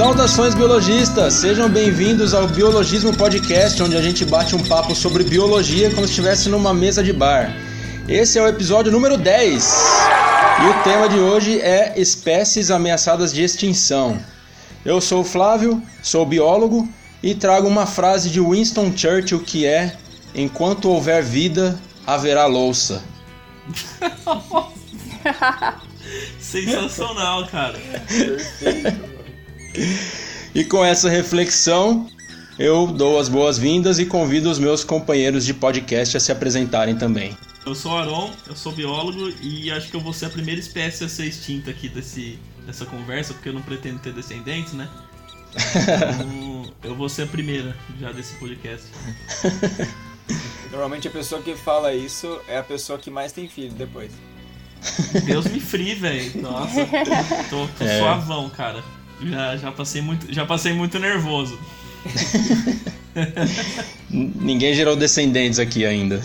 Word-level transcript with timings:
Saudações 0.00 0.54
biologistas, 0.54 1.34
sejam 1.34 1.68
bem-vindos 1.68 2.32
ao 2.32 2.48
Biologismo 2.48 3.14
Podcast, 3.14 3.82
onde 3.82 3.98
a 3.98 4.00
gente 4.00 4.24
bate 4.24 4.56
um 4.56 4.66
papo 4.66 4.94
sobre 4.94 5.22
biologia 5.22 5.90
como 5.90 6.06
se 6.06 6.12
estivesse 6.12 6.48
numa 6.48 6.72
mesa 6.72 7.04
de 7.04 7.12
bar. 7.12 7.54
Esse 8.08 8.38
é 8.38 8.42
o 8.42 8.48
episódio 8.48 8.90
número 8.90 9.18
10 9.18 9.74
e 10.62 10.66
o 10.68 10.82
tema 10.82 11.06
de 11.06 11.18
hoje 11.18 11.60
é 11.60 11.92
espécies 12.00 12.70
ameaçadas 12.70 13.30
de 13.30 13.42
extinção. 13.42 14.18
Eu 14.86 15.02
sou 15.02 15.20
o 15.20 15.24
Flávio, 15.24 15.82
sou 16.02 16.24
biólogo 16.24 16.88
e 17.22 17.34
trago 17.34 17.68
uma 17.68 17.84
frase 17.84 18.30
de 18.30 18.40
Winston 18.40 18.96
Churchill 18.96 19.40
que 19.40 19.66
é: 19.66 19.98
Enquanto 20.34 20.88
houver 20.88 21.22
vida, 21.22 21.78
haverá 22.06 22.46
louça. 22.46 23.04
Sensacional, 26.40 27.46
cara. 27.48 27.78
Perfeito. 28.08 29.19
E 30.54 30.64
com 30.64 30.84
essa 30.84 31.08
reflexão, 31.08 32.08
eu 32.58 32.86
dou 32.88 33.18
as 33.18 33.28
boas-vindas 33.28 33.98
e 33.98 34.06
convido 34.06 34.50
os 34.50 34.58
meus 34.58 34.82
companheiros 34.84 35.44
de 35.44 35.54
podcast 35.54 36.16
a 36.16 36.20
se 36.20 36.32
apresentarem 36.32 36.96
também. 36.96 37.36
Eu 37.64 37.74
sou 37.74 37.92
o 37.92 37.96
Aron, 37.96 38.32
eu 38.46 38.56
sou 38.56 38.72
biólogo 38.72 39.32
e 39.42 39.70
acho 39.70 39.88
que 39.88 39.96
eu 39.96 40.00
vou 40.00 40.12
ser 40.12 40.26
a 40.26 40.30
primeira 40.30 40.60
espécie 40.60 41.04
a 41.04 41.08
ser 41.08 41.26
extinta 41.26 41.70
aqui 41.70 41.88
desse, 41.88 42.38
dessa 42.66 42.84
conversa, 42.86 43.34
porque 43.34 43.48
eu 43.48 43.52
não 43.52 43.62
pretendo 43.62 43.98
ter 43.98 44.12
descendentes, 44.12 44.72
né? 44.72 44.88
Então, 45.60 46.72
eu 46.84 46.94
vou 46.94 47.08
ser 47.08 47.22
a 47.22 47.26
primeira 47.26 47.76
já 48.00 48.12
desse 48.12 48.34
podcast. 48.34 48.86
Normalmente 50.70 51.08
a 51.08 51.10
pessoa 51.10 51.42
que 51.42 51.56
fala 51.56 51.92
isso 51.92 52.40
é 52.46 52.58
a 52.58 52.62
pessoa 52.62 52.98
que 52.98 53.10
mais 53.10 53.32
tem 53.32 53.48
filho 53.48 53.72
depois. 53.72 54.12
Deus 55.24 55.46
me 55.46 55.60
free, 55.60 55.94
velho. 55.94 56.40
Nossa, 56.40 56.86
tô, 57.50 57.66
tô 57.78 57.84
É. 57.84 57.98
suavão, 57.98 58.48
cara. 58.48 58.82
Já, 59.22 59.56
já, 59.56 59.72
passei 59.72 60.00
muito, 60.00 60.32
já 60.32 60.46
passei 60.46 60.72
muito 60.72 60.98
nervoso. 60.98 61.58
Ninguém 64.10 64.74
gerou 64.74 64.96
descendentes 64.96 65.58
aqui 65.58 65.84
ainda. 65.84 66.20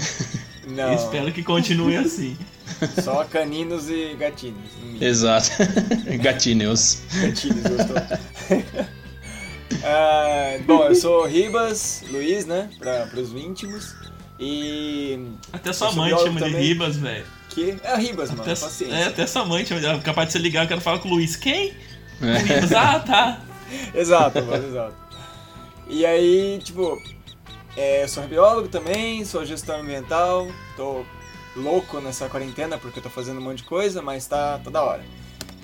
Não, 0.68 0.94
Espero 0.94 1.32
que 1.32 1.44
continue 1.44 1.98
assim. 1.98 2.38
só 3.04 3.24
caninos 3.26 3.90
e 3.90 4.16
gatinhos. 4.18 4.72
Exato. 5.00 5.50
Gatinhos. 6.22 7.00
Gatinhos, 7.14 7.64
gostou? 7.64 8.86
Ah, 9.84 10.58
bom, 10.66 10.86
eu 10.86 10.96
sou 10.96 11.24
o 11.24 11.28
Ribas, 11.28 12.04
Luiz, 12.10 12.46
né? 12.46 12.70
Para 12.80 13.10
os 13.16 13.34
íntimos. 13.34 13.94
E. 14.40 15.20
Até 15.52 15.74
sua 15.74 15.92
mãe 15.92 16.12
chama 16.18 16.40
de 16.40 16.40
também. 16.40 16.62
Ribas, 16.62 16.98
velho. 16.98 17.26
Que 17.50 17.76
é 17.84 17.98
Ribas, 17.98 18.30
mano. 18.30 18.44
Até, 18.44 18.56
paciência. 18.56 18.96
é, 18.96 19.04
até 19.06 19.28
sua 19.28 19.46
mãe 19.46 19.66
chama 19.66 19.82
de. 19.82 20.04
Capaz 20.04 20.28
de 20.28 20.34
você 20.34 20.40
ligar, 20.40 20.64
eu 20.64 20.68
quero 20.68 20.82
falar 20.82 21.00
com 21.00 21.10
o 21.10 21.14
Luiz. 21.14 21.36
Quem? 21.36 21.74
O 22.26 22.74
É. 22.74 22.78
Ah, 22.78 23.00
tá. 23.00 23.42
Exato, 23.94 24.44
mano, 24.44 24.68
exato. 24.68 24.96
E 25.88 26.06
aí, 26.06 26.60
tipo, 26.64 27.02
é, 27.76 28.04
eu 28.04 28.08
sou 28.08 28.24
biólogo 28.24 28.68
também, 28.68 29.24
sou 29.26 29.46
gestor 29.46 29.76
ambiental, 29.76 30.48
tô 30.76 31.04
louco 31.56 32.00
nessa 32.00 32.28
quarentena 32.28 32.78
porque 32.78 33.00
eu 33.00 33.04
tô 33.04 33.10
fazendo 33.10 33.40
um 33.40 33.44
monte 33.44 33.58
de 33.58 33.64
coisa, 33.64 34.02
mas 34.02 34.26
tá, 34.26 34.60
tá 34.64 34.70
da 34.70 34.84
hora. 34.84 35.04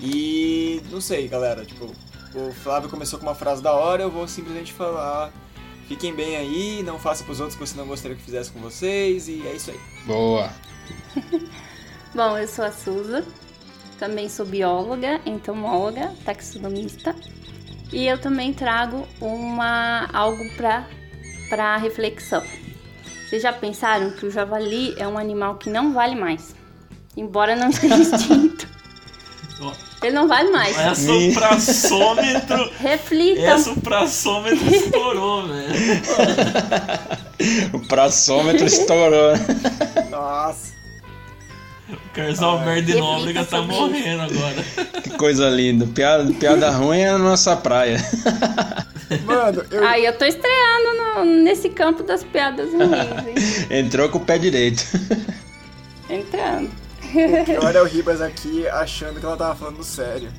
E 0.00 0.82
não 0.90 1.00
sei, 1.00 1.28
galera, 1.28 1.64
tipo, 1.64 1.92
o 2.34 2.52
Flávio 2.52 2.88
começou 2.88 3.18
com 3.18 3.26
uma 3.26 3.34
frase 3.34 3.62
da 3.62 3.72
hora, 3.72 4.02
eu 4.02 4.10
vou 4.10 4.26
simplesmente 4.26 4.72
falar. 4.72 5.32
Fiquem 5.88 6.14
bem 6.14 6.36
aí, 6.36 6.82
não 6.82 6.98
faça 6.98 7.24
pros 7.24 7.40
outros 7.40 7.58
que 7.58 7.66
você 7.66 7.76
não 7.76 7.86
gostaria 7.86 8.16
que 8.16 8.22
fizesse 8.22 8.50
com 8.50 8.60
vocês, 8.60 9.28
e 9.28 9.46
é 9.46 9.52
isso 9.54 9.70
aí. 9.70 9.80
Boa. 10.06 10.50
Bom, 12.14 12.38
eu 12.38 12.48
sou 12.48 12.64
a 12.64 12.72
Suza, 12.72 13.24
também 14.02 14.28
sou 14.28 14.44
bióloga, 14.44 15.20
entomóloga, 15.24 16.10
taxonomista, 16.24 17.14
e 17.92 18.04
eu 18.04 18.20
também 18.20 18.52
trago 18.52 19.06
uma 19.20 20.08
algo 20.12 20.42
para 20.56 20.88
para 21.48 21.76
reflexão. 21.76 22.42
Vocês 23.24 23.40
já 23.40 23.52
pensaram 23.52 24.10
que 24.10 24.26
o 24.26 24.30
javali 24.30 24.92
é 24.98 25.06
um 25.06 25.16
animal 25.16 25.54
que 25.54 25.70
não 25.70 25.92
vale 25.92 26.16
mais? 26.16 26.52
Embora 27.16 27.54
não 27.54 27.68
esteja 27.68 27.94
extinto. 28.02 28.66
Ele 30.02 30.16
não 30.16 30.26
vale 30.26 30.50
mais. 30.50 30.76
É 30.76 30.94
suprassômetro. 30.96 32.72
Reflitam. 32.80 33.44
É 33.44 33.58
suprassômetro 33.58 34.74
estourou, 34.74 35.46
velho. 35.46 35.72
O 37.72 37.80
praçômetro 37.88 38.66
estourou. 38.66 39.32
Nossa! 40.10 40.81
O 41.92 42.14
Carlos 42.14 42.40
Alberto 42.42 42.82
de 42.82 42.94
Nóbrega 42.96 43.44
tá 43.44 43.60
morrendo 43.62 44.22
agora. 44.22 44.62
Que 45.02 45.10
coisa 45.10 45.48
linda. 45.48 45.86
Piada, 45.86 46.32
piada 46.32 46.70
ruim 46.70 47.00
é 47.00 47.08
a 47.10 47.18
nossa 47.18 47.56
praia. 47.56 47.98
Mano, 49.24 49.64
eu, 49.70 49.86
Aí 49.86 50.04
eu 50.06 50.16
tô 50.16 50.24
estreando 50.24 50.96
no- 51.24 51.24
nesse 51.42 51.68
campo 51.68 52.02
das 52.02 52.24
piadas 52.24 52.70
ruins, 52.72 52.92
hein? 53.70 53.78
Entrou 53.78 54.08
com 54.08 54.18
o 54.18 54.24
pé 54.24 54.38
direito. 54.38 54.82
Entrando. 56.08 56.70
pior 57.44 57.76
é 57.76 57.82
o 57.82 57.84
Ribas 57.84 58.20
aqui 58.22 58.66
achando 58.68 59.20
que 59.20 59.26
ela 59.26 59.36
tava 59.36 59.54
falando 59.54 59.82
sério. 59.84 60.30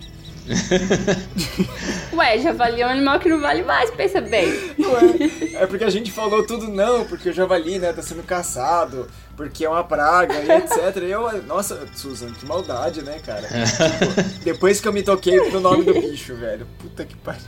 Ué, 2.14 2.38
javali 2.40 2.82
é 2.82 2.88
um 2.88 2.90
animal 2.90 3.20
que 3.20 3.30
não 3.30 3.40
vale 3.40 3.64
mais, 3.64 3.90
pensa 3.92 4.22
bem. 4.22 4.48
Ué, 4.48 5.62
é 5.62 5.68
porque 5.68 5.84
a 5.84 5.90
gente 5.90 6.12
falou 6.12 6.46
tudo 6.46 6.68
não, 6.68 7.06
porque 7.06 7.30
o 7.30 7.34
javali, 7.34 7.80
né, 7.80 7.94
tá 7.94 8.02
sendo 8.02 8.24
caçado, 8.24 9.08
porque 9.36 9.66
é 9.66 9.70
uma 9.70 9.84
praga 9.84 10.34
e 10.36 10.52
etc. 10.52 11.04
E 11.04 11.12
eu, 11.12 11.44
nossa, 11.44 11.88
Susan, 11.96 12.32
que 12.32 12.46
maldade, 12.46 13.02
né, 13.02 13.20
cara? 13.26 13.48
Tipo, 13.48 14.44
depois 14.44 14.80
que 14.80 14.88
eu 14.88 14.94
me 14.94 15.04
toquei 15.04 15.38
no 15.50 15.60
nome 15.60 15.84
do 15.84 15.94
bicho, 15.94 16.36
velho. 16.36 16.68
Puta 16.80 17.06
que 17.06 17.16
pariu. 17.16 17.42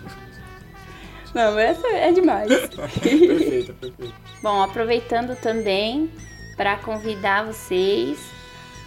Não, 1.34 1.60
essa 1.60 1.88
é 1.88 2.12
demais. 2.14 2.48
Perfeito, 2.48 3.74
perfeito. 3.74 4.14
Bom, 4.42 4.62
aproveitando 4.62 5.36
também 5.36 6.10
para 6.56 6.78
convidar 6.78 7.46
vocês 7.46 8.18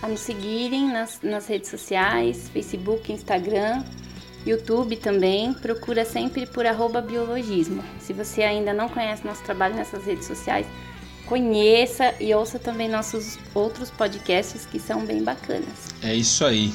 a 0.03 0.09
nos 0.09 0.21
seguirem 0.21 0.93
nas, 0.93 1.21
nas 1.23 1.47
redes 1.47 1.71
sociais, 1.71 2.49
Facebook, 2.53 3.13
Instagram, 3.13 3.83
YouTube 4.47 4.97
também. 4.97 5.53
Procura 5.55 6.05
sempre 6.05 6.47
por 6.47 6.67
arroba 6.67 7.01
biologismo. 7.01 7.83
Se 8.01 8.13
você 8.13 8.43
ainda 8.43 8.73
não 8.73 8.89
conhece 8.89 9.27
nosso 9.27 9.43
trabalho 9.43 9.75
nessas 9.75 10.05
redes 10.05 10.27
sociais, 10.27 10.67
conheça 11.27 12.15
e 12.21 12.33
ouça 12.35 12.59
também 12.59 12.89
nossos 12.89 13.39
outros 13.55 13.91
podcasts 13.91 14.67
que 14.67 14.79
são 14.79 15.05
bem 15.05 15.23
bacanas. 15.23 15.95
É 16.03 16.15
isso 16.15 16.45
aí. 16.45 16.73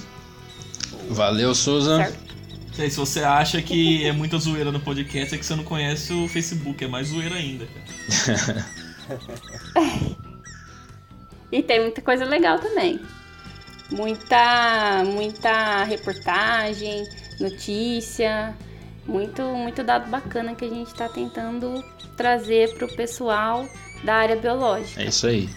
Valeu, 1.09 1.55
Susan. 1.55 1.97
Certo? 1.97 2.33
Aí, 2.79 2.89
se 2.89 2.97
você 2.97 3.19
acha 3.19 3.61
que 3.61 4.03
é 4.03 4.11
muita 4.11 4.39
zoeira 4.39 4.71
no 4.71 4.79
podcast, 4.79 5.35
é 5.35 5.37
que 5.37 5.45
você 5.45 5.55
não 5.55 5.63
conhece 5.63 6.11
o 6.11 6.27
Facebook, 6.27 6.83
é 6.83 6.87
mais 6.87 7.09
zoeira 7.09 7.35
ainda. 7.35 7.67
E 11.53 11.61
tem 11.61 11.79
muita 11.81 12.01
coisa 12.01 12.25
legal 12.25 12.57
também. 12.57 12.99
Muita, 13.91 15.03
muita 15.05 15.83
reportagem, 15.83 17.07
notícia, 17.39 18.57
muito, 19.05 19.43
muito 19.43 19.83
dado 19.83 20.09
bacana 20.09 20.55
que 20.55 20.65
a 20.65 20.67
gente 20.67 20.87
está 20.87 21.07
tentando 21.07 21.83
trazer 22.17 22.73
para 22.73 22.87
o 22.87 22.95
pessoal 22.95 23.69
da 24.03 24.15
área 24.15 24.35
biológica. 24.35 24.99
É 24.99 25.05
isso 25.05 25.27
aí. 25.27 25.47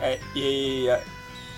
É, 0.00 0.20
e 0.36 0.88
a, 0.88 1.02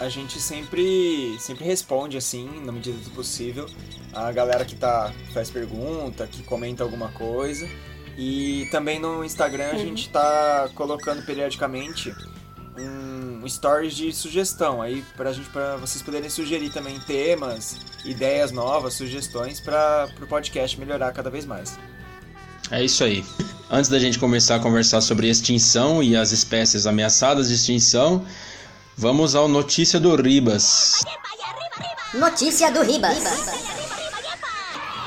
a 0.01 0.09
gente 0.09 0.41
sempre, 0.41 1.37
sempre 1.39 1.67
responde, 1.67 2.17
assim, 2.17 2.49
na 2.65 2.73
medida 2.73 2.97
do 2.97 3.11
possível, 3.11 3.67
a 4.15 4.33
galera 4.33 4.65
que 4.65 4.77
tá, 4.77 5.13
faz 5.35 5.51
pergunta, 5.51 6.27
que 6.27 6.43
comenta 6.43 6.83
alguma 6.83 7.11
coisa. 7.11 7.69
E 8.17 8.67
também 8.71 8.99
no 8.99 9.23
Instagram 9.23 9.73
a 9.73 9.77
gente 9.77 10.09
tá 10.09 10.71
colocando 10.75 11.23
periodicamente 11.27 12.15
um, 12.77 13.49
stories 13.49 13.95
de 13.95 14.13
sugestão 14.13 14.83
aí 14.83 15.05
pra 15.17 15.33
gente 15.33 15.49
para 15.51 15.77
vocês 15.77 16.03
poderem 16.03 16.29
sugerir 16.29 16.71
também 16.71 16.99
temas, 17.01 17.77
ideias 18.05 18.51
novas, 18.51 18.95
sugestões 18.95 19.61
para 19.61 20.09
o 20.21 20.27
podcast 20.27 20.79
melhorar 20.79 21.13
cada 21.13 21.31
vez 21.31 21.45
mais. 21.45 21.79
É 22.71 22.83
isso 22.83 23.05
aí. 23.05 23.25
Antes 23.71 23.91
da 23.91 23.99
gente 23.99 24.19
começar 24.19 24.57
a 24.57 24.61
conversar 24.61 25.01
sobre 25.01 25.29
extinção 25.29 26.03
e 26.03 26.17
as 26.17 26.33
espécies 26.33 26.87
ameaçadas 26.87 27.49
de 27.49 27.55
extinção, 27.55 28.25
vamos 28.97 29.35
ao 29.35 29.49
notícia 29.49 30.01
do 30.01 30.15
Ribas. 30.17 31.05
Notícia 32.15 32.71
do 32.71 32.83
Ribas. 32.83 33.19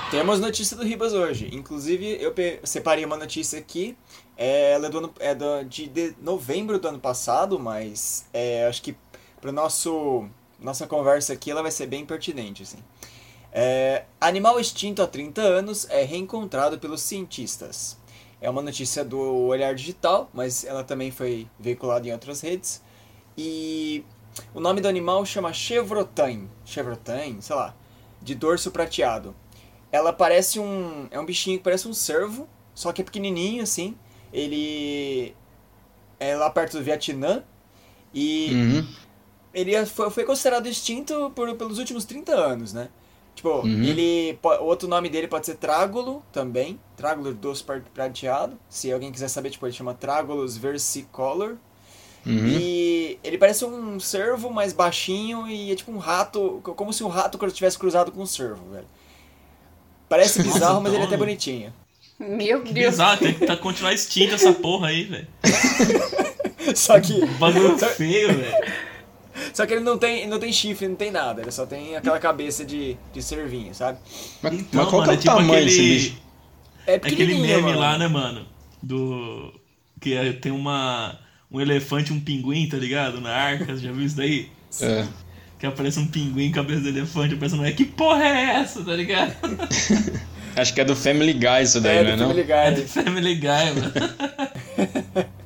Temos 0.09 0.39
notícia 0.39 0.77
do 0.77 0.83
Ribas 0.83 1.11
hoje. 1.13 1.49
Inclusive, 1.51 2.17
eu 2.21 2.33
separei 2.63 3.03
uma 3.03 3.17
notícia 3.17 3.59
aqui. 3.59 3.97
É, 4.37 4.71
ela 4.71 4.87
é, 4.87 4.89
do 4.89 4.97
ano, 4.99 5.13
é 5.19 5.35
do- 5.35 5.63
de, 5.65 5.87
de 5.87 6.15
novembro 6.21 6.79
do 6.79 6.87
ano 6.87 6.99
passado, 6.99 7.59
mas 7.59 8.25
é, 8.33 8.65
acho 8.67 8.81
que 8.81 8.95
para 9.41 9.51
nosso 9.51 10.27
nossa 10.59 10.87
conversa 10.87 11.33
aqui 11.33 11.51
ela 11.51 11.61
vai 11.61 11.71
ser 11.71 11.87
bem 11.87 12.05
pertinente. 12.05 12.63
Assim. 12.63 12.77
É, 13.51 14.05
animal 14.19 14.59
extinto 14.59 15.01
há 15.01 15.07
30 15.07 15.41
anos 15.41 15.87
é 15.89 16.03
reencontrado 16.03 16.79
pelos 16.79 17.01
cientistas. 17.01 17.97
É 18.39 18.49
uma 18.49 18.61
notícia 18.61 19.03
do 19.03 19.19
Olhar 19.19 19.75
Digital, 19.75 20.29
mas 20.33 20.63
ela 20.63 20.83
também 20.83 21.11
foi 21.11 21.47
veiculada 21.59 22.07
em 22.07 22.13
outras 22.13 22.39
redes. 22.41 22.81
E 23.37 24.05
o 24.53 24.59
nome 24.59 24.79
do 24.79 24.87
animal 24.87 25.25
chama 25.25 25.51
Chevrotain. 25.51 26.47
Chevrotain, 26.63 27.41
sei 27.41 27.55
lá, 27.55 27.75
de 28.21 28.33
dorso 28.35 28.71
prateado. 28.71 29.35
Ela 29.91 30.11
parece 30.13 30.59
um. 30.59 31.07
É 31.11 31.19
um 31.19 31.25
bichinho 31.25 31.57
que 31.57 31.63
parece 31.63 31.87
um 31.87 31.93
cervo, 31.93 32.47
só 32.73 32.91
que 32.91 33.01
é 33.01 33.05
pequenininho 33.05 33.63
assim. 33.63 33.95
Ele. 34.33 35.35
É 36.19 36.35
lá 36.35 36.49
perto 36.49 36.77
do 36.77 36.83
Vietnã. 36.83 37.43
E 38.13 38.49
Uhum. 38.53 38.87
ele 39.53 39.75
é- 39.75 39.85
foi, 39.85 40.09
foi 40.09 40.23
considerado 40.23 40.67
extinto 40.67 41.31
por, 41.35 41.53
pelos 41.55 41.77
últimos 41.77 42.05
30 42.05 42.33
anos, 42.35 42.73
né? 42.73 42.89
Tipo, 43.35 43.49
Uhum. 43.59 43.83
ele. 43.83 44.39
outro 44.61 44.87
nome 44.87 45.09
dele 45.09 45.27
pode 45.27 45.45
ser 45.45 45.55
Trágulo 45.55 46.23
também. 46.31 46.79
Trágulo 46.95 47.33
doce 47.33 47.63
prateado. 47.93 48.57
Se 48.67 48.91
alguém 48.91 49.11
quiser 49.11 49.27
saber, 49.27 49.51
tipo, 49.51 49.65
ele 49.67 49.73
chama 49.73 49.93
Trágulus 49.93 50.57
versicolor. 50.57 51.57
Uhum. 52.25 52.47
E 52.47 53.19
ele 53.23 53.37
parece 53.37 53.63
um 53.63 53.99
cervo 53.99 54.49
mais 54.49 54.73
baixinho 54.73 55.47
e 55.47 55.71
é 55.71 55.75
tipo 55.75 55.91
um 55.91 55.97
rato, 55.97 56.59
co- 56.63 56.73
como 56.73 56.91
se 56.91 57.03
um 57.03 57.07
rato 57.07 57.37
tivesse 57.51 57.77
cruzado 57.77 58.11
com 58.11 58.21
um 58.23 58.25
cervo, 58.25 58.69
velho. 58.71 58.87
Parece 60.09 60.39
Nossa, 60.39 60.53
bizarro, 60.53 60.81
mas 60.81 60.93
ele 60.93 61.01
é 61.01 61.05
então- 61.05 61.07
até 61.15 61.17
bonitinho. 61.17 61.73
Meu 62.19 62.63
Deus. 62.63 62.91
bizarro, 62.91 63.17
tem 63.19 63.33
que 63.33 63.45
tá, 63.45 63.55
continuar 63.57 63.93
extinta 63.93 64.35
essa 64.35 64.51
porra 64.53 64.87
aí, 64.87 65.03
velho. 65.03 65.27
Só 66.75 66.99
que, 66.99 67.25
Bagulho 67.37 67.77
feio, 67.77 68.27
velho. 68.33 68.73
só 69.53 69.65
que 69.65 69.73
ele 69.73 69.83
não 69.83 69.97
tem, 69.97 70.27
não 70.27 70.39
tem 70.39 70.51
chifre, 70.51 70.87
não 70.87 70.95
tem 70.95 71.11
nada, 71.11 71.41
ele 71.41 71.51
só 71.51 71.65
tem 71.65 71.95
aquela 71.95 72.19
cabeça 72.19 72.65
de, 72.65 72.97
de 73.13 73.21
cervinho, 73.21 73.73
sabe? 73.73 73.99
Mas, 74.41 74.53
Então, 74.53 74.81
mas 74.81 74.89
qual 74.89 75.01
que 75.03 75.07
mano, 75.07 75.19
é 75.19 75.21
o 75.21 75.23
tamanho 75.23 75.65
desse 75.65 75.81
bicho? 75.81 76.17
É 76.85 76.95
Aquele 76.95 77.15
pequenininho, 77.15 77.47
meme 77.47 77.61
mano. 77.61 77.79
lá, 77.79 77.97
né, 77.97 78.07
mano? 78.07 78.45
Do. 78.81 79.53
Que 80.01 80.13
é- 80.13 80.33
tem 80.33 80.51
uma. 80.51 81.19
Um 81.51 81.61
elefante 81.61 82.11
e 82.11 82.15
um 82.15 82.19
pinguim, 82.19 82.67
tá 82.67 82.75
ligado? 82.77 83.21
Na 83.21 83.31
arca, 83.33 83.65
você 83.65 83.83
já 83.85 83.91
viu 83.91 84.05
isso 84.05 84.17
daí? 84.17 84.49
É. 84.81 85.05
Que 85.59 85.65
aparece 85.65 85.99
um 85.99 86.07
pinguim, 86.07 86.51
cabeça 86.51 86.81
de 86.81 86.89
elefante, 86.89 87.33
eu 87.33 87.39
pensando, 87.39 87.65
é 87.65 87.71
que 87.71 87.83
porra 87.85 88.23
é 88.23 88.43
essa, 88.61 88.83
tá 88.83 88.93
ligado? 88.93 89.33
Acho 90.55 90.73
que 90.73 90.81
é 90.81 90.85
do 90.85 90.95
Family 90.95 91.33
Guy 91.33 91.63
isso 91.63 91.79
daí, 91.81 91.97
É, 91.97 92.03
não 92.03 92.09
é 92.09 92.15
do 92.15 92.19
não? 92.21 92.27
Family 92.29 92.51
É 92.51 92.71
Guy. 92.71 92.81
do 92.81 92.87
Family 92.87 93.35
Guy, 93.35 93.47
mano. 93.47 95.27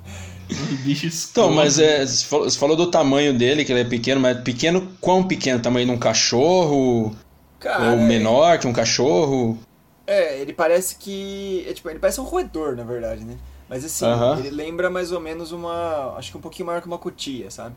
Um 0.51 0.75
bicho 0.83 1.05
escroto. 1.07 1.47
Então, 1.47 1.55
mas 1.55 1.79
é, 1.79 2.05
você 2.05 2.57
falou- 2.59 2.75
do 2.75 2.91
tamanho 2.91 3.33
dele, 3.37 3.63
que 3.63 3.71
ele 3.71 3.81
é 3.81 3.85
pequeno, 3.85 4.19
mas 4.19 4.37
pequeno, 4.41 4.91
quão 4.99 5.23
pequeno? 5.23 5.61
Tamanho 5.61 5.85
de 5.85 5.91
um 5.93 5.97
cachorro? 5.97 7.15
Cara, 7.59 7.91
ou 7.91 7.97
menor 7.97 8.59
que 8.59 8.67
um 8.67 8.73
cachorro? 8.73 9.57
É, 10.05 10.39
ele 10.41 10.51
parece 10.51 10.95
que. 10.97 11.65
É, 11.69 11.73
tipo, 11.73 11.89
ele 11.89 11.99
parece 11.99 12.19
um 12.19 12.25
roedor, 12.25 12.75
na 12.75 12.83
verdade, 12.83 13.23
né? 13.23 13.37
Mas 13.69 13.85
assim, 13.85 14.03
Aham. 14.05 14.39
ele 14.39 14.49
lembra 14.49 14.89
mais 14.89 15.11
ou 15.13 15.21
menos 15.21 15.51
uma. 15.53 16.15
Acho 16.17 16.31
que 16.31 16.37
um 16.37 16.41
pouquinho 16.41 16.65
maior 16.67 16.81
que 16.81 16.87
uma 16.87 16.97
cutia, 16.97 17.49
sabe? 17.49 17.75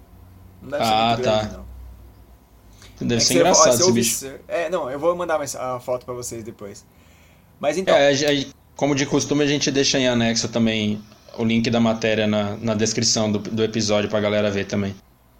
Não 0.60 0.70
deve 0.70 0.84
ser 0.84 0.90
Ah, 0.92 1.06
muito 1.08 1.22
grande, 1.22 1.48
tá. 1.48 1.56
não. 1.58 1.64
Deve 3.04 3.20
É 3.20 3.24
ser 3.24 3.34
engraçado 3.34 3.64
você 3.64 3.74
esse 3.74 3.82
ouve 3.82 4.00
bicho. 4.00 4.14
ser- 4.16 4.40
É, 4.48 4.68
não, 4.70 4.90
eu 4.90 4.98
vou 4.98 5.14
mandar 5.14 5.38
mais 5.38 5.54
a 5.54 5.78
foto 5.80 6.04
pra 6.04 6.14
vocês 6.14 6.42
depois. 6.42 6.84
Mas 7.60 7.78
então. 7.78 7.94
É, 7.96 8.12
como 8.76 8.94
de 8.94 9.06
costume, 9.06 9.44
a 9.44 9.46
gente 9.46 9.70
deixa 9.70 9.98
em 9.98 10.08
anexo 10.08 10.48
também 10.48 11.02
o 11.38 11.44
link 11.44 11.68
da 11.70 11.80
matéria 11.80 12.26
na, 12.26 12.56
na 12.56 12.74
descrição 12.74 13.30
do, 13.30 13.38
do 13.38 13.62
episódio 13.62 14.08
pra 14.10 14.20
galera 14.20 14.50
ver 14.50 14.66
também. 14.66 14.94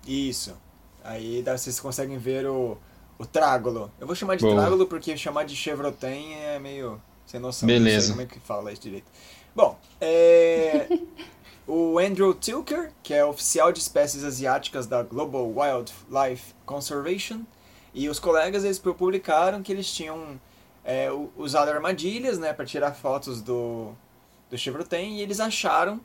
Isso. 0.07 0.55
Aí 1.03 1.43
vocês 1.43 1.79
conseguem 1.81 2.17
ver 2.19 2.47
o, 2.47 2.79
o 3.19 3.27
trágulo. 3.27 3.91
Eu 4.01 4.07
vou 4.07 4.17
chamar 4.17 4.37
de 4.37 4.43
Boa. 4.43 4.57
trágulo 4.57 4.87
porque 4.87 5.17
chamar 5.17 5.45
de 5.45 5.55
chevrotem 5.55 6.35
é 6.35 6.59
meio 6.59 7.01
sem 7.27 7.39
noção. 7.41 7.67
Beleza. 7.67 7.97
Não 7.97 8.03
sei 8.03 8.11
como 8.13 8.23
é 8.23 8.27
que 8.27 8.41
fala 8.47 8.73
isso 8.73 8.83
direito. 8.83 9.07
Bom, 9.55 9.79
é, 10.01 10.74
o 11.67 11.99
Andrew 11.99 12.35
Tilker, 12.35 12.93
que 13.03 13.15
é 13.15 13.25
oficial 13.25 13.73
de 13.73 13.79
espécies 13.79 14.23
asiáticas 14.25 14.87
da 14.87 15.03
Global 15.03 15.47
Wildlife 15.47 16.55
Conservation, 16.67 17.41
e 17.95 18.09
os 18.09 18.19
colegas 18.19 18.65
eles 18.65 18.79
publicaram 18.79 19.63
que 19.63 19.73
eles 19.73 19.91
tinham 19.93 20.41
é, 20.85 21.09
usado 21.37 21.71
armadilhas 21.71 22.39
né, 22.39 22.53
para 22.53 22.67
tirar 22.67 22.93
fotos 22.93 23.41
do, 23.41 23.93
do 24.51 24.57
e 24.57 25.21
eles 25.21 25.41
acharam 25.41 26.01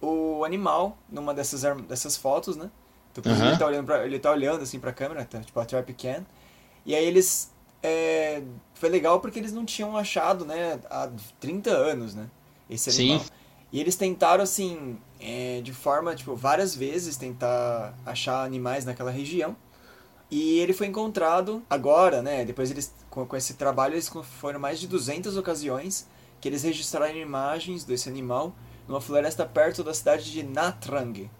o 0.00 0.44
animal 0.44 0.98
numa 1.08 1.32
dessas, 1.32 1.62
dessas 1.86 2.16
fotos, 2.16 2.56
né? 2.56 2.70
Então, 3.12 3.32
Aham. 3.32 3.48
ele, 3.48 3.58
tá 3.58 3.66
olhando 3.66 3.86
pra, 3.86 4.06
ele 4.06 4.18
tá 4.18 4.30
olhando 4.30 4.62
assim 4.62 4.78
pra 4.78 4.92
câmera, 4.92 5.24
tá, 5.24 5.40
tipo 5.40 5.58
a 5.58 5.64
trapcam. 5.64 6.24
E 6.86 6.94
aí 6.94 7.04
eles. 7.04 7.50
é, 7.82 8.42
foi 8.74 8.88
legal 8.88 9.20
porque 9.20 9.38
eles 9.38 9.52
não 9.52 9.64
tinham 9.64 9.96
achado, 9.96 10.44
né, 10.44 10.78
há 10.88 11.10
30 11.40 11.70
anos, 11.70 12.14
né? 12.14 12.28
Esse 12.68 12.92
Sim. 12.92 13.20
E 13.72 13.80
eles 13.80 13.96
tentaram, 13.96 14.42
assim, 14.42 14.98
é, 15.20 15.60
de 15.62 15.72
forma, 15.72 16.14
tipo, 16.14 16.34
várias 16.34 16.74
vezes 16.74 17.16
tentar 17.16 17.94
achar 18.04 18.44
animais 18.44 18.84
naquela 18.84 19.10
região. 19.10 19.56
E 20.30 20.58
ele 20.58 20.72
foi 20.72 20.86
encontrado 20.86 21.62
agora, 21.68 22.22
né? 22.22 22.44
Depois 22.44 22.70
eles, 22.70 22.94
com, 23.08 23.26
com 23.26 23.36
esse 23.36 23.54
trabalho, 23.54 23.94
eles 23.94 24.10
foram 24.38 24.60
mais 24.60 24.78
de 24.78 24.86
200 24.86 25.36
ocasiões 25.36 26.06
que 26.40 26.48
eles 26.48 26.62
registraram 26.62 27.16
imagens 27.16 27.84
desse 27.84 28.08
animal 28.08 28.54
numa 28.88 29.00
floresta 29.00 29.44
perto 29.44 29.84
da 29.84 29.92
cidade 29.92 30.30
de 30.30 30.42
Natrang. 30.42 31.30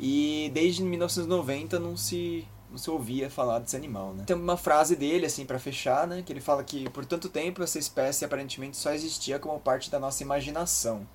E 0.00 0.50
desde 0.54 0.82
1990 0.82 1.78
não 1.78 1.96
se, 1.96 2.46
não 2.70 2.78
se 2.78 2.88
ouvia 2.88 3.28
falar 3.28 3.58
desse 3.58 3.76
animal, 3.76 4.14
né? 4.14 4.24
Tem 4.26 4.36
uma 4.36 4.56
frase 4.56 4.94
dele, 4.94 5.26
assim, 5.26 5.44
para 5.44 5.58
fechar, 5.58 6.06
né? 6.06 6.22
Que 6.24 6.32
ele 6.32 6.40
fala 6.40 6.62
que 6.62 6.88
por 6.90 7.04
tanto 7.04 7.28
tempo 7.28 7.62
essa 7.62 7.78
espécie 7.78 8.24
aparentemente 8.24 8.76
só 8.76 8.92
existia 8.92 9.38
como 9.38 9.58
parte 9.58 9.90
da 9.90 9.98
nossa 9.98 10.22
imaginação. 10.22 11.06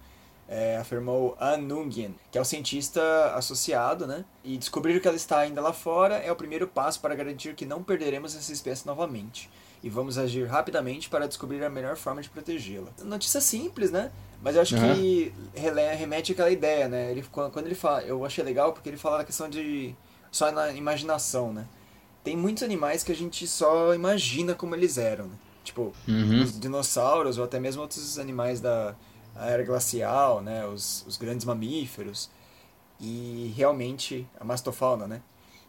É, 0.48 0.78
afirmou 0.78 1.38
An 1.40 1.58
Nguyen, 1.58 2.14
que 2.32 2.38
é 2.38 2.42
o 2.42 2.46
cientista 2.46 3.02
associado, 3.34 4.06
né? 4.06 4.26
E 4.44 4.58
descobrir 4.58 5.00
que 5.02 5.08
ela 5.08 5.16
está 5.18 5.40
ainda 5.40 5.62
lá 5.62 5.72
fora 5.72 6.16
é 6.18 6.32
o 6.32 6.36
primeiro 6.36 6.68
passo 6.68 7.00
para 7.00 7.16
garantir 7.16 7.56
que 7.56 7.66
não 7.66 7.82
perderemos 7.82 8.36
essa 8.36 8.52
espécie 8.52 8.86
novamente. 8.86 9.50
E 9.82 9.90
vamos 9.90 10.18
agir 10.18 10.46
rapidamente 10.46 11.10
para 11.10 11.28
descobrir 11.28 11.64
a 11.64 11.70
melhor 11.70 11.96
forma 11.96 12.22
de 12.22 12.30
protegê-la. 12.30 12.90
Notícia 13.04 13.42
simples, 13.42 13.92
né? 13.92 14.12
Mas 14.42 14.56
eu 14.56 14.62
acho 14.62 14.76
Aham. 14.76 14.94
que 14.94 15.34
remete 15.56 16.34
àquela 16.34 16.52
ideia, 16.52 16.88
né? 16.88 17.12
Ele, 17.12 17.24
quando 17.32 17.66
ele 17.66 17.76
fala, 17.76 18.02
eu 18.04 18.26
achei 18.26 18.44
legal 18.44 18.74
porque 18.74 18.90
ele 18.90 18.98
fala 18.98 19.20
da 19.20 19.24
questão 19.24 19.50
de 19.50 19.96
só 20.32 20.52
na 20.52 20.72
imaginação, 20.74 21.54
né? 21.54 21.66
Tem 22.24 22.36
muitos 22.38 22.64
animais 22.64 23.04
que 23.04 23.12
a 23.12 23.16
gente 23.16 23.48
só 23.48 23.94
imagina 23.94 24.54
como 24.54 24.76
eles 24.76 24.98
eram, 24.98 25.26
né? 25.28 25.36
Tipo, 25.64 25.94
Uhum. 26.08 26.42
os 26.44 26.60
dinossauros 26.60 27.38
ou 27.38 27.46
até 27.46 27.60
mesmo 27.60 27.82
outros 27.82 28.20
animais 28.20 28.60
da 28.60 28.96
era 29.40 29.64
glacial, 29.64 30.42
né? 30.42 30.66
Os, 30.66 31.04
os 31.08 31.18
grandes 31.18 31.46
mamíferos. 31.46 32.30
E 33.00 33.54
realmente, 33.58 34.26
a 34.40 34.44
mastofauna, 34.44 35.08
né? 35.08 35.22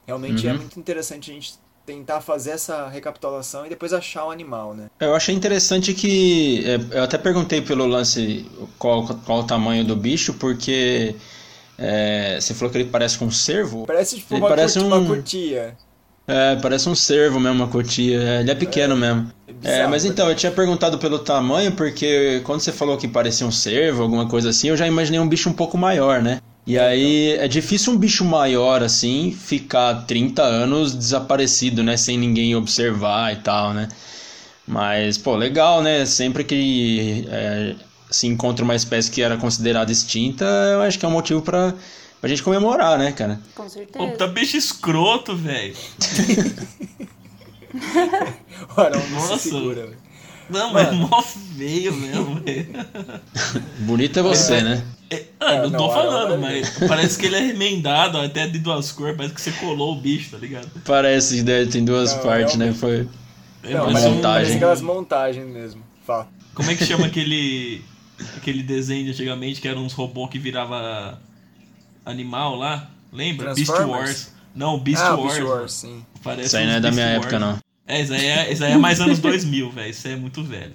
Realmente 0.06 0.46
é 0.46 0.52
Uhum. 0.52 0.58
muito 0.58 0.78
interessante 0.78 1.30
a 1.30 1.34
gente 1.34 1.54
tentar 1.86 2.20
fazer 2.20 2.52
essa 2.52 2.88
recapitulação 2.88 3.66
e 3.66 3.68
depois 3.68 3.92
achar 3.92 4.26
o 4.26 4.30
animal, 4.30 4.74
né? 4.74 4.86
Eu 5.00 5.14
achei 5.14 5.34
interessante 5.34 5.92
que. 5.94 6.62
é, 6.66 6.98
Eu 6.98 7.02
até 7.04 7.18
perguntei 7.18 7.60
pelo 7.60 7.86
lance 7.86 8.48
qual, 8.78 9.06
qual 9.24 9.40
o 9.40 9.46
tamanho 9.46 9.84
do 9.84 9.96
bicho, 9.96 10.34
porque 10.34 11.16
é, 11.78 12.38
você 12.40 12.54
falou 12.54 12.70
que 12.70 12.78
ele 12.78 12.90
parece 12.90 13.18
com 13.18 13.26
um 13.26 13.30
cervo. 13.30 13.86
Parece 13.86 14.16
tipo 14.16 14.34
Ele 14.34 14.40
uma, 14.42 14.48
parece 14.48 14.78
curti- 14.78 14.94
um- 14.94 14.96
uma 14.98 15.16
cutia. 15.16 15.76
É, 16.26 16.56
parece 16.56 16.88
um 16.88 16.94
cervo 16.94 17.38
mesmo, 17.40 17.62
uma 17.62 17.68
cotia. 17.68 18.18
É, 18.22 18.40
Ele 18.40 18.50
é 18.50 18.54
pequeno 18.54 18.96
mesmo. 18.96 19.30
É 19.46 19.52
É, 19.62 19.86
bizarro, 19.86 19.88
mas 19.88 20.04
né? 20.04 20.10
então, 20.10 20.28
eu 20.28 20.34
tinha 20.36 20.52
perguntado 20.52 20.98
pelo 20.98 21.18
tamanho, 21.18 21.72
porque 21.72 22.40
quando 22.44 22.60
você 22.60 22.72
falou 22.72 22.96
que 22.98 23.08
parecia 23.08 23.46
um 23.46 23.50
cervo, 23.52 24.02
alguma 24.02 24.28
coisa 24.28 24.50
assim, 24.50 24.68
eu 24.68 24.76
já 24.76 24.86
imaginei 24.86 25.18
um 25.20 25.28
bicho 25.28 25.48
um 25.48 25.52
pouco 25.54 25.78
maior, 25.78 26.22
né? 26.22 26.40
E 26.66 26.78
aí 26.78 27.32
é 27.32 27.46
difícil 27.48 27.92
um 27.92 27.98
bicho 27.98 28.24
maior 28.24 28.82
assim 28.82 29.30
ficar 29.32 30.06
30 30.06 30.42
anos 30.42 30.94
desaparecido, 30.94 31.82
né? 31.82 31.96
Sem 31.96 32.16
ninguém 32.18 32.54
observar 32.56 33.32
e 33.34 33.36
tal, 33.36 33.74
né? 33.74 33.88
Mas, 34.66 35.18
pô, 35.18 35.36
legal, 35.36 35.82
né? 35.82 36.06
Sempre 36.06 36.44
que 36.44 37.26
é, 37.28 37.76
se 38.10 38.26
encontra 38.26 38.64
uma 38.64 38.74
espécie 38.74 39.10
que 39.10 39.22
era 39.22 39.36
considerada 39.36 39.92
extinta, 39.92 40.44
eu 40.72 40.82
acho 40.82 40.98
que 40.98 41.04
é 41.04 41.08
um 41.08 41.12
motivo 41.12 41.42
pra, 41.42 41.74
pra 42.24 42.28
gente 42.30 42.42
comemorar, 42.42 42.98
né, 42.98 43.12
cara? 43.12 43.38
Com 43.54 43.68
certeza. 43.68 44.16
tá 44.16 44.26
bicho 44.26 44.56
escroto, 44.56 45.36
velho. 45.36 45.74
O 48.74 48.80
Arão 48.80 48.98
não 49.10 49.20
Nossa. 49.20 49.36
se 49.38 49.50
segura, 49.50 49.82
velho. 49.86 49.96
Não, 50.48 50.72
mas 50.72 50.88
é 50.88 50.92
mó 50.92 51.20
feio 51.22 51.92
mesmo, 51.92 52.36
velho. 52.36 52.66
Bonito 53.80 54.18
é 54.18 54.22
você, 54.22 54.62
né? 54.62 54.82
Ah, 55.38 55.52
É, 55.52 55.62
não, 55.64 55.70
não, 55.70 55.78
tô 55.80 55.90
falando, 55.92 56.30
não, 56.30 56.40
mas 56.40 56.78
parece 56.88 57.18
que 57.18 57.26
ele 57.26 57.36
é 57.36 57.40
remendado, 57.40 58.16
ó, 58.16 58.24
até 58.24 58.46
de 58.46 58.58
duas 58.58 58.90
cores, 58.90 59.14
parece 59.16 59.34
que 59.34 59.40
você 59.42 59.52
colou 59.52 59.92
o 59.92 60.00
bicho, 60.00 60.30
tá 60.30 60.38
ligado? 60.38 60.66
Parece 60.84 61.36
que 61.36 61.42
deve- 61.42 61.70
tem 61.70 61.84
duas 61.84 62.14
Não, 62.14 62.22
partes, 62.22 62.56
né? 62.56 62.72
Foi. 62.72 63.06
É, 63.62 63.74
Não, 63.74 63.90
mas 63.90 64.02
montagem. 64.04 64.56
aquelas 64.56 64.80
montagens 64.80 65.46
mesmo. 65.46 65.82
Fato. 66.06 66.28
Como 66.54 66.70
é 66.70 66.74
que 66.74 66.86
chama 66.86 67.06
aquele 67.06 67.82
aquele 68.38 68.62
desenho 68.62 69.04
de 69.04 69.10
antigamente 69.10 69.60
que 69.60 69.68
eram 69.68 69.84
uns 69.84 69.92
robôs 69.92 70.30
que 70.30 70.38
virava 70.38 71.18
animal 72.04 72.56
lá? 72.56 72.90
Lembra? 73.12 73.54
Beast? 73.54 73.70
Wars. 73.70 74.32
Não, 74.54 74.78
Beast 74.78 75.02
ah, 75.02 75.14
Wars. 75.14 75.34
Beast. 75.34 75.48
Wars, 75.48 75.72
sim. 75.72 76.06
Parece 76.22 76.46
Isso 76.48 76.56
aí 76.56 76.66
não 76.66 76.74
é 76.74 76.80
da 76.80 76.90
minha 76.90 77.06
Wars. 77.06 77.18
época, 77.18 77.38
não. 77.38 77.58
É, 77.86 78.00
isso 78.00 78.12
aí 78.12 78.26
é, 78.26 78.52
isso 78.52 78.64
aí 78.64 78.72
é 78.72 78.78
mais 78.78 79.00
anos 79.00 79.18
2000, 79.18 79.70
velho. 79.70 79.90
Isso 79.90 80.06
aí 80.06 80.14
é 80.14 80.16
muito 80.16 80.42
velho. 80.42 80.74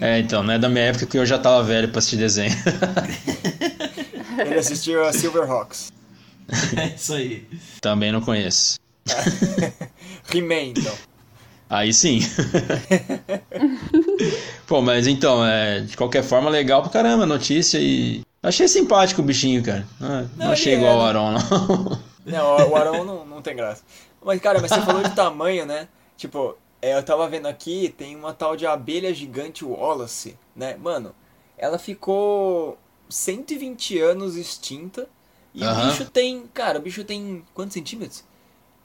É, 0.00 0.18
então, 0.20 0.42
não 0.42 0.54
é 0.54 0.58
da 0.58 0.68
minha 0.68 0.84
época 0.84 1.06
que 1.06 1.18
eu 1.18 1.26
já 1.26 1.38
tava 1.38 1.62
velho 1.62 1.88
pra 1.88 1.98
assistir 1.98 2.16
desenho. 2.16 2.54
Ele 4.38 4.54
assistiu 4.54 5.04
a 5.04 5.12
Silverhawks. 5.12 5.92
É 6.78 6.94
isso 6.94 7.12
aí. 7.12 7.46
Também 7.78 8.10
não 8.10 8.22
conheço. 8.22 8.78
He-Man, 10.32 10.72
então. 10.78 10.94
Aí 11.68 11.92
sim. 11.92 12.20
Pô, 14.66 14.80
mas 14.80 15.06
então, 15.06 15.44
é, 15.44 15.80
de 15.80 15.94
qualquer 15.94 16.22
forma, 16.22 16.48
legal 16.48 16.80
pra 16.80 16.90
caramba 16.90 17.24
a 17.24 17.26
notícia 17.26 17.78
e. 17.78 18.22
Achei 18.48 18.66
simpático 18.66 19.20
o 19.20 19.24
bichinho, 19.24 19.62
cara. 19.62 19.86
Ah, 20.00 20.24
não, 20.34 20.46
Não, 20.46 20.52
achei 20.52 20.74
igual 20.74 20.94
é, 20.94 20.96
o? 20.96 21.02
Aron, 21.02 21.32
não. 21.32 22.08
Não, 22.28 22.68
o 22.70 22.76
Arão 22.76 23.04
não, 23.04 23.24
não 23.24 23.40
tem 23.40 23.56
graça. 23.56 23.82
Mas, 24.22 24.38
cara, 24.38 24.60
mas 24.60 24.70
você 24.70 24.82
falou 24.82 25.02
de 25.02 25.14
tamanho, 25.14 25.64
né? 25.64 25.88
Tipo, 26.14 26.58
é, 26.82 26.94
eu 26.94 27.02
tava 27.02 27.26
vendo 27.26 27.46
aqui, 27.46 27.94
tem 27.96 28.14
uma 28.14 28.34
tal 28.34 28.54
de 28.54 28.66
abelha 28.66 29.14
gigante 29.14 29.64
Wallace, 29.64 30.36
né? 30.54 30.76
Mano, 30.76 31.14
ela 31.56 31.78
ficou 31.78 32.76
120 33.08 33.98
anos 34.00 34.36
extinta 34.36 35.08
e 35.54 35.64
o 35.64 35.74
bicho 35.86 36.04
tem, 36.04 36.46
cara, 36.52 36.78
o 36.78 36.82
bicho 36.82 37.02
tem 37.02 37.42
quantos 37.54 37.72
centímetros? 37.72 38.22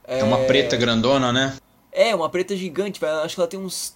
É 0.05 0.23
uma 0.23 0.37
preta 0.45 0.77
grandona, 0.77 1.33
né? 1.33 1.57
É, 1.91 2.15
uma 2.15 2.29
preta 2.29 2.55
gigante, 2.55 2.97
velho. 2.97 3.19
Acho 3.19 3.35
que 3.35 3.41
ela 3.41 3.49
tem 3.49 3.59
uns 3.59 3.93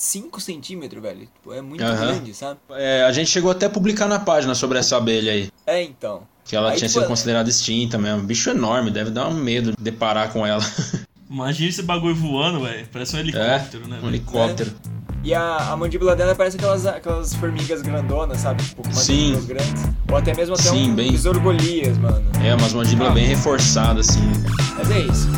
5 0.00 0.40
centímetros, 0.40 1.02
velho. 1.02 1.20
Tipo, 1.20 1.52
é 1.52 1.60
muito 1.60 1.84
Aham. 1.84 1.94
grande, 2.06 2.32
sabe? 2.34 2.58
É, 2.70 3.04
a 3.04 3.12
gente 3.12 3.28
chegou 3.30 3.50
até 3.50 3.66
a 3.66 3.70
publicar 3.70 4.06
na 4.08 4.18
página 4.18 4.54
sobre 4.54 4.78
essa 4.78 4.96
abelha 4.96 5.30
aí. 5.32 5.50
É, 5.66 5.82
então. 5.82 6.22
Que 6.44 6.56
ela 6.56 6.70
Aí, 6.70 6.78
tinha 6.78 6.88
tipo, 6.88 7.00
sido 7.00 7.08
considerada 7.08 7.48
extinta 7.50 7.98
mesmo. 7.98 8.22
Bicho 8.22 8.48
enorme, 8.50 8.90
deve 8.90 9.10
dar 9.10 9.28
um 9.28 9.34
medo 9.34 9.72
de 9.76 9.76
deparar 9.82 10.32
com 10.32 10.46
ela. 10.46 10.64
Imagina 11.30 11.68
esse 11.68 11.82
bagulho 11.82 12.14
voando, 12.16 12.60
velho. 12.64 12.88
Parece 12.90 13.14
um 13.14 13.20
helicóptero, 13.20 13.86
né? 13.86 14.00
um 14.02 14.08
helicóptero. 14.08 14.72
E 15.22 15.34
a, 15.34 15.70
a 15.70 15.76
mandíbula 15.76 16.16
dela 16.16 16.34
parece 16.34 16.56
aquelas, 16.56 16.86
aquelas 16.86 17.34
formigas 17.34 17.82
grandonas, 17.82 18.38
sabe? 18.40 18.62
Tipo, 18.64 18.82
com 18.82 18.88
umas 18.88 18.98
Sim. 19.04 19.38
grandes. 19.46 19.84
Ou 20.10 20.16
até 20.16 20.34
mesmo 20.34 20.54
até 20.54 20.62
Sim, 20.70 20.90
um 20.92 20.94
bem- 20.94 21.12
besouro 21.12 21.38
Golias, 21.40 21.98
mano. 21.98 22.24
É, 22.42 22.54
umas 22.54 22.72
mandíbulas 22.72 23.12
Ah. 23.12 23.14
bem 23.14 23.26
reforçadas, 23.26 24.08
assim. 24.08 24.22
Mas 24.78 24.90
é 24.90 25.00
isso. 25.00 25.28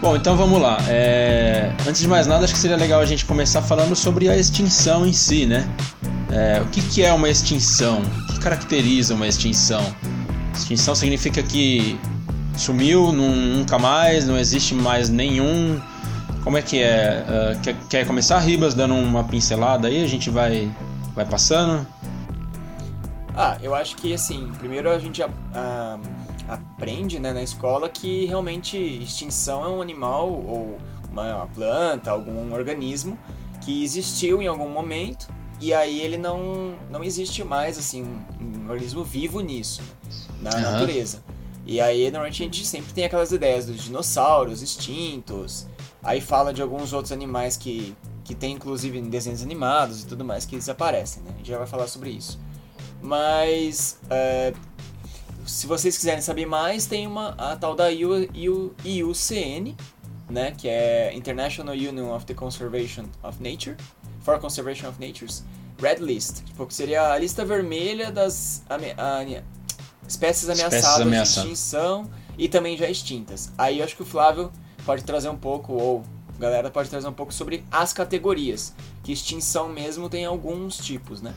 Bom, 0.00 0.16
então 0.16 0.36
vamos 0.36 0.60
lá. 0.60 0.78
É, 0.88 1.72
Antes 1.86 2.00
de 2.00 2.08
mais 2.08 2.26
nada, 2.26 2.44
acho 2.44 2.54
que 2.54 2.58
seria 2.58 2.76
legal 2.76 3.00
a 3.00 3.06
gente 3.06 3.24
começar 3.26 3.60
falando 3.60 3.94
sobre 3.94 4.28
a 4.30 4.36
extinção 4.36 5.06
em 5.06 5.12
si, 5.12 5.44
né? 5.46 5.68
É, 6.30 6.60
O 6.62 6.66
que, 6.66 6.80
que 6.80 7.02
é 7.02 7.12
uma 7.12 7.28
extinção? 7.28 8.00
O 8.00 8.26
que 8.32 8.38
caracteriza 8.40 9.14
uma 9.14 9.26
extinção? 9.26 9.84
Extinção 10.54 10.94
significa 10.94 11.42
que 11.42 11.98
sumiu, 12.56 13.12
nun- 13.12 13.56
nunca 13.58 13.78
mais, 13.78 14.26
não 14.26 14.38
existe 14.38 14.74
mais 14.74 15.10
nenhum. 15.10 15.78
Como 16.44 16.56
é 16.56 16.62
que 16.62 16.82
é? 16.82 17.24
Ah, 17.28 17.56
quer, 17.62 17.76
quer 17.90 18.06
começar, 18.06 18.38
Ribas, 18.38 18.72
dando 18.72 18.94
uma 18.94 19.24
pincelada 19.24 19.88
aí? 19.88 20.02
A 20.02 20.06
gente 20.08 20.30
vai, 20.30 20.70
vai 21.14 21.26
passando? 21.26 21.86
Ah, 23.36 23.56
eu 23.62 23.74
acho 23.74 23.96
que 23.96 24.12
assim, 24.14 24.50
primeiro 24.58 24.90
a 24.90 24.98
gente 24.98 25.22
a- 25.22 25.98
aprende 26.50 27.20
né, 27.20 27.32
na 27.32 27.42
escola 27.42 27.88
que 27.88 28.26
realmente 28.26 28.76
extinção 28.76 29.64
é 29.64 29.68
um 29.68 29.80
animal 29.80 30.28
ou 30.28 30.78
uma, 31.10 31.48
planta, 31.54 32.10
algum 32.10 32.52
organismo 32.52 33.16
que 33.60 33.84
existiu 33.84 34.42
em 34.42 34.48
algum 34.48 34.68
momento 34.68 35.28
e 35.60 35.72
aí 35.72 36.00
ele 36.00 36.16
não, 36.16 36.74
não 36.90 37.04
existe 37.04 37.44
mais 37.44 37.78
assim, 37.78 38.02
um, 38.02 38.64
um 38.66 38.70
organismo 38.70 39.04
vivo 39.04 39.40
nisso, 39.40 39.82
na 40.40 40.50
Aham. 40.50 40.60
natureza. 40.72 41.22
E 41.64 41.80
aí 41.80 42.10
normalmente 42.10 42.42
a 42.42 42.46
gente 42.46 42.66
sempre 42.66 42.92
tem 42.92 43.04
aquelas 43.04 43.30
ideias 43.30 43.66
dos 43.66 43.82
dinossauros 43.82 44.62
extintos, 44.62 45.66
aí 46.02 46.20
fala 46.20 46.52
de 46.52 46.62
alguns 46.62 46.92
outros 46.92 47.12
animais 47.12 47.56
que, 47.56 47.94
que 48.24 48.34
tem 48.34 48.54
inclusive 48.54 48.98
em 48.98 49.08
desenhos 49.08 49.42
animados 49.42 50.02
e 50.02 50.06
tudo 50.06 50.24
mais 50.24 50.46
que 50.46 50.56
desaparecem, 50.56 51.22
né? 51.22 51.30
A 51.34 51.36
gente 51.36 51.48
já 51.48 51.58
vai 51.58 51.66
falar 51.66 51.86
sobre 51.86 52.10
isso. 52.10 52.40
Mas 53.02 53.98
é, 54.10 54.52
se 55.50 55.66
vocês 55.66 55.96
quiserem 55.96 56.20
saber 56.22 56.46
mais, 56.46 56.86
tem 56.86 57.06
uma 57.06 57.30
a 57.30 57.56
tal 57.56 57.74
da 57.74 57.90
IU, 57.90 58.28
IU, 58.34 58.74
IUCN, 58.84 59.74
né, 60.28 60.52
que 60.56 60.68
é 60.68 61.12
International 61.14 61.74
Union 61.74 62.14
of 62.14 62.24
the 62.26 62.34
Conservation 62.34 63.04
of 63.22 63.42
Nature, 63.42 63.76
for 64.20 64.38
Conservation 64.38 64.88
of 64.88 65.04
Nature's 65.04 65.42
Red 65.80 65.96
List, 65.96 66.44
tipo, 66.44 66.66
que 66.66 66.74
seria 66.74 67.12
a 67.12 67.18
lista 67.18 67.44
vermelha 67.44 68.12
das 68.12 68.62
ame- 68.68 68.92
a- 68.96 69.42
espécies 70.06 70.48
ameaçadas 70.48 71.00
ameaçadas. 71.00 71.34
de 71.34 71.52
extinção 71.52 72.10
e 72.38 72.48
também 72.48 72.76
já 72.76 72.88
extintas. 72.88 73.50
Aí 73.56 73.78
eu 73.78 73.84
acho 73.84 73.96
que 73.96 74.02
o 74.02 74.06
Flávio 74.06 74.52
pode 74.84 75.02
trazer 75.04 75.28
um 75.30 75.36
pouco, 75.36 75.72
ou 75.72 76.02
a 76.36 76.40
galera 76.40 76.70
pode 76.70 76.88
trazer 76.90 77.08
um 77.08 77.12
pouco 77.12 77.32
sobre 77.34 77.64
as 77.70 77.92
categorias, 77.92 78.74
que 79.02 79.12
extinção 79.12 79.68
mesmo 79.68 80.08
tem 80.08 80.24
alguns 80.24 80.76
tipos, 80.76 81.20
né? 81.22 81.32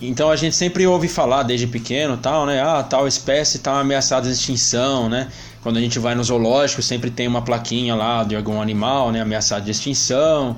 Então 0.00 0.30
a 0.30 0.36
gente 0.36 0.54
sempre 0.54 0.86
ouve 0.86 1.08
falar 1.08 1.42
desde 1.42 1.66
pequeno, 1.66 2.18
tal, 2.18 2.44
né? 2.44 2.60
Ah, 2.60 2.82
tal 2.82 3.08
espécie 3.08 3.56
está 3.56 3.80
ameaçada 3.80 4.28
de 4.28 4.34
extinção, 4.34 5.08
né? 5.08 5.28
Quando 5.62 5.78
a 5.78 5.80
gente 5.80 5.98
vai 5.98 6.14
no 6.14 6.22
zoológico, 6.22 6.82
sempre 6.82 7.10
tem 7.10 7.26
uma 7.26 7.40
plaquinha 7.40 7.94
lá 7.94 8.22
de 8.22 8.36
algum 8.36 8.60
animal, 8.60 9.10
né, 9.10 9.20
ameaçado 9.20 9.64
de 9.64 9.70
extinção, 9.70 10.56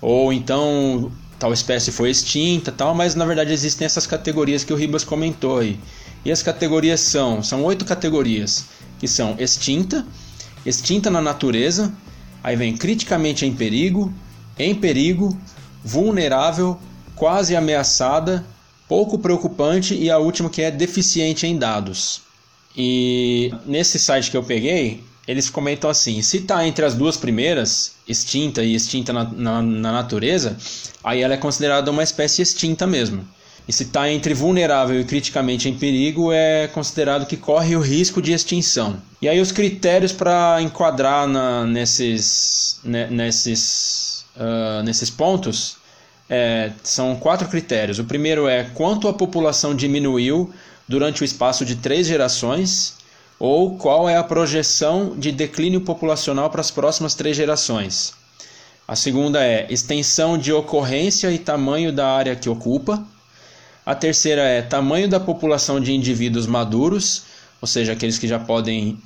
ou 0.00 0.32
então 0.32 1.10
tal 1.38 1.52
espécie 1.52 1.92
foi 1.92 2.10
extinta, 2.10 2.72
tal, 2.72 2.94
mas 2.94 3.14
na 3.14 3.24
verdade 3.24 3.52
existem 3.52 3.84
essas 3.84 4.06
categorias 4.06 4.64
que 4.64 4.72
o 4.72 4.76
Ribas 4.76 5.04
comentou 5.04 5.58
aí. 5.58 5.78
E 6.24 6.32
as 6.32 6.42
categorias 6.42 7.00
são, 7.00 7.42
são 7.42 7.62
oito 7.64 7.84
categorias, 7.84 8.64
que 8.98 9.06
são 9.06 9.36
extinta, 9.38 10.06
extinta 10.64 11.10
na 11.10 11.20
natureza, 11.20 11.92
aí 12.42 12.56
vem 12.56 12.76
criticamente 12.76 13.44
em 13.44 13.52
perigo, 13.52 14.12
em 14.58 14.74
perigo, 14.74 15.36
vulnerável, 15.84 16.78
quase 17.14 17.54
ameaçada, 17.54 18.44
pouco 18.88 19.18
preocupante 19.18 19.94
e 19.94 20.10
a 20.10 20.18
última 20.18 20.48
que 20.50 20.62
é 20.62 20.70
deficiente 20.70 21.46
em 21.46 21.56
dados. 21.56 22.22
E 22.76 23.52
nesse 23.66 23.98
site 23.98 24.30
que 24.30 24.36
eu 24.36 24.42
peguei, 24.42 25.02
eles 25.26 25.50
comentam 25.50 25.90
assim: 25.90 26.22
se 26.22 26.38
está 26.38 26.66
entre 26.66 26.84
as 26.84 26.94
duas 26.94 27.16
primeiras, 27.16 27.92
extinta 28.08 28.62
e 28.62 28.74
extinta 28.74 29.12
na, 29.12 29.24
na, 29.24 29.62
na 29.62 29.92
natureza, 29.92 30.56
aí 31.04 31.20
ela 31.22 31.34
é 31.34 31.36
considerada 31.36 31.90
uma 31.90 32.02
espécie 32.02 32.40
extinta 32.42 32.86
mesmo. 32.86 33.26
E 33.66 33.72
se 33.72 33.82
está 33.82 34.10
entre 34.10 34.32
vulnerável 34.32 34.98
e 34.98 35.04
criticamente 35.04 35.68
em 35.68 35.74
perigo, 35.74 36.32
é 36.32 36.68
considerado 36.68 37.26
que 37.26 37.36
corre 37.36 37.76
o 37.76 37.80
risco 37.80 38.22
de 38.22 38.32
extinção. 38.32 38.96
E 39.20 39.28
aí 39.28 39.38
os 39.42 39.52
critérios 39.52 40.10
para 40.10 40.62
enquadrar 40.62 41.28
na, 41.28 41.66
nesses, 41.66 42.80
ne- 42.82 43.08
nesses, 43.08 44.24
ah, 44.34 44.82
nesses 44.82 45.10
pontos 45.10 45.76
é, 46.28 46.72
são 46.82 47.16
quatro 47.16 47.48
critérios. 47.48 47.98
O 47.98 48.04
primeiro 48.04 48.46
é 48.46 48.64
quanto 48.74 49.08
a 49.08 49.12
população 49.12 49.74
diminuiu 49.74 50.52
durante 50.86 51.22
o 51.22 51.24
espaço 51.24 51.64
de 51.64 51.76
três 51.76 52.06
gerações, 52.06 52.96
ou 53.38 53.76
qual 53.76 54.08
é 54.08 54.16
a 54.16 54.24
projeção 54.24 55.14
de 55.16 55.30
declínio 55.30 55.80
populacional 55.80 56.50
para 56.50 56.60
as 56.60 56.70
próximas 56.70 57.14
três 57.14 57.36
gerações. 57.36 58.12
A 58.86 58.96
segunda 58.96 59.44
é 59.44 59.66
extensão 59.70 60.38
de 60.38 60.52
ocorrência 60.52 61.30
e 61.30 61.38
tamanho 61.38 61.92
da 61.92 62.08
área 62.08 62.34
que 62.34 62.48
ocupa. 62.48 63.04
A 63.84 63.94
terceira 63.94 64.42
é 64.42 64.62
tamanho 64.62 65.08
da 65.08 65.20
população 65.20 65.78
de 65.78 65.92
indivíduos 65.92 66.46
maduros, 66.46 67.24
ou 67.60 67.68
seja, 67.68 67.92
aqueles 67.92 68.18
que 68.18 68.26
já 68.26 68.38
podem 68.38 68.98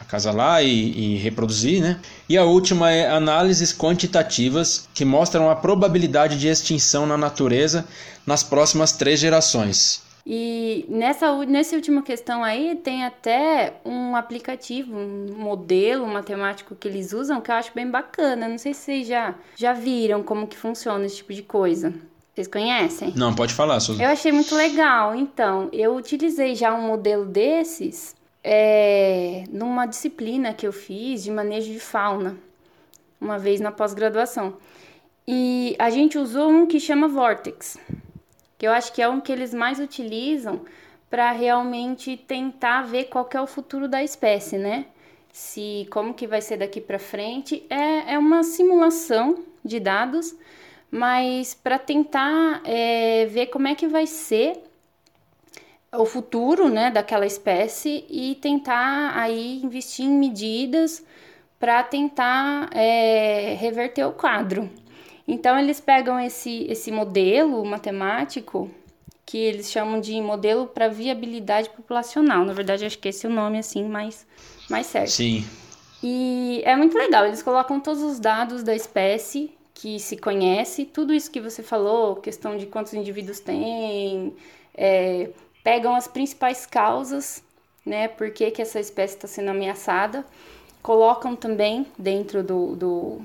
acasalar 0.00 0.64
e, 0.64 1.14
e 1.14 1.16
reproduzir, 1.16 1.82
né? 1.82 2.00
E 2.28 2.36
a 2.36 2.44
última 2.44 2.90
é 2.90 3.10
análises 3.10 3.72
quantitativas 3.72 4.88
que 4.94 5.04
mostram 5.04 5.50
a 5.50 5.56
probabilidade 5.56 6.38
de 6.38 6.48
extinção 6.48 7.06
na 7.06 7.16
natureza 7.16 7.86
nas 8.26 8.42
próximas 8.42 8.92
três 8.92 9.18
gerações. 9.18 10.06
E 10.30 10.84
nessa, 10.90 11.34
nessa 11.46 11.74
última 11.74 12.02
questão 12.02 12.44
aí, 12.44 12.76
tem 12.76 13.02
até 13.02 13.80
um 13.82 14.14
aplicativo, 14.14 14.94
um 14.94 15.34
modelo 15.34 16.06
matemático 16.06 16.76
que 16.76 16.86
eles 16.86 17.14
usam 17.14 17.40
que 17.40 17.50
eu 17.50 17.54
acho 17.54 17.72
bem 17.74 17.90
bacana. 17.90 18.46
Não 18.46 18.58
sei 18.58 18.74
se 18.74 18.80
vocês 18.82 19.08
já, 19.08 19.34
já 19.56 19.72
viram 19.72 20.22
como 20.22 20.46
que 20.46 20.56
funciona 20.56 21.06
esse 21.06 21.16
tipo 21.16 21.32
de 21.32 21.42
coisa. 21.42 21.94
Vocês 22.34 22.46
conhecem? 22.46 23.12
Não, 23.16 23.34
pode 23.34 23.54
falar, 23.54 23.80
Suzy. 23.80 24.02
Eu 24.02 24.10
achei 24.10 24.30
muito 24.30 24.54
legal. 24.54 25.14
Então, 25.14 25.70
eu 25.72 25.96
utilizei 25.96 26.54
já 26.54 26.74
um 26.74 26.86
modelo 26.86 27.24
desses 27.24 28.14
é, 28.42 29.44
numa 29.50 29.86
disciplina 29.86 30.54
que 30.54 30.66
eu 30.66 30.72
fiz 30.72 31.22
de 31.22 31.30
manejo 31.30 31.72
de 31.72 31.80
fauna, 31.80 32.36
uma 33.20 33.38
vez 33.38 33.60
na 33.60 33.72
pós-graduação. 33.72 34.56
E 35.26 35.76
a 35.78 35.90
gente 35.90 36.16
usou 36.18 36.48
um 36.48 36.66
que 36.66 36.80
chama 36.80 37.08
Vortex, 37.08 37.78
que 38.56 38.66
eu 38.66 38.72
acho 38.72 38.92
que 38.92 39.02
é 39.02 39.08
um 39.08 39.20
que 39.20 39.30
eles 39.30 39.52
mais 39.52 39.78
utilizam 39.78 40.62
para 41.10 41.32
realmente 41.32 42.16
tentar 42.16 42.82
ver 42.82 43.04
qual 43.04 43.28
é 43.32 43.40
o 43.40 43.46
futuro 43.46 43.88
da 43.88 44.02
espécie, 44.02 44.58
né? 44.58 44.86
Se 45.32 45.86
como 45.90 46.14
que 46.14 46.26
vai 46.26 46.40
ser 46.40 46.56
daqui 46.56 46.80
para 46.80 46.98
frente 46.98 47.64
é, 47.68 48.14
é 48.14 48.18
uma 48.18 48.42
simulação 48.42 49.44
de 49.64 49.78
dados, 49.78 50.34
mas 50.90 51.54
para 51.54 51.78
tentar 51.78 52.62
é, 52.64 53.26
ver 53.26 53.46
como 53.46 53.68
é 53.68 53.74
que 53.74 53.86
vai 53.86 54.06
ser 54.06 54.62
o 55.92 56.04
futuro, 56.04 56.68
né, 56.68 56.90
daquela 56.90 57.26
espécie 57.26 58.04
e 58.08 58.34
tentar 58.36 59.12
aí 59.16 59.60
investir 59.62 60.04
em 60.04 60.18
medidas 60.18 61.04
para 61.58 61.82
tentar 61.82 62.70
é, 62.72 63.54
reverter 63.58 64.04
o 64.04 64.12
quadro. 64.12 64.68
Então, 65.26 65.58
eles 65.58 65.80
pegam 65.80 66.18
esse, 66.18 66.66
esse 66.70 66.90
modelo 66.90 67.64
matemático, 67.64 68.70
que 69.26 69.36
eles 69.36 69.70
chamam 69.70 70.00
de 70.00 70.18
modelo 70.22 70.66
para 70.66 70.88
viabilidade 70.88 71.68
populacional. 71.68 72.46
Na 72.46 72.54
verdade, 72.54 72.86
acho 72.86 72.98
que 72.98 73.08
esse 73.08 73.26
é 73.26 73.28
o 73.28 73.32
nome 73.32 73.58
assim 73.58 73.84
mais, 73.84 74.26
mais 74.70 74.86
certo. 74.86 75.10
Sim. 75.10 75.44
E 76.02 76.62
é 76.64 76.74
muito 76.76 76.96
legal, 76.96 77.26
eles 77.26 77.42
colocam 77.42 77.78
todos 77.78 78.02
os 78.02 78.18
dados 78.18 78.62
da 78.62 78.74
espécie 78.74 79.52
que 79.74 80.00
se 80.00 80.16
conhece, 80.16 80.86
tudo 80.86 81.12
isso 81.12 81.30
que 81.30 81.40
você 81.40 81.62
falou, 81.62 82.16
questão 82.16 82.56
de 82.56 82.66
quantos 82.66 82.94
indivíduos 82.94 83.38
tem, 83.38 84.34
é, 84.74 85.28
pegam 85.68 85.94
as 85.94 86.08
principais 86.08 86.64
causas, 86.64 87.42
né, 87.84 88.08
por 88.08 88.30
que, 88.30 88.50
que 88.50 88.62
essa 88.62 88.80
espécie 88.80 89.16
está 89.16 89.28
sendo 89.28 89.50
ameaçada, 89.50 90.24
colocam 90.82 91.36
também 91.36 91.86
dentro 91.98 92.42
do, 92.42 92.74
do, 92.74 93.20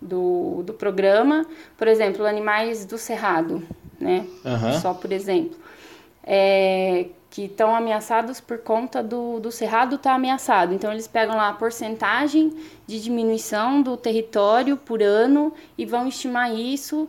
do, 0.00 0.62
do, 0.62 0.74
programa, 0.74 1.44
por 1.76 1.88
exemplo, 1.88 2.24
animais 2.24 2.84
do 2.84 2.96
cerrado, 2.96 3.66
né, 3.98 4.24
Uhum. 4.44 4.80
só 4.80 4.94
por 4.94 5.10
exemplo, 5.10 5.58
é, 6.22 7.06
que 7.30 7.46
estão 7.46 7.74
ameaçados 7.74 8.40
por 8.40 8.58
conta 8.58 9.02
do, 9.02 9.40
do 9.40 9.50
cerrado 9.50 9.96
estar 9.96 10.10
tá 10.10 10.14
ameaçado. 10.14 10.72
Então, 10.72 10.92
eles 10.92 11.08
pegam 11.08 11.36
lá 11.36 11.48
a 11.48 11.52
porcentagem 11.52 12.52
de 12.86 13.02
diminuição 13.02 13.82
do 13.82 13.96
território 13.96 14.76
por 14.76 15.02
ano 15.02 15.52
e 15.76 15.84
vão 15.84 16.06
estimar 16.06 16.54
isso. 16.54 17.08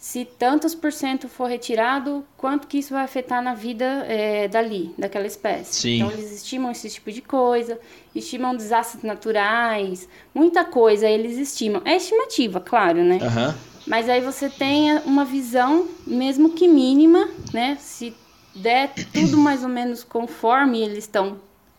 Se 0.00 0.24
tantos 0.24 0.74
por 0.74 0.90
cento 0.90 1.28
for 1.28 1.44
retirado, 1.44 2.24
quanto 2.34 2.66
que 2.66 2.78
isso 2.78 2.94
vai 2.94 3.04
afetar 3.04 3.42
na 3.42 3.52
vida 3.52 3.84
é, 4.08 4.48
dali, 4.48 4.94
daquela 4.96 5.26
espécie. 5.26 5.74
Sim. 5.74 5.96
Então, 5.96 6.10
eles 6.10 6.32
estimam 6.32 6.70
esse 6.70 6.88
tipo 6.88 7.12
de 7.12 7.20
coisa, 7.20 7.78
estimam 8.14 8.56
desastres 8.56 9.02
naturais, 9.02 10.08
muita 10.34 10.64
coisa 10.64 11.06
eles 11.06 11.36
estimam. 11.36 11.82
É 11.84 11.96
estimativa, 11.96 12.60
claro, 12.60 13.04
né? 13.04 13.18
Aham. 13.20 13.54
Mas 13.86 14.08
aí 14.08 14.22
você 14.22 14.48
tem 14.48 14.96
uma 15.00 15.22
visão, 15.22 15.86
mesmo 16.06 16.54
que 16.54 16.66
mínima, 16.66 17.28
né? 17.52 17.76
Se 17.78 18.14
der 18.54 18.94
tudo 19.12 19.36
mais 19.38 19.62
ou 19.62 19.68
menos 19.68 20.02
conforme 20.02 20.80
eles 20.80 21.04
estão 21.04 21.36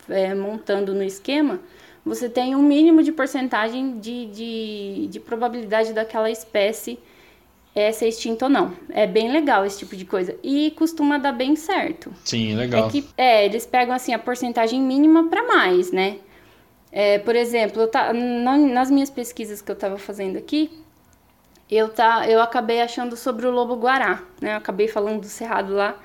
é, 0.08 0.36
montando 0.36 0.94
no 0.94 1.04
esquema, 1.04 1.60
você 2.06 2.30
tem 2.30 2.56
um 2.56 2.62
mínimo 2.62 3.02
de 3.02 3.12
porcentagem 3.12 3.98
de, 3.98 4.28
de, 4.28 5.08
de 5.10 5.20
probabilidade 5.20 5.92
daquela 5.92 6.30
espécie 6.30 7.00
é, 7.74 7.92
ser 7.92 8.08
extinta 8.08 8.46
ou 8.46 8.52
não. 8.52 8.74
É 8.90 9.08
bem 9.08 9.32
legal 9.32 9.66
esse 9.66 9.80
tipo 9.80 9.96
de 9.96 10.06
coisa. 10.06 10.36
E 10.44 10.72
costuma 10.72 11.18
dar 11.18 11.32
bem 11.32 11.56
certo. 11.56 12.12
Sim, 12.24 12.56
legal. 12.56 12.88
É 12.88 12.92
que 12.92 13.08
é, 13.18 13.46
eles 13.46 13.66
pegam 13.66 13.94
assim 13.96 14.14
a 14.14 14.20
porcentagem 14.20 14.82
mínima 14.82 15.28
para 15.30 15.44
mais, 15.48 15.92
né? 15.92 16.18
É, 16.92 17.20
por 17.20 17.36
exemplo, 17.36 17.88
tá, 17.88 18.12
na- 18.12 18.58
nas 18.58 18.92
minhas 18.92 19.10
pesquisas 19.10 19.62
que 19.62 19.72
eu 19.72 19.76
estava 19.76 19.98
fazendo 19.98 20.38
aqui, 20.38 20.70
eu, 21.70 21.88
tá, 21.88 22.28
eu 22.28 22.42
acabei 22.42 22.82
achando 22.82 23.16
sobre 23.16 23.48
o 23.48 23.52
lobo-guará, 23.52 24.22
né? 24.42 24.54
Eu 24.54 24.58
acabei 24.58 24.90
falando 24.90 25.22
do 25.22 25.28
cerrado 25.28 25.74
lá, 25.74 25.98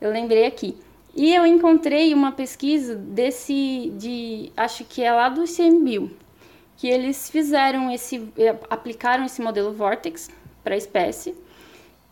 eu 0.00 0.10
lembrei 0.10 0.46
aqui. 0.46 0.74
E 1.14 1.34
eu 1.34 1.44
encontrei 1.44 2.14
uma 2.14 2.32
pesquisa 2.32 2.94
desse, 2.96 3.92
de, 3.98 4.50
acho 4.56 4.84
que 4.84 5.02
é 5.02 5.12
lá 5.12 5.28
do 5.28 5.44
ICMBio, 5.44 6.10
que 6.78 6.88
eles 6.88 7.28
fizeram 7.28 7.90
esse, 7.90 8.26
eh, 8.38 8.56
aplicaram 8.70 9.26
esse 9.26 9.42
modelo 9.42 9.74
Vortex 9.74 10.30
para 10.62 10.74
a 10.74 10.78
espécie, 10.78 11.34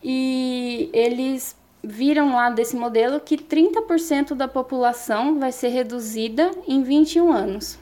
e 0.03 0.89
eles 0.93 1.55
viram 1.83 2.35
lá 2.35 2.49
desse 2.49 2.75
modelo 2.75 3.19
que 3.19 3.37
30% 3.37 4.33
da 4.33 4.47
população 4.47 5.39
vai 5.39 5.51
ser 5.51 5.69
reduzida 5.69 6.51
em 6.67 6.83
21 6.83 7.31
anos, 7.31 7.79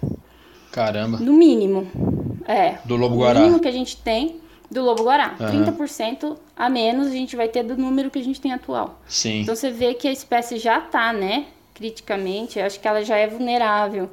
Caramba. 0.72 1.18
no 1.18 1.34
mínimo. 1.34 1.88
É. 2.48 2.80
Do 2.86 2.96
lobo 2.96 3.24
O 3.24 3.34
mínimo 3.34 3.60
que 3.60 3.68
a 3.68 3.72
gente 3.72 3.98
tem 3.98 4.40
do 4.70 4.82
lobo 4.84 5.04
guará. 5.04 5.36
Aham. 5.40 5.66
30% 5.66 6.38
a 6.56 6.70
menos 6.70 7.08
a 7.08 7.12
gente 7.12 7.36
vai 7.36 7.48
ter 7.48 7.64
do 7.64 7.76
número 7.76 8.12
que 8.12 8.20
a 8.20 8.24
gente 8.24 8.40
tem 8.40 8.54
atual. 8.54 9.00
Sim. 9.08 9.42
Então 9.42 9.56
você 9.56 9.72
vê 9.72 9.94
que 9.94 10.08
a 10.08 10.12
espécie 10.12 10.58
já 10.58 10.80
tá, 10.80 11.12
né, 11.12 11.48
criticamente, 11.74 12.60
acho 12.60 12.80
que 12.80 12.88
ela 12.88 13.04
já 13.04 13.18
é 13.18 13.28
vulnerável. 13.28 14.10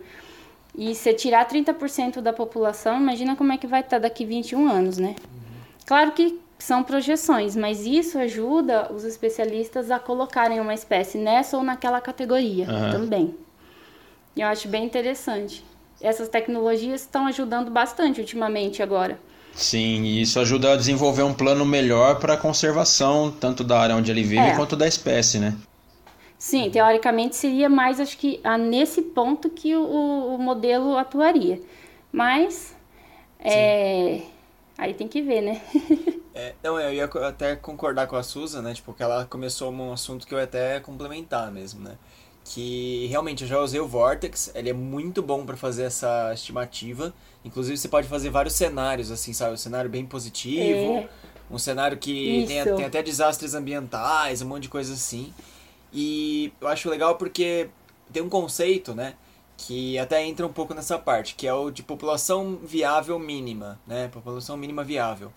E 0.74 0.94
se 0.94 1.12
tirar 1.14 1.48
30% 1.48 2.20
da 2.20 2.32
população, 2.32 2.98
imagina 2.98 3.34
como 3.34 3.52
é 3.52 3.56
que 3.56 3.66
vai 3.66 3.80
estar 3.80 3.98
daqui 3.98 4.24
21 4.24 4.68
anos, 4.68 4.98
né? 4.98 5.16
Claro 5.86 6.12
que 6.12 6.38
são 6.58 6.82
projeções, 6.82 7.54
mas 7.54 7.84
isso 7.86 8.18
ajuda 8.18 8.92
os 8.92 9.04
especialistas 9.04 9.90
a 9.90 9.98
colocarem 9.98 10.60
uma 10.60 10.74
espécie 10.74 11.18
nessa 11.18 11.56
ou 11.56 11.62
naquela 11.62 12.00
categoria 12.00 12.66
Aham. 12.68 12.90
também. 12.90 13.34
Eu 14.36 14.46
acho 14.48 14.68
bem 14.68 14.84
interessante. 14.84 15.64
Essas 16.00 16.28
tecnologias 16.28 17.00
estão 17.02 17.26
ajudando 17.26 17.70
bastante 17.70 18.20
ultimamente 18.20 18.82
agora. 18.82 19.18
Sim, 19.54 20.02
e 20.02 20.20
isso 20.20 20.38
ajuda 20.38 20.72
a 20.72 20.76
desenvolver 20.76 21.22
um 21.22 21.32
plano 21.32 21.64
melhor 21.64 22.18
para 22.18 22.34
a 22.34 22.36
conservação, 22.36 23.30
tanto 23.30 23.64
da 23.64 23.80
área 23.80 23.96
onde 23.96 24.10
ele 24.10 24.22
vive 24.22 24.50
É. 24.50 24.54
quanto 24.54 24.76
da 24.76 24.86
espécie, 24.86 25.38
né? 25.38 25.56
Sim, 26.38 26.70
teoricamente 26.70 27.34
seria 27.34 27.68
mais, 27.68 27.98
acho 27.98 28.18
que, 28.18 28.40
a 28.44 28.58
nesse 28.58 29.00
ponto 29.00 29.48
que 29.48 29.74
o, 29.74 30.34
o 30.34 30.38
modelo 30.38 30.96
atuaria. 30.98 31.60
Mas, 32.12 32.76
é, 33.40 34.20
aí 34.78 34.94
tem 34.94 35.08
que 35.08 35.22
ver, 35.22 35.40
né? 35.42 35.60
É, 36.38 36.54
não, 36.62 36.78
eu 36.78 36.92
ia 36.92 37.06
até 37.26 37.56
concordar 37.56 38.06
com 38.06 38.14
a 38.14 38.22
Susan, 38.22 38.60
né? 38.60 38.74
Tipo, 38.74 38.92
que 38.92 39.02
ela 39.02 39.24
começou 39.24 39.72
um 39.72 39.90
assunto 39.90 40.26
que 40.26 40.34
eu 40.34 40.38
ia 40.38 40.44
até 40.44 40.78
complementar 40.80 41.50
mesmo, 41.50 41.80
né? 41.80 41.96
Que 42.44 43.06
realmente 43.06 43.44
eu 43.44 43.48
já 43.48 43.58
usei 43.58 43.80
o 43.80 43.88
Vortex, 43.88 44.52
ele 44.54 44.68
é 44.68 44.72
muito 44.74 45.22
bom 45.22 45.46
para 45.46 45.56
fazer 45.56 45.84
essa 45.84 46.30
estimativa. 46.34 47.14
Inclusive 47.42 47.78
você 47.78 47.88
pode 47.88 48.06
fazer 48.06 48.28
vários 48.28 48.52
cenários, 48.52 49.10
assim, 49.10 49.32
sabe? 49.32 49.54
Um 49.54 49.56
cenário 49.56 49.88
bem 49.88 50.04
positivo, 50.04 50.98
É. 50.98 51.08
um 51.50 51.56
cenário 51.56 51.96
que 51.96 52.44
tem, 52.46 52.62
tem 52.76 52.84
até 52.84 53.02
desastres 53.02 53.54
ambientais, 53.54 54.42
um 54.42 54.46
monte 54.48 54.64
de 54.64 54.68
coisa 54.68 54.92
assim. 54.92 55.32
E 55.90 56.52
eu 56.60 56.68
acho 56.68 56.90
legal 56.90 57.16
porque 57.16 57.70
tem 58.12 58.22
um 58.22 58.28
conceito, 58.28 58.94
né? 58.94 59.14
Que 59.56 59.98
até 59.98 60.24
entra 60.24 60.46
um 60.46 60.52
pouco 60.52 60.74
nessa 60.74 60.98
parte, 60.98 61.34
que 61.34 61.46
é 61.46 61.52
o 61.52 61.70
de 61.70 61.82
população 61.82 62.58
viável 62.62 63.18
mínima, 63.18 63.80
né? 63.86 64.08
População 64.08 64.56
mínima 64.56 64.84
viável 64.84 65.32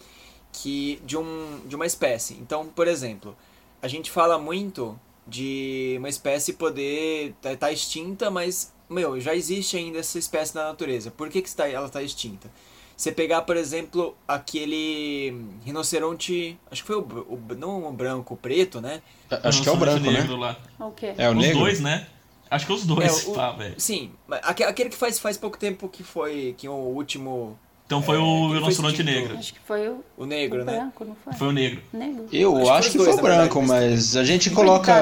que 0.52 1.02
de, 1.06 1.18
um, 1.18 1.62
de 1.66 1.76
uma 1.76 1.86
espécie. 1.86 2.34
Então, 2.36 2.68
por 2.68 2.88
exemplo, 2.88 3.36
a 3.82 3.88
gente 3.88 4.12
fala 4.12 4.38
muito 4.38 5.00
de 5.28 5.96
uma 6.00 6.10
espécie 6.10 6.54
poder 6.54 7.36
estar 7.38 7.56
tá, 7.56 7.72
extinta, 7.72 8.32
mas, 8.32 8.74
meu, 8.90 9.20
já 9.20 9.36
existe 9.36 9.78
ainda 9.78 10.00
essa 10.00 10.18
espécie 10.18 10.56
na 10.56 10.66
natureza. 10.66 11.12
Por 11.12 11.30
que, 11.30 11.42
que 11.42 11.48
está, 11.48 11.68
ela 11.68 11.86
está 11.86 12.02
extinta? 12.02 12.50
Você 12.98 13.14
pegar, 13.14 13.44
por 13.44 13.56
exemplo, 13.56 14.18
aquele 14.28 15.46
rinoceronte, 15.64 16.60
acho 16.70 16.82
que 16.82 16.88
foi 16.88 16.98
o, 16.98 17.02
o 17.02 17.56
não 17.56 17.88
o 17.88 17.94
branco, 17.94 18.34
o 18.34 18.38
preto, 18.38 18.82
né? 18.82 19.02
Acho 19.44 19.64
que 19.64 19.70
é 19.70 19.72
o 19.72 19.78
branco, 19.78 20.06
né? 20.06 20.20
negro 20.20 20.36
Lá. 20.36 20.58
O 20.78 20.92
quê? 20.92 21.14
É 21.18 21.30
o 21.30 21.32
os 21.32 21.38
negro? 21.38 21.60
dois, 21.60 21.80
né? 21.80 22.08
Acho 22.52 22.66
que 22.66 22.74
os 22.74 22.86
dois, 22.86 23.28
É, 23.28 23.30
o- 23.30 23.34
pá, 23.34 23.52
velho. 23.52 23.76
Sim, 23.80 24.12
aquele 24.44 24.90
que 24.90 24.98
faz, 24.98 25.20
faz 25.20 25.38
pouco 25.38 25.58
tempo 25.58 25.88
que 25.88 26.04
foi 26.04 26.56
que 26.58 26.68
o 26.68 26.74
último, 26.74 27.58
Então 27.86 28.02
foi 28.02 28.18
É, 28.18 28.20
o 28.20 28.52
rinoceronte 28.54 29.04
negro. 29.04 29.38
Acho 29.38 29.54
que 29.54 29.60
foi 29.60 29.88
o, 29.90 30.04
o 30.18 30.26
negro, 30.26 30.62
o 30.62 30.66
né? 30.66 30.74
branco, 30.78 31.06
não 31.06 31.16
foi? 31.16 31.34
Foi 31.34 31.48
o 31.48 31.52
negro. 31.52 31.82
Negro. 31.94 32.26
Eu 32.32 32.58
Acho 32.62 32.72
acho, 32.74 32.82
que 32.88 32.92
que 32.94 32.98
foi 32.98 33.06
dois, 33.06 33.16
na 33.18 33.22
branco, 33.22 33.60
verdade, 33.60 33.86
mas 33.88 34.16
a 34.16 34.24
gente 34.24 34.50
coloca. 34.50 34.94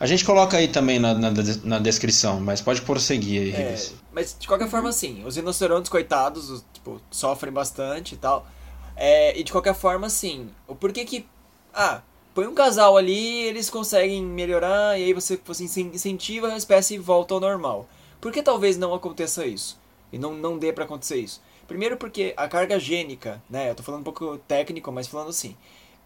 A 0.00 0.06
gente 0.06 0.24
coloca 0.24 0.56
aí 0.56 0.68
também 0.68 1.00
na, 1.00 1.12
na, 1.12 1.32
na 1.64 1.78
descrição, 1.80 2.38
mas 2.40 2.60
pode 2.60 2.82
prosseguir 2.82 3.42
aí, 3.42 3.52
É, 3.52 3.88
mas 4.12 4.36
de 4.38 4.46
qualquer 4.46 4.68
forma, 4.68 4.88
assim, 4.90 5.24
os 5.26 5.34
rinocerontes, 5.34 5.90
coitados, 5.90 6.50
os, 6.50 6.64
tipo, 6.72 7.00
sofrem 7.10 7.52
bastante 7.52 8.14
e 8.14 8.18
tal. 8.18 8.46
É, 8.94 9.36
e 9.36 9.42
de 9.42 9.50
qualquer 9.50 9.74
forma, 9.74 10.06
assim, 10.06 10.50
o 10.68 10.74
porquê 10.76 11.04
que. 11.04 11.26
Ah, 11.74 12.00
põe 12.34 12.46
um 12.46 12.54
casal 12.54 12.96
ali, 12.96 13.42
eles 13.42 13.68
conseguem 13.70 14.22
melhorar, 14.22 14.98
e 14.98 15.04
aí 15.04 15.12
você, 15.12 15.40
você 15.44 15.64
incen- 15.64 15.90
incentiva 15.92 16.48
a 16.48 16.56
espécie 16.56 16.94
e 16.94 16.98
volta 16.98 17.34
ao 17.34 17.40
normal. 17.40 17.86
Por 18.20 18.32
que 18.32 18.42
talvez 18.42 18.76
não 18.76 18.94
aconteça 18.94 19.46
isso? 19.46 19.78
E 20.12 20.18
não, 20.18 20.34
não 20.34 20.58
dê 20.58 20.72
pra 20.72 20.84
acontecer 20.84 21.18
isso? 21.18 21.40
Primeiro 21.66 21.96
porque 21.96 22.32
a 22.36 22.48
carga 22.48 22.78
gênica, 22.80 23.42
né? 23.48 23.70
Eu 23.70 23.74
tô 23.74 23.82
falando 23.82 24.00
um 24.00 24.04
pouco 24.04 24.38
técnico, 24.38 24.90
mas 24.90 25.06
falando 25.06 25.28
assim. 25.28 25.56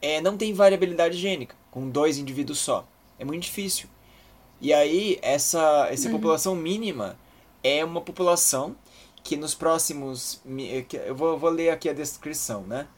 É, 0.01 0.21
não 0.21 0.37
tem 0.37 0.53
variabilidade 0.53 1.17
gênica 1.17 1.55
com 1.71 1.89
dois 1.89 2.19
indivíduos 2.19 2.59
só. 2.59 2.85
É 3.19 3.25
muito 3.25 3.45
difícil. 3.45 3.89
E 4.61 4.73
aí, 4.73 5.19
essa, 5.23 5.87
essa 5.91 6.11
população 6.11 6.57
mínima 6.57 7.17
é 7.63 7.85
uma 7.85 8.01
população 8.01 8.75
que 9.23 9.37
nos 9.37 9.55
próximos. 9.55 10.41
Eu 11.07 11.15
vou, 11.15 11.39
vou 11.39 11.51
ler 11.51 11.71
aqui 11.71 11.89
a 11.89 11.93
descrição, 11.93 12.63
né? 12.63 12.89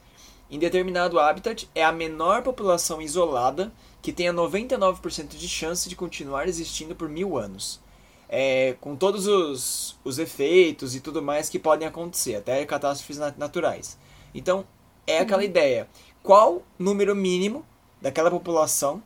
Em 0.55 0.59
determinado 0.61 1.19
habitat, 1.19 1.69
é 1.75 1.85
a 1.85 1.91
menor 1.91 2.45
população 2.45 3.03
isolada 3.03 3.73
que 4.01 4.13
tenha 4.13 4.33
99% 4.33 5.31
de 5.37 5.49
chance 5.49 5.89
de 5.89 5.97
continuar 5.97 6.47
existindo 6.47 6.95
por 6.95 7.09
mil 7.09 7.37
anos. 7.37 7.81
É, 8.29 8.77
com 8.81 8.95
todos 8.95 9.27
os, 9.27 9.99
os 10.05 10.17
efeitos 10.21 10.95
e 10.95 11.01
tudo 11.01 11.21
mais 11.21 11.49
que 11.49 11.59
podem 11.59 11.89
acontecer, 11.89 12.37
até 12.37 12.65
catástrofes 12.65 13.19
na- 13.19 13.35
naturais. 13.37 13.99
Então, 14.33 14.65
é 15.09 15.19
aquela 15.19 15.43
ideia. 15.45 15.89
Qual 16.23 16.63
número 16.79 17.17
mínimo 17.17 17.67
daquela 18.01 18.31
população 18.31 19.03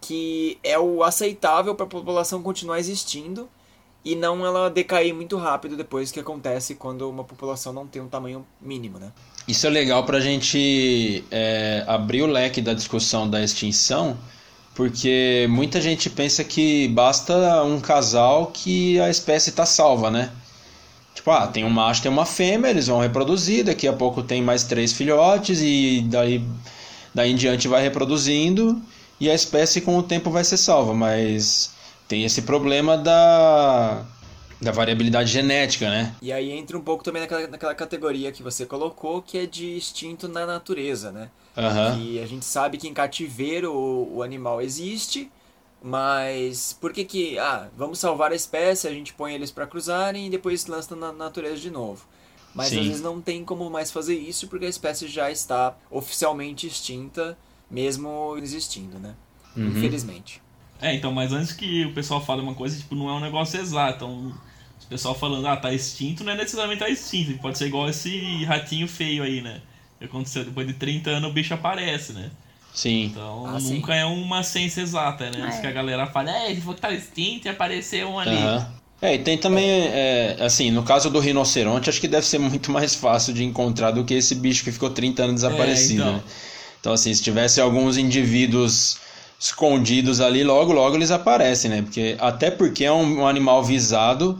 que 0.00 0.58
é 0.64 0.76
o 0.76 1.04
aceitável 1.04 1.76
para 1.76 1.86
a 1.86 1.88
população 1.88 2.42
continuar 2.42 2.80
existindo 2.80 3.48
e 4.06 4.14
não 4.14 4.46
ela 4.46 4.70
decair 4.70 5.12
muito 5.12 5.36
rápido 5.36 5.76
depois 5.76 6.12
que 6.12 6.20
acontece 6.20 6.76
quando 6.76 7.10
uma 7.10 7.24
população 7.24 7.72
não 7.72 7.88
tem 7.88 8.00
um 8.00 8.06
tamanho 8.06 8.46
mínimo, 8.62 9.00
né? 9.00 9.10
Isso 9.48 9.66
é 9.66 9.70
legal 9.70 10.04
para 10.04 10.18
a 10.18 10.20
gente 10.20 11.24
é, 11.28 11.82
abrir 11.88 12.22
o 12.22 12.26
leque 12.26 12.60
da 12.60 12.72
discussão 12.72 13.28
da 13.28 13.42
extinção, 13.42 14.16
porque 14.76 15.48
muita 15.50 15.80
gente 15.80 16.08
pensa 16.08 16.44
que 16.44 16.86
basta 16.86 17.64
um 17.64 17.80
casal 17.80 18.52
que 18.54 19.00
a 19.00 19.10
espécie 19.10 19.50
está 19.50 19.66
salva, 19.66 20.08
né? 20.08 20.30
Tipo, 21.12 21.32
ah, 21.32 21.48
tem 21.48 21.64
um 21.64 21.70
macho, 21.70 22.02
tem 22.02 22.10
uma 22.10 22.24
fêmea, 22.24 22.70
eles 22.70 22.86
vão 22.86 23.00
reproduzir, 23.00 23.64
daqui 23.64 23.88
a 23.88 23.92
pouco 23.92 24.22
tem 24.22 24.40
mais 24.40 24.62
três 24.62 24.92
filhotes 24.92 25.58
e 25.60 26.06
daí, 26.08 26.44
daí 27.12 27.32
em 27.32 27.34
diante 27.34 27.66
vai 27.66 27.82
reproduzindo 27.82 28.80
e 29.18 29.28
a 29.28 29.34
espécie 29.34 29.80
com 29.80 29.98
o 29.98 30.02
tempo 30.02 30.30
vai 30.30 30.44
ser 30.44 30.58
salva, 30.58 30.94
mas 30.94 31.74
tem 32.08 32.24
esse 32.24 32.42
problema 32.42 32.96
da, 32.96 34.04
da 34.60 34.72
variabilidade 34.72 35.30
genética, 35.30 35.90
né? 35.90 36.14
E 36.22 36.32
aí 36.32 36.50
entra 36.50 36.78
um 36.78 36.82
pouco 36.82 37.04
também 37.04 37.22
naquela, 37.22 37.46
naquela 37.46 37.74
categoria 37.74 38.32
que 38.32 38.42
você 38.42 38.64
colocou, 38.64 39.20
que 39.22 39.38
é 39.38 39.46
de 39.46 39.76
instinto 39.76 40.28
na 40.28 40.46
natureza, 40.46 41.10
né? 41.10 41.30
Uhum. 41.56 42.00
E 42.00 42.20
a 42.20 42.26
gente 42.26 42.44
sabe 42.44 42.78
que 42.78 42.86
em 42.86 42.94
cativeiro 42.94 43.72
o, 43.72 44.16
o 44.16 44.22
animal 44.22 44.60
existe, 44.60 45.30
mas 45.82 46.76
por 46.80 46.92
que 46.92 47.04
que, 47.04 47.38
ah, 47.38 47.68
vamos 47.76 47.98
salvar 47.98 48.32
a 48.32 48.34
espécie, 48.34 48.86
a 48.86 48.92
gente 48.92 49.12
põe 49.12 49.34
eles 49.34 49.50
para 49.50 49.66
cruzarem 49.66 50.26
e 50.26 50.30
depois 50.30 50.66
lança 50.66 50.94
na 50.94 51.12
natureza 51.12 51.56
de 51.56 51.70
novo. 51.70 52.06
Mas 52.54 52.68
Sim. 52.68 52.80
às 52.80 52.86
vezes 52.86 53.02
não 53.02 53.20
tem 53.20 53.44
como 53.44 53.68
mais 53.68 53.90
fazer 53.90 54.16
isso 54.16 54.48
porque 54.48 54.64
a 54.64 54.68
espécie 54.68 55.08
já 55.08 55.30
está 55.30 55.76
oficialmente 55.90 56.66
extinta, 56.66 57.36
mesmo 57.70 58.36
existindo, 58.38 58.98
né? 58.98 59.14
Uhum. 59.54 59.68
Infelizmente. 59.68 60.42
É, 60.80 60.94
então, 60.94 61.10
mas 61.12 61.32
antes 61.32 61.52
que 61.52 61.84
o 61.86 61.92
pessoal 61.92 62.24
fale 62.24 62.42
uma 62.42 62.54
coisa, 62.54 62.76
tipo, 62.76 62.94
não 62.94 63.08
é 63.08 63.12
um 63.14 63.20
negócio 63.20 63.58
exato. 63.60 63.96
Então, 64.04 64.32
o 64.84 64.86
pessoal 64.88 65.14
falando, 65.14 65.46
ah, 65.46 65.56
tá 65.56 65.72
extinto, 65.72 66.22
não 66.22 66.32
é 66.32 66.36
necessariamente 66.36 66.80
tá 66.80 66.88
extinto. 66.88 67.38
Pode 67.38 67.56
ser 67.58 67.66
igual 67.66 67.88
esse 67.88 68.44
ratinho 68.44 68.86
feio 68.86 69.22
aí, 69.22 69.40
né? 69.40 69.60
Que 69.98 70.04
aconteceu, 70.04 70.44
depois 70.44 70.66
de 70.66 70.74
30 70.74 71.10
anos 71.10 71.30
o 71.30 71.32
bicho 71.32 71.54
aparece, 71.54 72.12
né? 72.12 72.30
Sim. 72.74 73.04
Então, 73.06 73.46
Ah, 73.46 73.58
sim. 73.58 73.76
nunca 73.76 73.94
é 73.94 74.04
uma 74.04 74.42
ciência 74.42 74.82
exata, 74.82 75.30
né? 75.30 75.42
Antes 75.42 75.58
É. 75.58 75.60
que 75.62 75.66
a 75.66 75.72
galera 75.72 76.06
fale, 76.06 76.30
é, 76.30 76.50
ele 76.50 76.60
falou 76.60 76.74
que 76.74 76.80
tá 76.82 76.92
extinto 76.92 77.46
e 77.46 77.48
apareceu 77.48 78.08
um 78.10 78.18
ali. 78.18 78.36
Aham. 78.36 78.72
É, 79.00 79.14
e 79.14 79.18
tem 79.18 79.36
também, 79.36 79.68
é, 79.68 80.36
assim, 80.40 80.70
no 80.70 80.82
caso 80.82 81.10
do 81.10 81.18
rinoceronte, 81.20 81.88
acho 81.90 82.00
que 82.00 82.08
deve 82.08 82.26
ser 82.26 82.38
muito 82.40 82.70
mais 82.70 82.94
fácil 82.94 83.32
de 83.32 83.42
encontrar 83.44 83.90
do 83.92 84.04
que 84.04 84.14
esse 84.14 84.34
bicho 84.34 84.62
que 84.62 84.70
ficou 84.72 84.90
30 84.90 85.22
anos 85.22 85.34
desaparecido, 85.36 86.02
então. 86.02 86.12
né? 86.14 86.22
Então, 86.80 86.92
assim, 86.92 87.12
se 87.12 87.22
tivesse 87.22 87.60
alguns 87.60 87.96
indivíduos 87.96 88.98
escondidos 89.38 90.20
ali, 90.20 90.42
logo, 90.42 90.72
logo 90.72 90.96
eles 90.96 91.10
aparecem, 91.10 91.70
né? 91.70 91.82
Porque, 91.82 92.16
até 92.18 92.50
porque 92.50 92.84
é 92.84 92.92
um, 92.92 93.20
um 93.20 93.26
animal 93.26 93.62
visado, 93.62 94.38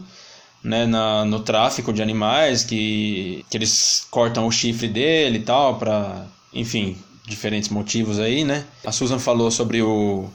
né, 0.63 0.85
na, 0.85 1.23
no 1.23 1.39
tráfico 1.39 1.93
de 1.93 2.01
animais, 2.01 2.63
que, 2.63 3.45
que 3.49 3.57
eles 3.57 4.07
cortam 4.09 4.47
o 4.47 4.51
chifre 4.51 4.87
dele 4.87 5.37
e 5.37 5.41
tal, 5.41 5.77
para, 5.77 6.25
enfim, 6.53 6.97
diferentes 7.25 7.69
motivos 7.69 8.19
aí, 8.19 8.43
né? 8.43 8.65
A 8.85 8.91
Susan 8.91 9.19
falou 9.19 9.51
sobre 9.51 9.81
o, 9.81 10.27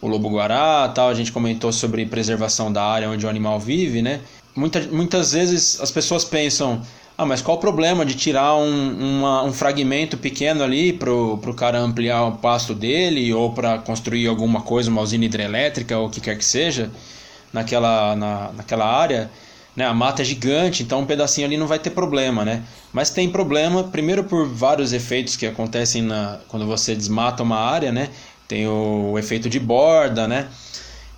o 0.00 0.06
lobo-guará, 0.06 0.88
tal, 0.88 1.08
a 1.08 1.14
gente 1.14 1.32
comentou 1.32 1.72
sobre 1.72 2.06
preservação 2.06 2.72
da 2.72 2.84
área 2.84 3.10
onde 3.10 3.26
o 3.26 3.28
animal 3.28 3.58
vive, 3.58 4.02
né? 4.02 4.20
Muita, 4.54 4.80
muitas 4.82 5.32
vezes 5.32 5.80
as 5.80 5.90
pessoas 5.90 6.24
pensam, 6.24 6.80
ah, 7.16 7.24
mas 7.24 7.40
qual 7.40 7.56
o 7.56 7.60
problema 7.60 8.04
de 8.04 8.14
tirar 8.14 8.56
um, 8.56 9.18
uma- 9.20 9.42
um 9.44 9.52
fragmento 9.52 10.16
pequeno 10.16 10.64
ali 10.64 10.92
pro, 10.92 11.38
pro 11.38 11.54
cara 11.54 11.78
ampliar 11.78 12.24
o 12.24 12.32
pasto 12.38 12.74
dele 12.74 13.32
ou 13.32 13.52
para 13.52 13.78
construir 13.78 14.26
alguma 14.26 14.62
coisa, 14.62 14.90
uma 14.90 15.00
usina 15.00 15.24
hidrelétrica 15.24 15.96
ou 15.96 16.06
o 16.08 16.10
que 16.10 16.20
quer 16.20 16.36
que 16.36 16.44
seja 16.44 16.90
naquela, 17.52 18.16
na, 18.16 18.52
naquela 18.52 18.86
área? 18.86 19.30
Né? 19.76 19.84
A 19.84 19.94
mata 19.94 20.22
é 20.22 20.24
gigante, 20.24 20.82
então 20.82 21.00
um 21.00 21.06
pedacinho 21.06 21.46
ali 21.46 21.56
não 21.56 21.66
vai 21.66 21.78
ter 21.78 21.90
problema, 21.90 22.44
né? 22.44 22.62
Mas 22.92 23.10
tem 23.10 23.28
problema, 23.28 23.84
primeiro 23.84 24.24
por 24.24 24.48
vários 24.48 24.92
efeitos 24.92 25.36
que 25.36 25.46
acontecem 25.46 26.02
na, 26.02 26.38
quando 26.48 26.66
você 26.66 26.94
desmata 26.94 27.42
uma 27.42 27.58
área, 27.58 27.90
né? 27.92 28.10
Tem 28.48 28.66
o, 28.68 29.12
o 29.12 29.18
efeito 29.18 29.48
de 29.48 29.58
borda, 29.58 30.28
né? 30.28 30.48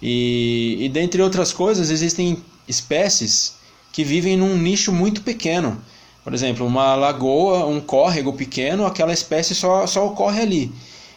E, 0.01 0.77
e 0.81 0.89
dentre 0.89 1.23
outras 1.23 1.53
coisas, 1.53 1.91
existem 1.91 2.43
espécies 2.69 3.56
que 3.97 4.05
vivem 4.05 4.37
num 4.37 4.59
nicho 4.59 4.93
muito 4.93 5.23
pequeno. 5.23 5.81
Por 6.23 6.35
exemplo, 6.35 6.67
uma 6.67 6.95
lagoa, 6.95 7.65
um 7.65 7.81
córrego 7.81 8.31
pequeno, 8.31 8.85
aquela 8.85 9.11
espécie 9.11 9.55
só, 9.55 9.87
só 9.87 10.07
ocorre 10.07 10.43
ali. 10.43 10.73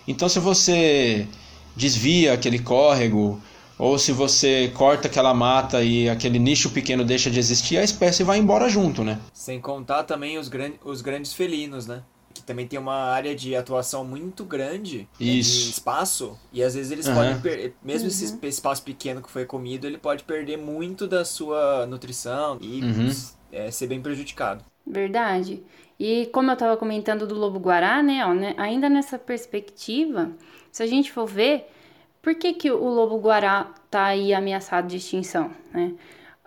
Então, 0.08 0.30
se 0.30 0.40
você 0.40 1.28
desvia 1.76 2.32
aquele 2.32 2.58
córrego, 2.58 3.38
ou 3.78 4.00
se 4.00 4.14
você 4.14 4.72
corta 4.74 5.10
aquela 5.10 5.34
mata 5.34 5.84
e 5.84 6.08
aquele 6.08 6.40
nicho 6.40 6.70
pequeno 6.70 7.04
deixa 7.04 7.30
de 7.30 7.38
existir, 7.38 7.78
a 7.78 7.84
espécie 7.84 8.24
vai 8.24 8.38
embora 8.38 8.70
junto, 8.70 9.04
né? 9.04 9.20
Sem 9.34 9.60
contar 9.60 10.04
também 10.04 10.38
os, 10.38 10.48
gran 10.48 10.72
os 10.86 11.02
grandes 11.02 11.34
felinos, 11.34 11.86
né? 11.86 12.02
Também 12.50 12.66
tem 12.66 12.80
uma 12.80 12.96
área 12.96 13.36
de 13.36 13.56
atuação 13.56 14.04
muito 14.04 14.44
grande 14.44 15.08
né, 15.20 15.28
Isso. 15.28 15.66
de 15.66 15.70
espaço. 15.70 16.36
E 16.52 16.64
às 16.64 16.74
vezes 16.74 16.92
eles 16.92 17.08
Aham. 17.08 17.16
podem 17.16 17.40
perder. 17.42 17.76
Mesmo 17.84 18.08
esse 18.08 18.26
es- 18.26 18.40
espaço 18.42 18.82
pequeno 18.82 19.22
que 19.22 19.30
foi 19.30 19.46
comido, 19.46 19.86
ele 19.86 20.00
pode 20.00 20.24
perder 20.24 20.58
muito 20.58 21.06
da 21.06 21.24
sua 21.24 21.86
nutrição 21.86 22.58
e 22.60 22.82
Uhum. 22.84 23.12
é, 23.52 23.70
ser 23.70 23.86
bem 23.86 24.02
prejudicado. 24.02 24.66
Verdade. 24.84 25.62
E 26.00 26.26
como 26.34 26.50
eu 26.50 26.54
estava 26.56 26.76
comentando 26.76 27.28
do 27.28 27.36
lobo-guará, 27.36 28.02
né, 28.02 28.26
ó, 28.26 28.34
né, 28.34 28.56
ainda 28.58 28.90
nessa 28.90 29.20
perspectiva, 29.20 30.32
se 30.72 30.82
a 30.82 30.88
gente 30.88 31.12
for 31.12 31.28
ver, 31.28 31.68
por 32.20 32.34
que, 32.34 32.52
que 32.54 32.72
o 32.72 32.88
lobo-guará 32.88 33.72
está 33.86 34.06
aí 34.06 34.34
ameaçado 34.34 34.88
de 34.88 34.98
extinção? 34.98 35.52
Né? 35.72 35.94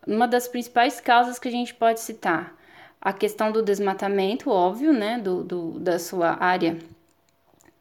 Uma 0.05 0.27
das 0.27 0.49
principais 0.49 1.01
causas 1.01 1.39
que 1.39 1.47
a 1.47 1.51
gente 1.53 1.73
pode 1.75 2.01
citar, 2.01 2.57
a 3.03 3.13
questão 3.13 3.51
do 3.51 3.63
desmatamento, 3.63 4.49
óbvio, 4.49 4.93
né, 4.93 5.19
do, 5.19 5.43
do, 5.43 5.81
da 5.81 5.99
sua 5.99 6.41
área 6.43 6.79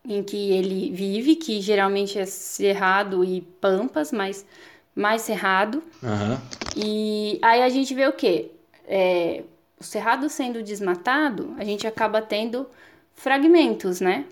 em 0.03 0.23
que 0.23 0.51
ele 0.51 0.89
vive, 0.91 1.35
que 1.35 1.61
geralmente 1.61 2.17
é 2.17 2.25
cerrado 2.25 3.23
e 3.23 3.41
pampas, 3.61 4.11
mas 4.11 4.43
mais 4.95 5.21
cerrado. 5.21 5.83
Aham. 6.03 6.41
E 6.75 7.39
aí 7.43 7.61
a 7.61 7.69
gente 7.69 7.93
vê 7.93 8.07
o 8.07 8.13
quê? 8.13 8.49
É, 8.87 9.43
o 9.79 9.83
cerrado 9.83 10.27
sendo 10.27 10.63
desmatado, 10.63 11.53
a 11.55 11.63
gente 11.63 11.85
acaba 11.85 12.19
tendo 12.19 12.67
fragmentos, 13.13 14.01
né? 14.01 14.25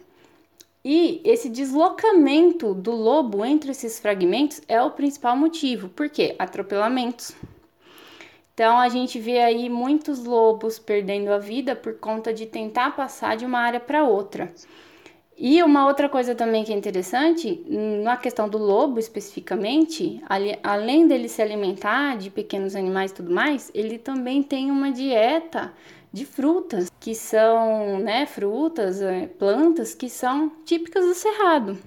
E 0.83 1.21
esse 1.23 1.49
deslocamento 1.49 2.73
do 2.73 2.91
lobo 2.91 3.45
entre 3.45 3.71
esses 3.71 3.99
fragmentos 3.99 4.59
é 4.67 4.81
o 4.81 4.89
principal 4.89 5.37
motivo. 5.37 5.87
Por 5.89 6.09
quê? 6.09 6.35
Atropelamentos. 6.39 7.35
Então 8.59 8.77
a 8.77 8.89
gente 8.89 9.17
vê 9.17 9.39
aí 9.39 9.69
muitos 9.69 10.25
lobos 10.25 10.77
perdendo 10.77 11.29
a 11.29 11.37
vida 11.37 11.77
por 11.77 11.93
conta 11.93 12.33
de 12.33 12.45
tentar 12.45 12.93
passar 12.93 13.37
de 13.37 13.45
uma 13.45 13.57
área 13.57 13.79
para 13.79 14.03
outra. 14.03 14.53
E 15.37 15.63
uma 15.63 15.87
outra 15.87 16.09
coisa 16.09 16.35
também 16.35 16.65
que 16.65 16.73
é 16.73 16.75
interessante, 16.75 17.63
na 18.03 18.17
questão 18.17 18.49
do 18.49 18.57
lobo 18.57 18.99
especificamente, 18.99 20.21
ali- 20.27 20.59
além 20.61 21.07
dele 21.07 21.29
se 21.29 21.41
alimentar 21.41 22.17
de 22.17 22.29
pequenos 22.29 22.75
animais 22.75 23.11
e 23.11 23.13
tudo 23.13 23.33
mais, 23.33 23.71
ele 23.73 23.97
também 23.97 24.43
tem 24.43 24.69
uma 24.69 24.91
dieta 24.91 25.71
de 26.11 26.25
frutas, 26.25 26.91
que 26.99 27.15
são, 27.15 27.99
né, 27.99 28.25
frutas, 28.25 29.01
eh, 29.01 29.29
plantas 29.39 29.95
que 29.95 30.09
são 30.09 30.51
típicas 30.65 31.05
do 31.05 31.13
cerrado. 31.13 31.77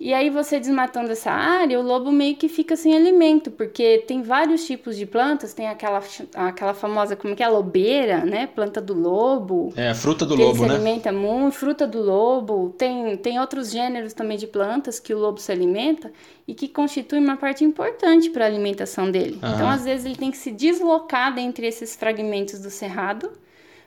E 0.00 0.14
aí 0.14 0.30
você 0.30 0.58
desmatando 0.58 1.12
essa 1.12 1.30
área, 1.30 1.78
o 1.78 1.82
lobo 1.82 2.10
meio 2.10 2.34
que 2.34 2.48
fica 2.48 2.74
sem 2.74 2.96
alimento, 2.96 3.50
porque 3.50 3.98
tem 4.06 4.22
vários 4.22 4.64
tipos 4.64 4.96
de 4.96 5.04
plantas, 5.04 5.52
tem 5.52 5.68
aquela, 5.68 6.02
aquela 6.34 6.72
famosa, 6.72 7.14
como 7.14 7.36
que 7.36 7.42
é, 7.42 7.46
a 7.46 7.50
lobeira, 7.50 8.24
né, 8.24 8.46
planta 8.46 8.80
do 8.80 8.94
lobo, 8.94 9.74
É 9.76 9.90
a 9.90 9.94
fruta 9.94 10.24
do 10.24 10.34
lobo, 10.34 10.48
ele 10.48 10.58
se 10.58 10.66
né? 10.66 10.74
alimenta 10.74 11.12
muito, 11.12 11.52
fruta 11.52 11.86
do 11.86 12.00
lobo, 12.00 12.74
tem, 12.78 13.14
tem 13.18 13.38
outros 13.38 13.70
gêneros 13.70 14.14
também 14.14 14.38
de 14.38 14.46
plantas 14.46 14.98
que 14.98 15.12
o 15.12 15.18
lobo 15.18 15.38
se 15.38 15.52
alimenta 15.52 16.10
e 16.48 16.54
que 16.54 16.66
constituem 16.66 17.22
uma 17.22 17.36
parte 17.36 17.62
importante 17.62 18.30
para 18.30 18.46
a 18.46 18.48
alimentação 18.48 19.10
dele. 19.10 19.38
Aham. 19.42 19.54
Então, 19.54 19.68
às 19.68 19.84
vezes, 19.84 20.06
ele 20.06 20.16
tem 20.16 20.30
que 20.30 20.38
se 20.38 20.50
deslocar 20.50 21.34
dentre 21.34 21.66
esses 21.66 21.94
fragmentos 21.94 22.58
do 22.58 22.70
cerrado 22.70 23.30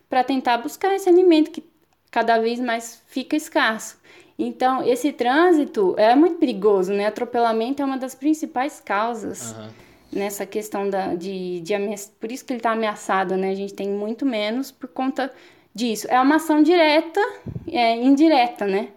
para 0.08 0.23
tentar 0.23 0.60
buscar 0.60 0.93
esse 0.93 1.10
alimento 1.10 1.49
que 1.49 1.63
cada 2.12 2.38
vez 2.38 2.60
mais 2.60 3.02
fica 3.08 3.36
escasso. 3.36 3.97
Então, 4.37 4.83
esse 4.83 5.11
trânsito 5.11 5.93
é 5.97 6.15
muito 6.15 6.37
perigoso, 6.37 6.91
né? 6.91 7.05
Atropelamento 7.05 7.81
é 7.81 7.85
uma 7.85 7.97
das 7.97 8.15
principais 8.15 8.81
causas 8.83 9.51
Aham. 9.51 9.69
nessa 10.11 10.45
questão 10.45 10.89
da, 10.89 11.13
de, 11.13 11.61
de 11.61 11.73
ameaça. 11.73 12.09
Por 12.19 12.31
isso 12.31 12.43
que 12.43 12.53
ele 12.53 12.59
está 12.59 12.71
ameaçado, 12.71 13.37
né? 13.37 13.51
A 13.51 13.55
gente 13.55 13.73
tem 13.73 13.89
muito 13.89 14.25
menos 14.25 14.71
por 14.71 14.89
conta 14.89 15.31
disso. 15.73 16.07
É 16.09 16.19
uma 16.19 16.37
ação 16.37 16.63
direta, 16.63 17.21
é, 17.71 17.95
indireta, 17.95 18.65
né? 18.65 18.89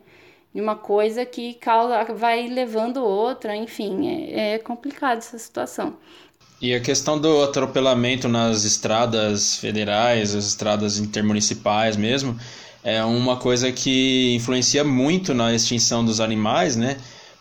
De 0.54 0.60
uma 0.60 0.74
coisa 0.74 1.26
que 1.26 1.52
causa, 1.54 2.02
vai 2.14 2.48
levando 2.48 3.04
outra, 3.04 3.54
enfim, 3.54 4.08
é, 4.08 4.54
é 4.54 4.58
complicado 4.58 5.18
essa 5.18 5.38
situação. 5.38 5.96
E 6.60 6.74
a 6.74 6.80
questão 6.80 7.20
do 7.20 7.42
atropelamento 7.42 8.28
nas 8.28 8.64
estradas 8.64 9.58
federais, 9.58 10.34
as 10.34 10.46
estradas 10.46 10.98
intermunicipais 10.98 11.98
mesmo, 11.98 12.38
é 12.86 13.04
uma 13.04 13.36
coisa 13.36 13.72
que 13.72 14.34
influencia 14.34 14.84
muito 14.84 15.34
na 15.34 15.52
extinção 15.54 16.04
dos 16.04 16.20
animais, 16.20 16.76
né? 16.76 16.96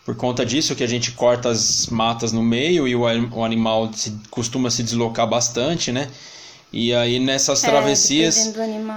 por 0.05 0.15
conta 0.15 0.45
disso 0.45 0.75
que 0.75 0.83
a 0.83 0.87
gente 0.87 1.11
corta 1.13 1.49
as 1.49 1.87
matas 1.87 2.31
no 2.31 2.43
meio 2.43 2.87
e 2.87 2.95
o, 2.95 3.01
o 3.35 3.43
animal 3.43 3.91
se, 3.93 4.13
costuma 4.29 4.69
se 4.69 4.83
deslocar 4.83 5.27
bastante, 5.27 5.91
né? 5.91 6.07
E 6.71 6.93
aí 6.93 7.19
nessas 7.19 7.63
É, 7.63 7.67
travessias, 7.69 8.53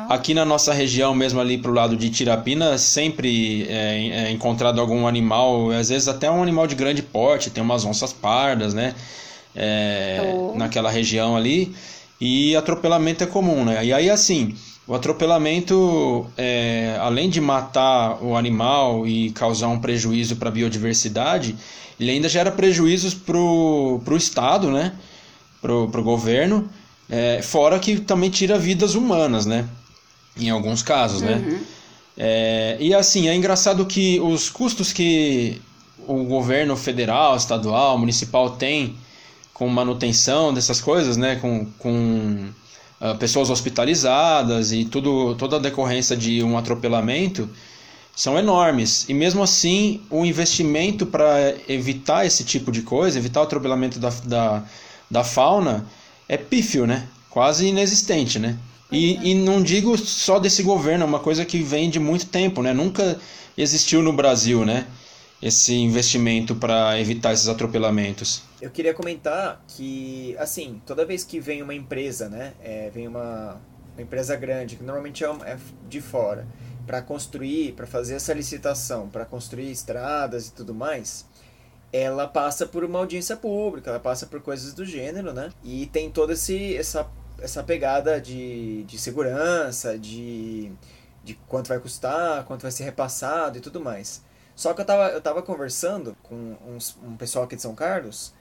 aqui 0.09 0.35
na 0.35 0.45
nossa 0.45 0.73
região 0.73 1.15
mesmo 1.15 1.41
ali 1.41 1.57
pro 1.59 1.73
lado 1.73 1.97
de 1.97 2.11
Tirapina, 2.11 2.77
sempre 2.77 3.67
é, 3.71 4.27
é 4.27 4.31
encontrado 4.31 4.81
algum 4.81 5.07
animal, 5.07 5.71
às 5.71 5.89
vezes 5.89 6.09
até 6.09 6.31
um 6.31 6.43
animal 6.43 6.67
de 6.67 6.75
grande 6.75 7.03
porte, 7.03 7.51
tem 7.51 7.63
umas 7.63 7.85
onças 7.85 8.13
pardas, 8.13 8.75
né? 8.75 8.95
É, 9.55 10.35
Oh. 10.35 10.55
Naquela 10.55 10.91
região 10.91 11.37
ali. 11.37 11.75
E 12.21 12.57
atropelamento 12.57 13.23
é 13.23 13.27
comum, 13.27 13.65
né? 13.65 13.85
E 13.85 13.93
aí 13.93 14.11
assim, 14.11 14.55
o 14.89 14.95
atropelamento, 14.95 16.27
é, 16.35 16.97
além 16.99 17.29
de 17.29 17.43
matar 17.43 18.25
o 18.25 18.35
animal 18.35 19.07
e 19.07 19.31
causar 19.33 19.69
um 19.69 19.79
prejuízo 19.79 20.37
para 20.37 20.49
a 20.49 20.53
biodiversidade, 20.53 21.55
ele 22.01 22.11
ainda 22.11 22.27
gera 22.27 22.51
prejuízos 22.51 23.13
pro, 23.13 24.01
pro 24.03 24.17
Estado, 24.17 24.71
né? 24.71 24.95
Pro, 25.61 25.89
pro 25.89 26.03
governo, 26.03 26.71
é, 27.11 27.43
fora 27.43 27.79
que 27.79 28.01
também 28.01 28.31
tira 28.31 28.59
vidas 28.59 28.95
humanas, 28.95 29.45
né? 29.45 29.69
Em 30.35 30.49
alguns 30.49 30.83
casos, 30.83 31.21
né? 31.21 31.61
É, 32.17 32.79
e 32.81 32.95
assim, 32.95 33.29
é 33.29 33.35
engraçado 33.35 33.85
que 33.85 34.19
os 34.21 34.49
custos 34.49 34.91
que 34.91 35.61
o 36.07 36.25
governo 36.25 36.75
federal, 36.77 37.37
estadual, 37.37 37.99
municipal 37.99 38.51
tem 38.51 38.97
com 39.53 39.69
manutenção 39.69 40.55
dessas 40.55 40.81
coisas, 40.81 41.19
né? 41.19 41.37
Com, 41.37 41.67
com 41.79 42.49
ah, 43.01 43.15
pessoas 43.15 43.51
hospitalizadas 43.51 44.73
e 44.73 44.85
tudo, 44.85 45.35
toda 45.37 45.57
a 45.57 45.61
decorrência 45.61 46.17
de 46.17 46.43
um 46.43 46.59
atropelamento 46.59 47.49
são 48.15 48.37
enormes. 48.37 49.09
E 49.09 49.15
mesmo 49.15 49.43
assim, 49.43 50.01
o 50.11 50.25
investimento 50.25 51.07
para 51.07 51.55
evitar 51.69 52.27
esse 52.27 52.43
tipo 52.43 52.73
de 52.73 52.83
coisa, 52.83 53.17
evitar 53.17 53.41
o 53.41 53.45
atropelamento 53.45 54.01
da, 54.01 54.11
da, 54.25 54.65
da 55.09 55.23
fauna, 55.23 55.87
é 56.29 56.37
pífio, 56.37 56.87
né? 56.87 57.07
Quase 57.31 57.67
inexistente, 57.67 58.39
né? 58.39 58.57
E, 58.91 59.31
e 59.31 59.35
não 59.35 59.63
digo 59.63 59.97
só 59.97 60.41
desse 60.41 60.63
governo, 60.63 61.05
é 61.05 61.07
uma 61.07 61.21
coisa 61.21 61.45
que 61.45 61.63
vem 61.63 61.89
de 61.89 62.01
muito 62.01 62.27
tempo, 62.27 62.63
né? 62.63 62.73
Nunca 62.73 63.19
existiu 63.57 64.03
no 64.03 64.13
Brasil, 64.13 64.65
né? 64.65 64.87
Esse 65.41 65.75
investimento 65.75 66.57
para 66.57 66.99
evitar 67.01 67.33
esses 67.33 67.49
atropelamentos. 67.49 68.43
Eu 68.61 68.71
queria 68.71 68.93
comentar 68.93 69.63
que, 69.69 70.37
assim, 70.39 70.83
toda 70.85 71.05
vez 71.05 71.23
que 71.23 71.39
vem 71.39 71.63
uma 71.63 71.75
empresa, 71.75 72.29
né? 72.29 72.55
é, 72.61 72.91
vem 72.91 73.07
uma, 73.07 73.61
uma 73.95 74.03
empresa 74.03 74.35
grande, 74.35 74.77
que 74.77 74.83
normalmente 74.83 75.25
é, 75.25 75.29
é 75.29 75.59
de 75.89 76.01
fora, 76.01 76.47
para 76.89 77.03
construir, 77.03 77.73
para 77.75 77.87
fazer 77.87 78.15
essa 78.15 78.33
licitação, 78.33 79.09
para 79.09 79.25
construir 79.25 79.71
estradas 79.71 80.49
e 80.49 80.53
tudo 80.53 80.75
mais, 80.75 81.27
ela 81.93 82.27
passa 82.27 82.67
por 82.67 82.83
uma 82.83 82.99
audiência 82.99 83.37
pública, 83.37 83.91
ela 83.91 84.01
passa 84.01 84.27
por 84.27 84.41
coisas 84.41 84.73
do 84.73 84.85
gênero, 84.85 85.33
né? 85.33 85.51
E 85.63 85.87
tem 85.87 86.11
toda 86.11 86.33
essa, 86.33 87.07
essa 87.41 87.63
pegada 87.63 88.21
de, 88.21 88.85
de 88.85 88.99
segurança, 88.99 89.99
de, 89.99 90.73
de 91.23 91.35
quanto 91.47 91.69
vai 91.69 91.79
custar, 91.79 92.45
quanto 92.45 92.63
vai 92.63 92.71
ser 92.71 92.85
repassado 92.85 93.59
e 93.59 93.61
tudo 93.61 93.81
mais. 93.81 94.23
Só 94.59 94.75
que 94.75 94.81
eu 94.81 94.85
tava, 94.85 95.11
eu 95.11 95.21
tava 95.21 95.41
conversando 95.41 96.17
com 96.21 96.57
uns, 96.67 96.99
um 97.01 97.17
pessoal 97.17 97.45
aqui 97.45 97.55
de 97.55 97.63
São 97.63 97.77
Carlos, 97.77 98.35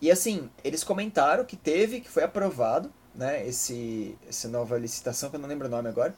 e 0.00 0.08
assim, 0.08 0.48
eles 0.62 0.84
comentaram 0.84 1.44
que 1.44 1.56
teve, 1.56 2.00
que 2.00 2.08
foi 2.08 2.22
aprovado, 2.22 2.92
né, 3.12 3.44
esse, 3.44 4.16
essa 4.28 4.46
nova 4.46 4.78
licitação, 4.78 5.30
que 5.30 5.34
eu 5.34 5.40
não 5.40 5.48
lembro 5.48 5.66
o 5.66 5.70
nome 5.70 5.88
agora, 5.88 6.14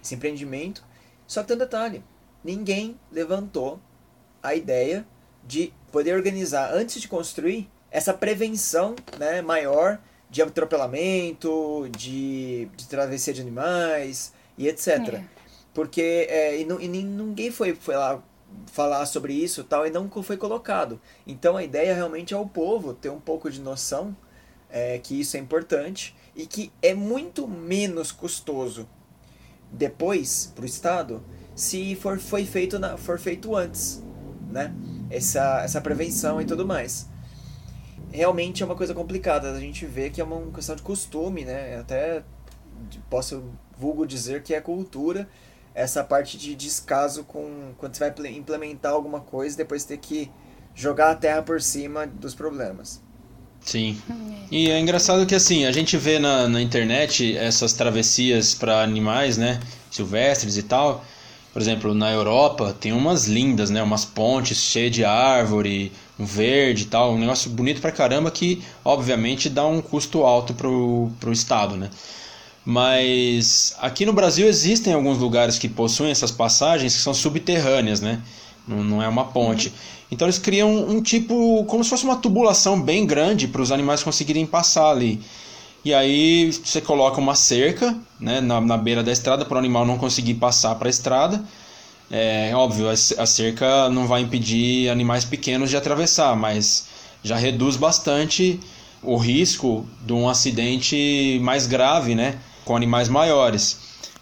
esse 0.00 0.14
empreendimento. 0.14 0.84
Só 1.26 1.40
que 1.42 1.48
tem 1.48 1.56
um 1.56 1.58
detalhe, 1.58 2.04
ninguém 2.44 2.96
levantou 3.10 3.80
a 4.40 4.54
ideia 4.54 5.04
de 5.42 5.72
poder 5.90 6.14
organizar, 6.14 6.72
antes 6.72 7.02
de 7.02 7.08
construir, 7.08 7.68
essa 7.90 8.14
prevenção 8.14 8.94
né, 9.18 9.42
maior 9.42 9.98
de 10.30 10.40
atropelamento, 10.40 11.88
de, 11.90 12.68
de 12.76 12.86
travessia 12.86 13.34
de 13.34 13.40
animais 13.40 14.32
e 14.56 14.68
etc. 14.68 15.14
É. 15.14 15.24
Porque 15.74 16.28
é, 16.30 16.56
e, 16.60 16.62
e 16.62 16.86
ninguém 16.86 17.50
foi, 17.50 17.74
foi 17.74 17.96
lá 17.96 18.22
falar 18.66 19.06
sobre 19.06 19.32
isso 19.32 19.64
tal, 19.64 19.86
e 19.86 19.90
não 19.90 20.10
foi 20.22 20.36
colocado. 20.36 21.00
Então 21.26 21.56
a 21.56 21.62
ideia 21.62 21.94
realmente 21.94 22.34
é 22.34 22.36
o 22.36 22.46
povo 22.46 22.92
ter 22.94 23.10
um 23.10 23.20
pouco 23.20 23.50
de 23.50 23.60
noção 23.60 24.16
é, 24.70 24.98
que 24.98 25.20
isso 25.20 25.36
é 25.36 25.40
importante 25.40 26.16
e 26.34 26.46
que 26.46 26.72
é 26.82 26.94
muito 26.94 27.46
menos 27.46 28.10
custoso 28.10 28.88
depois 29.70 30.52
para 30.54 30.62
o 30.62 30.66
Estado 30.66 31.22
se 31.54 31.94
for, 31.94 32.18
foi 32.18 32.44
feito 32.44 32.78
na, 32.78 32.96
for 32.96 33.18
feito 33.18 33.54
antes, 33.54 34.02
né? 34.50 34.74
Essa, 35.10 35.62
essa 35.62 35.80
prevenção 35.80 36.40
e 36.40 36.44
tudo 36.44 36.66
mais. 36.66 37.08
Realmente 38.10 38.62
é 38.62 38.66
uma 38.66 38.74
coisa 38.74 38.94
complicada, 38.94 39.52
a 39.52 39.60
gente 39.60 39.86
vê 39.86 40.10
que 40.10 40.20
é 40.20 40.24
uma 40.24 40.50
questão 40.52 40.74
de 40.74 40.82
costume, 40.82 41.44
né? 41.44 41.78
Até 41.78 42.24
posso 43.08 43.44
vulgo 43.78 44.06
dizer 44.06 44.42
que 44.42 44.54
é 44.54 44.60
cultura 44.60 45.28
essa 45.74 46.04
parte 46.04 46.38
de 46.38 46.54
descaso 46.54 47.24
com 47.24 47.74
quando 47.78 47.94
você 47.96 48.00
vai 48.04 48.12
ple- 48.12 48.30
implementar 48.36 48.92
alguma 48.92 49.20
coisa 49.20 49.54
e 49.54 49.58
depois 49.58 49.84
ter 49.84 49.98
que 49.98 50.32
jogar 50.74 51.10
a 51.10 51.16
terra 51.16 51.42
por 51.42 51.60
cima 51.60 52.06
dos 52.06 52.34
problemas. 52.34 53.02
Sim. 53.60 53.98
E 54.50 54.70
é 54.70 54.78
engraçado 54.78 55.26
que 55.26 55.34
assim, 55.34 55.64
a 55.64 55.72
gente 55.72 55.96
vê 55.96 56.18
na, 56.18 56.48
na 56.48 56.60
internet 56.60 57.36
essas 57.36 57.72
travessias 57.72 58.54
para 58.54 58.82
animais, 58.82 59.36
né? 59.38 59.60
Silvestres 59.90 60.56
e 60.56 60.62
tal. 60.62 61.04
Por 61.52 61.62
exemplo, 61.62 61.94
na 61.94 62.10
Europa 62.12 62.76
tem 62.78 62.92
umas 62.92 63.26
lindas, 63.26 63.70
né? 63.70 63.82
Umas 63.82 64.04
pontes 64.04 64.58
cheias 64.58 64.92
de 64.92 65.04
árvore, 65.04 65.92
um 66.18 66.24
verde 66.26 66.82
e 66.84 66.86
tal. 66.86 67.14
Um 67.14 67.18
negócio 67.18 67.50
bonito 67.50 67.80
pra 67.80 67.90
caramba 67.92 68.30
que, 68.30 68.62
obviamente, 68.84 69.48
dá 69.48 69.66
um 69.66 69.80
custo 69.80 70.24
alto 70.24 70.52
pro, 70.54 71.10
pro 71.20 71.32
Estado, 71.32 71.76
né? 71.76 71.90
Mas 72.64 73.74
aqui 73.78 74.06
no 74.06 74.12
Brasil 74.12 74.46
existem 74.46 74.94
alguns 74.94 75.18
lugares 75.18 75.58
que 75.58 75.68
possuem 75.68 76.10
essas 76.10 76.30
passagens 76.30 76.94
que 76.94 77.02
são 77.02 77.12
subterrâneas, 77.12 78.00
né? 78.00 78.22
Não, 78.66 78.82
não 78.82 79.02
é 79.02 79.08
uma 79.08 79.26
ponte. 79.26 79.72
Então 80.10 80.26
eles 80.26 80.38
criam 80.38 80.88
um 80.88 81.02
tipo, 81.02 81.64
como 81.64 81.84
se 81.84 81.90
fosse 81.90 82.04
uma 82.04 82.16
tubulação 82.16 82.80
bem 82.80 83.04
grande 83.04 83.48
para 83.48 83.60
os 83.60 83.70
animais 83.70 84.02
conseguirem 84.02 84.46
passar 84.46 84.90
ali. 84.90 85.20
E 85.84 85.92
aí 85.92 86.50
você 86.50 86.80
coloca 86.80 87.20
uma 87.20 87.34
cerca 87.34 87.94
né, 88.18 88.40
na, 88.40 88.60
na 88.60 88.76
beira 88.78 89.02
da 89.02 89.12
estrada 89.12 89.44
para 89.44 89.56
o 89.56 89.58
animal 89.58 89.84
não 89.84 89.98
conseguir 89.98 90.34
passar 90.34 90.74
para 90.76 90.88
a 90.88 90.90
estrada. 90.90 91.44
É 92.10 92.52
óbvio, 92.54 92.88
a 92.88 93.26
cerca 93.26 93.90
não 93.90 94.06
vai 94.06 94.22
impedir 94.22 94.88
animais 94.88 95.24
pequenos 95.24 95.68
de 95.68 95.76
atravessar, 95.76 96.36
mas 96.36 96.86
já 97.22 97.36
reduz 97.36 97.76
bastante 97.76 98.60
o 99.02 99.16
risco 99.16 99.86
de 100.04 100.12
um 100.12 100.28
acidente 100.28 101.38
mais 101.42 101.66
grave, 101.66 102.14
né, 102.14 102.38
com 102.64 102.76
animais 102.76 103.08
maiores. 103.08 103.78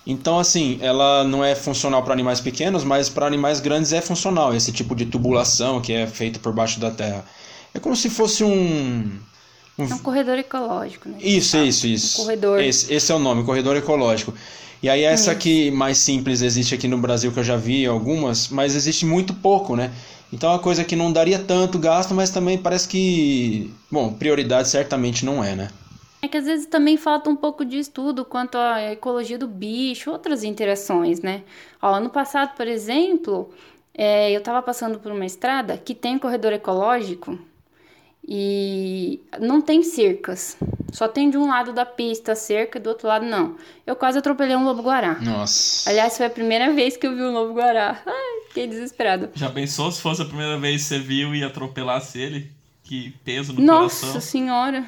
Então, 0.07 0.39
assim, 0.39 0.79
ela 0.81 1.23
não 1.25 1.45
é 1.45 1.55
funcional 1.55 2.03
para 2.03 2.13
animais 2.13 2.41
pequenos, 2.41 2.83
mas 2.83 3.09
para 3.09 3.27
animais 3.27 3.61
grandes 3.61 3.93
é 3.93 4.01
funcional 4.01 4.55
esse 4.55 4.73
tipo 4.73 4.95
de 4.97 5.07
tubulação 5.07 5.81
que 5.81 5.93
é 5.93 6.07
feita 6.07 6.39
por 6.41 6.53
baixo 6.53 6.81
da 6.81 6.91
terra. 6.91 7.25
É 7.73 7.79
como 7.79 7.95
se 7.95 8.11
fosse 8.11 8.43
um. 8.43 9.19
um 9.79 9.85
É 9.85 9.95
um 9.95 9.99
corredor 9.99 10.37
ecológico, 10.39 11.09
né? 11.09 11.17
isso, 11.21 11.57
isso, 11.57 11.87
isso. 11.87 12.21
Um 12.21 12.25
corredor. 12.25 12.61
Esse, 12.61 12.93
esse 12.93 13.13
é 13.13 13.15
o 13.15 13.19
nome, 13.19 13.45
corredor 13.45 13.77
ecológico. 13.77 14.35
E 14.83 14.89
aí 14.89 15.03
essa 15.05 15.31
aqui 15.31 15.71
mais 15.71 15.99
simples 15.99 16.43
existe 16.43 16.75
aqui 16.75 16.89
no 16.89 16.99
Brasil 16.99 17.31
que 17.31 17.39
eu 17.39 17.45
já 17.45 17.57
vi 17.57 17.87
algumas, 17.87 18.49
mas 18.49 18.75
existe 18.75 19.07
muito 19.07 19.33
pouco, 19.33 19.77
né? 19.77 19.93
Então 20.33 20.51
é 20.51 20.55
uma 20.55 20.59
coisa 20.59 20.83
que 20.83 20.97
não 20.97 21.13
daria 21.13 21.39
tanto 21.39 21.79
gasto, 21.79 22.13
mas 22.13 22.31
também 22.31 22.59
parece 22.59 22.89
que, 22.89 23.73
bom, 23.89 24.13
prioridade 24.13 24.69
certamente 24.69 25.25
não 25.25 25.45
é, 25.45 25.55
né? 25.55 25.69
É 26.25 26.29
que 26.29 26.37
às 26.37 26.45
vezes 26.45 26.67
também 26.67 26.97
falta 26.97 27.29
um 27.29 27.35
pouco 27.35 27.65
de 27.65 27.79
estudo 27.79 28.25
quanto 28.25 28.57
à 28.57 28.93
ecologia 28.93 29.37
do 29.37 29.49
bicho, 29.49 30.09
outras 30.09 30.45
interações, 30.45 31.21
né? 31.21 31.43
Ó, 31.83 31.93
ano 31.93 32.11
passado, 32.11 32.55
por 32.55 32.69
exemplo, 32.69 33.51
é, 33.93 34.31
eu 34.31 34.41
tava 34.41 34.63
passando 34.63 35.01
por 35.01 35.11
uma 35.11 35.27
estrada 35.27 35.77
que 35.77 35.97
tem 35.97 36.17
corredor 36.21 36.53
ecológico 36.53 37.37
e 38.27 39.21
não 39.41 39.61
tem 39.61 39.83
cercas. 39.83 40.57
Só 40.93 41.09
tem 41.09 41.29
de 41.29 41.37
um 41.37 41.49
lado 41.49 41.73
da 41.73 41.85
pista 41.85 42.37
cerca 42.37 42.79
e 42.79 42.81
do 42.81 42.91
outro 42.91 43.09
lado 43.09 43.27
não. 43.27 43.57
Eu 43.85 43.97
quase 43.97 44.19
atropelei 44.19 44.55
um 44.55 44.65
lobo-guará. 44.65 45.19
Nossa. 45.21 45.91
Aliás, 45.91 46.17
foi 46.17 46.27
a 46.27 46.31
primeira 46.31 46.73
vez 46.73 46.97
que 46.97 47.05
eu 47.05 47.17
vi 47.17 47.23
um 47.23 47.33
lobo-guará. 47.33 48.01
Ai, 48.07 48.47
fiquei 48.47 48.69
desesperada. 48.69 49.33
Já 49.35 49.51
pensou 49.51 49.91
se 49.91 50.01
fosse 50.01 50.23
a 50.23 50.27
primeira 50.27 50.57
vez 50.57 50.83
que 50.83 50.89
você 50.89 50.99
viu 51.01 51.35
e 51.35 51.43
atropelasse 51.43 52.21
ele? 52.21 52.62
Que 52.83 53.15
peso 53.25 53.53
no 53.53 53.61
Nossa 53.63 54.01
coração. 54.01 54.21
senhora! 54.21 54.85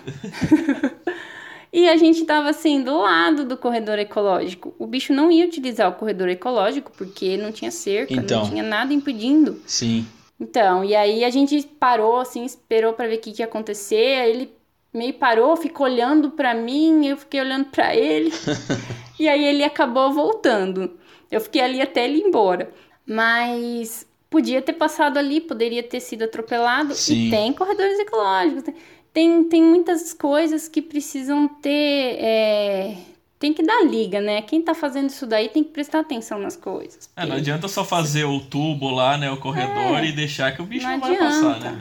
e 1.72 1.88
a 1.88 1.96
gente 1.96 2.24
tava 2.24 2.50
assim, 2.50 2.83
do 2.83 2.98
lado 2.98 3.44
do 3.44 3.57
corredor 3.57 3.98
ecológico. 3.98 4.74
O 4.78 4.87
bicho 4.87 5.12
não 5.12 5.30
ia 5.30 5.46
utilizar 5.46 5.88
o 5.88 5.94
corredor 5.94 6.28
ecológico 6.28 6.92
porque 6.96 7.37
não 7.37 7.50
tinha 7.52 7.70
cerca, 7.70 8.12
Então. 8.12 8.42
não 8.42 8.50
tinha 8.50 8.62
nada 8.62 8.92
impedindo. 8.92 9.61
Sim. 9.66 10.07
Então, 10.38 10.85
e 10.85 10.94
aí 10.94 11.24
a 11.24 11.30
gente 11.30 11.62
parou, 11.78 12.18
assim, 12.20 12.44
esperou 12.44 12.92
pra 12.92 13.07
ver 13.07 13.16
o 13.16 13.20
que, 13.20 13.33
que 13.33 13.42
ia 13.42 13.46
acontecer. 13.46 14.20
Aí 14.20 14.30
ele 14.30 14.52
meio 14.92 15.14
parou, 15.14 15.57
ficou 15.57 15.87
olhando 15.87 16.30
pra 16.30 16.54
mim, 16.54 17.07
eu 17.07 17.16
fiquei 17.16 17.40
olhando 17.40 17.66
pra 17.66 17.94
ele. 17.94 18.33
e 19.18 19.28
aí 19.28 19.44
ele 19.44 19.64
acabou 19.64 20.12
voltando. 20.12 20.98
Eu 21.30 21.40
fiquei 21.40 21.61
ali 21.62 21.80
até 21.80 22.04
ele 22.04 22.18
ir 22.18 22.22
embora. 22.24 22.70
Mas 23.07 24.07
podia 24.35 24.61
ter 24.61 24.73
passado 24.73 25.16
ali, 25.16 25.40
poderia 25.40 25.81
ter 25.81 26.01
sido 26.01 26.25
atropelado. 26.25 26.92
Sim. 26.92 27.29
E 27.29 27.31
tem 27.31 27.53
corredores 27.53 28.01
ecológicos. 28.01 28.64
Tem, 29.12 29.44
tem, 29.44 29.62
muitas 29.62 30.12
coisas 30.12 30.66
que 30.66 30.83
precisam 30.83 31.47
ter. 31.47 32.16
é, 32.18 32.97
tem 33.38 33.53
que 33.55 33.62
dar 33.62 33.85
liga, 33.85 34.20
né? 34.20 34.42
Quem 34.42 34.61
tá 34.61 34.75
fazendo 34.75 35.09
isso 35.09 35.25
daí 35.25 35.49
tem 35.49 35.62
que 35.62 35.70
prestar 35.70 36.01
atenção 36.01 36.40
nas 36.40 36.57
coisas. 36.57 37.09
É, 37.14 37.20
não 37.20 37.29
porque 37.29 37.42
adianta 37.42 37.68
só 37.68 37.85
fazer 37.85 38.25
o 38.25 38.40
tubo 38.40 38.90
lá, 38.90 39.16
né? 39.16 39.31
O 39.31 39.37
corredor 39.37 39.99
É. 39.99 40.07
e 40.07 40.11
deixar 40.11 40.51
que 40.51 40.61
o 40.61 40.66
bicho 40.66 40.85
Não 40.85 40.94
não, 40.94 41.01
vai 41.01 41.16
passar, 41.16 41.61
né? 41.61 41.81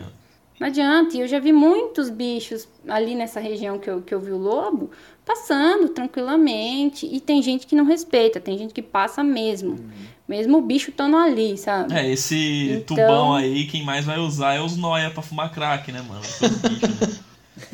Não 0.59 0.67
adianta. 0.67 1.17
E 1.17 1.21
eu 1.21 1.27
já 1.27 1.39
vi 1.39 1.51
muitos 1.51 2.11
bichos 2.11 2.67
ali 2.87 3.15
nessa 3.15 3.39
região 3.39 3.79
que 3.79 3.89
eu, 3.89 4.03
que 4.03 4.13
eu 4.13 4.19
vi 4.19 4.31
o 4.31 4.37
lobo 4.37 4.91
passando 5.25 5.89
tranquilamente. 5.89 7.05
E 7.05 7.19
tem 7.19 7.41
gente 7.41 7.65
que 7.67 7.75
não 7.75 7.85
respeita, 7.85 8.39
tem 8.39 8.57
gente 8.57 8.73
que 8.73 8.81
passa 8.81 9.23
mesmo. 9.23 9.77
Mesmo 10.27 10.57
o 10.57 10.61
bicho 10.61 10.89
estando 10.89 11.17
ali, 11.17 11.57
sabe? 11.57 11.93
É, 11.93 12.09
esse 12.09 12.71
Então- 12.71 12.95
tubão 12.95 13.33
aí, 13.35 13.65
quem 13.67 13.83
mais 13.83 14.05
vai 14.05 14.19
usar 14.19 14.53
é 14.55 14.61
os 14.61 14.77
noia 14.77 15.09
pra 15.11 15.21
fumar 15.21 15.51
crack, 15.51 15.91
né, 15.91 16.01
mano? 16.07 16.21
Os 16.21 16.37
bichos, 16.57 16.99
né? 16.99 17.19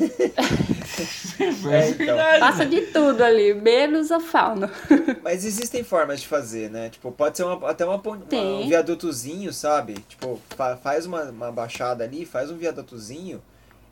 é 1.70 1.80
É, 1.80 1.90
então. 1.90 2.16
Passa 2.40 2.58
né? 2.64 2.66
de 2.66 2.80
tudo 2.86 3.22
ali, 3.22 3.54
menos 3.54 4.10
a 4.10 4.20
fauna. 4.20 4.70
Mas 5.22 5.44
existem 5.44 5.82
formas 5.84 6.20
de 6.20 6.26
fazer, 6.28 6.70
né? 6.70 6.88
Tipo, 6.90 7.10
pode 7.12 7.36
ser 7.36 7.44
uma- 7.44 7.68
até 7.70 7.84
uma, 7.84 7.96
uma- 7.96 8.16
um 8.16 8.68
viadutozinho, 8.68 9.52
sabe? 9.52 9.94
Tipo, 10.08 10.40
fa- 10.50 10.76
faz 10.76 11.06
uma, 11.06 11.24
uma 11.24 11.52
baixada 11.52 12.04
ali, 12.04 12.24
faz 12.26 12.50
um 12.50 12.56
viadutozinho. 12.56 13.40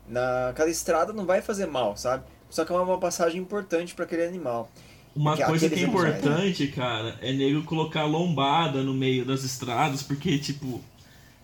Naquela 0.07 0.69
estrada 0.69 1.13
não 1.13 1.25
vai 1.25 1.41
fazer 1.41 1.65
mal, 1.67 1.95
sabe? 1.95 2.23
Só 2.49 2.65
que 2.65 2.71
é 2.71 2.75
uma 2.75 2.97
passagem 2.97 3.41
importante 3.41 3.93
para 3.93 4.05
aquele 4.05 4.25
animal. 4.25 4.71
Uma 5.15 5.35
coisa 5.37 5.67
que 5.67 5.75
é 5.75 5.77
aqueles 5.83 5.95
animais- 5.95 6.25
importante, 6.25 6.67
cara, 6.67 7.17
é 7.21 7.31
nego 7.31 7.63
colocar 7.63 8.05
lombada 8.05 8.81
no 8.83 8.93
meio 8.93 9.25
das 9.25 9.43
estradas, 9.43 10.01
porque, 10.03 10.37
tipo, 10.37 10.81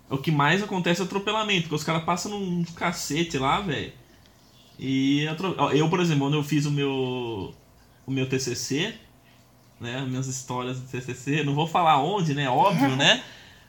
o 0.09 0.17
que 0.17 0.31
mais 0.31 0.63
acontece 0.63 1.01
é 1.01 1.05
atropelamento, 1.05 1.63
porque 1.63 1.75
os 1.75 1.83
caras 1.83 2.03
passam 2.03 2.31
num 2.31 2.63
cacete 2.75 3.37
lá, 3.37 3.59
velho. 3.61 3.91
E 4.77 5.25
eu, 5.73 5.89
por 5.89 5.99
exemplo, 5.99 6.25
quando 6.25 6.35
eu 6.35 6.43
fiz 6.43 6.65
o 6.65 6.71
meu 6.71 7.53
o 8.05 8.11
meu 8.11 8.29
TCC, 8.29 8.93
né, 9.79 9.99
as 9.99 10.07
minhas 10.07 10.27
histórias 10.27 10.79
do 10.79 10.87
TCC, 10.87 11.43
não 11.43 11.55
vou 11.55 11.65
falar 11.65 12.01
onde, 12.01 12.33
né, 12.35 12.47
óbvio, 12.49 12.95
né? 12.95 13.23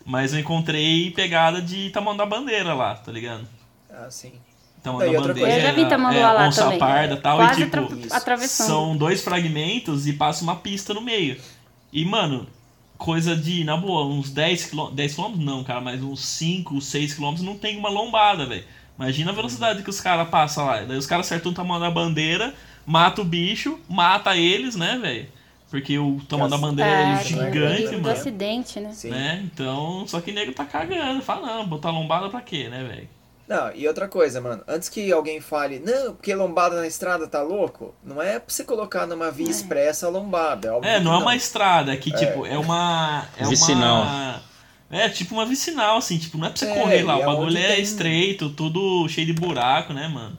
Mas 0.05 0.33
eu 0.33 0.39
encontrei 0.39 1.11
pegada 1.11 1.61
de 1.61 1.91
tamanho 1.91 2.25
bandeira 2.27 2.75
lá, 2.75 2.95
tá 2.95 3.11
ligado? 3.11 3.49
Ah, 3.91 4.11
sim. 4.11 4.33
Tamanho 4.87 5.13
Não, 5.13 5.19
e 5.19 5.27
bandeira. 5.27 5.41
coisa- 5.41 5.57
Eu 5.57 5.63
já 5.63 5.73
vi 5.73 5.89
tamanduá 5.89 6.21
é, 6.21 6.33
lá 6.33 6.49
onça 6.49 6.63
também. 6.65 6.79
parda 6.79 7.15
e 7.15 7.21
tal, 7.21 7.37
Quase 7.39 7.63
e 7.63 7.65
tipo, 7.65 8.15
atravessando. 8.15 8.67
são 8.69 8.97
dois 8.97 9.21
fragmentos 9.23 10.07
e 10.07 10.13
passa 10.13 10.45
uma 10.45 10.57
pista 10.57 10.95
no 10.95 11.01
meio. 11.01 11.37
E, 11.93 12.05
mano, 12.05 12.47
coisa 12.97 13.35
de, 13.37 13.65
na 13.65 13.77
boa, 13.77 14.05
uns 14.07 14.31
10 14.31 14.67
km. 14.67 14.91
10 14.93 15.15
km 15.17 15.35
não, 15.37 15.65
cara, 15.65 15.81
mas 15.81 16.03
uns 16.03 16.21
5, 16.25 16.81
6 16.81 17.15
km 17.15 17.35
não 17.43 17.57
tem 17.59 17.77
uma 17.79 17.89
lombada, 17.89 18.47
velho. 18.47 18.65
Imagina 18.99 19.31
a 19.31 19.35
velocidade 19.35 19.83
que 19.83 19.91
os 19.91 20.01
caras 20.01 20.29
passam 20.29 20.65
lá. 20.67 20.81
Daí 20.83 20.97
os 20.97 21.05
caras 21.07 21.27
acertam 21.27 21.53
o 21.53 21.55
tamanho 21.55 21.81
da 21.81 21.91
bandeira, 21.91 22.55
mata 22.87 23.21
o 23.21 23.25
bicho, 23.25 23.79
mata 23.89 24.37
eles, 24.37 24.75
né, 24.77 24.99
velho? 25.03 25.27
Porque 25.69 25.99
o 25.99 26.21
tamanho 26.29 26.49
da 26.51 26.57
bandeira 26.59 26.91
é, 26.91 27.13
É, 27.15 27.25
gigante, 27.25 27.87
do 27.89 27.93
mano. 28.03 28.11
acidente, 28.11 28.79
né? 28.81 28.93
Né? 29.05 29.43
Então, 29.45 30.05
só 30.07 30.21
que 30.21 30.31
o 30.31 30.35
nego 30.35 30.53
tá 30.53 30.65
cagando. 30.65 31.21
Fala, 31.23 31.57
não, 31.57 31.67
botar 31.67 31.91
lombada 31.91 32.29
pra 32.31 32.41
quê, 32.41 32.69
né, 32.69 32.85
velho? 32.85 33.09
Não, 33.49 33.71
e 33.75 33.87
outra 33.87 34.09
coisa, 34.09 34.41
mano. 34.41 34.63
Antes 34.67 34.89
que 34.89 35.13
alguém 35.13 35.41
fale, 35.41 35.79
não, 35.79 36.15
porque 36.15 36.35
lombada 36.35 36.77
na 36.77 36.87
estrada 36.87 37.29
tá 37.29 37.43
louco, 37.43 37.95
não 38.03 38.21
é 38.21 38.41
pra 38.41 38.53
você 38.53 38.65
colocar 38.65 39.07
numa 39.07 39.31
via 39.31 39.49
expressa 39.49 40.07
a 40.07 40.11
lombada. 40.11 40.75
óbvio 40.75 40.91
É, 40.91 40.99
que 40.99 41.05
não 41.05 41.15
é 41.15 41.19
uma 41.19 41.37
estrada, 41.37 41.93
é 41.93 41.97
que, 41.97 42.11
tipo, 42.11 42.45
é 42.45 42.59
uma. 42.59 43.25
É 43.39 43.45
Vicinal. 43.45 44.03
uma. 44.03 44.43
É, 44.91 45.09
tipo 45.09 45.35
uma 45.35 45.47
vicinal, 45.47 45.97
assim, 45.99 46.17
tipo, 46.19 46.39
não 46.39 46.47
é 46.47 46.51
pra 46.51 46.59
você 46.59 46.67
É, 46.67 46.75
correr 46.75 47.03
lá, 47.03 47.17
o 47.19 47.23
é 47.23 47.27
bagulho 47.27 47.57
é 47.59 47.75
tem- 47.75 47.83
estreito, 47.83 48.51
tudo 48.51 49.09
cheio 49.09 49.27
de 49.27 49.33
buraco, 49.33 49.93
né, 49.93 50.07
mano? 50.09 50.37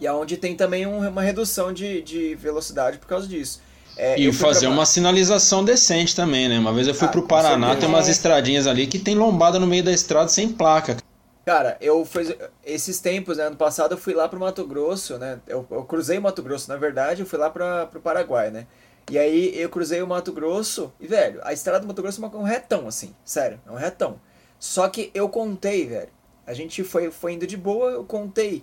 E 0.00 0.06
aonde 0.06 0.36
tem 0.36 0.54
também 0.56 0.86
um- 0.86 1.06
uma 1.08 1.22
redução 1.22 1.72
de, 1.72 2.02
de 2.02 2.34
velocidade 2.34 2.98
por 2.98 3.06
causa 3.06 3.26
disso. 3.26 3.60
É, 3.96 4.18
E 4.18 4.32
fazer 4.32 4.66
pra- 4.66 4.74
uma 4.74 4.86
sinalização 4.86 5.62
decente 5.64 6.16
também, 6.16 6.48
né? 6.48 6.58
Uma 6.58 6.72
vez 6.72 6.88
eu 6.88 6.94
fui 6.94 7.08
Ah, 7.08 7.10
pro 7.10 7.22
Paraná, 7.22 7.76
tem 7.76 7.86
umas 7.88 8.08
É. 8.08 8.10
estradinhas 8.10 8.66
ali 8.66 8.86
que 8.86 8.98
tem 8.98 9.14
lombada 9.14 9.58
no 9.58 9.66
meio 9.66 9.82
da 9.84 9.92
estrada 9.92 10.28
sem 10.28 10.48
placa. 10.48 10.96
Cara, 11.44 11.76
eu 11.80 12.04
fiz 12.04 12.32
esses 12.64 13.00
tempos, 13.00 13.36
né, 13.36 13.44
ano 13.44 13.56
passado 13.56 13.92
eu 13.92 13.98
fui 13.98 14.14
lá 14.14 14.28
pro 14.28 14.38
Mato 14.38 14.64
Grosso, 14.64 15.18
né? 15.18 15.40
Eu, 15.46 15.66
eu 15.70 15.84
cruzei 15.84 16.16
o 16.18 16.22
Mato 16.22 16.40
Grosso, 16.40 16.68
na 16.68 16.76
verdade, 16.76 17.22
eu 17.22 17.26
fui 17.26 17.38
lá 17.38 17.50
pra, 17.50 17.86
pro 17.86 18.00
Paraguai, 18.00 18.50
né? 18.50 18.66
E 19.10 19.18
aí 19.18 19.52
eu 19.60 19.68
cruzei 19.68 20.00
o 20.00 20.06
Mato 20.06 20.32
Grosso 20.32 20.92
e, 21.00 21.06
velho, 21.06 21.40
a 21.42 21.52
estrada 21.52 21.80
do 21.80 21.88
Mato 21.88 22.00
Grosso 22.00 22.24
é 22.24 22.28
um 22.28 22.44
retão, 22.44 22.86
assim, 22.86 23.12
sério, 23.24 23.60
é 23.66 23.70
um 23.70 23.74
retão. 23.74 24.20
Só 24.56 24.88
que 24.88 25.10
eu 25.12 25.28
contei, 25.28 25.84
velho, 25.86 26.10
a 26.46 26.54
gente 26.54 26.84
foi, 26.84 27.10
foi 27.10 27.32
indo 27.32 27.46
de 27.46 27.56
boa, 27.56 27.90
eu 27.90 28.04
contei 28.04 28.62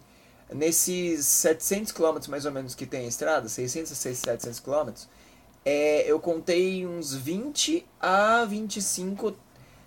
nesses 0.50 1.26
700 1.26 1.92
quilômetros 1.92 2.30
mais 2.30 2.46
ou 2.46 2.52
menos 2.52 2.76
que 2.76 2.86
tem 2.86 3.06
a 3.06 3.10
estrada, 3.10 3.50
600 3.50 3.92
a 3.92 3.96
700 3.96 4.60
quilômetros, 4.62 5.10
é, 5.66 6.10
eu 6.10 6.18
contei 6.18 6.88
uns 6.88 7.14
20 7.14 7.86
a 8.00 8.46
25 8.46 9.36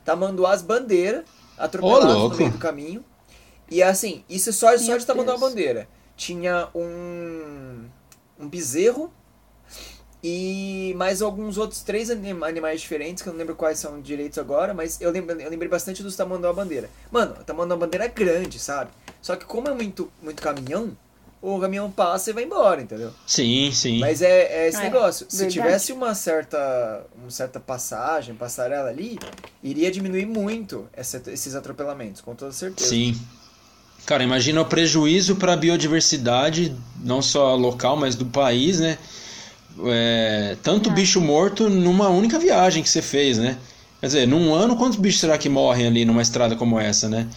tamanduás 0.05 0.61
bandeira 0.61 1.25
atropelados 1.65 2.07
no 2.15 2.19
louco. 2.21 2.37
meio 2.37 2.51
do 2.51 2.59
caminho. 2.59 3.05
E 3.71 3.83
assim, 3.83 4.25
isso 4.29 4.51
é 4.51 4.53
só, 4.53 4.77
só 4.77 4.97
de 4.97 5.07
tamanduá 5.07 5.37
Deus. 5.37 5.49
bandeira. 5.51 5.89
Tinha 6.17 6.69
um, 6.75 7.87
um 8.39 8.49
bezerro 8.49 9.13
e 10.23 10.95
mais 10.97 11.21
alguns 11.23 11.59
outros 11.59 11.81
três 11.83 12.11
anim- 12.11 12.45
animais 12.45 12.81
diferentes, 12.81 13.23
que 13.23 13.29
eu 13.29 13.33
não 13.33 13.39
lembro 13.39 13.57
quais 13.57 13.79
são 13.79 14.01
direitos 14.01 14.39
agora, 14.39 14.73
mas 14.73 15.01
eu, 15.01 15.11
lembro, 15.11 15.41
eu 15.41 15.51
lembrei 15.51 15.69
bastante 15.69 16.03
dos 16.03 16.15
tamanduá 16.15 16.53
bandeira. 16.53 16.89
Mano, 17.11 17.35
o 17.41 17.45
tamanduá 17.45 17.77
bandeira 17.77 18.05
é 18.05 18.09
grande, 18.09 18.59
sabe? 18.59 18.91
Só 19.21 19.35
que 19.37 19.45
como 19.45 19.69
é 19.69 19.75
muito, 19.75 20.13
muito 20.23 20.41
caminhão, 20.43 20.97
o 21.43 21.59
caminhão 21.61 21.91
passa 21.91 22.31
e 22.31 22.33
vai 22.33 22.45
embora, 22.45 22.81
entendeu? 22.81 23.11
Sim, 23.27 23.71
sim. 23.73 23.99
Mas 23.99 24.23
é, 24.23 24.65
é 24.65 24.69
esse 24.69 24.79
É, 24.79 24.83
negócio. 24.85 25.27
Se 25.29 25.39
verdade. 25.39 25.53
tivesse 25.61 25.93
uma 25.93 26.15
certa, 26.15 27.05
uma 27.21 27.31
certa 27.31 27.59
passagem, 27.59 28.35
passarela 28.35 28.89
ali, 28.89 29.19
iria 29.63 29.91
diminuir 29.91 30.25
muito 30.25 30.89
essa- 30.93 31.21
esses 31.27 31.55
atropelamentos, 31.57 32.21
com 32.21 32.35
toda 32.35 32.53
certeza. 32.53 32.89
Sim. 32.89 33.21
Cara, 34.07 34.23
imagina 34.25 34.61
o 34.61 34.65
prejuízo 34.65 35.37
para 35.37 35.53
a 35.53 35.57
biodiversidade, 35.57 36.75
não 37.03 37.21
só 37.21 37.55
local, 37.57 37.97
mas 37.97 38.15
do 38.15 38.27
país, 38.27 38.79
né? 38.81 38.97
É, 39.87 40.57
tanto 40.63 40.91
bicho 40.91 41.21
morto 41.21 41.69
numa 41.71 42.09
única 42.09 42.39
viagem 42.39 42.83
que 42.83 42.89
você 42.89 43.01
fez, 43.03 43.39
né? 43.39 43.57
Quer 44.01 44.07
dizer, 44.07 44.27
num 44.29 44.53
ano, 44.55 44.77
quantos 44.77 44.99
bichos 44.99 45.21
será 45.21 45.39
que 45.39 45.49
morrem 45.49 45.87
ali 45.87 46.05
numa 46.05 46.21
estrada 46.23 46.57
como 46.57 46.79
essa, 46.79 47.09
né? 47.09 47.29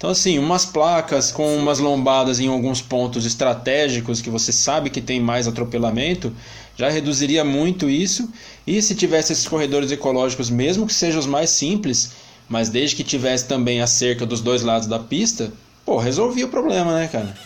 Então, 0.00 0.08
assim, 0.08 0.38
umas 0.38 0.64
placas 0.64 1.30
com 1.30 1.58
umas 1.58 1.78
lombadas 1.78 2.40
em 2.40 2.48
alguns 2.48 2.80
pontos 2.80 3.26
estratégicos 3.26 4.22
que 4.22 4.30
você 4.30 4.50
sabe 4.50 4.88
que 4.88 4.98
tem 4.98 5.20
mais 5.20 5.46
atropelamento, 5.46 6.34
já 6.74 6.88
reduziria 6.88 7.44
muito 7.44 7.86
isso. 7.86 8.26
E 8.66 8.80
se 8.80 8.94
tivesse 8.94 9.34
esses 9.34 9.46
corredores 9.46 9.92
ecológicos, 9.92 10.48
mesmo 10.48 10.86
que 10.86 10.94
sejam 10.94 11.20
os 11.20 11.26
mais 11.26 11.50
simples, 11.50 12.12
mas 12.48 12.70
desde 12.70 12.96
que 12.96 13.04
tivesse 13.04 13.44
também 13.44 13.82
a 13.82 13.86
cerca 13.86 14.24
dos 14.24 14.40
dois 14.40 14.62
lados 14.62 14.88
da 14.88 14.98
pista, 14.98 15.52
pô, 15.84 15.98
resolvia 15.98 16.46
o 16.46 16.48
problema, 16.48 16.94
né, 16.98 17.06
cara? 17.06 17.36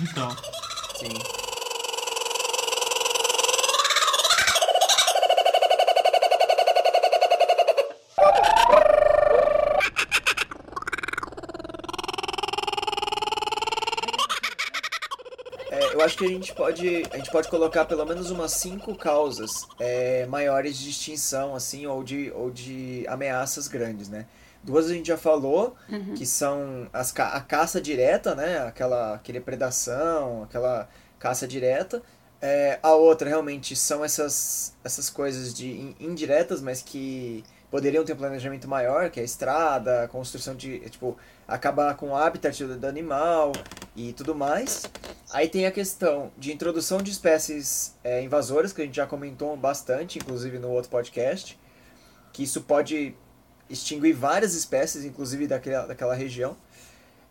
Então. 0.00 0.34
Sim. 0.98 1.12
É, 15.70 15.87
eu 15.98 16.04
acho 16.04 16.16
que 16.16 16.24
a 16.24 16.28
gente 16.28 16.54
pode 16.54 17.02
a 17.10 17.16
gente 17.16 17.30
pode 17.30 17.48
colocar 17.48 17.84
pelo 17.84 18.04
menos 18.06 18.30
umas 18.30 18.52
cinco 18.52 18.94
causas 18.94 19.66
é, 19.78 20.26
maiores 20.26 20.78
de 20.78 20.90
extinção 20.90 21.54
assim 21.54 21.86
ou 21.86 22.02
de 22.04 22.30
ou 22.34 22.50
de 22.50 23.04
ameaças 23.08 23.68
grandes 23.68 24.08
né? 24.08 24.26
Duas 24.62 24.90
a 24.90 24.92
gente 24.94 25.06
já 25.08 25.16
falou 25.16 25.74
que 26.16 26.26
são 26.26 26.88
as 26.92 27.12
a 27.18 27.40
caça 27.40 27.80
direta 27.80 28.34
né? 28.34 28.58
Aquela 28.58 29.14
aquele 29.14 29.40
predação 29.40 30.42
aquela 30.44 30.88
caça 31.18 31.46
direta. 31.48 32.02
É, 32.40 32.78
a 32.82 32.92
outra 32.94 33.28
realmente 33.28 33.74
são 33.74 34.04
essas 34.04 34.72
essas 34.84 35.10
coisas 35.10 35.52
de 35.52 35.66
in- 35.68 35.96
indiretas 35.98 36.60
mas 36.62 36.80
que 36.82 37.42
poderiam 37.70 38.04
ter 38.04 38.12
um 38.12 38.16
planejamento 38.16 38.68
maior 38.68 39.10
que 39.10 39.18
é 39.18 39.22
a 39.22 39.26
estrada 39.26 40.04
a 40.04 40.08
construção 40.08 40.54
de 40.54 40.78
tipo 40.88 41.16
acabar 41.48 41.96
com 41.96 42.10
o 42.10 42.16
habitat 42.16 42.62
do, 42.62 42.86
animal 42.86 43.52
e 43.96 44.12
tudo 44.12 44.34
mais 44.34 44.82
Aí 45.30 45.46
tem 45.46 45.66
a 45.66 45.70
questão 45.70 46.32
de 46.38 46.52
introdução 46.52 46.98
de 46.98 47.10
espécies 47.10 47.94
é, 48.02 48.22
invasoras, 48.22 48.72
que 48.72 48.80
a 48.80 48.84
gente 48.84 48.96
já 48.96 49.06
comentou 49.06 49.54
bastante, 49.56 50.18
inclusive 50.18 50.58
no 50.58 50.70
outro 50.70 50.90
podcast, 50.90 51.58
que 52.32 52.42
isso 52.42 52.62
pode 52.62 53.14
extinguir 53.68 54.14
várias 54.14 54.54
espécies, 54.54 55.04
inclusive 55.04 55.46
daquela, 55.46 55.86
daquela 55.86 56.14
região. 56.14 56.56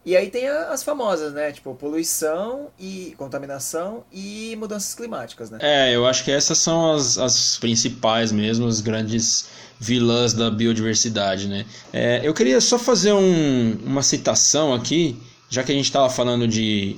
E 0.08 0.16
aí 0.16 0.30
tem 0.30 0.48
as 0.48 0.84
famosas, 0.84 1.34
né? 1.34 1.52
Tipo, 1.52 1.76
poluição 1.76 2.70
e 2.80 3.14
contaminação 3.18 4.06
e 4.10 4.56
mudanças 4.58 4.96
climáticas, 4.96 5.50
né? 5.50 5.58
É, 5.62 5.94
eu 5.94 6.06
acho 6.08 6.24
que 6.24 6.32
essas 6.32 6.58
são 6.60 6.94
as, 6.94 7.18
as 7.18 7.58
principais 7.58 8.32
mesmo, 8.32 8.66
as 8.68 8.80
grandes 8.80 9.50
vilãs 9.78 10.32
da 10.32 10.50
biodiversidade, 10.50 11.50
né? 11.50 11.66
É, 11.92 12.22
eu 12.24 12.34
queria 12.34 12.62
só 12.62 12.80
fazer 12.80 13.12
um, 13.12 13.78
uma 13.86 14.02
citação 14.02 14.74
aqui, 14.74 15.22
já 15.50 15.62
que 15.62 15.74
a 15.74 15.76
gente 15.76 15.84
estava 15.84 16.10
falando 16.10 16.48
de, 16.48 16.96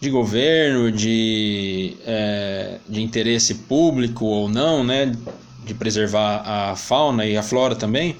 de 0.00 0.10
governo, 0.10 0.90
de, 0.90 1.96
é, 2.04 2.78
de 2.88 3.02
interesse 3.02 3.54
público 3.54 4.24
ou 4.24 4.48
não, 4.48 4.82
né? 4.82 5.16
De 5.64 5.74
preservar 5.74 6.42
a 6.44 6.74
fauna 6.74 7.24
e 7.24 7.36
a 7.36 7.42
flora 7.44 7.76
também. 7.76 8.16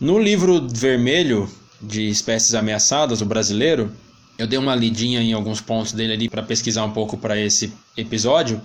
No 0.00 0.18
livro 0.18 0.66
vermelho 0.68 1.48
de 1.80 2.08
espécies 2.08 2.54
ameaçadas, 2.54 3.20
o 3.20 3.26
brasileiro, 3.26 3.92
eu 4.38 4.46
dei 4.46 4.58
uma 4.58 4.74
lidinha 4.74 5.20
em 5.20 5.32
alguns 5.32 5.60
pontos 5.60 5.92
dele 5.92 6.12
ali 6.12 6.28
para 6.28 6.42
pesquisar 6.42 6.84
um 6.84 6.92
pouco 6.92 7.16
para 7.16 7.38
esse 7.38 7.72
episódio. 7.96 8.60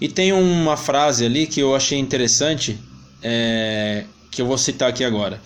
E 0.00 0.08
tem 0.08 0.32
uma 0.32 0.76
frase 0.76 1.24
ali 1.24 1.46
que 1.46 1.60
eu 1.60 1.74
achei 1.74 1.98
interessante, 1.98 2.78
é, 3.22 4.04
que 4.30 4.40
eu 4.40 4.46
vou 4.46 4.56
citar 4.56 4.88
aqui 4.88 5.02
agora. 5.02 5.40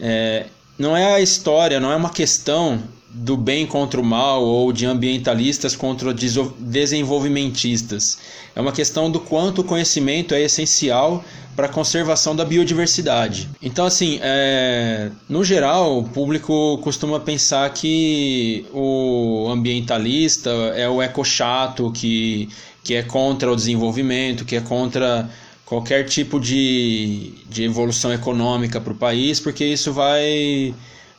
É, 0.00 0.46
não 0.78 0.96
é 0.96 1.14
a 1.14 1.20
história, 1.20 1.78
não 1.78 1.92
é 1.92 1.96
uma 1.96 2.10
questão 2.10 2.82
do 3.10 3.36
bem 3.36 3.66
contra 3.66 4.00
o 4.00 4.04
mal 4.04 4.44
ou 4.44 4.72
de 4.72 4.84
ambientalistas 4.84 5.74
contra 5.74 6.14
desenvolvimentistas. 6.58 8.18
É 8.54 8.60
uma 8.60 8.72
questão 8.72 9.10
do 9.10 9.18
quanto 9.18 9.62
o 9.62 9.64
conhecimento 9.64 10.34
é 10.34 10.42
essencial 10.42 11.24
para 11.56 11.66
a 11.66 11.68
conservação 11.68 12.36
da 12.36 12.44
biodiversidade. 12.44 13.48
Então, 13.60 13.84
assim, 13.84 14.20
é, 14.22 15.10
no 15.28 15.42
geral, 15.42 15.98
o 15.98 16.04
público 16.04 16.78
costuma 16.78 17.18
pensar 17.18 17.68
que 17.72 18.64
o 18.72 19.48
ambientalista 19.50 20.50
é 20.76 20.88
o 20.88 21.02
eco-chato, 21.02 21.90
que, 21.90 22.48
que 22.84 22.94
é 22.94 23.02
contra 23.02 23.50
o 23.50 23.56
desenvolvimento, 23.56 24.44
que 24.44 24.54
é 24.54 24.60
contra 24.60 25.28
qualquer 25.64 26.04
tipo 26.04 26.38
de, 26.38 27.32
de 27.48 27.64
evolução 27.64 28.12
econômica 28.12 28.80
para 28.80 28.92
o 28.92 28.96
país, 28.96 29.40
porque 29.40 29.64
isso 29.64 29.92
vai 29.92 30.72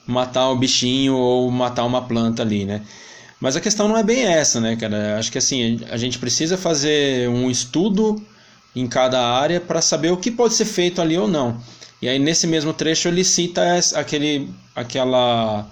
matar 0.10 0.50
o 0.50 0.56
bichinho 0.56 1.16
ou 1.16 1.50
matar 1.52 1.86
uma 1.86 2.02
planta 2.02 2.42
ali, 2.42 2.66
né? 2.66 2.82
Mas 3.40 3.56
a 3.56 3.62
questão 3.62 3.88
não 3.88 3.98
é 3.98 4.04
bem 4.04 4.26
essa, 4.26 4.60
né, 4.60 4.76
cara? 4.76 5.18
Acho 5.18 5.32
que 5.32 5.38
assim, 5.38 5.80
a 5.90 5.98
gente 5.98 6.18
precisa 6.18 6.58
fazer 6.58 7.30
um 7.30 7.50
estudo 7.50 8.22
em 8.76 8.88
cada 8.88 9.22
área 9.22 9.62
para 9.62 9.82
saber 9.82 10.12
o 10.12 10.18
que 10.18 10.32
pode 10.32 10.56
ser 10.56 10.66
feito 10.66 11.02
ali 11.02 11.18
ou 11.18 11.28
não. 11.28 11.62
E 12.02 12.10
aí 12.10 12.18
nesse 12.18 12.48
mesmo 12.48 12.74
trecho 12.74 13.08
ele 13.08 13.24
cita 13.24 13.80
aquele, 13.96 14.50
aquela, 14.76 15.70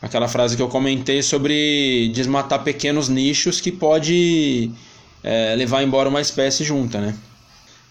aquela 0.00 0.28
frase 0.28 0.56
que 0.56 0.62
eu 0.62 0.68
comentei 0.68 1.22
sobre 1.22 2.08
desmatar 2.14 2.62
pequenos 2.62 3.08
nichos 3.08 3.60
que 3.60 3.72
pode 3.72 4.70
é, 5.22 5.54
levar 5.56 5.82
embora 5.82 6.08
uma 6.08 6.20
espécie 6.20 6.64
junta, 6.64 7.00
né? 7.00 7.14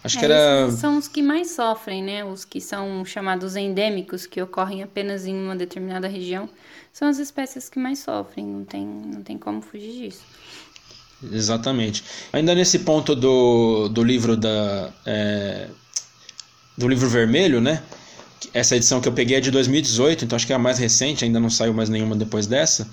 Acho 0.03 0.17
é, 0.17 0.19
que 0.19 0.25
era... 0.25 0.71
São 0.71 0.97
os 0.97 1.07
que 1.07 1.21
mais 1.21 1.51
sofrem, 1.51 2.03
né? 2.03 2.23
Os 2.23 2.45
que 2.45 2.61
são 2.61 3.03
chamados 3.03 3.55
endêmicos, 3.55 4.25
que 4.25 4.41
ocorrem 4.41 4.81
apenas 4.81 5.25
em 5.25 5.35
uma 5.35 5.55
determinada 5.55 6.07
região, 6.07 6.49
são 6.93 7.07
as 7.07 7.17
espécies 7.17 7.69
que 7.69 7.79
mais 7.79 7.99
sofrem, 7.99 8.45
não 8.45 8.63
tem, 8.63 8.85
não 8.85 9.21
tem 9.21 9.37
como 9.37 9.61
fugir 9.61 9.91
disso. 9.91 10.23
Exatamente. 11.31 12.03
Ainda 12.31 12.55
nesse 12.55 12.79
ponto 12.79 13.15
do, 13.15 13.89
do 13.89 14.03
livro 14.03 14.37
da 14.37 14.89
é, 15.05 15.67
do 16.77 16.87
livro 16.87 17.09
vermelho, 17.09 17.59
né? 17.59 17.83
Essa 18.53 18.77
edição 18.77 19.01
que 19.01 19.07
eu 19.07 19.11
peguei 19.11 19.35
é 19.37 19.41
de 19.41 19.51
2018, 19.51 20.23
então 20.23 20.35
acho 20.37 20.47
que 20.47 20.53
é 20.53 20.55
a 20.55 20.59
mais 20.59 20.79
recente, 20.79 21.25
ainda 21.25 21.39
não 21.39 21.49
saiu 21.49 21.73
mais 21.73 21.89
nenhuma 21.89 22.15
depois 22.15 22.47
dessa. 22.47 22.89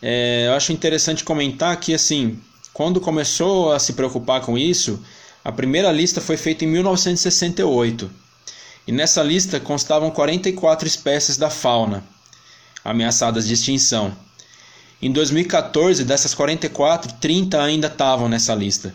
É, 0.00 0.46
eu 0.46 0.52
acho 0.54 0.72
interessante 0.72 1.24
comentar 1.24 1.78
que 1.80 1.92
assim, 1.92 2.38
quando 2.72 3.00
começou 3.00 3.72
a 3.72 3.78
se 3.80 3.94
preocupar 3.94 4.40
com 4.40 4.56
isso, 4.56 5.02
a 5.44 5.52
primeira 5.52 5.92
lista 5.92 6.20
foi 6.20 6.38
feita 6.38 6.64
em 6.64 6.68
1968. 6.68 8.10
E 8.86 8.92
nessa 8.92 9.22
lista 9.22 9.60
constavam 9.60 10.10
44 10.10 10.88
espécies 10.88 11.36
da 11.36 11.50
fauna 11.50 12.02
ameaçadas 12.84 13.46
de 13.46 13.54
extinção. 13.54 14.14
Em 15.00 15.10
2014, 15.10 16.04
dessas 16.04 16.34
44, 16.34 17.14
30 17.20 17.62
ainda 17.62 17.86
estavam 17.88 18.28
nessa 18.28 18.54
lista. 18.54 18.94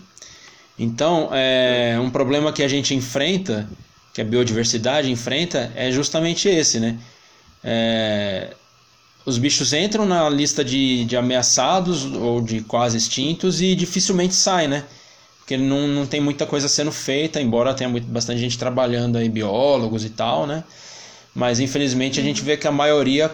Então, 0.77 1.29
é, 1.33 1.97
um 1.99 2.09
problema 2.09 2.53
que 2.53 2.63
a 2.63 2.67
gente 2.67 2.95
enfrenta, 2.95 3.67
que 4.13 4.21
a 4.21 4.23
biodiversidade 4.23 5.11
enfrenta, 5.11 5.71
é 5.75 5.91
justamente 5.91 6.47
esse, 6.47 6.79
né? 6.79 6.97
É, 7.63 8.53
os 9.25 9.37
bichos 9.37 9.73
entram 9.73 10.05
na 10.05 10.29
lista 10.29 10.63
de, 10.63 11.03
de 11.05 11.17
ameaçados 11.17 12.05
ou 12.05 12.41
de 12.41 12.61
quase 12.61 12.97
extintos 12.97 13.61
e 13.61 13.75
dificilmente 13.75 14.33
saem, 14.33 14.67
né? 14.67 14.85
Porque 15.49 15.57
não, 15.57 15.87
não 15.87 16.05
tem 16.05 16.21
muita 16.21 16.45
coisa 16.45 16.67
sendo 16.67 16.91
feita, 16.91 17.41
embora 17.41 17.73
tenha 17.73 17.89
muito, 17.89 18.05
bastante 18.05 18.39
gente 18.39 18.55
trabalhando 18.55 19.17
aí, 19.17 19.27
biólogos 19.27 20.05
e 20.05 20.11
tal, 20.11 20.45
né? 20.45 20.63
Mas 21.33 21.59
infelizmente 21.59 22.19
a 22.19 22.23
gente 22.23 22.43
vê 22.43 22.55
que 22.55 22.67
a 22.67 22.71
maioria 22.71 23.31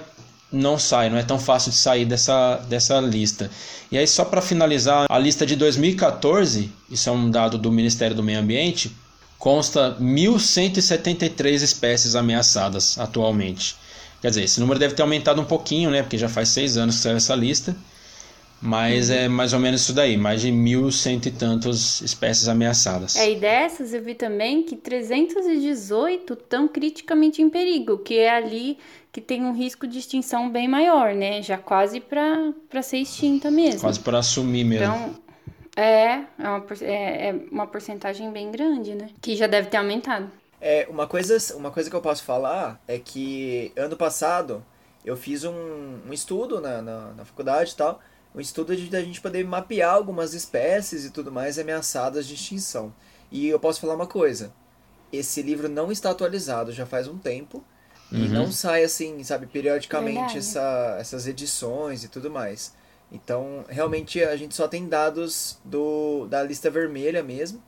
não 0.50 0.80
sai, 0.80 1.10
não 1.10 1.18
é 1.18 1.24
tão 1.24 1.38
fácil 1.38 1.72
de 1.72 1.76
sair 1.76 2.06
dessa, 2.06 2.56
dessa 2.70 3.02
lista. 3.02 3.52
E 3.92 3.98
aí, 3.98 4.08
só 4.08 4.24
para 4.24 4.42
finalizar, 4.42 5.08
a 5.10 5.20
lista 5.20 5.46
de 5.46 5.58
2014, 5.58 6.72
isso 6.90 7.10
é 7.10 7.12
um 7.12 7.30
dado 7.30 7.58
do 7.58 7.70
Ministério 7.70 8.16
do 8.16 8.24
Meio 8.24 8.40
Ambiente, 8.40 8.96
consta 9.38 9.98
1.173 10.00 11.64
espécies 11.64 12.16
ameaçadas 12.16 12.98
atualmente. 12.98 13.76
Quer 14.22 14.30
dizer, 14.30 14.44
esse 14.46 14.62
número 14.62 14.80
deve 14.80 14.94
ter 14.94 15.02
aumentado 15.02 15.42
um 15.42 15.46
pouquinho, 15.46 15.92
né? 15.92 16.02
Porque 16.02 16.18
já 16.18 16.30
faz 16.30 16.48
seis 16.48 16.78
anos 16.78 16.96
que 16.96 17.02
saiu 17.02 17.18
essa 17.18 17.36
lista. 17.36 17.76
Mas 18.66 19.12
é 19.12 19.28
mais 19.28 19.54
ou 19.54 19.60
menos 19.60 19.82
isso 19.82 19.94
daí, 19.94 20.18
mais 20.18 20.42
de 20.42 20.52
mil 20.52 20.92
cento 20.92 21.28
e 21.28 21.32
tantas 21.32 22.02
espécies 22.02 22.48
ameaçadas. 22.48 23.16
É, 23.16 23.32
e 23.32 23.36
dessas 23.36 23.94
eu 23.94 24.02
vi 24.02 24.16
também 24.16 24.64
que 24.64 24.76
318 24.76 26.34
estão 26.34 26.68
criticamente 26.68 27.42
em 27.42 27.50
perigo, 27.50 28.00
que 28.00 28.18
é 28.18 28.36
ali 28.36 28.80
que 29.12 29.22
tem 29.22 29.44
um 29.44 29.54
risco 29.54 29.88
de 29.88 30.00
extinção 30.00 30.50
bem 30.50 30.68
maior, 30.68 31.14
né? 31.14 31.42
Já 31.42 31.58
quase 31.58 32.02
para 32.02 32.82
ser 32.82 32.98
extinta 32.98 33.52
mesmo. 33.52 33.82
Quase 33.82 34.00
para 34.00 34.18
assumir 34.18 34.66
mesmo. 34.66 34.86
Então, 34.86 35.16
é, 35.78 36.24
é 36.40 36.50
uma, 36.50 36.66
é, 36.82 37.30
é 37.30 37.36
uma 37.52 37.68
porcentagem 37.68 38.32
bem 38.32 38.52
grande, 38.52 38.96
né? 38.96 39.10
Que 39.22 39.36
já 39.36 39.46
deve 39.48 39.70
ter 39.70 39.78
aumentado. 39.78 40.30
É, 40.60 40.88
uma 40.90 41.06
coisa, 41.06 41.38
uma 41.56 41.70
coisa 41.70 41.90
que 41.90 41.96
eu 41.96 42.02
posso 42.02 42.24
falar 42.24 42.82
é 42.88 42.98
que 42.98 43.72
ano 43.76 43.96
passado 43.96 44.66
eu 45.06 45.16
fiz 45.16 45.44
um, 45.44 45.54
um 46.08 46.12
estudo 46.12 46.60
na, 46.60 46.82
na, 46.82 47.14
na 47.14 47.26
faculdade 47.26 47.72
e 47.72 47.76
tal, 47.76 48.00
um 48.36 48.42
estudo 48.42 48.76
de 48.76 48.96
a 48.96 49.02
gente 49.02 49.22
poder 49.22 49.46
mapear 49.46 49.94
algumas 49.94 50.34
espécies 50.34 51.06
e 51.06 51.10
tudo 51.10 51.32
mais 51.32 51.58
ameaçadas 51.58 52.28
de 52.28 52.34
extinção. 52.34 52.94
E 53.32 53.48
eu 53.48 53.60
posso 53.60 53.80
falar 53.80 53.96
uma 53.96 54.08
coisa: 54.08 54.54
esse 55.12 55.42
livro 55.42 55.70
não 55.70 55.92
está 55.92 56.12
atualizado 56.12 56.72
já 56.72 56.86
faz 56.86 57.08
um 57.08 57.18
tempo. 57.18 57.64
Uhum. 58.12 58.20
E 58.20 58.28
não 58.28 58.52
sai 58.52 58.84
assim, 58.84 59.24
sabe, 59.24 59.48
periodicamente 59.48 60.38
essa, 60.38 60.96
essas 61.00 61.26
edições 61.26 62.04
e 62.04 62.08
tudo 62.08 62.30
mais. 62.30 62.76
Então, 63.12 63.66
realmente 63.68 64.24
a 64.24 64.36
gente 64.36 64.54
só 64.54 64.68
tem 64.68 64.88
dados 64.88 65.58
do, 65.64 66.28
da 66.28 66.44
lista 66.44 66.70
vermelha 66.70 67.24
mesmo, 67.24 67.64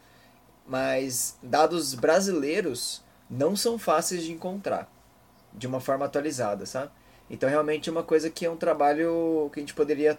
mas 0.65 1.37
dados 1.41 1.95
brasileiros 1.95 3.03
não 3.29 3.55
são 3.55 3.79
fáceis 3.79 4.23
de 4.23 4.31
encontrar 4.31 4.91
de 5.53 5.65
uma 5.65 5.79
forma 5.79 6.05
atualizada, 6.05 6.65
sabe? 6.65 6.91
Então, 7.29 7.49
realmente 7.49 7.89
é 7.89 7.91
uma 7.91 8.03
coisa 8.03 8.29
que 8.29 8.45
é 8.45 8.49
um 8.49 8.55
trabalho 8.55 9.49
que 9.51 9.59
a 9.59 9.61
gente 9.61 9.73
poderia 9.73 10.17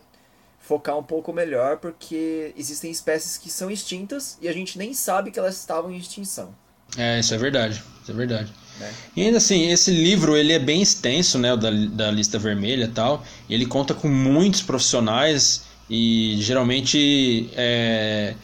focar 0.59 0.99
um 0.99 1.03
pouco 1.03 1.33
melhor, 1.33 1.79
porque 1.79 2.53
existem 2.57 2.91
espécies 2.91 3.39
que 3.39 3.51
são 3.51 3.71
extintas 3.71 4.37
e 4.41 4.49
a 4.49 4.53
gente 4.53 4.77
nem 4.77 4.93
sabe 4.93 5.31
que 5.31 5.39
elas 5.39 5.57
estavam 5.57 5.91
em 5.91 5.97
extinção. 5.97 6.55
É, 6.97 7.19
isso 7.21 7.35
é 7.35 7.39
verdade, 7.39 7.83
isso 8.03 8.11
é 8.11 8.15
verdade. 8.15 8.53
É. 8.81 8.91
E 9.17 9.23
ainda 9.23 9.39
assim, 9.39 9.71
esse 9.71 9.91
livro 9.91 10.37
ele 10.37 10.53
é 10.53 10.59
bem 10.59 10.81
extenso, 10.81 11.39
né, 11.39 11.53
o 11.53 11.57
da, 11.57 11.71
da 11.71 12.11
lista 12.11 12.39
vermelha 12.39 12.85
e 12.85 12.89
tal, 12.89 13.25
e 13.49 13.55
ele 13.55 13.67
conta 13.67 13.95
com 13.95 14.09
muitos 14.09 14.63
profissionais 14.63 15.65
e 15.91 16.37
geralmente 16.39 17.51
é, 17.57 18.35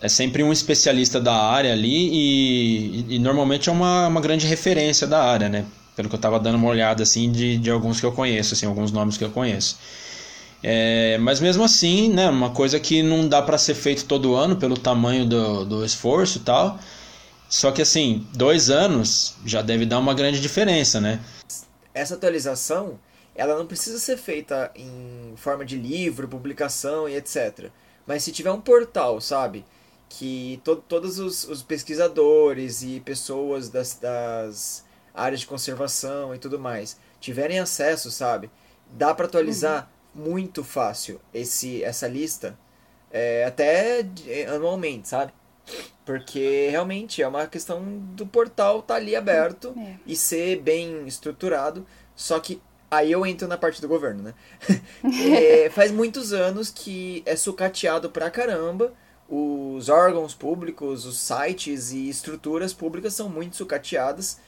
é 0.00 0.08
sempre 0.08 0.42
um 0.42 0.52
especialista 0.52 1.20
da 1.20 1.34
área 1.34 1.72
ali 1.72 2.08
e, 2.12 3.14
e, 3.16 3.18
normalmente 3.18 3.68
é 3.68 3.72
uma, 3.72 4.06
uma 4.06 4.20
grande 4.20 4.46
referência 4.46 5.06
da 5.06 5.22
área, 5.22 5.48
né, 5.48 5.64
pelo 5.94 6.08
que 6.08 6.14
eu 6.14 6.18
estava 6.18 6.38
dando 6.40 6.56
uma 6.56 6.68
olhada 6.68 7.02
assim 7.02 7.30
de, 7.30 7.58
de 7.58 7.70
alguns 7.70 8.00
que 8.00 8.06
eu 8.06 8.12
conheço, 8.12 8.54
assim, 8.54 8.66
alguns 8.66 8.90
nomes 8.90 9.16
que 9.16 9.24
eu 9.24 9.30
conheço. 9.30 9.76
É, 10.62 11.16
mas 11.18 11.40
mesmo 11.40 11.62
assim, 11.62 12.08
né, 12.12 12.28
uma 12.28 12.50
coisa 12.50 12.80
que 12.80 13.02
não 13.02 13.28
dá 13.28 13.40
para 13.40 13.56
ser 13.56 13.74
feito 13.74 14.04
todo 14.06 14.34
ano 14.34 14.56
pelo 14.56 14.76
tamanho 14.76 15.24
do, 15.24 15.64
do 15.64 15.84
esforço 15.84 16.38
e 16.38 16.40
tal. 16.40 16.78
Só 17.48 17.70
que 17.70 17.80
assim, 17.80 18.26
dois 18.34 18.68
anos 18.68 19.36
já 19.44 19.62
deve 19.62 19.86
dar 19.86 19.98
uma 19.98 20.12
grande 20.14 20.40
diferença, 20.40 21.00
né? 21.00 21.20
Essa 21.94 22.14
atualização, 22.14 22.98
ela 23.34 23.56
não 23.56 23.66
precisa 23.66 23.98
ser 23.98 24.18
feita 24.18 24.70
em 24.74 25.32
forma 25.36 25.64
de 25.64 25.76
livro, 25.76 26.28
publicação 26.28 27.08
e 27.08 27.16
etc. 27.16 27.70
Mas 28.06 28.22
se 28.22 28.32
tiver 28.32 28.50
um 28.50 28.60
portal, 28.60 29.20
sabe? 29.20 29.64
Que 30.08 30.60
to 30.64 30.76
todos 30.76 31.18
os, 31.18 31.44
os, 31.44 31.62
pesquisadores 31.62 32.82
e 32.82 33.00
pessoas 33.00 33.68
das, 33.68 33.94
das 33.94 34.84
áreas 35.14 35.40
de 35.40 35.46
conservação 35.46 36.34
e 36.34 36.38
tudo 36.38 36.58
mais 36.58 36.96
tiverem 37.20 37.58
acesso, 37.58 38.10
sabe? 38.10 38.50
dá 38.92 39.14
para 39.14 39.26
atualizar 39.26 39.90
muito 40.18 40.64
fácil 40.64 41.20
esse 41.32 41.82
essa 41.84 42.06
lista, 42.08 42.58
é, 43.10 43.44
até 43.44 44.02
de- 44.02 44.44
anualmente, 44.44 45.08
sabe? 45.08 45.32
Porque 46.04 46.68
realmente 46.70 47.22
é 47.22 47.28
uma 47.28 47.46
questão 47.46 47.82
do 48.14 48.26
portal 48.26 48.80
estar 48.80 48.94
ali 48.96 49.14
aberto 49.14 49.74
É. 49.78 49.94
e 50.06 50.16
ser 50.16 50.60
bem 50.60 51.06
estruturado. 51.06 51.86
Só 52.16 52.40
que 52.40 52.60
aí 52.90 53.12
eu 53.12 53.24
entro 53.26 53.46
na 53.46 53.58
parte 53.58 53.80
do 53.80 53.88
governo, 53.88 54.22
né? 54.22 54.34
É, 55.64 55.70
faz 55.70 55.90
muitos 55.92 56.32
anos 56.32 56.70
que 56.70 57.22
é 57.26 57.36
sucateado 57.36 58.10
pra 58.10 58.30
caramba. 58.30 58.92
Os 59.28 59.90
órgãos 59.90 60.32
públicos, 60.34 61.04
os 61.04 61.18
sites 61.18 61.92
e 61.92 62.08
estruturas 62.08 62.72
públicas 62.72 63.12
são 63.12 63.28
muito 63.28 63.56
sucateadas 63.56 64.38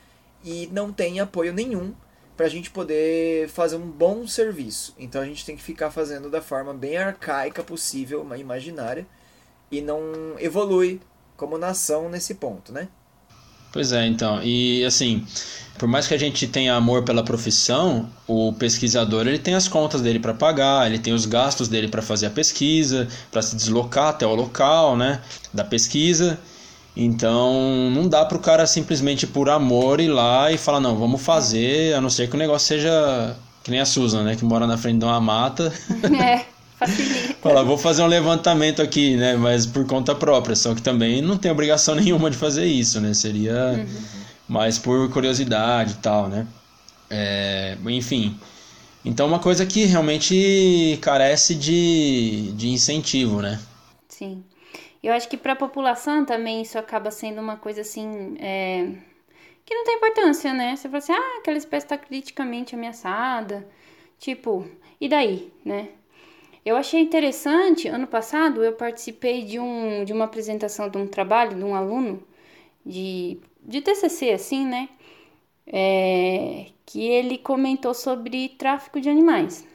e 0.42 0.68
não 0.72 0.90
tem 0.90 1.20
apoio 1.20 1.52
nenhum 1.52 1.92
pra 2.40 2.48
gente 2.48 2.70
poder 2.70 3.50
fazer 3.50 3.76
um 3.76 3.86
bom 3.86 4.26
serviço. 4.26 4.94
Então 4.98 5.20
a 5.20 5.26
gente 5.26 5.44
tem 5.44 5.54
que 5.54 5.62
ficar 5.62 5.90
fazendo 5.90 6.30
da 6.30 6.40
forma 6.40 6.72
bem 6.72 6.96
arcaica 6.96 7.62
possível, 7.62 8.26
imaginária, 8.34 9.06
e 9.70 9.82
não 9.82 10.00
evolui 10.38 11.02
como 11.36 11.58
nação 11.58 12.08
nesse 12.08 12.36
ponto, 12.36 12.72
né? 12.72 12.88
Pois 13.70 13.92
é, 13.92 14.06
então. 14.06 14.42
E 14.42 14.82
assim, 14.86 15.22
por 15.78 15.86
mais 15.86 16.08
que 16.08 16.14
a 16.14 16.18
gente 16.18 16.48
tenha 16.48 16.74
amor 16.74 17.04
pela 17.04 17.22
profissão, 17.22 18.08
o 18.26 18.54
pesquisador 18.54 19.26
ele 19.26 19.38
tem 19.38 19.54
as 19.54 19.68
contas 19.68 20.00
dele 20.00 20.18
para 20.18 20.32
pagar, 20.32 20.86
ele 20.86 20.98
tem 20.98 21.12
os 21.12 21.26
gastos 21.26 21.68
dele 21.68 21.88
para 21.88 22.00
fazer 22.00 22.24
a 22.24 22.30
pesquisa, 22.30 23.06
para 23.30 23.42
se 23.42 23.54
deslocar 23.54 24.08
até 24.08 24.26
o 24.26 24.34
local, 24.34 24.96
né, 24.96 25.20
da 25.52 25.62
pesquisa. 25.62 26.40
Então, 27.02 27.90
não 27.90 28.06
dá 28.06 28.26
pro 28.26 28.38
cara 28.38 28.66
simplesmente 28.66 29.26
por 29.26 29.48
amor 29.48 30.00
ir 30.00 30.08
lá 30.08 30.52
e 30.52 30.58
falar 30.58 30.80
não, 30.80 30.98
vamos 30.98 31.22
fazer, 31.22 31.94
a 31.94 32.00
não 32.00 32.10
ser 32.10 32.28
que 32.28 32.36
o 32.36 32.38
negócio 32.38 32.68
seja 32.68 33.34
que 33.64 33.70
nem 33.70 33.80
a 33.80 33.86
Susan, 33.86 34.22
né, 34.22 34.36
que 34.36 34.44
mora 34.44 34.66
na 34.66 34.76
frente 34.76 34.98
de 34.98 35.04
uma 35.06 35.18
mata. 35.18 35.72
É, 36.22 36.44
facilita. 36.86 37.36
Fala, 37.42 37.62
vou 37.62 37.78
fazer 37.78 38.02
um 38.02 38.06
levantamento 38.06 38.80
aqui, 38.80 39.16
né? 39.16 39.36
Mas 39.36 39.66
por 39.66 39.86
conta 39.86 40.14
própria. 40.14 40.56
Só 40.56 40.74
que 40.74 40.80
também 40.80 41.20
não 41.20 41.36
tem 41.36 41.50
obrigação 41.50 41.94
nenhuma 41.96 42.30
de 42.30 42.36
fazer 42.38 42.64
isso, 42.66 43.00
né? 43.00 43.12
Seria 43.12 43.86
mais 44.48 44.78
por 44.78 45.10
curiosidade 45.10 45.92
e 45.92 45.96
tal, 45.96 46.28
né? 46.28 46.46
É, 47.10 47.76
enfim. 47.86 48.38
Então, 49.04 49.26
uma 49.26 49.38
coisa 49.38 49.64
que 49.66 49.84
realmente 49.84 50.98
carece 51.02 51.54
de, 51.54 52.52
de 52.52 52.68
incentivo, 52.68 53.40
né? 53.40 53.58
Sim. 54.08 54.42
Eu 55.02 55.12
acho 55.12 55.28
que 55.28 55.36
para 55.36 55.52
a 55.54 55.56
população 55.56 56.24
também 56.24 56.62
isso 56.62 56.78
acaba 56.78 57.10
sendo 57.10 57.40
uma 57.40 57.56
coisa 57.56 57.80
assim. 57.82 58.36
é, 58.38 58.92
que 59.64 59.74
não 59.74 59.84
tem 59.84 59.96
importância, 59.96 60.52
né? 60.52 60.76
Você 60.76 60.88
fala 60.88 60.98
assim, 60.98 61.12
ah, 61.12 61.38
aquela 61.40 61.58
espécie 61.58 61.86
está 61.86 61.98
criticamente 61.98 62.74
ameaçada. 62.74 63.68
Tipo, 64.18 64.66
e 65.00 65.08
daí, 65.08 65.52
né? 65.64 65.90
Eu 66.64 66.76
achei 66.76 67.00
interessante, 67.00 67.88
ano 67.88 68.06
passado 68.06 68.62
eu 68.64 68.72
participei 68.74 69.44
de, 69.44 69.58
um, 69.58 70.04
de 70.04 70.12
uma 70.12 70.26
apresentação 70.26 70.88
de 70.90 70.98
um 70.98 71.06
trabalho 71.06 71.56
de 71.56 71.64
um 71.64 71.74
aluno 71.74 72.22
de, 72.86 73.38
de 73.62 73.80
TCC, 73.82 74.32
assim, 74.32 74.66
né? 74.66 74.88
É, 75.66 76.66
que 76.86 77.06
ele 77.06 77.38
comentou 77.38 77.94
sobre 77.94 78.50
tráfico 78.50 79.00
de 79.00 79.08
animais. 79.08 79.66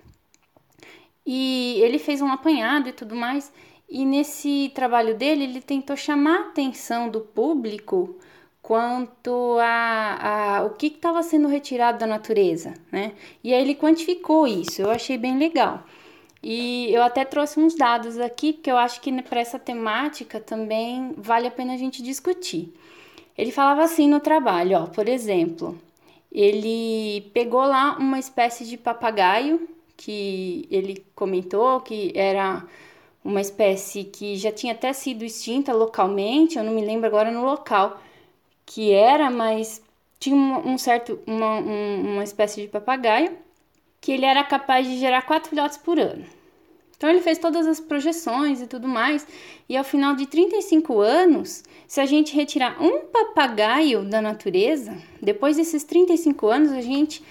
E 1.26 1.80
ele 1.82 1.98
fez 2.00 2.22
um 2.22 2.32
apanhado 2.32 2.90
e 2.90 2.94
tudo 2.94 3.16
mais. 3.16 3.52
E 3.98 4.04
nesse 4.04 4.74
trabalho 4.76 5.16
dele, 5.16 5.46
ele 5.46 5.62
tentou 5.62 5.96
chamar 5.96 6.36
a 6.36 6.48
atenção 6.50 7.08
do 7.08 7.22
público 7.22 8.18
quanto 8.62 9.58
a, 9.62 10.58
a 10.58 10.64
o 10.66 10.72
que 10.72 10.88
estava 10.88 11.24
sendo 11.24 11.48
retirado 11.48 12.00
da 12.00 12.06
natureza, 12.06 12.74
né? 12.92 13.14
E 13.42 13.54
aí 13.54 13.62
ele 13.62 13.74
quantificou 13.74 14.46
isso, 14.46 14.82
eu 14.82 14.90
achei 14.92 15.18
bem 15.18 15.38
legal. 15.38 15.86
E 16.44 16.94
eu 16.94 17.02
até 17.04 17.24
trouxe 17.24 17.58
uns 17.58 17.74
dados 17.74 18.20
aqui, 18.20 18.52
porque 18.52 18.70
eu 18.70 18.78
acho 18.78 19.00
que 19.00 19.22
para 19.22 19.40
essa 19.40 19.58
temática 19.58 20.42
também 20.42 21.14
vale 21.16 21.48
a 21.48 21.52
pena 21.52 21.74
a 21.74 21.78
gente 21.78 22.04
discutir. 22.04 22.74
Ele 23.38 23.50
falava 23.50 23.82
assim 23.82 24.10
no 24.10 24.20
trabalho, 24.20 24.78
ó, 24.78 24.88
por 24.88 25.08
exemplo, 25.08 25.80
ele 26.30 27.32
pegou 27.34 27.62
lá 27.62 27.96
uma 27.98 28.20
espécie 28.20 28.66
de 28.66 28.76
papagaio 28.76 29.70
que 29.96 30.68
ele 30.70 31.06
comentou 31.16 31.80
que 31.80 32.12
era 32.14 32.62
uma 33.26 33.42
espécie 33.42 34.04
que 34.04 34.38
já 34.38 34.52
tinha 34.52 34.74
até 34.74 34.94
sido 34.94 35.26
extinta 35.26 35.74
localmente, 35.74 36.60
eu 36.60 36.64
não 36.64 36.72
me 36.72 36.86
lembro 36.86 37.08
agora 37.08 37.32
no 37.32 37.44
local 37.44 38.00
que 38.64 38.92
era, 38.92 39.32
mas 39.32 39.82
tinha 40.20 40.36
um, 40.36 40.78
certo 40.78 41.20
uma, 41.26 41.60
um, 41.60 42.14
uma 42.14 42.24
espécie 42.24 42.62
de 42.62 42.68
papagaio 42.68 43.36
que 44.00 44.12
ele 44.12 44.26
era 44.26 44.44
capaz 44.44 44.88
de 44.88 45.00
gerar 45.00 45.24
quatro 45.24 45.50
filhotes 45.50 45.78
por 45.78 46.00
ano. 46.00 46.24
Então 46.96 47.10
ele 47.10 47.20
fez 47.20 47.40
todas 47.40 47.66
as 47.66 47.80
projeções 47.80 48.62
e 48.62 48.68
tudo 48.68 48.88
mais, 48.88 49.28
e 49.68 49.76
ao 49.76 49.84
final 49.84 50.16
de 50.16 50.28
35 50.28 51.02
anos, 51.02 51.64
se 51.88 52.00
a 52.00 52.06
gente 52.06 52.36
retirar 52.36 52.82
um 52.82 53.08
papagaio 53.08 54.04
da 54.04 54.22
natureza, 54.22 54.96
depois 55.20 55.58
desses 55.58 55.84
35 55.84 56.48
anos 56.48 56.72
a 56.72 56.82
gente 56.82 57.24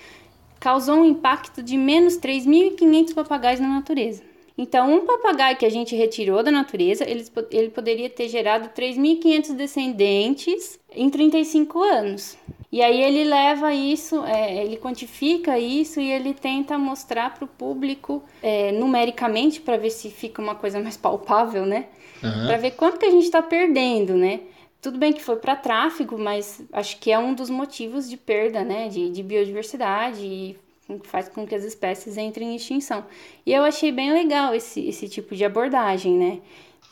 causou 0.59 0.97
um 0.97 1.05
impacto 1.05 1.62
de 1.62 1.78
menos 1.78 2.18
3.500 2.18 3.14
papagaios 3.14 3.61
na 3.61 3.68
natureza. 3.68 4.34
Então, 4.57 4.94
um 4.94 5.05
papagaio 5.05 5.57
que 5.57 5.66
a 5.66 5.70
gente 5.70 5.96
retirou 5.96 6.42
da 6.42 6.50
natureza, 6.50 7.05
ele, 7.09 7.26
ele 7.50 7.70
poderia 7.70 8.09
ter 8.09 8.28
gerado 8.28 8.68
3.500 8.68 9.55
descendentes 9.55 10.78
em 10.94 11.11
35 11.11 11.82
anos. 11.82 12.36
E 12.70 12.82
aí 12.82 13.02
ele 13.02 13.22
leva 13.22 13.72
isso, 13.72 14.24
é, 14.24 14.64
ele 14.64 14.76
quantifica 14.76 15.59
isso 15.59 16.00
e 16.00 16.11
ele 16.11 16.34
tenta 16.34 16.76
mostrar 16.76 17.32
para 17.32 17.44
o 17.44 17.48
público 17.48 18.22
é, 18.42 18.72
numericamente 18.72 19.61
para 19.61 19.76
ver 19.76 19.90
se 19.90 20.11
fica 20.11 20.42
uma 20.42 20.57
coisa 20.57 20.80
mais 20.80 20.96
palpável, 20.96 21.64
né? 21.64 21.86
Aham. 22.22 22.46
Para 22.46 22.57
ver 22.57 22.72
quanto 22.72 22.98
que 22.98 23.07
a 23.07 23.11
gente 23.11 23.24
está 23.24 23.40
perdendo, 23.40 24.14
né? 24.14 24.40
Tudo 24.82 24.98
bem 24.98 25.12
que 25.12 25.22
foi 25.22 25.36
para 25.36 25.55
tráfego, 25.55 26.18
mas 26.18 26.62
acho 26.72 26.98
que 26.98 27.12
é 27.12 27.18
um 27.18 27.32
dos 27.32 27.48
motivos 27.48 28.11
de 28.11 28.16
perda, 28.16 28.64
né? 28.64 28.88
De, 28.88 29.09
de 29.09 29.22
biodiversidade 29.22 30.24
e 30.24 30.57
faz 31.05 31.28
com 31.28 31.47
que 31.47 31.55
as 31.55 31.64
espécies 31.64 32.16
entrem 32.16 32.53
em 32.53 32.57
extinção. 32.57 33.05
E 33.47 33.53
eu 33.53 33.62
achei 33.64 33.91
bem 33.93 34.12
legal 34.12 34.55
esse, 34.55 34.87
esse 34.87 35.09
tipo 35.09 35.35
de 35.35 35.45
abordagem, 35.45 36.12
né? 36.14 36.39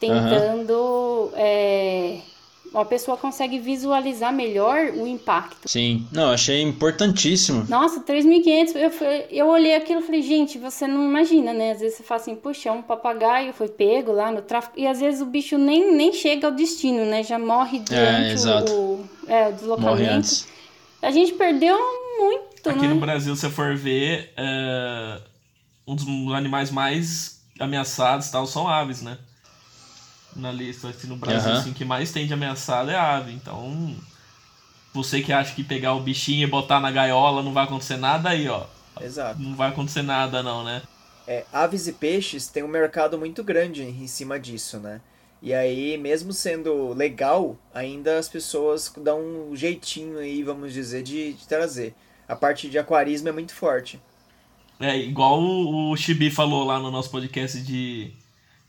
Tentando. 0.01 1.30
é, 1.34 2.18
a 2.74 2.86
pessoa 2.86 3.18
consegue 3.18 3.59
visualizar 3.59 4.32
melhor 4.32 4.93
o 4.97 5.07
impacto. 5.07 5.68
Sim. 5.68 6.07
Não, 6.11 6.30
achei 6.30 6.62
importantíssimo. 6.62 7.66
Nossa, 7.68 8.01
3.500, 8.01 8.76
eu, 8.76 8.90
fui- 8.90 9.24
eu 9.30 9.47
olhei 9.49 9.74
aquilo 9.74 10.01
e 10.01 10.03
falei, 10.03 10.22
gente, 10.22 10.57
você 10.57 10.86
não 10.86 11.05
imagina, 11.05 11.53
né? 11.53 11.72
Às 11.72 11.80
vezes 11.80 11.99
você 11.99 12.03
fala 12.03 12.20
assim, 12.22 12.34
puxa, 12.34 12.70
é 12.70 12.72
um 12.72 12.80
papagaio, 12.80 13.53
foi 13.53 13.68
pego 13.68 14.11
lá 14.12 14.30
no 14.32 14.40
tráfico, 14.40 14.80
e 14.80 14.86
às 14.86 15.01
vezes 15.01 15.20
o 15.20 15.26
bicho 15.26 15.59
nem, 15.59 15.95
nem 15.95 16.14
chega 16.14 16.47
ao 16.47 16.53
destino, 16.55 17.05
né? 17.05 17.22
Já 17.22 17.38
morre 17.38 17.78
durante 17.80 18.32
exato. 18.32 18.72
o, 18.72 19.05
é, 19.28 19.40
o 19.40 19.45
Morre 19.45 19.53
deslocamento. 19.53 20.11
antes. 20.11 20.49
A 21.03 21.11
gente 21.11 21.34
perdeu 21.34 21.76
muito, 22.18 22.45
Aqui 22.70 22.82
né? 22.82 22.94
no 22.94 23.00
Brasil, 23.00 23.34
se 23.34 23.42
você 23.42 23.50
for 23.50 23.76
ver, 23.76 24.32
é, 24.36 25.20
um 25.86 25.94
dos 25.94 26.06
animais 26.34 26.70
mais 26.70 27.42
ameaçados 27.58 28.30
tal, 28.30 28.46
são 28.46 28.68
aves, 28.68 29.02
né? 29.02 29.18
Na 30.34 30.50
lista 30.50 30.88
aqui 30.88 31.06
no 31.06 31.16
Brasil, 31.16 31.50
Aham. 31.50 31.60
assim, 31.60 31.72
que 31.72 31.84
mais 31.84 32.12
tem 32.12 32.26
de 32.26 32.32
ameaçado 32.32 32.90
é 32.90 32.96
ave. 32.96 33.32
Então, 33.32 33.94
você 34.94 35.20
que 35.20 35.32
acha 35.32 35.54
que 35.54 35.64
pegar 35.64 35.94
o 35.94 36.00
bichinho 36.00 36.44
e 36.44 36.50
botar 36.50 36.80
na 36.80 36.90
gaiola 36.90 37.42
não 37.42 37.52
vai 37.52 37.64
acontecer 37.64 37.96
nada, 37.96 38.30
aí, 38.30 38.48
ó. 38.48 38.64
Exato. 39.00 39.40
Não 39.40 39.54
vai 39.56 39.70
acontecer 39.70 40.02
nada, 40.02 40.42
não, 40.42 40.64
né? 40.64 40.82
É, 41.26 41.44
aves 41.52 41.86
e 41.86 41.92
peixes 41.92 42.48
têm 42.48 42.62
um 42.62 42.68
mercado 42.68 43.18
muito 43.18 43.44
grande 43.44 43.82
em 43.82 44.06
cima 44.06 44.38
disso, 44.38 44.78
né? 44.78 45.00
E 45.40 45.52
aí, 45.52 45.98
mesmo 45.98 46.32
sendo 46.32 46.92
legal, 46.92 47.56
ainda 47.74 48.18
as 48.18 48.28
pessoas 48.28 48.92
dão 48.96 49.20
um 49.50 49.56
jeitinho 49.56 50.18
aí, 50.18 50.42
vamos 50.42 50.72
dizer, 50.72 51.02
de, 51.02 51.32
de 51.32 51.48
trazer. 51.48 51.94
A 52.32 52.36
parte 52.36 52.66
de 52.66 52.78
aquarismo 52.78 53.28
é 53.28 53.32
muito 53.32 53.54
forte. 53.54 54.00
É, 54.80 54.96
igual 54.96 55.38
o, 55.38 55.90
o 55.90 55.96
Chibi 55.98 56.30
falou 56.30 56.64
lá 56.64 56.78
no 56.78 56.90
nosso 56.90 57.10
podcast 57.10 57.60
de, 57.60 58.10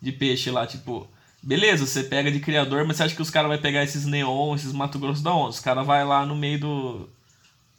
de 0.02 0.12
peixe 0.12 0.52
lá, 0.52 0.68
tipo, 0.68 1.08
beleza, 1.42 1.86
você 1.86 2.04
pega 2.04 2.30
de 2.30 2.42
criador, 2.42 2.86
mas 2.86 2.98
você 2.98 3.04
acha 3.04 3.16
que 3.16 3.22
os 3.22 3.30
caras 3.30 3.50
vão 3.50 3.58
pegar 3.58 3.82
esses 3.82 4.06
neon, 4.06 4.54
esses 4.54 4.74
Mato 4.74 5.00
Grosso 5.00 5.24
da 5.24 5.34
onde? 5.34 5.56
Os 5.56 5.62
caras 5.62 5.88
vai 5.88 6.04
lá 6.04 6.26
no 6.26 6.36
meio 6.36 6.60
do, 6.60 7.10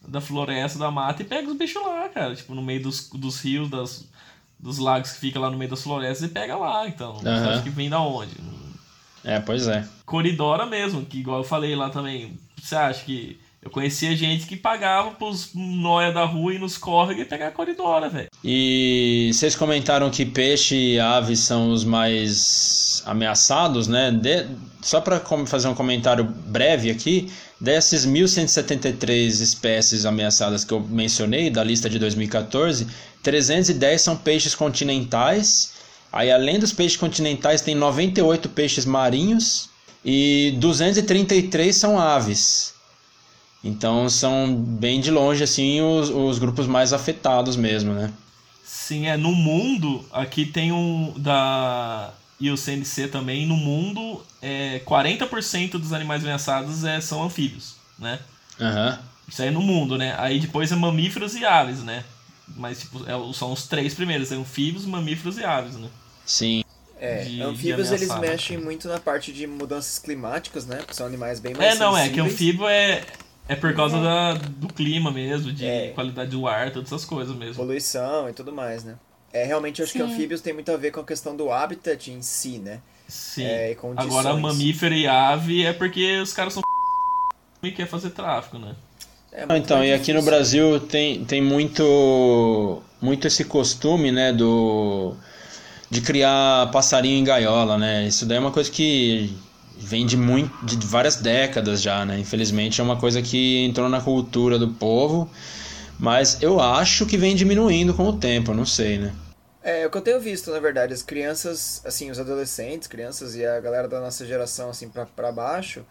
da 0.08 0.22
floresta, 0.22 0.78
da 0.78 0.90
mata 0.90 1.20
e 1.20 1.26
pega 1.26 1.50
os 1.50 1.56
bichos 1.58 1.82
lá, 1.82 2.08
cara. 2.08 2.34
Tipo, 2.34 2.54
no 2.54 2.62
meio 2.62 2.82
dos, 2.82 3.10
dos 3.10 3.38
rios, 3.44 3.68
das, 3.68 4.08
dos 4.58 4.78
lagos 4.78 5.12
que 5.12 5.20
fica 5.20 5.38
lá 5.38 5.50
no 5.50 5.58
meio 5.58 5.70
das 5.70 5.82
florestas 5.82 6.30
e 6.30 6.32
pega 6.32 6.56
lá, 6.56 6.88
então. 6.88 7.18
Você 7.18 7.28
Aham. 7.28 7.50
acha 7.50 7.62
que 7.62 7.68
vem 7.68 7.90
da 7.90 8.00
onde? 8.00 8.34
É, 9.22 9.38
pois 9.38 9.68
é. 9.68 9.86
Coridora 10.06 10.64
mesmo, 10.64 11.04
que 11.04 11.18
igual 11.18 11.40
eu 11.40 11.44
falei 11.44 11.76
lá 11.76 11.90
também. 11.90 12.38
Você 12.58 12.74
acha 12.74 13.04
que 13.04 13.38
Eu 13.64 13.70
conhecia 13.70 14.14
gente 14.14 14.46
que 14.46 14.56
pagava 14.56 15.12
pros 15.12 15.50
noia 15.54 16.12
da 16.12 16.24
rua 16.26 16.54
e 16.54 16.58
nos 16.58 16.76
córregos 16.76 17.22
e 17.22 17.24
pegar 17.24 17.48
a 17.48 17.50
coridora, 17.50 18.10
velho. 18.10 18.28
E 18.44 19.30
vocês 19.32 19.56
comentaram 19.56 20.10
que 20.10 20.26
peixe 20.26 20.76
e 20.76 21.00
aves 21.00 21.40
são 21.40 21.70
os 21.70 21.82
mais 21.82 23.02
ameaçados, 23.06 23.88
né? 23.88 24.10
De... 24.10 24.46
Só 24.82 25.00
para 25.00 25.18
fazer 25.46 25.68
um 25.68 25.74
comentário 25.74 26.24
breve 26.24 26.90
aqui, 26.90 27.32
dessas 27.58 28.06
1.173 28.06 29.40
espécies 29.40 30.04
ameaçadas 30.04 30.62
que 30.62 30.74
eu 30.74 30.80
mencionei 30.80 31.48
da 31.48 31.64
lista 31.64 31.88
de 31.88 31.98
2014, 31.98 32.86
310 33.22 34.02
são 34.02 34.14
peixes 34.14 34.54
continentais. 34.54 35.72
Aí, 36.12 36.30
além 36.30 36.58
dos 36.58 36.70
peixes 36.70 36.98
continentais, 36.98 37.62
tem 37.62 37.74
98 37.74 38.50
peixes 38.50 38.84
marinhos 38.84 39.70
e 40.04 40.54
233 40.58 41.74
são 41.74 41.98
aves. 41.98 42.73
Então 43.64 44.08
são 44.10 44.54
bem 44.54 45.00
de 45.00 45.10
longe 45.10 45.42
assim 45.42 45.80
os, 45.80 46.10
os 46.10 46.38
grupos 46.38 46.66
mais 46.66 46.92
afetados 46.92 47.56
mesmo, 47.56 47.94
né? 47.94 48.12
Sim, 48.62 49.06
é 49.06 49.16
no 49.16 49.32
mundo, 49.32 50.04
aqui 50.12 50.44
tem 50.44 50.70
um 50.70 51.14
da 51.16 52.12
e 52.40 52.50
o 52.50 52.56
CNC 52.56 53.08
também, 53.08 53.46
no 53.46 53.56
mundo, 53.56 54.22
é, 54.42 54.80
40% 54.84 55.72
dos 55.78 55.92
animais 55.94 56.22
ameaçados 56.22 56.84
é, 56.84 57.00
são 57.00 57.22
anfíbios, 57.22 57.76
né? 57.98 58.18
Uhum. 58.60 58.98
Isso 59.28 59.40
aí 59.40 59.48
é 59.48 59.50
no 59.50 59.62
mundo, 59.62 59.96
né? 59.96 60.14
Aí 60.18 60.38
depois 60.40 60.70
é 60.70 60.76
mamíferos 60.76 61.34
e 61.34 61.44
aves, 61.46 61.82
né? 61.82 62.04
Mas 62.56 62.80
tipo, 62.80 63.02
é, 63.08 63.32
são 63.32 63.52
os 63.52 63.66
três 63.66 63.94
primeiros, 63.94 64.30
é 64.30 64.34
anfíbios, 64.34 64.84
mamíferos 64.84 65.38
e 65.38 65.44
aves, 65.44 65.76
né? 65.76 65.88
Sim. 66.26 66.62
É, 66.98 67.24
de- 67.24 67.40
anfíbios 67.42 67.88
de 67.88 67.94
eles 67.94 68.10
ameaçar, 68.10 68.20
mexem 68.20 68.56
né? 68.58 68.64
muito 68.64 68.88
na 68.88 68.98
parte 69.00 69.32
de 69.32 69.46
mudanças 69.46 69.98
climáticas, 69.98 70.66
né? 70.66 70.78
Porque 70.78 70.94
são 70.94 71.06
animais 71.06 71.40
bem 71.40 71.54
mais 71.54 71.76
É, 71.76 71.78
não, 71.78 71.96
é 71.96 72.02
que 72.08 72.16
sensíveis. 72.16 72.32
anfíbio 72.34 72.68
é, 72.68 73.04
é 73.48 73.54
por 73.56 73.74
causa 73.74 74.00
da, 74.00 74.34
do 74.34 74.68
clima 74.68 75.10
mesmo, 75.10 75.52
de 75.52 75.66
É. 75.66 75.88
qualidade 75.88 76.30
do 76.30 76.46
ar, 76.46 76.70
todas 76.72 76.88
essas 76.92 77.04
coisas 77.04 77.36
mesmo. 77.36 77.56
poluição 77.56 78.28
e 78.28 78.32
tudo 78.32 78.52
mais, 78.52 78.84
né? 78.84 78.96
É, 79.32 79.44
realmente 79.44 79.80
eu 79.80 79.84
acho 79.84 79.92
que 79.92 79.98
Sim. 79.98 80.04
anfíbios 80.04 80.40
tem 80.40 80.52
muito 80.52 80.70
a 80.70 80.76
ver 80.76 80.92
com 80.92 81.00
a 81.00 81.04
questão 81.04 81.36
do 81.36 81.50
habitat 81.50 82.10
em 82.10 82.22
si, 82.22 82.58
né? 82.58 82.80
Sim. 83.08 83.44
É, 83.44 83.72
e. 83.72 83.76
Agora, 83.96 84.34
mamífero 84.34 84.94
e 84.94 85.06
ave 85.06 85.64
é 85.64 85.72
porque 85.72 86.18
os 86.20 86.32
caras 86.32 86.54
são 86.54 86.62
e 87.62 87.70
quer 87.72 87.86
fazer 87.86 88.10
tráfico, 88.10 88.58
né? 88.58 88.74
É, 89.32 89.42
Ah, 89.42 89.46
muito 89.48 89.64
Então, 89.64 89.84
e 89.84 89.92
aqui 89.92 90.12
no. 90.12 90.22
Brasil 90.22 90.78
tem, 90.80 91.24
tem 91.24 91.42
muito, 91.42 92.80
muito 93.02 93.26
esse 93.26 93.44
costume, 93.44 94.12
né, 94.12 94.32
do, 94.32 95.14
de 95.90 96.00
criar 96.00 96.70
passarinho 96.70 97.18
em 97.18 97.24
gaiola, 97.24 97.76
né? 97.76 98.06
Isso 98.06 98.24
daí 98.24 98.36
é 98.36 98.40
uma 98.40 98.52
coisa 98.52 98.70
que 98.70 99.36
vem 99.78 100.06
de, 100.06 100.16
muito, 100.16 100.64
de 100.64 100.86
várias 100.86 101.16
décadas 101.16 101.82
já, 101.82 102.04
né? 102.04 102.18
Infelizmente 102.18 102.80
é 102.80 102.84
uma 102.84 102.96
coisa 102.96 103.20
que 103.22 103.64
entrou 103.64 103.88
na 103.88 104.00
cultura 104.00 104.58
do 104.58 104.68
povo, 104.68 105.30
mas 105.98 106.42
eu 106.42 106.60
acho 106.60 107.06
que 107.06 107.16
vem 107.16 107.34
diminuindo 107.34 107.94
com 107.94 108.08
o 108.08 108.16
tempo, 108.16 108.52
eu 108.52 108.54
não 108.54 108.66
sei, 108.66 108.98
né? 108.98 109.14
É, 109.62 109.86
o 109.86 109.90
que 109.90 109.96
eu 109.96 110.02
tenho 110.02 110.20
visto, 110.20 110.50
na 110.50 110.60
verdade, 110.60 110.92
as 110.92 111.02
crianças, 111.02 111.80
assim, 111.86 112.10
os 112.10 112.18
adolescentes, 112.18 112.86
crianças 112.86 113.34
e 113.34 113.46
a 113.46 113.58
galera 113.60 113.88
da 113.88 113.98
nossa 113.98 114.26
geração, 114.26 114.68
assim, 114.68 114.90
pra, 114.90 115.06
pra 115.06 115.32
baixo, 115.32 115.84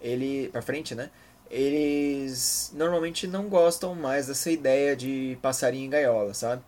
ele, 0.00 0.48
pra 0.50 0.60
frente, 0.60 0.96
né? 0.96 1.10
Eles 1.48 2.72
normalmente 2.74 3.26
não 3.26 3.48
gostam 3.48 3.94
mais 3.94 4.26
dessa 4.26 4.50
ideia 4.50 4.96
de 4.96 5.38
passarinho 5.40 5.86
em 5.86 5.90
gaiola, 5.90 6.34
sabe? 6.34 6.62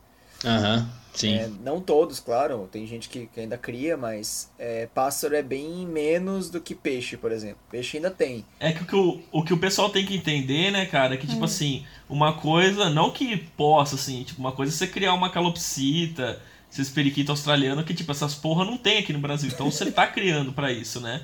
Aham, 0.45 0.89
sim. 1.15 1.35
É, 1.35 1.49
não 1.63 1.81
todos, 1.81 2.19
claro, 2.21 2.69
tem 2.71 2.87
gente 2.87 3.09
que, 3.09 3.27
que 3.27 3.41
ainda 3.41 3.57
cria, 3.59 3.97
mas 3.97 4.51
é, 4.59 4.87
pássaro 4.95 5.35
é 5.35 5.43
bem 5.43 5.87
menos 5.87 6.51
do 6.51 6.61
que 6.61 6.75
peixe, 6.75 7.17
por 7.17 7.33
exemplo. 7.33 7.59
Peixe 7.71 7.97
ainda 7.97 8.11
tem. 8.11 8.45
É 8.61 8.73
que 8.73 8.83
o 8.83 8.87
que 8.87 8.97
o, 8.97 9.21
o 9.33 9.43
que 9.45 9.53
o 9.55 9.59
pessoal 9.59 9.91
tem 9.91 10.05
que 10.07 10.15
entender, 10.17 10.71
né, 10.71 10.87
cara, 10.87 11.15
é 11.15 11.17
que, 11.17 11.27
tipo 11.27 11.45
assim, 11.45 11.85
uma 12.09 12.33
coisa, 12.35 12.91
não 12.91 13.11
que 13.11 13.37
possa, 13.37 13.95
assim, 13.97 14.23
tipo, 14.23 14.41
uma 14.41 14.53
coisa 14.53 14.73
é 14.73 14.75
você 14.77 14.87
criar 14.87 15.15
uma 15.15 15.31
calopsita, 15.31 16.41
esses 16.71 16.89
periquitos 16.89 17.29
australianos, 17.29 17.85
que, 17.85 17.93
tipo, 17.93 18.11
essas 18.11 18.35
porra 18.35 18.65
não 18.65 18.79
tem 18.79 18.97
aqui 18.99 19.13
no 19.13 19.19
Brasil. 19.19 19.51
Então 19.53 19.71
você 19.71 19.91
tá 19.93 20.07
criando 20.07 20.55
pra 20.55 20.73
isso, 20.73 21.01
né? 21.03 21.21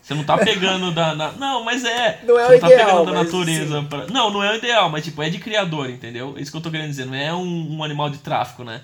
Você 0.00 0.14
não 0.14 0.22
tá 0.22 0.38
pegando 0.44 0.92
da. 0.92 1.12
na- 1.14 1.32
Não, 1.32 1.64
mas 1.64 1.84
é. 1.84 2.20
Não 2.24 2.38
é 2.38 2.46
você 2.46 2.50
o 2.50 2.52
não 2.52 2.60
tá 2.60 2.66
ideal, 2.68 2.88
pegando 3.00 3.06
da 3.06 3.24
natureza. 3.24 3.82
Pra... 3.82 4.06
Não, 4.06 4.30
não 4.30 4.44
é 4.44 4.52
o 4.52 4.56
ideal, 4.56 4.88
mas, 4.88 5.04
tipo, 5.04 5.20
é 5.24 5.28
de 5.28 5.38
criador, 5.40 5.90
entendeu? 5.90 6.34
É 6.36 6.40
isso 6.40 6.52
que 6.52 6.56
eu 6.56 6.60
tô 6.60 6.70
querendo 6.70 6.90
dizer. 6.90 7.04
Não 7.04 7.14
é 7.16 7.34
um, 7.34 7.78
um 7.78 7.82
animal 7.84 8.10
de 8.10 8.18
tráfico, 8.18 8.62
né? 8.62 8.80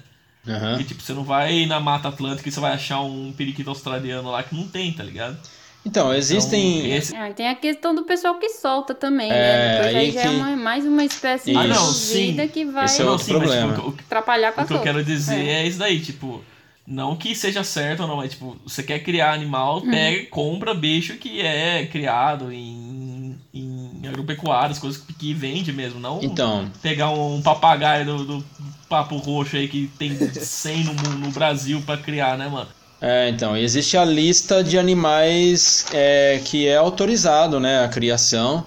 Aham. 0.49 0.70
Porque, 0.70 0.84
tipo, 0.84 1.03
você 1.03 1.12
não 1.12 1.24
vai 1.24 1.66
na 1.66 1.80
Mata 1.80 2.09
Atlântica 2.09 2.49
e 2.49 2.53
você 2.53 2.61
vai 2.61 2.72
achar 2.72 3.01
um 3.01 3.32
periquito 3.32 3.68
australiano 3.70 4.30
lá 4.30 4.42
que 4.42 4.55
não 4.55 4.66
tem, 4.68 4.92
tá 4.92 5.03
ligado? 5.03 5.36
Então, 5.84 6.12
existem. 6.12 6.78
Então, 6.80 6.97
esse- 6.97 7.16
Ah, 7.16 7.32
tem 7.32 7.49
a 7.49 7.55
questão 7.55 7.94
do 7.94 8.03
pessoal 8.05 8.34
que 8.40 8.49
solta 8.49 8.92
também, 8.94 9.30
É, 9.30 9.34
né? 9.34 9.72
Depois 9.76 9.86
aí 9.94 9.97
aí 10.07 10.11
já 10.11 10.20
é 10.20 10.22
que- 10.24 10.28
uma- 10.30 10.57
mais 10.57 10.84
uma 10.84 11.05
espécie 11.05 11.51
Isso. 11.53 11.61
Ah, 11.61 11.64
não, 11.66 11.76
reduzida 11.86 12.42
sim. 12.42 12.49
que 12.49 12.64
vai 12.64 12.84
Esse 12.86 13.03
é 13.03 13.05
Não, 13.05 13.12
outro 13.12 13.26
sim, 13.26 13.32
mas, 13.34 13.42
problema. 13.42 13.74
tipo, 13.74 13.88
o 13.88 13.92
que- 13.92 14.03
atrapalhar 14.05 14.53
com 14.53 14.61
a 14.61 14.64
O 14.64 14.66
que 14.66 14.72
eu 14.74 14.80
quero 14.82 15.05
dizer 15.05 15.47
É. 15.47 15.62
é. 15.62 15.66
isso 15.66 15.78
daí, 15.78 16.01
tipo, 16.01 16.42
não 16.86 17.14
que 17.16 17.34
seja 17.36 17.62
certo 17.62 18.01
ou 18.01 18.09
não, 18.09 18.16
mas 18.16 18.32
tipo, 18.32 18.57
você 18.66 18.82
quer 18.82 18.99
criar 19.01 19.32
animal, 19.32 19.76
Uhum. 19.80 19.90
pega 19.90 20.16
e 20.18 20.26
compra 20.26 20.74
bicho 20.74 21.14
que 21.18 21.40
é 21.40 21.86
criado 21.86 22.53
em, 22.53 23.36
em 23.55 24.03
agropecuárias, 24.09 24.78
coisas 24.80 25.01
que, 25.01 25.12
que 25.12 25.32
vende 25.34 25.72
mesmo, 25.72 25.99
não 26.01 26.20
Então, 26.22 26.68
pegar 26.82 27.11
um 27.11 27.40
papagaio 27.42 28.05
do, 28.05 28.24
do 28.24 28.44
papo 28.89 29.16
roxo 29.16 29.57
aí 29.57 29.68
que 29.68 29.91
tem 29.99 30.16
100 30.16 30.84
no, 30.84 30.93
no 30.93 31.30
Brasil 31.30 31.82
pra 31.84 31.97
criar, 31.97 32.37
né, 32.39 32.49
mano? 32.49 32.68
É, 33.01 33.28
então, 33.28 33.57
existe 33.57 33.97
a 33.97 34.05
lista 34.05 34.64
de 34.64 34.78
animais 34.78 35.87
é, 35.93 36.41
que 36.45 36.66
é 36.66 36.76
autorizado, 36.76 37.61
né, 37.61 37.84
a 37.84 37.89
criação. 37.89 38.64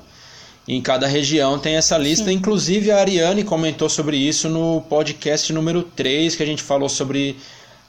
Em 0.67 0.79
cada 0.81 1.07
região 1.07 1.57
tem 1.57 1.75
essa 1.75 1.97
lista. 1.97 2.31
Inclusive, 2.31 2.91
a 2.91 2.97
Ariane 2.97 3.43
comentou 3.43 3.89
sobre 3.89 4.17
isso 4.17 4.47
no 4.47 4.81
podcast 4.81 5.51
número 5.51 5.81
3, 5.81 6.35
que 6.35 6.43
a 6.43 6.45
gente 6.45 6.61
falou 6.61 6.87
sobre 6.87 7.37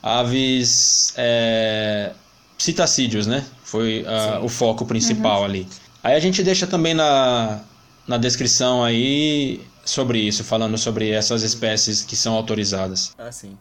aves 0.02 1.12
é, 1.18 2.12
citacídeos, 2.56 3.26
né? 3.26 3.44
Foi 3.62 4.02
ah, 4.06 4.40
o 4.42 4.48
foco 4.48 4.86
principal 4.86 5.44
ali. 5.44 5.68
Aí 6.02 6.14
a 6.14 6.20
gente 6.20 6.42
deixa 6.42 6.66
também 6.66 6.94
na, 6.94 7.60
na 8.08 8.16
descrição 8.16 8.82
aí 8.82 9.60
sobre 9.84 10.18
isso, 10.18 10.44
falando 10.44 10.76
sobre 10.78 11.10
essas 11.10 11.42
espécies 11.42 12.02
que 12.04 12.16
são 12.16 12.34
autorizadas. 12.34 13.14
Ah, 13.18 13.32
sim. 13.32 13.58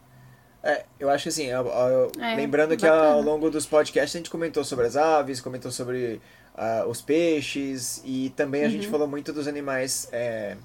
É, 0.62 0.84
eu 0.98 1.08
acho 1.08 1.22
que 1.24 1.28
assim, 1.30 1.50
a- 1.50 1.60
a- 1.60 2.32
É, 2.32 2.34
lembrando 2.36 2.76
que 2.76 2.82
bacana. 2.86 3.12
ao 3.12 3.22
longo 3.22 3.50
dos 3.50 3.64
podcasts 3.66 4.14
a 4.14 4.18
gente 4.18 4.28
comentou 4.30 4.62
sobre 4.62 4.86
as 4.86 4.96
aves, 4.96 5.40
comentou 5.40 5.70
sobre 5.70 6.20
ah, 6.54 6.84
os 6.86 7.00
peixes 7.00 8.02
e 8.04 8.30
também 8.36 8.64
a 8.64 8.68
gente 8.68 8.84
Uhum. 8.84 8.90
falou 8.92 9.08
muito 9.08 9.32
dos 9.32 9.48
animais 9.48 10.08
é, 10.12 10.56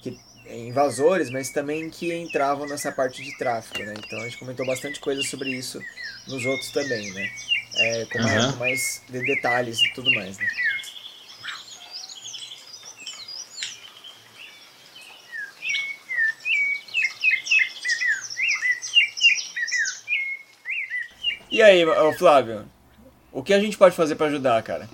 que, 0.00 0.16
invasores, 0.48 1.30
mas 1.30 1.50
também 1.50 1.90
que 1.90 2.14
entravam 2.14 2.66
nessa 2.68 2.92
parte 2.92 3.22
de 3.24 3.36
tráfico, 3.36 3.78
né? 3.82 3.94
Então 3.98 4.20
a 4.20 4.24
gente 4.24 4.38
comentou 4.38 4.64
bastante 4.64 5.00
coisa 5.00 5.22
sobre 5.22 5.50
isso 5.50 5.80
nos 6.28 6.44
outros 6.44 6.70
também, 6.70 7.10
né? 7.12 7.28
É, 7.74 8.04
com, 8.12 8.18
mais, 8.22 8.52
com 8.52 8.58
mais 8.58 9.02
de 9.08 9.24
detalhes 9.24 9.82
e 9.82 9.92
tudo 9.94 10.10
mais, 10.14 10.38
né? 10.38 10.46
E 21.52 21.60
aí, 21.60 21.84
Flávio, 22.18 22.62
o 23.30 23.42
que 23.42 23.52
a 23.52 23.60
gente 23.60 23.76
pode 23.76 23.94
fazer 23.94 24.14
para 24.14 24.26
ajudar, 24.28 24.62
cara? 24.62 24.88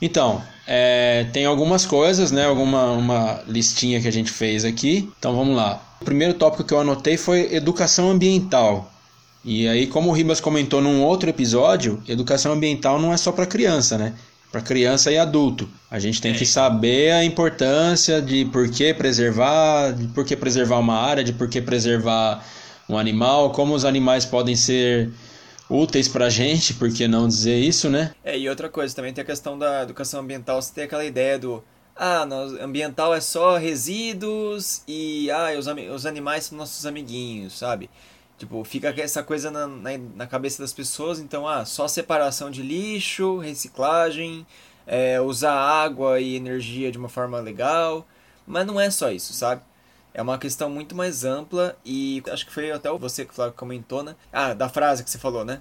Então, 0.00 0.42
é, 0.66 1.26
tem 1.32 1.44
algumas 1.44 1.84
coisas, 1.84 2.32
né? 2.32 2.46
Alguma 2.46 2.92
uma 2.92 3.42
listinha 3.46 4.00
que 4.00 4.08
a 4.08 4.12
gente 4.12 4.32
fez 4.32 4.64
aqui. 4.64 5.08
Então 5.18 5.36
vamos 5.36 5.54
lá. 5.54 5.80
O 6.00 6.04
primeiro 6.04 6.34
tópico 6.34 6.64
que 6.64 6.72
eu 6.74 6.80
anotei 6.80 7.16
foi 7.16 7.54
educação 7.54 8.10
ambiental. 8.10 8.90
E 9.44 9.68
aí, 9.68 9.86
como 9.86 10.08
o 10.08 10.12
Ribas 10.12 10.40
comentou 10.40 10.80
num 10.80 11.02
outro 11.02 11.28
episódio, 11.28 12.02
educação 12.08 12.52
ambiental 12.52 12.98
não 12.98 13.12
é 13.12 13.16
só 13.16 13.30
para 13.30 13.44
criança, 13.44 13.98
né? 13.98 14.14
Para 14.50 14.60
criança 14.62 15.12
e 15.12 15.18
adulto. 15.18 15.68
A 15.90 15.98
gente 15.98 16.20
tem 16.22 16.32
É. 16.32 16.34
que 16.34 16.46
saber 16.46 17.12
a 17.12 17.24
importância 17.24 18.22
de 18.22 18.44
por 18.46 18.68
que 18.70 18.94
preservar, 18.94 19.92
de 19.92 20.08
por 20.08 20.24
que 20.24 20.34
preservar 20.36 20.78
uma 20.78 20.96
área, 20.96 21.22
de 21.22 21.32
por 21.32 21.48
que 21.48 21.60
preservar 21.60 22.44
um 22.92 22.98
animal, 22.98 23.50
como 23.52 23.74
os 23.74 23.84
animais 23.84 24.24
podem 24.24 24.54
ser 24.54 25.10
úteis 25.68 26.08
pra 26.08 26.28
gente, 26.28 26.74
por 26.74 26.92
que 26.92 27.08
não 27.08 27.26
dizer 27.26 27.58
isso, 27.58 27.88
né? 27.88 28.14
É, 28.22 28.38
e 28.38 28.48
outra 28.48 28.68
coisa, 28.68 28.94
também 28.94 29.12
tem 29.12 29.22
a 29.22 29.26
questão 29.26 29.58
da 29.58 29.82
educação 29.82 30.20
ambiental, 30.20 30.60
você 30.60 30.72
tem 30.74 30.84
aquela 30.84 31.04
ideia 31.04 31.38
do 31.38 31.62
ah, 31.96 32.24
nós, 32.26 32.52
ambiental 32.54 33.14
é 33.14 33.20
só 33.20 33.56
resíduos 33.56 34.82
e 34.88 35.30
ah, 35.30 35.50
os, 35.58 35.66
os 35.94 36.06
animais 36.06 36.44
são 36.44 36.56
nossos 36.58 36.84
amiguinhos, 36.86 37.58
sabe? 37.58 37.88
Tipo, 38.38 38.64
fica 38.64 38.88
essa 38.96 39.22
coisa 39.22 39.50
na, 39.50 39.66
na, 39.66 39.90
na 40.16 40.26
cabeça 40.26 40.62
das 40.62 40.72
pessoas, 40.72 41.20
então, 41.20 41.46
ah, 41.46 41.64
só 41.64 41.86
separação 41.86 42.50
de 42.50 42.62
lixo, 42.62 43.38
reciclagem, 43.38 44.46
é, 44.86 45.20
usar 45.20 45.54
água 45.54 46.20
e 46.20 46.34
energia 46.34 46.90
de 46.90 46.98
uma 46.98 47.08
forma 47.08 47.38
legal, 47.40 48.06
mas 48.46 48.66
não 48.66 48.80
é 48.80 48.90
só 48.90 49.10
isso, 49.10 49.32
sabe? 49.32 49.62
É 50.14 50.20
uma 50.20 50.38
questão 50.38 50.68
muito 50.68 50.94
mais 50.94 51.24
ampla 51.24 51.76
e 51.84 52.22
acho 52.30 52.44
que 52.46 52.52
foi 52.52 52.70
até 52.70 52.90
você 52.90 53.24
que 53.24 53.34
Flávio 53.34 53.54
comentou, 53.54 54.02
né? 54.02 54.14
Ah, 54.32 54.52
da 54.52 54.68
frase 54.68 55.02
que 55.02 55.10
você 55.10 55.18
falou, 55.18 55.44
né? 55.44 55.60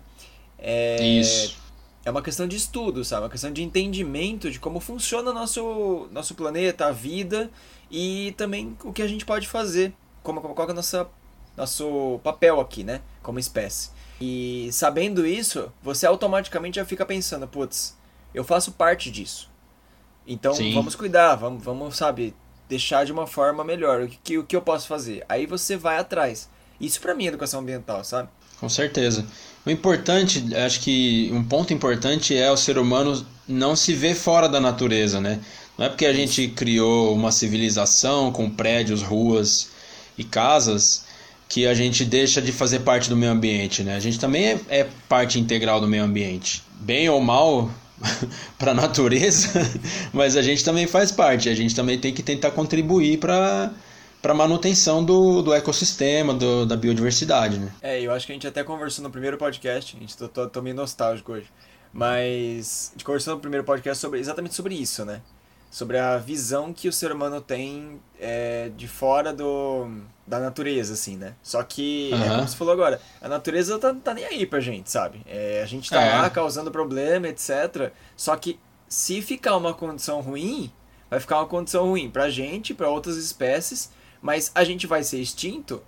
É, 0.60 1.02
Isso. 1.02 1.58
é 2.04 2.12
uma 2.12 2.22
questão 2.22 2.48
de 2.48 2.56
estudo, 2.56 3.04
sabe? 3.06 3.24
Uma 3.24 3.30
questão 3.30 3.52
de 3.52 3.64
entendimento 3.64 4.52
de 4.52 4.60
como 4.60 4.80
funciona 4.80 5.32
nosso 5.32 6.10
nosso 6.12 6.36
planeta, 6.36 6.88
a 6.88 6.92
vida 6.92 7.50
e 7.90 8.34
também 8.38 8.78
o 8.84 8.92
que 8.92 9.02
a 9.02 9.08
gente 9.08 9.26
pode 9.26 9.48
fazer, 9.48 9.94
como 10.22 10.42
qual 10.42 10.68
é 10.68 10.72
o 10.72 10.76
nosso 10.76 11.08
nosso 11.56 12.20
papel 12.24 12.60
aqui, 12.60 12.84
né, 12.84 13.02
como 13.22 13.40
espécie. 13.40 13.90
E 14.20 14.70
sabendo 14.72 15.26
isso, 15.26 15.72
você 15.82 16.06
automaticamente 16.06 16.76
já 16.76 16.86
fica 16.86 17.06
pensando, 17.06 17.48
putz, 17.48 17.98
eu 18.34 18.44
faço 18.44 18.72
parte 18.72 19.10
disso. 19.12 19.50
Então 20.26 20.54
Sim. 20.54 20.74
vamos 20.74 20.96
cuidar, 20.96 21.36
vamos, 21.36 21.64
vamos, 21.64 21.98
sabe, 21.98 22.34
deixar 22.72 23.06
de 23.06 23.12
uma 23.12 23.28
forma 23.28 23.66
melhor. 23.66 24.04
O 24.04 24.08
que, 24.08 24.38
o 24.38 24.44
que 24.46 24.56
eu 24.56 24.62
posso 24.62 24.88
fazer? 24.88 25.26
Aí 25.28 25.46
você 25.46 25.76
vai 25.76 25.98
atrás. 25.98 26.48
Isso 26.80 27.02
pra 27.02 27.14
mim 27.14 27.26
é 27.26 27.28
educação 27.28 27.60
ambiental, 27.60 28.02
sabe? 28.06 28.30
Com 28.62 28.70
certeza. 28.70 29.26
O 29.66 29.70
importante, 29.70 30.56
acho 30.56 30.80
que 30.80 31.30
um 31.34 31.44
ponto 31.44 31.74
importante 31.74 32.36
é 32.36 32.50
o 32.50 32.56
ser 32.56 32.78
humano 32.78 33.26
não 33.46 33.76
se 33.76 33.94
ver 33.94 34.16
fora 34.16 34.48
da 34.48 34.60
natureza, 34.60 35.20
né? 35.20 35.42
Não 35.78 35.86
é 35.86 35.90
porque 35.90 36.06
a 36.06 36.14
gente 36.14 36.48
criou 36.48 37.14
uma 37.14 37.32
civilização 37.32 38.32
com 38.32 38.50
prédios, 38.50 39.02
ruas 39.02 39.70
e 40.18 40.24
casas 40.24 41.04
que 41.50 41.68
a 41.68 41.74
gente 41.74 42.06
deixa 42.06 42.42
de 42.42 42.54
fazer 42.54 42.80
parte 42.80 43.10
do 43.10 43.18
meio 43.18 43.34
ambiente, 43.34 43.84
né? 43.84 43.96
A 43.96 44.00
gente 44.00 44.18
também 44.18 44.46
é, 44.46 44.60
é 44.70 44.88
parte 45.10 45.38
integral 45.38 45.82
do 45.82 45.88
meio 45.88 46.06
ambiente. 46.06 46.64
Bem 46.80 47.10
ou 47.10 47.20
mal 47.20 47.70
para 48.58 48.72
a 48.72 48.74
natureza, 48.74 49.50
mas 50.14 50.36
a 50.36 50.42
gente 50.42 50.64
também 50.64 50.88
faz 50.88 51.12
parte. 51.12 51.50
A 51.50 51.56
gente 51.56 51.76
também 51.76 52.00
tem 52.00 52.14
que 52.14 52.24
tentar 52.24 52.52
contribuir 52.52 53.18
para 53.18 53.72
para 54.22 54.36
manutenção 54.36 55.04
do, 55.04 55.42
do 55.42 55.52
ecossistema, 55.52 56.32
do, 56.32 56.64
da 56.64 56.78
biodiversidade, 56.78 57.58
né? 57.58 57.72
É, 57.82 58.00
eu 58.00 58.12
acho 58.12 58.28
que 58.28 58.32
a 58.32 58.36
gente 58.36 58.46
até 58.46 58.64
conversou 58.64 59.02
no 59.02 59.10
primeiro 59.10 59.36
podcast, 59.36 59.98
a 59.98 60.00
gente 60.00 60.16
tô, 60.16 60.28
tô, 60.28 60.48
tô 60.48 60.62
meio 60.62 60.76
nostálgico 60.76 61.32
hoje, 61.32 61.48
mas 61.92 62.90
a 62.90 62.92
gente 62.94 63.04
conversou 63.04 63.34
no 63.34 63.42
primeiro 63.42 63.66
podcast 63.66 64.00
sobre, 64.00 64.20
exatamente 64.20 64.54
sobre 64.54 64.76
isso, 64.76 65.04
né? 65.04 65.22
Sobre 65.72 65.98
a 65.98 66.18
visão 66.18 66.72
que 66.72 66.88
o 66.88 66.94
ser 66.94 67.12
humano 67.12 67.42
tem 67.42 68.00
é, 68.20 68.70
de 68.78 68.88
fora 68.88 69.34
do, 69.34 69.90
da 70.32 70.40
natureza, 70.40 70.94
assim, 70.94 71.18
né? 71.18 71.34
Só 71.44 71.62
que, 71.62 72.10
é 72.14 72.16
Aham. 72.16 72.36
como 72.38 72.48
você 72.48 72.56
falou 72.56 72.74
agora, 72.74 73.02
a 73.22 73.28
natureza 73.28 73.78
tá, 73.78 73.94
tá 73.94 74.14
nem 74.14 74.24
aí 74.24 74.46
pra 74.46 74.62
gente, 74.62 74.90
sabe? 74.90 75.22
É, 75.28 75.62
a 75.62 75.66
gente 75.66 75.90
tá 75.90 76.02
É. 76.02 76.22
lá 76.22 76.30
causando 76.30 76.72
problema, 76.72 77.28
etc. 77.28 77.92
Só 78.16 78.34
que 78.38 78.58
se 78.88 79.22
ficar 79.22 79.58
uma 79.58 79.74
condição 79.74 80.22
ruim, 80.22 80.72
vai 81.10 81.20
ficar 81.20 81.36
uma 81.40 81.46
condição 81.48 81.84
ruim 81.86 82.10
pra 82.10 82.30
gente, 82.30 82.74
pra 82.74 82.88
outras 82.88 83.18
espécies, 83.18 83.92
mas 84.22 84.50
a 84.56 84.64
gente 84.64 84.88
vai 84.88 85.04
ser 85.04 85.20
extinto, 85.20 85.84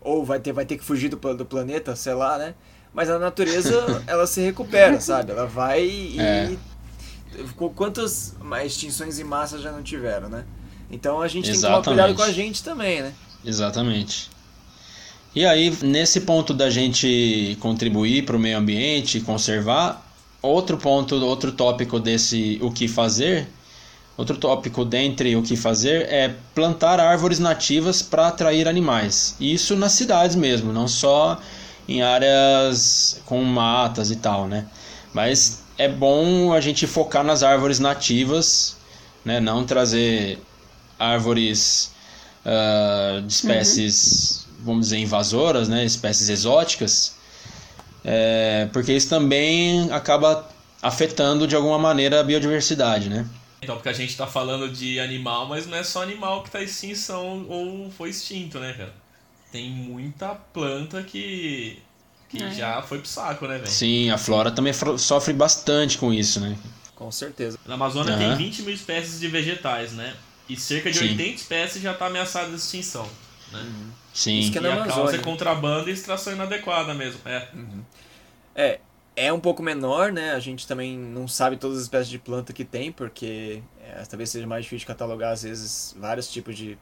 ou 0.00 0.24
vai 0.24 0.40
ter, 0.40 0.52
vai 0.54 0.64
ter 0.64 0.78
que 0.78 0.84
fugir 0.84 1.10
do, 1.10 1.16
do 1.34 1.44
planeta, 1.44 1.94
sei 1.94 2.14
lá, 2.14 2.38
né? 2.38 2.54
Mas 2.94 3.10
a 3.10 3.18
natureza, 3.18 4.02
ela 4.08 4.26
se 4.26 4.40
recupera, 4.40 4.98
sabe? 5.02 5.32
Ela 5.32 5.44
vai 5.46 5.84
e... 5.84 6.18
É. 6.18 6.56
Qu- 7.56 7.70
Quantas 7.70 8.34
extinções 8.64 9.18
em 9.18 9.24
massa 9.24 9.58
já 9.58 9.70
não 9.70 9.82
tiveram, 9.82 10.30
né? 10.30 10.46
Então 10.90 11.20
a 11.20 11.28
gente 11.28 11.44
tem 11.44 11.54
que 11.54 11.60
tomar 11.60 11.74
Exatamente. 11.76 11.98
cuidado 12.02 12.16
com 12.16 12.22
a 12.22 12.32
gente 12.32 12.64
também, 12.64 13.02
né? 13.02 13.12
Exatamente. 13.44 14.30
E 15.34 15.46
aí, 15.46 15.74
nesse 15.82 16.20
ponto 16.22 16.52
da 16.52 16.68
gente 16.68 17.56
contribuir 17.60 18.24
para 18.24 18.36
o 18.36 18.38
meio 18.38 18.58
ambiente, 18.58 19.20
conservar, 19.20 20.06
outro 20.42 20.76
ponto, 20.76 21.14
outro 21.24 21.52
tópico 21.52 21.98
desse 21.98 22.58
o 22.60 22.70
que 22.70 22.86
fazer, 22.86 23.48
outro 24.16 24.36
tópico 24.36 24.84
dentre 24.84 25.34
o 25.34 25.42
que 25.42 25.56
fazer 25.56 26.06
é 26.10 26.34
plantar 26.54 27.00
árvores 27.00 27.38
nativas 27.38 28.02
para 28.02 28.28
atrair 28.28 28.68
animais. 28.68 29.34
Isso 29.40 29.74
nas 29.74 29.92
cidades 29.92 30.36
mesmo, 30.36 30.72
não 30.72 30.86
só 30.86 31.40
em 31.88 32.02
áreas 32.02 33.20
com 33.24 33.42
matas 33.42 34.10
e 34.10 34.16
tal, 34.16 34.46
né? 34.46 34.66
Mas 35.14 35.62
é 35.78 35.88
bom 35.88 36.52
a 36.52 36.60
gente 36.60 36.86
focar 36.86 37.24
nas 37.24 37.42
árvores 37.42 37.78
nativas, 37.78 38.76
né? 39.24 39.40
Não 39.40 39.64
trazer 39.64 40.38
árvores 40.98 41.91
ah, 42.44 43.20
de 43.24 43.32
espécies, 43.32 44.46
vamos 44.60 44.86
dizer, 44.86 44.98
invasoras, 44.98 45.68
né? 45.68 45.84
espécies 45.84 46.28
exóticas, 46.28 47.14
é, 48.04 48.68
porque 48.72 48.92
isso 48.92 49.08
também 49.08 49.90
acaba 49.92 50.48
afetando 50.80 51.46
de 51.46 51.54
alguma 51.54 51.78
maneira 51.78 52.20
a 52.20 52.24
biodiversidade, 52.24 53.08
né? 53.08 53.26
Então, 53.62 53.76
porque 53.76 53.88
a 53.88 53.92
gente 53.92 54.16
tá 54.16 54.26
falando 54.26 54.68
de 54.68 54.98
animal, 54.98 55.46
mas 55.46 55.66
não 55.68 55.76
é 55.76 55.84
só 55.84 56.02
animal 56.02 56.42
que 56.42 56.50
tá 56.50 56.60
em 56.60 56.64
extinção 56.64 57.46
ou 57.48 57.90
foi 57.92 58.10
extinto, 58.10 58.58
né, 58.58 58.72
cara? 58.72 58.92
Tem 59.52 59.70
muita 59.70 60.30
planta 60.30 61.00
que, 61.04 61.78
que 62.28 62.42
É. 62.42 62.50
já 62.50 62.82
foi 62.82 62.98
pro 62.98 63.06
saco, 63.06 63.46
né, 63.46 63.58
velho? 63.58 63.68
Sim, 63.68 64.10
a 64.10 64.18
flora 64.18 64.50
também 64.50 64.72
sofre 64.98 65.32
bastante 65.32 65.96
com 65.96 66.12
isso, 66.12 66.40
né? 66.40 66.56
Com 66.96 67.12
certeza. 67.12 67.56
Na 67.64 67.74
Amazônia 67.74 68.14
Aham. 68.14 68.36
tem 68.36 68.46
20 68.50 68.62
mil 68.62 68.74
espécies 68.74 69.20
de 69.20 69.28
vegetais, 69.28 69.92
né? 69.92 70.14
E 70.52 70.56
cerca 70.56 70.90
de 70.90 70.98
Sim. 70.98 71.08
80 71.10 71.22
espécies 71.22 71.82
já 71.82 71.94
tá 71.94 72.06
ameaçadas 72.06 72.50
de 72.50 72.56
extinção. 72.56 73.08
Né? 73.50 73.64
Sim, 74.12 74.38
Isso 74.38 74.52
que 74.52 74.58
é 74.58 74.62
E 74.62 74.66
a 74.66 74.84
causa 74.84 75.16
é 75.16 75.18
contrabando 75.18 75.88
e 75.88 75.92
extração 75.92 76.34
inadequada 76.34 76.92
mesmo. 76.92 77.20
É. 77.24 77.48
É, 78.54 78.80
é 79.16 79.32
um 79.32 79.40
pouco 79.40 79.62
menor, 79.62 80.12
né? 80.12 80.32
A 80.32 80.38
gente 80.40 80.66
também 80.66 80.98
não 80.98 81.26
sabe 81.26 81.56
todas 81.56 81.78
as 81.78 81.84
espécies 81.84 82.08
de 82.08 82.18
planta 82.18 82.52
que 82.52 82.66
tem, 82.66 82.92
porque 82.92 83.62
é, 83.82 84.04
talvez 84.04 84.28
seja 84.28 84.46
mais 84.46 84.64
difícil 84.64 84.80
de 84.80 84.86
catalogar, 84.86 85.32
às 85.32 85.42
vezes, 85.42 85.96
vários 85.98 86.30
tipos 86.30 86.54
de, 86.54 86.78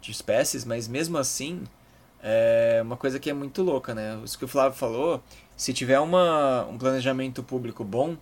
de 0.00 0.10
espécies, 0.10 0.64
mas 0.64 0.88
mesmo 0.88 1.18
assim, 1.18 1.64
é 2.22 2.80
uma 2.82 2.96
coisa 2.96 3.20
que 3.20 3.28
é 3.28 3.34
muito 3.34 3.62
louca, 3.62 3.94
né? 3.94 4.18
Isso 4.24 4.38
que 4.38 4.44
o 4.46 4.48
Flávio 4.48 4.78
falou, 4.78 5.22
se 5.54 5.74
tiver 5.74 6.00
uma, 6.00 6.64
um 6.64 6.78
planejamento 6.78 7.42
público 7.42 7.84
bom, 7.84 8.16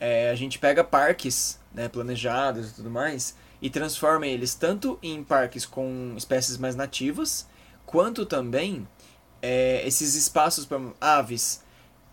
é, 0.00 0.28
a 0.30 0.34
gente 0.34 0.58
pega 0.58 0.82
parques 0.82 1.60
né, 1.72 1.88
planejados 1.88 2.70
e 2.70 2.74
tudo 2.74 2.90
mais 2.90 3.36
e 3.62 3.70
transforma 3.70 4.26
eles 4.26 4.54
tanto 4.54 4.98
em 5.00 5.22
parques 5.22 5.64
com 5.64 6.14
espécies 6.16 6.58
mais 6.58 6.74
nativas, 6.74 7.46
quanto 7.86 8.26
também 8.26 8.86
é, 9.40 9.86
esses 9.86 10.16
espaços 10.16 10.66
para 10.66 10.80
aves. 11.00 11.62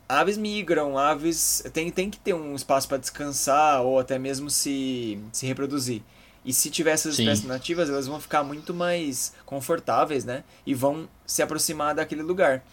Aves 0.07 0.37
migram, 0.37 0.97
aves 0.97 1.63
tem, 1.73 1.89
tem 1.91 2.09
que 2.09 2.19
ter 2.19 2.33
um 2.33 2.55
espaço 2.55 2.87
para 2.87 2.97
descansar 2.97 3.81
ou 3.81 3.99
até 3.99 4.19
mesmo 4.19 4.49
se, 4.49 5.19
se 5.31 5.45
reproduzir. 5.47 6.03
E 6.45 6.53
se 6.53 6.69
tiver 6.69 6.91
essas 6.91 7.15
Sim. 7.15 7.23
espécies 7.23 7.45
nativas, 7.45 7.89
elas 7.89 8.07
vão 8.07 8.19
ficar 8.19 8.43
muito 8.43 8.73
mais 8.73 9.33
confortáveis, 9.45 10.23
né? 10.23 10.43
E 10.65 10.73
vão 10.73 11.07
se 11.25 11.41
aproximar 11.41 11.93
daquele 11.93 12.21
lugar. 12.23 12.63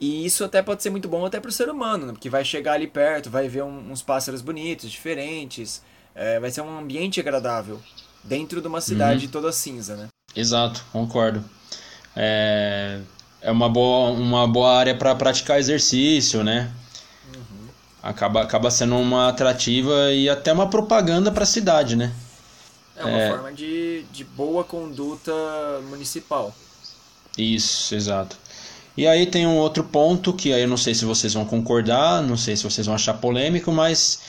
E 0.00 0.24
isso 0.24 0.44
até 0.44 0.60
pode 0.62 0.82
ser 0.82 0.90
muito 0.90 1.08
bom 1.08 1.24
até 1.24 1.38
para 1.38 1.48
o 1.48 1.52
ser 1.52 1.68
humano, 1.68 2.06
né? 2.06 2.12
porque 2.12 2.28
vai 2.28 2.44
chegar 2.44 2.72
ali 2.72 2.88
perto, 2.88 3.30
vai 3.30 3.48
ver 3.48 3.62
um- 3.62 3.92
uns 3.92 4.02
pássaros 4.02 4.40
bonitos, 4.42 4.90
diferentes, 4.90 5.80
é, 6.12 6.40
vai 6.40 6.50
ser 6.50 6.60
um 6.62 6.78
ambiente 6.78 7.20
agradável 7.20 7.80
dentro 8.24 8.60
de 8.60 8.68
uma 8.68 8.80
cidade 8.80 9.28
toda 9.28 9.52
cinza, 9.52 9.96
né? 9.96 10.08
exato, 10.34 10.84
concordo. 10.92 11.44
É, 12.16 13.00
é 13.40 13.50
uma 13.50 13.68
boa, 13.68 14.10
uma 14.10 14.46
boa 14.46 14.76
área 14.76 14.94
para 14.94 15.14
praticar 15.14 15.58
exercício, 15.58 16.42
né? 16.42 16.70
Acaba, 18.02 18.42
acaba 18.42 18.70
sendo 18.70 18.96
uma 18.96 19.28
atrativa 19.28 20.12
e 20.12 20.28
até 20.28 20.52
uma 20.52 20.68
propaganda 20.68 21.30
para 21.30 21.44
a 21.44 21.46
cidade, 21.46 21.94
né? 21.94 22.12
É 22.96 23.04
uma 23.04 23.36
forma 23.36 23.52
de, 23.52 24.04
de 24.12 24.24
boa 24.24 24.64
conduta 24.64 25.32
municipal. 25.88 26.54
Isso, 27.38 27.94
exato. 27.94 28.36
E 28.96 29.06
aí 29.06 29.26
tem 29.26 29.46
um 29.46 29.56
outro 29.56 29.84
ponto 29.84 30.32
que 30.32 30.52
aí 30.52 30.62
eu 30.62 30.68
não 30.68 30.76
sei 30.76 30.94
se 30.94 31.04
vocês 31.04 31.32
vão 31.32 31.44
concordar, 31.44 32.22
não 32.22 32.36
sei 32.36 32.56
se 32.56 32.64
vocês 32.64 32.86
vão 32.86 32.94
achar 32.94 33.14
polêmico, 33.14 33.72
mas 33.72 34.20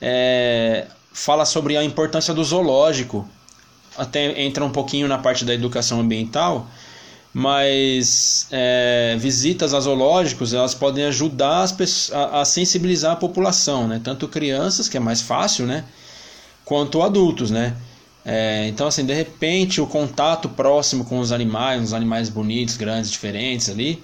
é, 0.00 0.86
fala 1.12 1.44
sobre 1.44 1.76
a 1.76 1.82
importância 1.82 2.32
do 2.32 2.44
zoológico. 2.44 3.28
Até 3.96 4.40
entra 4.42 4.64
um 4.64 4.70
pouquinho 4.70 5.06
na 5.06 5.18
parte 5.18 5.44
da 5.44 5.52
educação 5.52 6.00
ambiental, 6.00 6.66
mas 7.32 8.46
é, 8.50 9.16
visitas 9.18 9.74
a 9.74 9.80
zoológicos 9.80 10.52
elas 10.54 10.74
podem 10.74 11.04
ajudar 11.04 11.62
as 11.62 11.72
pessoas 11.72 12.18
a, 12.18 12.40
a 12.40 12.44
sensibilizar 12.44 13.12
a 13.12 13.16
população, 13.16 13.88
né? 13.88 14.00
Tanto 14.02 14.28
crianças, 14.28 14.88
que 14.88 14.96
é 14.96 15.00
mais 15.00 15.20
fácil, 15.20 15.66
né? 15.66 15.84
Quanto 16.64 17.02
adultos, 17.02 17.50
né? 17.50 17.76
É, 18.24 18.68
então, 18.68 18.86
assim, 18.86 19.04
de 19.04 19.12
repente, 19.12 19.80
o 19.80 19.86
contato 19.86 20.48
próximo 20.48 21.04
com 21.04 21.18
os 21.18 21.32
animais, 21.32 21.82
uns 21.82 21.92
animais 21.92 22.28
bonitos, 22.28 22.76
grandes, 22.76 23.10
diferentes 23.10 23.68
ali, 23.68 24.02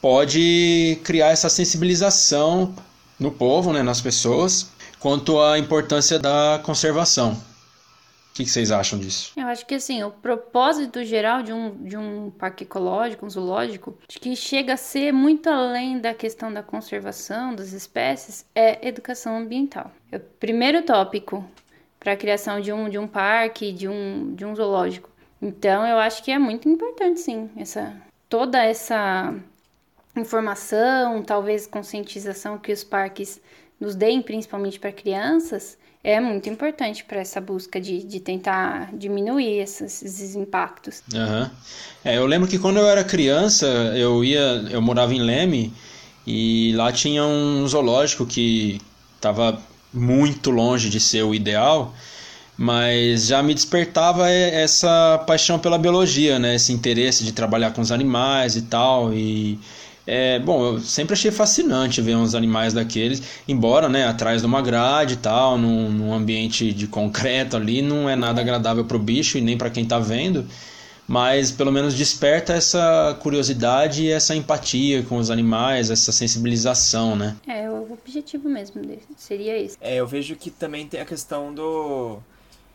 pode 0.00 0.98
criar 1.04 1.28
essa 1.28 1.48
sensibilização 1.48 2.74
no 3.18 3.30
povo, 3.30 3.72
né, 3.72 3.82
nas 3.82 4.00
pessoas, 4.00 4.66
quanto 4.98 5.40
à 5.40 5.58
importância 5.58 6.18
da 6.18 6.60
conservação. 6.62 7.40
O 8.32 8.34
que, 8.34 8.46
vocês 8.46 8.72
acham 8.72 8.98
disso? 8.98 9.34
Eu 9.36 9.46
acho 9.46 9.66
que 9.66 9.74
assim, 9.74 10.02
o 10.02 10.10
propósito 10.10 11.04
geral 11.04 11.42
de 11.42 11.52
um, 11.52 11.84
de 11.84 11.98
um 11.98 12.30
parque 12.30 12.64
ecológico, 12.64 13.26
um 13.26 13.30
zoológico, 13.30 13.94
que 14.08 14.34
chega 14.34 14.72
a 14.72 14.76
ser 14.78 15.12
muito 15.12 15.50
além 15.50 15.98
da 15.98 16.14
questão 16.14 16.50
da 16.50 16.62
conservação 16.62 17.54
das 17.54 17.72
espécies, 17.72 18.46
é 18.54 18.88
educação 18.88 19.36
ambiental. 19.36 19.92
É 20.10 20.16
o 20.16 20.20
primeiro 20.20 20.80
tópico 20.80 21.44
para 22.00 22.14
a 22.14 22.16
criação 22.16 22.58
de 22.58 22.72
um, 22.72 22.88
de 22.88 22.96
um 22.96 23.06
parque, 23.06 23.70
de 23.70 23.86
um, 23.86 24.34
de 24.34 24.46
um 24.46 24.56
zoológico. 24.56 25.10
Então, 25.40 25.86
eu 25.86 25.98
acho 25.98 26.22
que 26.22 26.30
é 26.30 26.38
muito 26.38 26.70
importante, 26.70 27.20
sim, 27.20 27.50
essa, 27.54 27.94
toda 28.30 28.64
essa 28.64 29.34
informação, 30.16 31.22
talvez 31.22 31.66
conscientização 31.66 32.56
que 32.56 32.72
os 32.72 32.82
parques 32.82 33.42
nos 33.78 33.94
deem, 33.94 34.22
principalmente 34.22 34.80
para 34.80 34.90
crianças, 34.90 35.76
é 36.04 36.20
muito 36.20 36.48
importante 36.48 37.04
para 37.04 37.20
essa 37.20 37.40
busca 37.40 37.80
de, 37.80 38.02
de 38.02 38.18
tentar 38.18 38.90
diminuir 38.92 39.60
esses, 39.60 40.02
esses 40.02 40.34
impactos. 40.34 41.02
Uhum. 41.14 41.50
É, 42.04 42.16
eu 42.16 42.26
lembro 42.26 42.48
que 42.48 42.58
quando 42.58 42.78
eu 42.78 42.88
era 42.88 43.04
criança, 43.04 43.66
eu 43.96 44.24
ia, 44.24 44.64
eu 44.70 44.82
morava 44.82 45.14
em 45.14 45.20
Leme 45.20 45.72
e 46.26 46.72
lá 46.74 46.92
tinha 46.92 47.24
um 47.24 47.66
zoológico 47.68 48.26
que 48.26 48.80
estava 49.14 49.60
muito 49.92 50.50
longe 50.50 50.88
de 50.90 50.98
ser 50.98 51.22
o 51.22 51.34
ideal, 51.34 51.94
mas 52.56 53.26
já 53.26 53.42
me 53.42 53.54
despertava 53.54 54.28
essa 54.28 55.22
paixão 55.26 55.58
pela 55.58 55.78
biologia, 55.78 56.38
né? 56.38 56.56
Esse 56.56 56.72
interesse 56.72 57.24
de 57.24 57.32
trabalhar 57.32 57.72
com 57.72 57.80
os 57.80 57.92
animais 57.92 58.56
e 58.56 58.62
tal 58.62 59.12
e 59.14 59.58
é, 60.06 60.38
bom, 60.38 60.64
eu 60.64 60.80
sempre 60.80 61.14
achei 61.14 61.30
fascinante 61.30 62.00
ver 62.00 62.16
uns 62.16 62.34
animais 62.34 62.72
daqueles, 62.74 63.22
embora, 63.46 63.88
né, 63.88 64.06
atrás 64.06 64.40
de 64.40 64.46
uma 64.46 64.60
grade 64.60 65.14
e 65.14 65.16
tal, 65.16 65.56
num, 65.56 65.90
num 65.90 66.12
ambiente 66.12 66.72
de 66.72 66.86
concreto 66.86 67.56
ali, 67.56 67.82
não 67.82 68.08
é 68.08 68.16
nada 68.16 68.40
agradável 68.40 68.84
para 68.84 68.96
o 68.96 69.00
bicho 69.00 69.38
e 69.38 69.40
nem 69.40 69.56
para 69.56 69.70
quem 69.70 69.84
está 69.84 70.00
vendo, 70.00 70.44
mas 71.06 71.52
pelo 71.52 71.70
menos 71.70 71.94
desperta 71.94 72.52
essa 72.52 73.16
curiosidade 73.20 74.04
e 74.04 74.10
essa 74.10 74.34
empatia 74.34 75.02
com 75.04 75.18
os 75.18 75.30
animais, 75.30 75.90
essa 75.90 76.10
sensibilização, 76.10 77.14
né? 77.14 77.36
É, 77.46 77.70
o 77.70 77.92
objetivo 77.92 78.48
mesmo 78.48 78.82
dele 78.82 79.02
seria 79.16 79.56
esse. 79.56 79.76
É, 79.80 79.96
eu 79.96 80.06
vejo 80.06 80.34
que 80.34 80.50
também 80.50 80.86
tem 80.86 81.00
a 81.00 81.04
questão 81.04 81.54
do 81.54 82.18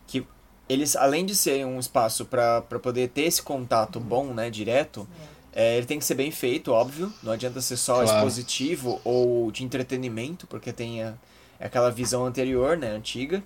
que 0.05 0.25
eles, 0.69 0.95
além 0.95 1.25
de 1.25 1.35
serem 1.35 1.65
um 1.65 1.79
espaço 1.79 2.25
para 2.25 2.61
poder 2.81 3.09
ter 3.09 3.23
esse 3.23 3.41
contato 3.41 3.99
bom, 3.99 4.33
né, 4.33 4.49
direto, 4.49 5.07
é, 5.19 5.36
ele 5.53 5.85
tem 5.85 5.99
que 5.99 6.05
ser 6.05 6.15
bem 6.15 6.31
feito, 6.31 6.71
óbvio. 6.71 7.11
Não 7.23 7.31
adianta 7.31 7.61
ser 7.61 7.77
só 7.77 8.03
claro. 8.03 8.17
expositivo 8.17 9.01
ou 9.03 9.51
de 9.51 9.63
entretenimento, 9.63 10.45
porque 10.47 10.71
tem 10.71 11.03
a, 11.03 11.13
aquela 11.59 11.89
visão 11.89 12.25
anterior, 12.25 12.77
né, 12.77 12.91
antiga. 12.91 13.43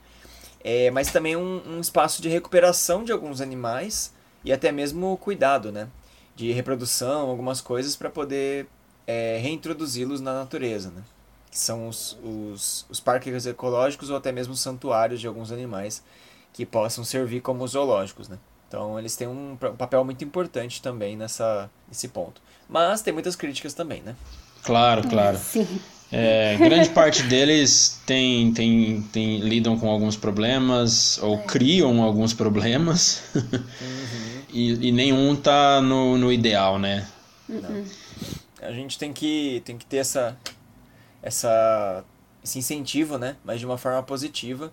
É, 0.63 0.91
mas 0.91 1.11
também 1.11 1.35
um, 1.35 1.61
um 1.65 1.79
espaço 1.79 2.21
de 2.21 2.29
recuperação 2.29 3.03
de 3.03 3.11
alguns 3.11 3.41
animais 3.41 4.13
e 4.43 4.51
até 4.51 4.71
mesmo 4.71 5.17
cuidado, 5.17 5.71
né? 5.71 5.87
De 6.35 6.51
reprodução, 6.51 7.29
algumas 7.29 7.61
coisas 7.61 7.95
para 7.95 8.09
poder 8.09 8.67
é, 9.07 9.37
reintroduzi-los 9.41 10.21
na 10.21 10.33
natureza, 10.33 10.89
né? 10.91 11.01
Que 11.49 11.57
são 11.57 11.87
os, 11.87 12.17
os, 12.23 12.85
os 12.89 12.99
parques 12.99 13.45
ecológicos 13.45 14.09
ou 14.09 14.15
até 14.15 14.31
mesmo 14.31 14.55
santuários 14.55 15.19
de 15.19 15.27
alguns 15.27 15.51
animais 15.51 16.03
que 16.53 16.65
possam 16.65 17.03
servir 17.03 17.41
como 17.41 17.67
zoológicos, 17.67 18.29
né? 18.29 18.37
Então 18.71 18.97
eles 18.97 19.17
têm 19.17 19.27
um, 19.27 19.51
um 19.51 19.75
papel 19.75 20.05
muito 20.05 20.23
importante 20.23 20.81
também 20.81 21.17
nessa, 21.17 21.69
nesse 21.89 22.07
ponto. 22.07 22.41
Mas 22.69 23.01
tem 23.01 23.11
muitas 23.11 23.35
críticas 23.35 23.73
também, 23.73 24.01
né? 24.01 24.15
Claro, 24.63 25.05
claro. 25.09 25.37
Sim. 25.37 25.67
É, 26.09 26.55
grande 26.55 26.89
parte 26.89 27.23
deles 27.23 28.01
tem, 28.05 28.53
tem, 28.53 29.01
tem, 29.11 29.39
lidam 29.39 29.77
com 29.77 29.89
alguns 29.89 30.15
problemas 30.15 31.17
ou 31.21 31.35
é. 31.35 31.43
criam 31.43 32.01
alguns 32.01 32.33
problemas 32.33 33.23
uhum. 33.35 34.41
e, 34.53 34.87
e, 34.87 34.91
nenhum 34.91 35.35
tá 35.35 35.81
no, 35.81 36.17
no 36.17 36.31
ideal, 36.31 36.79
né? 36.79 37.07
Uhum. 37.49 37.85
A 38.61 38.71
gente 38.71 38.97
tem 38.97 39.11
que, 39.11 39.61
tem 39.65 39.77
que 39.77 39.85
ter 39.85 39.97
essa, 39.97 40.37
essa, 41.21 42.05
esse 42.41 42.57
incentivo, 42.59 43.17
né? 43.17 43.35
Mas 43.43 43.59
de 43.59 43.65
uma 43.65 43.77
forma 43.77 44.01
positiva 44.03 44.71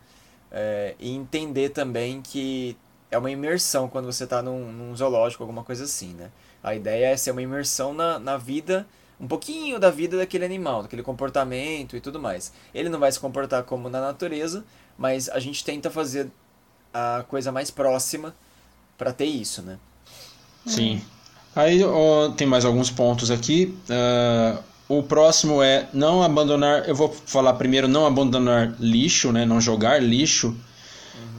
é, 0.52 0.94
e 1.00 1.10
entender 1.10 1.70
também 1.70 2.22
que 2.22 2.76
é 3.10 3.18
uma 3.18 3.30
imersão 3.30 3.88
quando 3.88 4.06
você 4.06 4.24
está 4.24 4.42
num, 4.42 4.70
num, 4.72 4.96
zoológico, 4.96 5.42
alguma 5.42 5.64
coisa 5.64 5.84
assim, 5.84 6.14
né? 6.14 6.30
A 6.62 6.74
ideia 6.74 7.06
é 7.06 7.16
ser 7.16 7.30
uma 7.30 7.42
imersão 7.42 7.94
na, 7.94 8.18
na 8.18 8.36
vida, 8.36 8.86
um 9.20 9.26
pouquinho 9.26 9.78
da 9.78 9.90
vida 9.90 10.16
daquele 10.16 10.44
animal, 10.44 10.82
daquele 10.82 11.02
comportamento 11.02 11.96
e 11.96 12.00
tudo 12.00 12.20
mais. 12.20 12.52
Ele 12.74 12.88
não 12.88 12.98
vai 12.98 13.10
se 13.10 13.18
comportar 13.18 13.62
como 13.62 13.88
na 13.88 14.00
natureza, 14.00 14.64
mas 14.96 15.28
a 15.28 15.38
gente 15.38 15.64
tenta 15.64 15.90
fazer 15.90 16.30
a 16.92 17.24
coisa 17.28 17.50
mais 17.52 17.70
próxima 17.70 18.34
para 18.96 19.12
ter 19.12 19.26
isso, 19.26 19.62
né? 19.62 19.78
Sim. 20.66 21.00
Aí 21.54 21.82
ó, 21.82 22.30
tem 22.30 22.46
mais 22.46 22.64
alguns 22.64 22.90
pontos 22.90 23.30
aqui. 23.30 23.76
Uh, 23.88 24.62
o 24.88 25.02
próximo 25.02 25.62
é 25.62 25.88
não 25.92 26.22
abandonar. 26.22 26.88
Eu 26.88 26.94
vou 26.94 27.14
falar 27.26 27.54
primeiro 27.54 27.86
não 27.86 28.06
abandonar 28.06 28.74
lixo, 28.78 29.32
né? 29.32 29.44
Não 29.44 29.60
jogar 29.60 30.02
lixo 30.02 30.48
uhum. 30.48 30.56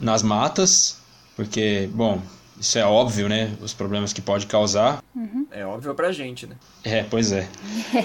nas 0.01 0.21
matas. 0.21 0.98
Porque, 1.39 1.89
bom, 1.93 2.21
isso 2.59 2.77
é 2.77 2.83
óbvio, 2.83 3.29
né? 3.29 3.53
Os 3.61 3.73
problemas 3.73 4.11
que 4.11 4.19
pode 4.19 4.45
causar. 4.45 5.01
Uhum. 5.15 5.47
É 5.49 5.65
óbvio 5.65 5.95
pra 5.95 6.11
gente, 6.11 6.45
né? 6.45 6.57
É, 6.83 7.01
pois 7.03 7.31
é. 7.31 7.47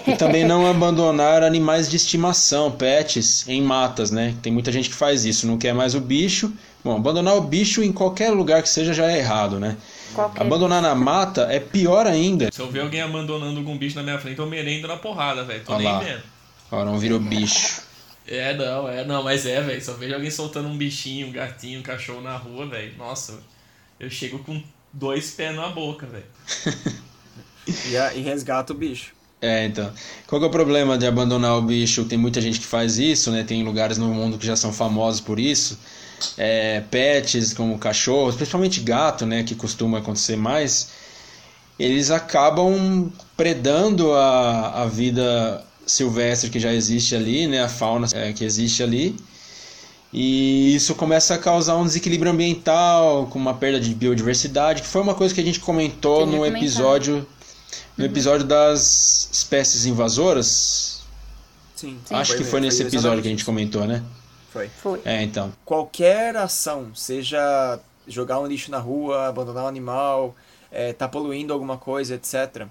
E 0.07 0.15
também 0.15 0.45
não 0.47 0.71
abandonar 0.71 1.43
animais 1.43 1.91
de 1.91 1.97
estimação, 1.97 2.71
pets, 2.71 3.49
em 3.49 3.61
matas, 3.61 4.13
né? 4.13 4.37
Tem 4.41 4.53
muita 4.53 4.71
gente 4.71 4.89
que 4.89 4.95
faz 4.95 5.25
isso, 5.25 5.49
não 5.49 5.59
quer 5.59 5.75
mais 5.75 5.97
o 5.97 6.01
bicho. 6.01 6.53
Bom, 6.85 6.95
abandonar 6.95 7.35
o 7.37 7.41
bicho 7.41 7.83
em 7.83 7.91
qualquer 7.91 8.31
lugar 8.31 8.63
que 8.63 8.69
seja 8.69 8.95
já 8.95 9.11
é 9.11 9.19
errado, 9.19 9.59
né? 9.59 9.77
Qualquer 10.15 10.41
abandonar 10.41 10.81
bicho. 10.81 10.95
na 10.95 11.05
mata 11.05 11.49
é 11.51 11.59
pior 11.59 12.07
ainda. 12.07 12.51
Se 12.53 12.61
eu 12.61 12.71
ver 12.71 12.83
alguém 12.83 13.01
abandonando 13.03 13.59
algum 13.59 13.77
bicho 13.77 13.97
na 13.97 14.05
minha 14.05 14.21
frente, 14.21 14.39
eu 14.39 14.47
merendo 14.47 14.87
na 14.87 14.97
porrada, 14.97 15.43
velho. 15.43 15.65
Tô 15.65 15.73
Olha 15.73 15.83
nem 15.83 15.93
lá. 15.93 15.99
vendo. 15.99 16.23
Ó, 16.71 16.85
não 16.85 17.01
virou 17.01 17.19
bicho. 17.19 17.83
É, 18.27 18.55
não, 18.55 18.89
é, 18.89 19.05
não, 19.05 19.23
mas 19.23 19.47
é, 19.47 19.61
velho. 19.61 19.85
Só 19.85 19.93
vejo 19.95 20.15
alguém 20.15 20.31
soltando 20.31 20.69
um 20.69 20.77
bichinho, 20.77 21.29
um 21.29 21.33
gatinho, 21.33 21.81
um 21.81 21.83
cachorro 21.83 22.21
na 22.21 22.37
rua, 22.37 22.67
velho. 22.67 22.97
Nossa, 22.97 23.39
eu 24.01 24.09
chego 24.09 24.39
com 24.39 24.63
dois 24.93 25.31
pés 25.33 25.55
na 25.55 25.69
boca, 25.69 26.07
velho. 26.07 26.25
E, 27.67 28.19
e 28.19 28.21
resgata 28.21 28.75
o 28.75 28.77
bicho. 28.77 29.15
É, 29.41 29.67
então. 29.67 29.93
Qual 30.27 30.41
que 30.41 30.45
é 30.47 30.49
o 30.49 30.51
problema 30.51 30.97
de 30.97 31.07
abandonar 31.07 31.57
o 31.59 31.63
bicho? 31.63 32.05
Tem 32.05 32.19
muita 32.19 32.41
gente 32.41 32.61
que 32.61 32.67
faz 32.67 32.99
isso, 32.99 33.31
né? 33.31 33.43
Tem 33.43 33.63
lugares 33.63 33.99
no 33.99 34.09
mundo 34.09 34.39
que 34.39 34.47
já 34.47 34.57
são 34.57 34.73
famosos 34.73 35.21
por 35.21 35.39
isso. 35.39 35.79
É, 36.39 36.83
pets, 36.91 37.53
como 37.53 37.79
cachorros, 37.79 38.37
principalmente 38.37 38.81
gato, 38.81 39.27
né? 39.27 39.43
Que 39.43 39.55
costuma 39.55 39.99
acontecer 39.99 40.37
mais. 40.37 40.91
Eles 41.79 42.11
acabam 42.11 43.13
predando 43.37 44.13
a, 44.13 44.83
a 44.83 44.87
vida 44.87 45.65
silvestre 45.87 46.51
que 46.51 46.59
já 46.59 46.73
existe 46.73 47.15
ali, 47.15 47.47
né? 47.47 47.63
A 47.63 47.69
fauna 47.69 48.07
é, 48.13 48.33
que 48.33 48.45
existe 48.45 48.83
ali. 48.83 49.17
E 50.13 50.75
isso 50.75 50.95
começa 50.95 51.35
a 51.35 51.39
causar 51.39 51.77
um 51.77 51.85
desequilíbrio 51.85 52.31
ambiental, 52.31 53.27
com 53.27 53.39
uma 53.39 53.55
perda 53.55 53.81
de 53.81 53.93
biodiversidade, 53.95 54.83
que 54.83 54.89
foi 54.89 55.03
uma 55.03 55.15
coisa 55.15 55.35
que 55.35 55.41
a 55.41 55.45
gente 55.45 55.59
comentou 55.59 56.25
no 56.25 56.47
episódio 56.47 57.27
no 57.97 58.05
episódio 58.05 58.47
das 58.47 59.29
espécies 59.33 59.87
invasoras. 59.87 61.03
Sim. 61.75 61.99
Acho 62.11 62.37
que 62.37 62.45
foi 62.45 62.61
nesse 62.61 62.77
exatamente 62.77 62.97
episódio 62.97 63.23
que 63.23 63.29
a 63.29 63.31
gente 63.31 63.45
comentou, 63.45 63.87
né? 63.87 64.03
Foi. 64.51 64.69
Foi. 64.69 65.01
É, 65.05 65.23
então. 65.23 65.53
Qualquer 65.65 66.37
ação, 66.37 66.95
seja 66.95 67.79
jogar 68.07 68.39
um 68.41 68.47
lixo 68.47 68.71
na 68.71 68.79
rua, 68.79 69.27
abandonar 69.27 69.65
um 69.65 69.69
animal, 69.69 70.35
é, 70.71 70.93
tá 70.93 71.09
poluindo 71.09 71.53
alguma 71.53 71.77
coisa, 71.77 72.15
etc. 72.15 72.67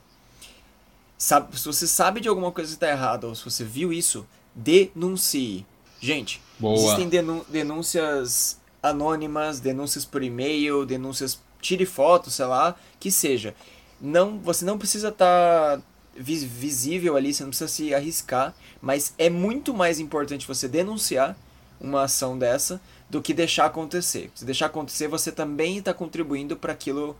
Sabe, 1.24 1.58
se 1.58 1.66
você 1.66 1.88
sabe 1.88 2.20
de 2.20 2.28
alguma 2.28 2.52
coisa 2.52 2.72
que 2.72 2.76
está 2.76 2.90
errada 2.90 3.26
ou 3.28 3.34
se 3.34 3.46
você 3.46 3.64
viu 3.64 3.94
isso, 3.94 4.28
denuncie. 4.54 5.66
Gente, 6.02 6.42
Boa. 6.60 6.76
existem 6.76 7.08
denun- 7.08 7.46
denúncias 7.48 8.60
anônimas, 8.82 9.62
denúncias 9.62 10.04
por 10.04 10.22
e-mail, 10.22 10.86
denúncias 10.86 11.40
tire 11.62 11.86
foto, 11.86 12.30
sei 12.30 12.46
lá, 12.46 12.76
que 13.00 13.10
seja. 13.10 13.56
Não, 14.02 14.38
você 14.38 14.66
não 14.66 14.78
precisa 14.78 15.08
estar 15.08 15.80
visível 16.14 17.16
ali, 17.16 17.34
você 17.34 17.44
não 17.44 17.52
precisa 17.52 17.70
se 17.70 17.96
arriscar, 17.96 18.54
mas 18.82 19.14
é 19.18 19.30
muito 19.30 19.74
mais 19.74 20.02
importante 20.02 20.46
você 20.46 20.68
denunciar 20.68 21.38
uma 21.80 22.04
ação 22.04 22.38
dessa 22.38 22.82
do 23.10 23.22
que 23.22 23.34
deixar 23.34 23.68
acontecer. 23.68 24.30
Se 24.36 24.44
deixar 24.44 24.66
acontecer, 24.66 25.08
você 25.08 25.32
também 25.32 25.78
está 25.78 25.94
contribuindo 25.94 26.58
para 26.58 26.74
aquilo 26.74 27.16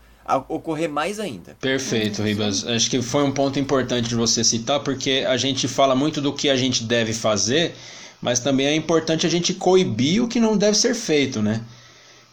ocorrer 0.48 0.90
mais 0.90 1.20
ainda. 1.20 1.56
Perfeito, 1.60 2.22
Ribas. 2.24 2.66
Acho 2.66 2.90
que 2.90 3.02
foi 3.02 3.24
um 3.24 3.32
ponto 3.32 3.60
importante 3.60 4.08
de 4.08 4.16
você 4.16 4.44
citar, 4.44 4.80
porque 4.80 5.26
a 5.28 5.38
gente 5.38 5.68
fala 5.68 5.96
muito 5.96 6.22
do 6.22 6.34
que 6.34 6.50
a 6.50 6.56
gente 6.56 6.84
deve 6.84 7.14
fazer, 7.14 7.76
mas 8.22 8.40
também 8.40 8.68
é 8.68 8.76
importante 8.76 9.28
a 9.28 9.30
gente 9.30 9.54
coibir 9.54 10.24
o 10.24 10.28
que 10.28 10.40
não 10.40 10.58
deve 10.58 10.78
ser 10.78 10.94
feito, 10.96 11.42
né? 11.42 11.62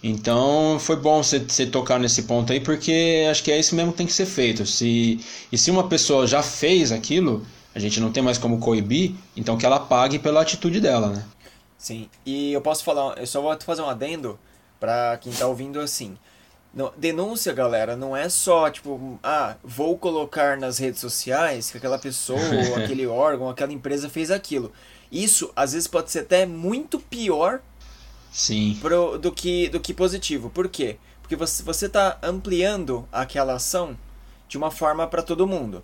Então 0.02 0.78
foi 0.80 0.96
bom 0.96 1.22
você, 1.22 1.38
você 1.38 1.66
tocar 1.66 1.98
nesse 1.98 2.22
ponto 2.22 2.52
aí, 2.52 2.60
porque 2.60 3.26
acho 3.30 3.42
que 3.42 3.52
é 3.52 3.58
isso 3.58 3.74
mesmo 3.74 3.92
que 3.92 3.98
tem 3.98 4.06
que 4.06 4.12
ser 4.12 4.26
feito. 4.26 4.64
Se, 4.64 5.20
e 5.52 5.58
se 5.58 5.70
uma 5.70 5.88
pessoa 5.88 6.26
já 6.26 6.42
fez 6.42 6.90
aquilo, 6.90 7.44
a 7.74 7.78
gente 7.78 8.00
não 8.00 8.10
tem 8.10 8.22
mais 8.22 8.38
como 8.38 8.58
coibir, 8.58 9.14
então 9.36 9.58
que 9.58 9.66
ela 9.66 9.78
pague 9.78 10.18
pela 10.18 10.40
atitude 10.40 10.80
dela, 10.80 11.10
né? 11.10 11.24
Sim. 11.76 12.08
E 12.24 12.52
eu 12.52 12.60
posso 12.60 12.82
falar, 12.82 13.18
eu 13.18 13.26
só 13.26 13.42
vou 13.42 13.56
fazer 13.60 13.82
um 13.82 13.88
adendo 13.88 14.38
para 14.78 15.18
quem 15.18 15.32
tá 15.32 15.46
ouvindo 15.46 15.80
assim. 15.80 16.16
Não- 16.72 16.92
denúncia, 16.96 17.52
galera, 17.52 17.96
não 17.96 18.16
é 18.16 18.28
só 18.28 18.70
tipo, 18.70 19.18
ah, 19.22 19.56
vou 19.62 19.98
colocar 19.98 20.56
nas 20.56 20.78
redes 20.78 21.00
sociais 21.00 21.70
que 21.70 21.78
aquela 21.78 21.98
pessoa, 21.98 22.38
ou 22.38 22.76
aquele 22.82 23.06
órgão, 23.06 23.48
aquela 23.48 23.72
empresa 23.72 24.08
fez 24.08 24.30
aquilo. 24.30 24.72
Isso 25.10 25.52
às 25.56 25.72
vezes 25.72 25.88
pode 25.88 26.10
ser 26.10 26.20
até 26.20 26.46
muito 26.46 26.98
pior 27.00 27.60
Sim. 28.30 28.78
pro, 28.80 29.18
do, 29.18 29.32
que, 29.32 29.68
do 29.68 29.80
que 29.80 29.92
positivo. 29.92 30.48
Por 30.50 30.68
quê? 30.68 30.96
Porque 31.20 31.34
você, 31.34 31.62
você 31.62 31.88
tá 31.88 32.18
ampliando 32.22 33.08
aquela 33.10 33.54
ação 33.54 33.98
de 34.48 34.56
uma 34.56 34.70
forma 34.70 35.06
para 35.06 35.22
todo 35.22 35.46
mundo. 35.46 35.82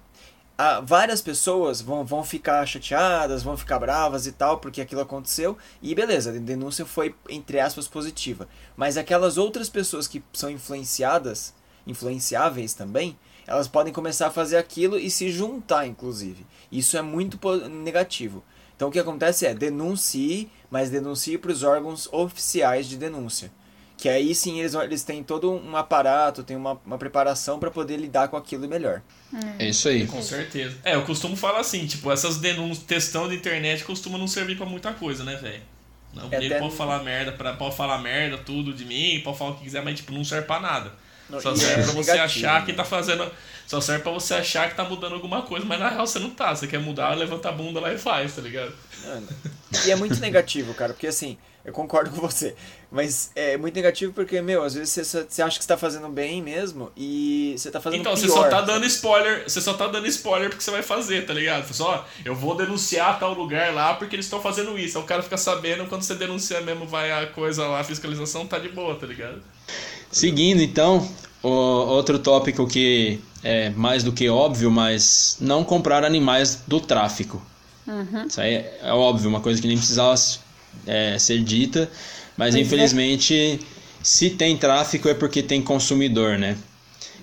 A, 0.59 0.81
várias 0.81 1.21
pessoas 1.21 1.81
vão, 1.81 2.05
vão 2.05 2.25
ficar 2.25 2.65
chateadas, 2.67 3.43
vão 3.43 3.57
ficar 3.57 3.79
bravas 3.79 4.27
e 4.27 4.33
tal, 4.33 4.59
porque 4.59 4.81
aquilo 4.81 5.01
aconteceu, 5.01 5.57
e 5.83 5.95
beleza, 5.95 6.31
a 6.31 6.33
denúncia 6.33 6.87
foi, 6.87 7.15
entre 7.29 7.61
aspas, 7.61 7.87
positiva. 7.87 8.49
Mas 8.77 8.97
aquelas 8.97 9.37
outras 9.37 9.69
pessoas 9.69 10.09
que 10.09 10.23
são 10.33 10.51
influenciadas, 10.51 11.55
influenciáveis 11.87 12.75
também, 12.75 13.19
elas 13.47 13.69
podem 13.69 13.93
começar 13.93 14.27
a 14.29 14.33
fazer 14.33 14.57
aquilo 14.57 14.99
e 14.99 15.11
se 15.11 15.31
juntar, 15.31 15.87
inclusive. 15.87 16.45
Isso 16.71 16.97
é 16.97 17.03
muito 17.03 17.39
negativo. 17.69 18.43
Então 18.75 18.89
o 18.89 18.91
que 18.91 18.99
acontece 18.99 19.47
é 19.47 19.55
denuncie, 19.55 20.51
mas 20.71 20.91
denuncie 20.91 21.39
para 21.39 21.53
os 21.53 21.63
órgãos 21.63 22.09
oficiais 22.13 22.87
de 22.87 22.97
denúncia. 22.97 23.53
Que 23.97 24.09
aí 24.11 24.35
sim 24.35 24.61
eles, 24.61 24.75
eles 24.75 25.03
têm 25.03 25.23
todo 25.23 25.51
um 25.51 25.75
aparato, 25.75 26.43
tem 26.43 26.57
uma, 26.57 26.79
uma 26.85 26.99
preparação 26.99 27.59
para 27.59 27.71
poder 27.71 27.97
lidar 27.97 28.29
com 28.29 28.37
aquilo 28.37 28.69
melhor. 28.69 29.01
É 29.59 29.69
isso 29.69 29.89
aí. 29.89 30.07
Com 30.07 30.21
certeza. 30.23 30.77
É, 30.85 30.95
eu 30.95 31.03
costumo 31.03 31.35
falar 31.35 31.61
assim, 31.61 31.87
tipo, 31.87 32.13
essas 32.13 32.37
denúncias, 32.37 32.85
testão 32.85 33.29
de 33.29 33.35
internet 33.35 33.85
costuma 33.85 34.19
não 34.19 34.29
servir 34.29 34.57
para 34.57 34.67
muita 34.67 34.93
coisa, 34.93 35.25
né, 35.25 35.37
velho? 35.37 35.63
Não, 36.13 36.29
é 36.31 36.37
até... 36.37 36.59
pode 36.59 36.75
falar 36.75 37.03
merda, 37.03 37.33
pra, 37.33 37.55
pode 37.55 37.77
falar 37.77 37.99
merda, 37.99 38.39
tudo 38.39 38.73
de 38.73 38.85
mim, 38.85 39.21
pode 39.25 39.39
falar 39.39 39.51
o 39.53 39.55
que 39.55 39.65
quiser, 39.65 39.83
mas 39.83 39.97
tipo, 39.97 40.13
não 40.13 40.25
serve 40.25 40.47
pra 40.47 40.61
nada. 40.61 40.93
Não, 41.29 41.41
Só 41.41 41.55
serve 41.55 41.83
é 41.83 41.85
pra 41.85 41.93
você 41.93 42.13
negativo, 42.13 42.47
achar 42.47 42.61
né? 42.61 42.67
que 42.67 42.73
tá 42.73 42.85
fazendo. 42.85 43.31
Só 43.67 43.81
serve 43.81 44.03
pra 44.03 44.13
você 44.13 44.35
achar 44.35 44.71
que 44.71 44.77
tá 44.77 44.85
mudando 44.85 45.15
alguma 45.15 45.43
coisa, 45.43 45.67
mas 45.67 45.81
na 45.81 45.89
real 45.89 46.07
você 46.07 46.19
não 46.19 46.31
tá. 46.31 46.55
Você 46.55 46.67
quer 46.69 46.79
mudar, 46.79 47.15
levanta 47.15 47.49
a 47.49 47.53
bunda 47.53 47.81
lá 47.81 47.93
e 47.93 47.99
faz, 47.99 48.37
tá 48.37 48.43
ligado? 48.43 48.73
E 49.85 49.91
é 49.91 49.97
muito 49.97 50.21
negativo, 50.21 50.73
cara, 50.73 50.93
porque 50.93 51.09
assim, 51.09 51.37
eu 51.67 51.73
concordo 51.73 52.11
com 52.11 52.21
você. 52.21 52.55
Mas 52.91 53.33
é 53.35 53.57
muito 53.57 53.75
negativo 53.75 54.13
porque, 54.13 54.41
meu, 54.41 54.63
às 54.63 54.75
vezes 54.75 54.91
você, 54.91 55.27
você 55.29 55.43
acha 55.43 55.59
que 55.59 55.65
está 55.65 55.77
fazendo 55.77 56.09
bem 56.09 56.41
mesmo 56.41 56.93
e 56.97 57.55
você 57.59 57.69
está 57.69 57.81
fazendo 57.81 58.01
então, 58.01 58.15
pior. 58.15 58.25
Então, 58.25 58.35
você 58.35 58.41
só 58.43 58.49
tá 58.49 58.61
dando 58.61 58.87
spoiler, 58.87 59.43
você 59.43 59.61
só 59.61 59.75
tá 59.75 59.89
dando 59.89 60.07
spoiler 60.07 60.49
porque 60.49 60.63
você 60.63 60.71
vai 60.71 60.83
fazer, 60.83 61.27
tá 61.27 61.35
ligado? 61.35 61.75
Só, 61.75 62.07
eu 62.25 62.37
vou 62.37 62.55
denunciar 62.55 63.19
tal 63.19 63.35
lugar 63.35 63.75
lá 63.75 63.95
porque 63.95 64.15
eles 64.15 64.27
estão 64.27 64.41
fazendo 64.41 64.79
isso. 64.79 64.97
Aí 64.97 65.05
o 65.05 65.07
cara 65.07 65.23
fica 65.23 65.37
sabendo, 65.37 65.87
quando 65.87 66.03
você 66.03 66.15
denuncia 66.15 66.61
mesmo, 66.61 66.87
vai 66.87 67.11
a 67.11 67.27
coisa 67.27 67.67
lá, 67.67 67.81
a 67.81 67.85
fiscalização 67.85 68.47
tá 68.47 68.59
de 68.59 68.69
boa, 68.69 68.95
tá 68.95 69.07
ligado? 69.07 69.43
Seguindo, 70.11 70.63
então, 70.63 71.07
o, 71.43 71.49
outro 71.49 72.21
tópico 72.21 72.65
que 72.69 73.21
é 73.43 73.71
mais 73.71 74.05
do 74.05 74.13
que 74.13 74.29
óbvio, 74.29 74.71
mas 74.71 75.37
não 75.41 75.65
comprar 75.65 76.05
animais 76.05 76.63
do 76.65 76.81
tráfico. 76.81 77.43
Uhum. 77.87 78.27
Isso 78.27 78.41
aí 78.41 78.55
é, 78.55 78.81
é 78.85 78.93
óbvio, 78.93 79.29
uma 79.29 79.41
coisa 79.41 79.61
que 79.61 79.67
nem 79.67 79.77
precisava 79.77 80.15
é, 80.87 81.19
ser 81.19 81.43
dita, 81.43 81.91
mas 82.37 82.55
pois 82.55 82.57
é. 82.57 82.61
infelizmente, 82.61 83.35
é. 83.35 83.59
se 84.03 84.31
tem 84.31 84.57
tráfico 84.57 85.09
é 85.09 85.15
porque 85.15 85.43
tem 85.43 85.63
consumidor, 85.63 86.39
né? 86.39 86.57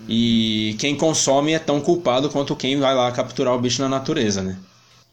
E 0.07 0.75
quem 0.79 0.95
consome 0.95 1.53
é 1.53 1.59
tão 1.59 1.79
culpado 1.79 2.29
quanto 2.29 2.55
quem 2.55 2.79
vai 2.79 2.93
lá 2.93 3.11
capturar 3.11 3.53
o 3.53 3.59
bicho 3.59 3.81
na 3.81 3.89
natureza, 3.89 4.41
né? 4.41 4.57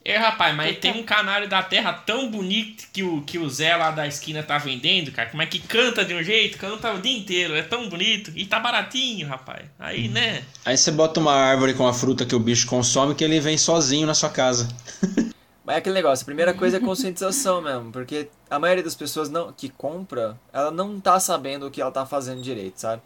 É, 0.02 0.16
rapaz, 0.16 0.56
mas 0.56 0.78
tem 0.78 0.92
um 0.92 1.02
canário 1.02 1.46
da 1.46 1.62
terra 1.62 1.92
tão 1.92 2.30
bonito 2.30 2.84
que 2.90 3.02
o, 3.02 3.20
que 3.20 3.38
o 3.38 3.48
Zé 3.50 3.76
lá 3.76 3.90
da 3.90 4.06
esquina 4.06 4.42
tá 4.42 4.56
vendendo, 4.56 5.12
cara. 5.12 5.28
Como 5.28 5.42
é 5.42 5.46
que 5.46 5.58
canta 5.58 6.04
de 6.04 6.14
um 6.14 6.22
jeito? 6.22 6.56
Canta 6.56 6.92
o 6.92 6.98
dia 6.98 7.18
inteiro. 7.18 7.54
É 7.54 7.62
tão 7.62 7.86
bonito. 7.88 8.32
E 8.34 8.46
tá 8.46 8.58
baratinho, 8.58 9.28
rapaz. 9.28 9.66
Aí, 9.78 10.08
né? 10.08 10.42
Aí 10.64 10.76
você 10.76 10.90
bota 10.90 11.20
uma 11.20 11.34
árvore 11.34 11.74
com 11.74 11.86
a 11.86 11.92
fruta 11.92 12.24
que 12.24 12.34
o 12.34 12.40
bicho 12.40 12.66
consome 12.66 13.14
que 13.14 13.22
ele 13.22 13.40
vem 13.40 13.58
sozinho 13.58 14.06
na 14.06 14.14
sua 14.14 14.30
casa. 14.30 14.68
Mas 15.70 15.76
é 15.76 15.78
aquele 15.78 15.94
negócio, 15.94 16.24
a 16.24 16.26
primeira 16.26 16.52
coisa 16.52 16.78
é 16.78 16.80
conscientização 16.84 17.62
mesmo, 17.62 17.92
porque 17.92 18.28
a 18.50 18.58
maioria 18.58 18.82
das 18.82 18.96
pessoas 18.96 19.30
não, 19.30 19.52
que 19.52 19.68
compra, 19.68 20.36
ela 20.52 20.72
não 20.72 20.98
tá 20.98 21.20
sabendo 21.20 21.68
o 21.68 21.70
que 21.70 21.80
ela 21.80 21.92
tá 21.92 22.04
fazendo 22.04 22.42
direito, 22.42 22.80
sabe? 22.80 23.00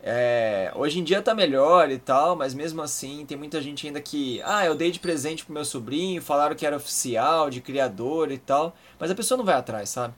É, 0.00 0.70
hoje 0.76 1.00
em 1.00 1.04
dia 1.04 1.20
tá 1.20 1.34
melhor 1.34 1.90
e 1.90 1.98
tal, 1.98 2.36
mas 2.36 2.54
mesmo 2.54 2.82
assim 2.82 3.26
tem 3.26 3.36
muita 3.36 3.60
gente 3.60 3.84
ainda 3.84 4.00
que, 4.00 4.40
ah, 4.44 4.64
eu 4.64 4.76
dei 4.76 4.92
de 4.92 5.00
presente 5.00 5.44
pro 5.44 5.54
meu 5.54 5.64
sobrinho, 5.64 6.22
falaram 6.22 6.54
que 6.54 6.64
era 6.64 6.76
oficial, 6.76 7.50
de 7.50 7.60
criador 7.60 8.30
e 8.30 8.38
tal, 8.38 8.76
mas 8.96 9.10
a 9.10 9.14
pessoa 9.16 9.36
não 9.36 9.44
vai 9.44 9.56
atrás, 9.56 9.88
sabe? 9.88 10.14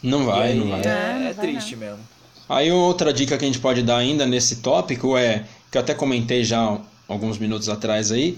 Não 0.00 0.26
vai, 0.26 0.52
aí, 0.52 0.58
não 0.58 0.68
vai. 0.68 0.80
É, 0.80 1.30
é 1.30 1.34
triste 1.34 1.74
mesmo. 1.74 2.06
Aí 2.48 2.70
outra 2.70 3.12
dica 3.12 3.36
que 3.36 3.44
a 3.44 3.48
gente 3.48 3.58
pode 3.58 3.82
dar 3.82 3.96
ainda 3.96 4.24
nesse 4.24 4.62
tópico 4.62 5.16
é, 5.16 5.44
que 5.72 5.76
eu 5.76 5.82
até 5.82 5.92
comentei 5.92 6.44
já 6.44 6.80
alguns 7.08 7.36
minutos 7.36 7.68
atrás 7.68 8.12
aí, 8.12 8.36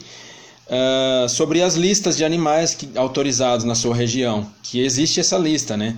uh, 0.71 1.29
sobre 1.29 1.61
as 1.63 1.75
listas 1.75 2.17
de 2.17 2.25
animais 2.25 2.75
que, 2.75 2.89
autorizados 2.97 3.65
na 3.65 3.75
sua 3.75 3.95
região, 3.95 4.47
que 4.63 4.81
existe 4.81 5.21
essa 5.21 5.37
lista, 5.37 5.77
né? 5.77 5.97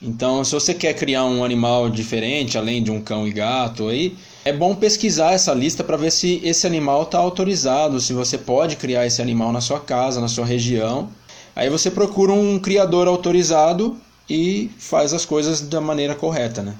Então, 0.00 0.44
se 0.44 0.52
você 0.52 0.74
quer 0.74 0.94
criar 0.94 1.24
um 1.24 1.42
animal 1.42 1.88
diferente, 1.90 2.56
além 2.56 2.82
de 2.82 2.90
um 2.90 3.00
cão 3.00 3.26
e 3.26 3.32
gato, 3.32 3.88
aí 3.88 4.16
é 4.44 4.52
bom 4.52 4.74
pesquisar 4.74 5.32
essa 5.32 5.52
lista 5.52 5.82
para 5.82 5.96
ver 5.96 6.12
se 6.12 6.40
esse 6.44 6.66
animal 6.66 7.02
está 7.02 7.18
autorizado, 7.18 8.00
se 8.00 8.12
você 8.12 8.38
pode 8.38 8.76
criar 8.76 9.06
esse 9.06 9.20
animal 9.20 9.52
na 9.52 9.60
sua 9.60 9.80
casa, 9.80 10.20
na 10.20 10.28
sua 10.28 10.44
região. 10.44 11.10
Aí 11.54 11.68
você 11.68 11.90
procura 11.90 12.32
um 12.32 12.60
criador 12.60 13.08
autorizado 13.08 13.96
e 14.30 14.70
faz 14.78 15.12
as 15.12 15.24
coisas 15.24 15.60
da 15.62 15.80
maneira 15.80 16.14
correta, 16.14 16.62
né? 16.62 16.76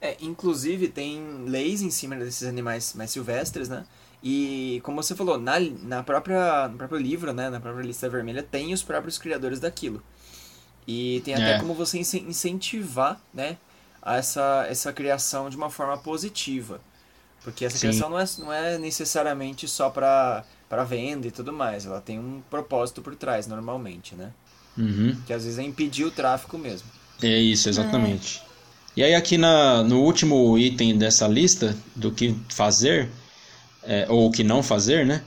É, 0.00 0.16
inclusive 0.20 0.86
tem 0.86 1.20
leis 1.46 1.82
em 1.82 1.90
cima 1.90 2.14
desses 2.14 2.46
animais 2.46 2.92
mais 2.94 3.10
silvestres, 3.10 3.68
né? 3.68 3.82
E 4.22 4.80
como 4.82 5.02
você 5.02 5.14
falou, 5.14 5.38
na, 5.38 5.60
na 5.60 6.02
própria, 6.02 6.68
no 6.68 6.76
próprio 6.76 6.98
livro, 6.98 7.32
né, 7.32 7.50
na 7.50 7.60
própria 7.60 7.84
lista 7.84 8.08
vermelha, 8.08 8.42
tem 8.42 8.72
os 8.72 8.82
próprios 8.82 9.18
criadores 9.18 9.60
daquilo. 9.60 10.02
E 10.86 11.20
tem 11.24 11.34
até 11.34 11.54
é. 11.54 11.58
como 11.58 11.74
você 11.74 11.98
incentivar 11.98 13.20
né, 13.32 13.56
essa, 14.04 14.66
essa 14.68 14.92
criação 14.92 15.50
de 15.50 15.56
uma 15.56 15.70
forma 15.70 15.98
positiva. 15.98 16.80
Porque 17.42 17.64
essa 17.64 17.76
Sim. 17.76 17.88
criação 17.88 18.10
não 18.10 18.18
é, 18.18 18.24
não 18.38 18.52
é 18.52 18.78
necessariamente 18.78 19.68
só 19.68 19.90
para 19.90 20.44
venda 20.88 21.26
e 21.26 21.30
tudo 21.30 21.52
mais. 21.52 21.86
Ela 21.86 22.00
tem 22.00 22.18
um 22.18 22.42
propósito 22.50 23.02
por 23.02 23.14
trás, 23.14 23.46
normalmente, 23.46 24.14
né? 24.14 24.32
Uhum. 24.76 25.16
Que 25.26 25.32
às 25.32 25.44
vezes 25.44 25.58
é 25.58 25.62
impedir 25.62 26.04
o 26.04 26.10
tráfico 26.10 26.58
mesmo. 26.58 26.88
É 27.22 27.38
isso, 27.38 27.68
exatamente. 27.68 28.42
É. 28.42 28.46
E 28.96 29.02
aí 29.04 29.14
aqui 29.14 29.36
na, 29.36 29.82
no 29.82 30.00
último 30.00 30.58
item 30.58 30.96
dessa 30.96 31.28
lista 31.28 31.76
do 31.94 32.10
que 32.10 32.34
fazer, 32.48 33.10
é, 33.86 34.06
ou 34.08 34.28
o 34.28 34.30
que 34.30 34.42
não 34.42 34.62
fazer, 34.62 35.06
né? 35.06 35.22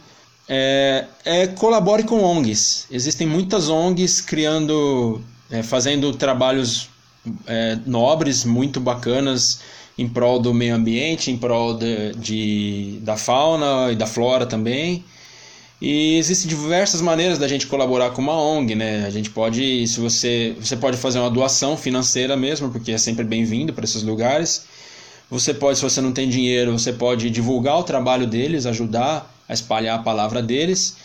É, 0.48 1.06
é, 1.24 1.48
colabore 1.48 2.04
com 2.04 2.24
ONGs. 2.24 2.88
Existem 2.90 3.28
muitas 3.28 3.70
ONGs 3.70 4.20
criando, 4.22 5.22
é, 5.52 5.62
fazendo 5.62 6.12
trabalhos 6.14 6.90
é, 7.46 7.78
nobres, 7.86 8.44
muito 8.44 8.80
bacanas 8.80 9.60
em 9.98 10.08
prol 10.08 10.40
do 10.40 10.54
meio 10.54 10.76
ambiente, 10.76 11.30
em 11.30 11.38
prol 11.38 11.76
de, 11.76 12.14
de, 12.14 13.00
da 13.02 13.16
fauna 13.18 13.92
e 13.92 13.96
da 13.96 14.08
flora 14.08 14.46
também. 14.46 15.04
E 15.82 16.18
existem 16.18 16.50
diversas 16.50 17.00
maneiras 17.00 17.38
da 17.38 17.48
gente 17.48 17.68
colaborar 17.68 18.10
com 18.12 18.22
uma 18.22 18.34
ONG, 18.34 18.76
né? 18.76 19.06
A 19.06 19.10
gente 19.10 19.30
pode, 19.30 19.88
se 19.88 20.00
você, 20.00 20.56
você 20.60 20.76
pode 20.76 20.98
fazer 20.98 21.20
uma 21.20 21.30
doação 21.30 21.78
financeira 21.78 22.36
mesmo, 22.36 22.70
porque 22.70 22.92
é 22.92 22.98
sempre 22.98 23.24
bem-vindo 23.24 23.72
para 23.72 23.86
esses 23.86 24.04
lugares. 24.04 24.66
Você 25.30 25.54
pode, 25.54 25.78
se 25.78 25.84
você 25.84 26.02
não 26.02 26.12
tem 26.12 26.28
dinheiro, 26.28 26.72
você 26.72 26.92
pode 26.92 27.30
divulgar 27.30 27.78
o 27.78 27.84
trabalho 27.84 28.26
deles, 28.26 28.66
ajudar 28.66 29.32
a 29.48 29.54
espalhar 29.54 30.00
a 30.00 30.04
palavra 30.04 30.42
deles. 30.42 30.98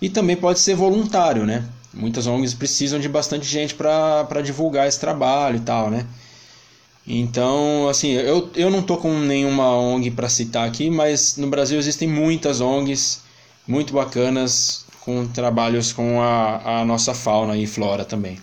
E 0.00 0.08
também 0.08 0.36
pode 0.36 0.60
ser 0.60 0.74
voluntário, 0.74 1.44
né? 1.44 1.64
Muitas 1.92 2.26
ONGs 2.26 2.54
precisam 2.54 2.98
de 3.00 3.08
bastante 3.08 3.46
gente 3.46 3.74
para 3.74 4.40
divulgar 4.42 4.86
esse 4.86 5.00
trabalho 5.00 5.56
e 5.56 5.60
tal, 5.60 5.90
né? 5.90 6.06
Então, 7.06 7.88
assim, 7.88 8.12
eu, 8.12 8.50
eu 8.54 8.70
não 8.70 8.82
tô 8.82 8.96
com 8.96 9.12
nenhuma 9.18 9.76
ONG 9.76 10.10
para 10.10 10.28
citar 10.28 10.66
aqui, 10.66 10.88
mas 10.88 11.36
no 11.36 11.48
Brasil 11.48 11.78
existem 11.78 12.08
muitas 12.08 12.60
ONGs 12.60 13.22
muito 13.66 13.92
bacanas 13.92 14.84
com 15.00 15.26
trabalhos 15.26 15.92
com 15.92 16.22
a, 16.22 16.80
a 16.80 16.84
nossa 16.84 17.12
fauna 17.12 17.56
e 17.56 17.66
flora 17.66 18.04
também. 18.04 18.40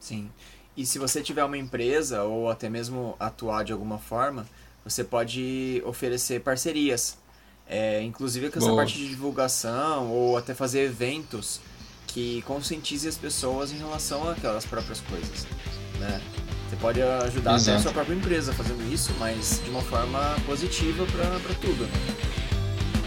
Sim. 0.00 0.28
E 0.76 0.86
se 0.86 0.98
você 0.98 1.20
tiver 1.20 1.44
uma 1.44 1.58
empresa 1.58 2.22
ou 2.22 2.48
até 2.48 2.70
mesmo 2.70 3.14
atuar 3.20 3.62
de 3.62 3.72
alguma 3.72 3.98
forma, 3.98 4.46
você 4.84 5.04
pode 5.04 5.82
oferecer 5.84 6.40
parcerias. 6.40 7.18
É, 7.70 8.02
inclusive 8.02 8.48
com 8.48 8.58
essa 8.58 8.68
Boa. 8.68 8.78
parte 8.78 8.96
de 8.96 9.08
divulgação 9.08 10.10
ou 10.10 10.38
até 10.38 10.54
fazer 10.54 10.84
eventos 10.84 11.60
que 12.06 12.40
conscientize 12.42 13.06
as 13.06 13.16
pessoas 13.16 13.70
em 13.70 13.76
relação 13.76 14.28
àquelas 14.30 14.64
próprias 14.64 15.00
coisas. 15.02 15.46
Né? 16.00 16.20
Você 16.68 16.76
pode 16.76 17.02
ajudar 17.02 17.56
Exato. 17.56 17.70
até 17.70 17.78
a 17.78 17.82
sua 17.82 17.92
própria 17.92 18.14
empresa 18.14 18.52
fazendo 18.54 18.92
isso, 18.92 19.14
mas 19.18 19.60
de 19.62 19.70
uma 19.70 19.82
forma 19.82 20.36
positiva 20.46 21.04
para 21.06 21.54
tudo. 21.60 21.84
Né? 21.84 21.90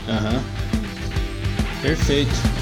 Aham. 0.10 0.34
Uhum. 0.34 1.82
Perfeito. 1.82 2.61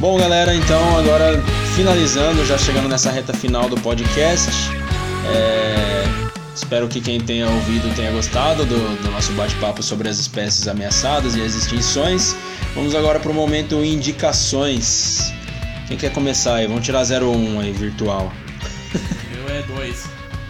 Bom, 0.00 0.18
galera, 0.18 0.54
então 0.54 0.98
agora 0.98 1.40
finalizando, 1.76 2.44
já 2.46 2.56
chegando 2.56 2.88
nessa 2.88 3.10
reta 3.10 3.34
final 3.34 3.68
do 3.68 3.78
podcast. 3.80 4.50
É... 5.30 6.04
Espero 6.54 6.88
que 6.88 7.00
quem 7.00 7.20
tenha 7.20 7.46
ouvido 7.48 7.94
tenha 7.94 8.10
gostado 8.10 8.64
do, 8.64 9.02
do 9.02 9.10
nosso 9.10 9.32
bate-papo 9.32 9.82
sobre 9.82 10.08
as 10.08 10.18
espécies 10.18 10.66
ameaçadas 10.66 11.36
e 11.36 11.42
as 11.42 11.54
extinções. 11.54 12.34
Vamos 12.74 12.94
agora 12.94 13.20
para 13.20 13.30
o 13.30 13.34
momento 13.34 13.84
indicações. 13.84 15.32
Quem 15.86 15.96
quer 15.98 16.12
começar 16.12 16.56
aí? 16.56 16.66
Vamos 16.66 16.84
tirar 16.84 17.02
01 17.04 17.60
aí, 17.60 17.72
virtual. 17.72 18.32
Meu 19.34 19.54
é 19.54 19.62
2. 19.62 20.04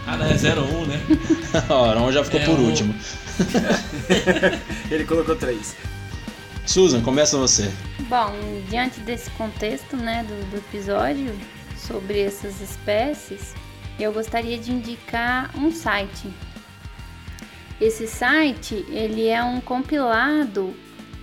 Ah, 0.07 0.17
não, 0.17 0.25
é 0.27 0.33
01, 0.33 0.85
né? 0.85 1.01
Ó, 1.69 1.89
Aron 1.89 2.11
já 2.11 2.23
ficou 2.23 2.39
É 2.39 2.45
por 2.45 2.57
o- 2.57 2.63
último. 2.63 2.95
Ele 4.89 5.03
colocou 5.03 5.35
três. 5.35 5.75
Susan, 6.65 7.01
começa 7.01 7.37
você. 7.37 7.71
Bom, 8.07 8.33
diante 8.69 8.99
desse 9.01 9.29
contexto, 9.31 9.97
né, 9.97 10.23
do, 10.23 10.49
do 10.51 10.57
episódio 10.57 11.33
sobre 11.77 12.21
essas 12.21 12.61
espécies, 12.61 13.53
eu 13.99 14.11
gostaria 14.13 14.57
de 14.57 14.71
indicar 14.71 15.51
um 15.57 15.71
site. 15.71 16.27
Esse 17.79 18.07
site, 18.07 18.85
ele 18.89 19.27
é 19.27 19.43
um 19.43 19.59
compilado 19.59 20.73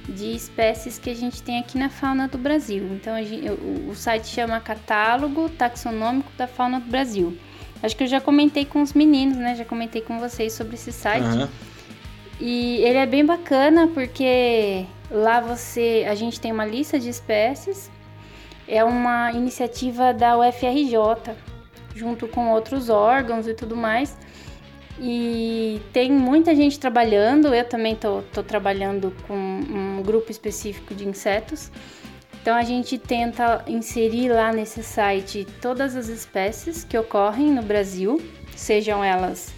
de 0.08 0.34
espécies 0.34 0.98
que 0.98 1.10
a 1.10 1.14
gente 1.14 1.42
tem 1.42 1.58
aqui 1.58 1.78
na 1.78 1.88
fauna 1.88 2.26
do 2.26 2.36
Brasil. 2.38 2.82
Então, 2.94 3.14
a 3.14 3.22
gen- 3.22 3.50
o, 3.88 3.94
site 3.94 4.26
chama 4.26 4.58
Catálogo 4.58 5.48
Taxonômico 5.50 6.30
da 6.36 6.46
Fauna 6.48 6.80
do 6.80 6.90
Brasil. 6.90 7.36
Acho 7.82 7.94
que 7.96 8.02
eu 8.02 8.08
já 8.08 8.20
comentei 8.20 8.64
com 8.64 8.82
os 8.82 8.92
meninos, 8.92 9.36
né? 9.36 9.54
Já 9.54 9.64
comentei 9.64 10.00
com 10.02 10.18
vocês 10.18 10.52
sobre 10.52 10.74
esse 10.74 10.90
site. 10.92 11.22
Aham. 11.22 11.48
E 12.40 12.76
ele 12.78 12.98
é 12.98 13.06
bem 13.06 13.24
bacana 13.24 13.86
porque 13.88 14.84
lá 15.10 15.40
você, 15.40 16.06
a 16.08 16.14
gente 16.14 16.40
tem 16.40 16.52
uma 16.52 16.64
lista 16.64 16.98
de 16.98 17.08
espécies. 17.08 17.90
É 18.66 18.84
uma 18.84 19.32
iniciativa 19.32 20.12
da 20.12 20.38
UFRJ, 20.38 21.34
junto 21.94 22.28
com 22.28 22.50
outros 22.50 22.90
órgãos 22.90 23.46
e 23.46 23.54
tudo 23.54 23.74
mais. 23.74 24.16
E 25.00 25.80
tem 25.92 26.10
muita 26.12 26.54
gente 26.54 26.78
trabalhando. 26.78 27.54
Eu 27.54 27.64
também 27.64 27.96
tô 27.96 28.22
trabalhando 28.42 29.14
com 29.26 29.34
um 29.34 30.02
grupo 30.02 30.30
específico 30.30 30.94
de 30.94 31.06
insetos. 31.08 31.70
Então 32.40 32.56
a 32.56 32.62
gente 32.62 32.98
tenta 32.98 33.62
inserir 33.66 34.30
lá 34.30 34.52
nesse 34.52 34.82
site 34.82 35.46
todas 35.60 35.96
as 35.96 36.08
espécies 36.08 36.84
que 36.84 36.96
ocorrem 36.96 37.52
no 37.52 37.62
Brasil, 37.62 38.22
sejam 38.56 39.04
elas 39.04 39.52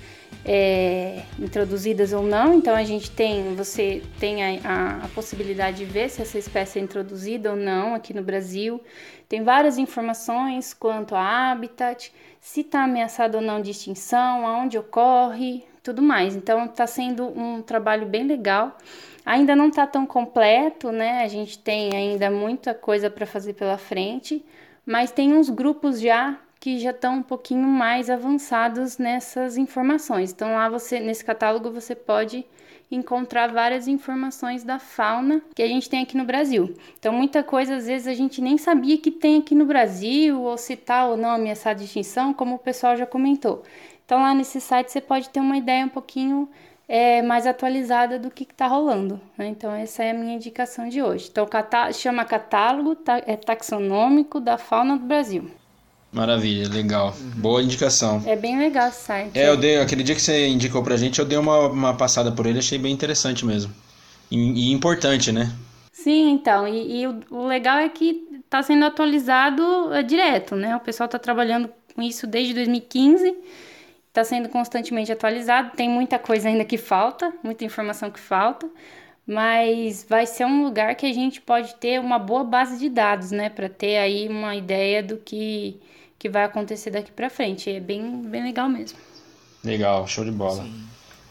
é, 0.44 1.22
introduzidas 1.38 2.12
ou 2.12 2.22
não. 2.22 2.54
Então 2.54 2.74
a 2.74 2.84
gente 2.84 3.10
tem, 3.10 3.54
você 3.54 4.02
tem 4.18 4.42
a, 4.42 4.68
a- 4.68 5.04
a 5.04 5.08
possibilidade 5.08 5.78
de 5.78 5.84
ver 5.84 6.08
se 6.08 6.22
essa 6.22 6.38
espécie 6.38 6.78
é 6.78 6.82
introduzida 6.82 7.50
ou 7.50 7.56
não 7.56 7.94
aqui 7.94 8.14
no 8.14 8.22
Brasil. 8.22 8.80
Tem 9.28 9.42
várias 9.42 9.78
informações 9.78 10.74
quanto 10.74 11.14
a 11.14 11.50
habitat, 11.52 12.12
se 12.40 12.62
está 12.62 12.84
ameaçado 12.84 13.36
ou 13.36 13.40
não 13.40 13.60
de 13.60 13.70
extinção, 13.70 14.46
aonde 14.46 14.76
ocorre, 14.78 15.64
tudo 15.82 16.02
mais. 16.02 16.34
Então 16.34 16.64
está 16.64 16.86
sendo 16.86 17.26
um 17.38 17.62
trabalho 17.62 18.06
bem 18.06 18.26
legal. 18.26 18.76
Ainda 19.24 19.54
não 19.54 19.68
está 19.68 19.86
tão 19.86 20.06
completo, 20.06 20.90
né? 20.90 21.22
A 21.22 21.28
gente 21.28 21.58
tem 21.58 21.94
ainda 21.94 22.30
muita 22.30 22.74
coisa 22.74 23.10
para 23.10 23.26
fazer 23.26 23.52
pela 23.52 23.76
frente, 23.78 24.44
mas 24.84 25.12
tem 25.12 25.32
uns 25.34 25.50
grupos 25.50 26.00
já 26.00 26.38
que 26.60 26.78
já 26.78 26.90
estão 26.90 27.16
um 27.16 27.22
pouquinho 27.22 27.66
mais 27.66 28.10
avançados 28.10 28.98
nessas 28.98 29.56
informações. 29.56 30.30
Então 30.30 30.52
lá 30.54 30.68
você 30.68 31.00
nesse 31.00 31.24
catálogo 31.24 31.70
você 31.70 31.94
pode 31.94 32.44
encontrar 32.90 33.50
várias 33.50 33.88
informações 33.88 34.62
da 34.62 34.78
fauna 34.78 35.40
que 35.54 35.62
a 35.62 35.66
gente 35.66 35.88
tem 35.88 36.02
aqui 36.02 36.16
no 36.16 36.24
Brasil. 36.24 36.74
Então 36.98 37.12
muita 37.14 37.42
coisa 37.42 37.76
às 37.76 37.86
vezes 37.86 38.06
a 38.06 38.14
gente 38.14 38.42
nem 38.42 38.58
sabia 38.58 38.98
que 38.98 39.10
tem 39.10 39.38
aqui 39.38 39.54
no 39.54 39.64
Brasil 39.64 40.40
ou 40.40 40.58
se 40.58 40.76
tá 40.76 41.06
ou 41.06 41.16
não 41.16 41.30
ameaçado 41.30 41.78
de 41.78 41.84
extinção, 41.86 42.34
como 42.34 42.56
o 42.56 42.58
pessoal 42.58 42.96
já 42.96 43.06
comentou. 43.06 43.62
Então 44.04 44.20
lá 44.20 44.34
nesse 44.34 44.60
site 44.60 44.90
você 44.92 45.00
pode 45.00 45.30
ter 45.30 45.40
uma 45.40 45.56
ideia 45.56 45.86
um 45.86 45.88
pouquinho 45.88 46.48
é, 46.88 47.22
mais 47.22 47.46
atualizada 47.46 48.18
do 48.18 48.30
que 48.30 48.42
está 48.42 48.66
rolando. 48.66 49.20
né? 49.38 49.46
Então 49.46 49.72
essa 49.72 50.02
é 50.02 50.10
a 50.10 50.14
minha 50.14 50.34
indicação 50.34 50.88
de 50.88 51.00
hoje. 51.00 51.28
Então 51.30 51.46
catá 51.46 51.90
chama 51.92 52.24
catálogo 52.24 52.96
ta- 52.96 53.22
é 53.24 53.36
taxonômico 53.36 54.40
da 54.40 54.58
fauna 54.58 54.98
do 54.98 55.06
Brasil. 55.06 55.48
Maravilha, 56.12 56.68
legal. 56.68 57.14
Boa 57.36 57.62
indicação. 57.62 58.22
É 58.26 58.34
bem 58.34 58.58
legal 58.58 58.88
esse 58.88 59.02
site. 59.02 59.38
É, 59.38 59.48
eu 59.48 59.56
dei, 59.56 59.80
aquele 59.80 60.02
dia 60.02 60.14
que 60.14 60.22
você 60.22 60.48
indicou 60.48 60.82
pra 60.82 60.96
gente, 60.96 61.18
eu 61.18 61.24
dei 61.24 61.38
uma, 61.38 61.68
uma 61.68 61.96
passada 61.96 62.32
por 62.32 62.46
ele, 62.46 62.58
achei 62.58 62.78
bem 62.78 62.92
interessante 62.92 63.46
mesmo. 63.46 63.72
E, 64.30 64.36
e 64.36 64.72
importante, 64.72 65.30
né? 65.30 65.52
Sim, 65.92 66.30
então, 66.32 66.66
e, 66.66 67.02
e 67.02 67.06
o, 67.06 67.20
o 67.30 67.46
legal 67.46 67.78
é 67.78 67.88
que 67.88 68.26
está 68.44 68.62
sendo 68.62 68.84
atualizado 68.84 69.92
é, 69.92 70.02
direto, 70.02 70.56
né? 70.56 70.74
O 70.74 70.80
pessoal 70.80 71.04
está 71.04 71.18
trabalhando 71.18 71.70
com 71.94 72.02
isso 72.02 72.26
desde 72.26 72.54
2015, 72.54 73.36
está 74.08 74.24
sendo 74.24 74.48
constantemente 74.48 75.12
atualizado. 75.12 75.70
Tem 75.76 75.88
muita 75.88 76.18
coisa 76.18 76.48
ainda 76.48 76.64
que 76.64 76.76
falta, 76.76 77.32
muita 77.42 77.64
informação 77.64 78.10
que 78.10 78.18
falta, 78.18 78.68
mas 79.26 80.04
vai 80.08 80.26
ser 80.26 80.44
um 80.44 80.64
lugar 80.64 80.94
que 80.96 81.06
a 81.06 81.12
gente 81.12 81.40
pode 81.40 81.74
ter 81.76 82.00
uma 82.00 82.18
boa 82.18 82.42
base 82.42 82.78
de 82.78 82.88
dados, 82.88 83.30
né? 83.30 83.48
Para 83.48 83.68
ter 83.68 83.98
aí 83.98 84.26
uma 84.26 84.56
ideia 84.56 85.02
do 85.02 85.16
que, 85.18 85.78
que 86.20 86.28
vai 86.28 86.44
acontecer 86.44 86.90
daqui 86.90 87.10
para 87.10 87.30
frente. 87.30 87.70
É 87.70 87.80
bem, 87.80 88.22
bem 88.22 88.44
legal 88.44 88.68
mesmo. 88.68 88.98
Legal, 89.64 90.06
show 90.06 90.22
de 90.24 90.30
bola. 90.30 90.64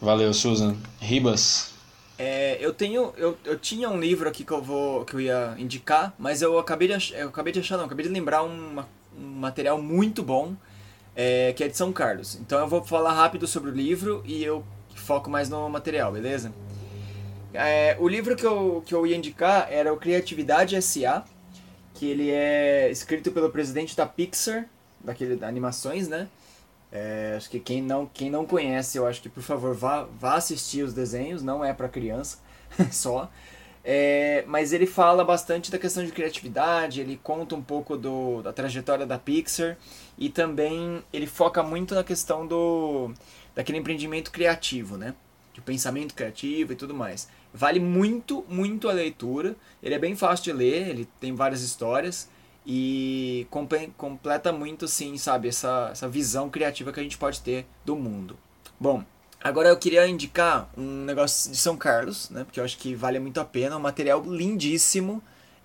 Valeu, 0.02 0.34
Susan. 0.34 0.76
Ribas. 1.00 1.72
É, 2.18 2.58
eu 2.60 2.74
tenho. 2.74 3.14
Eu, 3.16 3.38
eu 3.44 3.56
tinha 3.58 3.88
um 3.88 3.98
livro 3.98 4.28
aqui 4.28 4.44
que 4.44 4.52
eu 4.52 4.60
vou. 4.60 5.04
que 5.04 5.14
eu 5.14 5.20
ia 5.20 5.54
indicar, 5.58 6.12
mas 6.18 6.42
eu 6.42 6.58
acabei 6.58 6.88
de 6.88 6.94
achar. 6.94 7.16
Eu 7.16 7.28
acabei 7.28 7.52
de 7.52 7.60
achar, 7.60 7.78
não, 7.78 7.84
acabei 7.84 8.04
de 8.04 8.12
lembrar 8.12 8.42
uma- 8.42 8.86
um 9.16 9.26
material 9.26 9.80
muito 9.80 10.22
bom, 10.22 10.54
é, 11.14 11.52
que 11.54 11.62
é 11.64 11.68
de 11.68 11.76
São 11.76 11.92
Carlos. 11.92 12.34
Então 12.34 12.58
eu 12.58 12.66
vou 12.68 12.82
falar 12.84 13.12
rápido 13.12 13.46
sobre 13.46 13.70
o 13.70 13.72
livro 13.72 14.22
e 14.26 14.42
eu 14.42 14.64
foco 14.94 15.30
mais 15.30 15.48
no 15.48 15.68
material, 15.68 16.12
beleza? 16.12 16.52
É, 17.54 17.96
o 17.98 18.08
livro 18.08 18.36
que 18.36 18.44
eu, 18.46 18.82
que 18.86 18.94
eu 18.94 19.06
ia 19.06 19.16
indicar 19.16 19.66
era 19.70 19.92
o 19.92 19.96
Criatividade 19.96 20.76
S.A., 20.76 21.24
que 21.94 22.06
ele 22.06 22.30
é 22.30 22.88
escrito 22.90 23.30
pelo 23.32 23.50
presidente 23.50 23.96
da 23.96 24.06
Pixar, 24.06 24.66
daquele 25.02 25.36
da 25.36 25.48
animações, 25.48 26.08
né? 26.08 26.28
É, 26.92 27.34
acho 27.36 27.48
que 27.48 27.60
quem 27.60 27.80
não, 27.82 28.06
quem 28.06 28.28
não 28.30 28.44
conhece, 28.44 28.98
eu 28.98 29.06
acho 29.06 29.22
que 29.22 29.28
por 29.28 29.42
favor 29.42 29.74
vá, 29.74 30.02
vá 30.18 30.34
assistir 30.34 30.82
os 30.82 30.92
desenhos, 30.92 31.42
não 31.42 31.64
é 31.64 31.72
para 31.72 31.88
criança 31.88 32.38
só. 32.90 33.30
É, 33.82 34.44
mas 34.46 34.72
ele 34.72 34.86
fala 34.86 35.24
bastante 35.24 35.70
da 35.70 35.78
questão 35.78 36.04
de 36.04 36.12
criatividade, 36.12 37.00
ele 37.00 37.18
conta 37.22 37.54
um 37.54 37.62
pouco 37.62 37.96
do, 37.96 38.42
da 38.42 38.52
trajetória 38.52 39.06
da 39.06 39.18
Pixar 39.18 39.78
e 40.18 40.28
também 40.28 41.02
ele 41.12 41.26
foca 41.26 41.62
muito 41.62 41.94
na 41.94 42.04
questão 42.04 42.46
do 42.46 43.12
daquele 43.54 43.78
empreendimento 43.78 44.30
criativo, 44.30 44.96
né? 44.96 45.14
De 45.54 45.60
pensamento 45.60 46.14
criativo 46.14 46.72
e 46.72 46.76
tudo 46.76 46.94
mais. 46.94 47.28
Vale 47.52 47.80
muito, 47.80 48.44
muito 48.48 48.88
a 48.88 48.92
leitura. 48.92 49.56
Ele 49.82 49.94
é 49.94 49.98
bem 49.98 50.14
fácil 50.14 50.44
de 50.44 50.52
ler, 50.52 50.88
ele 50.88 51.08
tem 51.18 51.34
várias 51.34 51.62
histórias 51.62 52.28
e 52.72 53.48
comple- 53.50 53.92
completa 53.96 54.52
muito, 54.52 54.86
sim, 54.86 55.18
sabe, 55.18 55.48
essa, 55.48 55.88
essa 55.90 56.08
visão 56.08 56.48
criativa 56.48 56.92
que 56.92 57.00
a 57.00 57.02
gente 57.02 57.18
pode 57.18 57.40
ter 57.40 57.66
do 57.84 57.96
mundo. 57.96 58.38
Bom, 58.78 59.02
agora 59.42 59.68
eu 59.68 59.76
queria 59.76 60.06
indicar 60.06 60.70
um 60.78 61.04
negócio 61.04 61.50
de 61.50 61.56
São 61.56 61.76
Carlos, 61.76 62.30
né, 62.30 62.44
porque 62.44 62.60
eu 62.60 62.64
acho 62.64 62.78
que 62.78 62.94
vale 62.94 63.18
muito 63.18 63.40
a 63.40 63.44
pena, 63.44 63.76
um 63.76 63.80
material 63.80 64.22
lindíssimo, 64.24 65.20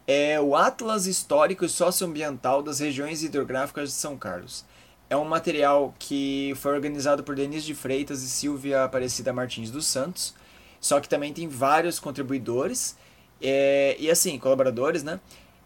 é 0.07 0.41
o 0.41 0.55
Atlas 0.55 1.05
Histórico 1.05 1.63
e 1.63 1.69
Socioambiental 1.69 2.63
das 2.63 2.79
Regiões 2.79 3.21
Hidrográficas 3.21 3.89
de 3.89 3.95
São 3.95 4.17
Carlos. 4.17 4.65
É 5.07 5.15
um 5.15 5.25
material 5.25 5.93
que 5.99 6.53
foi 6.55 6.73
organizado 6.73 7.23
por 7.23 7.35
Denise 7.35 7.67
de 7.67 7.75
Freitas 7.75 8.23
e 8.23 8.27
Silvia 8.27 8.83
Aparecida 8.83 9.31
Martins 9.31 9.69
dos 9.69 9.85
Santos, 9.85 10.33
só 10.81 10.99
que 10.99 11.07
também 11.07 11.31
tem 11.31 11.47
vários 11.47 11.99
contribuidores 11.99 12.97
é, 13.39 13.95
e 13.99 14.09
assim, 14.09 14.39
colaboradores, 14.39 15.03
né? 15.03 15.19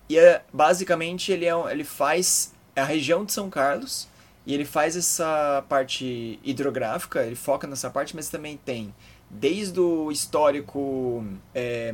E 0.10 0.18
é, 0.18 0.42
basicamente 0.52 1.32
ele, 1.32 1.46
é, 1.46 1.54
ele 1.72 1.84
faz 1.84 2.54
a 2.76 2.84
região 2.84 3.24
de 3.24 3.32
São 3.32 3.50
Carlos 3.50 4.08
e 4.46 4.54
ele 4.54 4.66
faz 4.66 4.98
essa 4.98 5.64
parte 5.70 6.40
hidrográfica, 6.44 7.24
ele 7.24 7.36
foca 7.36 7.68
nessa 7.68 7.90
parte, 7.90 8.16
mas 8.16 8.30
também 8.30 8.58
tem 8.58 8.94
desde 9.30 9.80
o 9.80 10.12
histórico 10.12 11.24
é, 11.54 11.94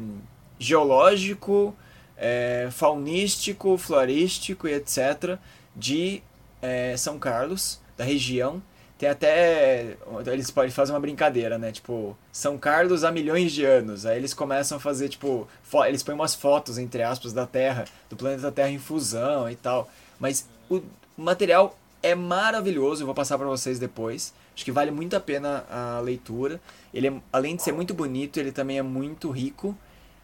geológico, 0.57 1.75
é, 2.15 2.69
faunístico, 2.71 3.77
florístico 3.77 4.67
e 4.67 4.73
etc. 4.73 5.37
de 5.75 6.23
é, 6.61 6.95
São 6.95 7.19
Carlos, 7.19 7.81
da 7.97 8.05
região. 8.05 8.63
Tem 8.97 9.09
até. 9.09 9.97
Eles 10.31 10.49
podem 10.49 10.71
fazer 10.71 10.93
uma 10.93 10.99
brincadeira, 10.99 11.57
né? 11.57 11.71
Tipo, 11.71 12.17
São 12.31 12.57
Carlos 12.57 13.03
há 13.03 13.11
milhões 13.11 13.51
de 13.51 13.65
anos. 13.65 14.05
Aí 14.05 14.17
eles 14.17 14.33
começam 14.33 14.77
a 14.77 14.79
fazer, 14.79 15.09
tipo. 15.09 15.47
Eles 15.85 16.01
põem 16.01 16.15
umas 16.15 16.33
fotos, 16.33 16.77
entre 16.77 17.03
aspas, 17.03 17.33
da 17.33 17.45
Terra, 17.45 17.85
do 18.09 18.15
planeta 18.15 18.51
Terra 18.51 18.69
em 18.69 18.79
fusão 18.79 19.49
e 19.49 19.55
tal. 19.55 19.89
Mas 20.19 20.47
o 20.69 20.81
material 21.17 21.77
é 22.01 22.15
maravilhoso, 22.15 23.01
eu 23.01 23.05
vou 23.05 23.15
passar 23.15 23.37
pra 23.37 23.47
vocês 23.47 23.79
depois. 23.79 24.33
Acho 24.53 24.63
que 24.63 24.71
vale 24.71 24.91
muito 24.91 25.15
a 25.15 25.19
pena 25.19 25.65
a 25.69 25.99
leitura. 25.99 26.61
Ele, 26.93 27.07
é, 27.07 27.13
além 27.33 27.55
de 27.57 27.63
ser 27.63 27.73
muito 27.73 27.93
bonito, 27.93 28.39
ele 28.39 28.51
também 28.51 28.77
é 28.77 28.81
muito 28.81 29.29
rico. 29.29 29.75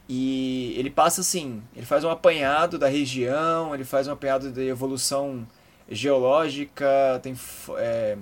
E 0.07 0.73
ele 0.77 0.89
passa 0.89 1.21
assim: 1.21 1.61
ele 1.75 1.85
faz 1.85 2.03
um 2.03 2.09
apanhado 2.09 2.77
da 2.77 2.87
região, 2.87 3.73
ele 3.73 3.83
faz 3.83 4.07
um 4.07 4.13
apanhado 4.13 4.51
da 4.51 4.63
evolução 4.63 5.45
geológica, 5.89 7.19
tem 7.21 7.35
é, 7.77 8.17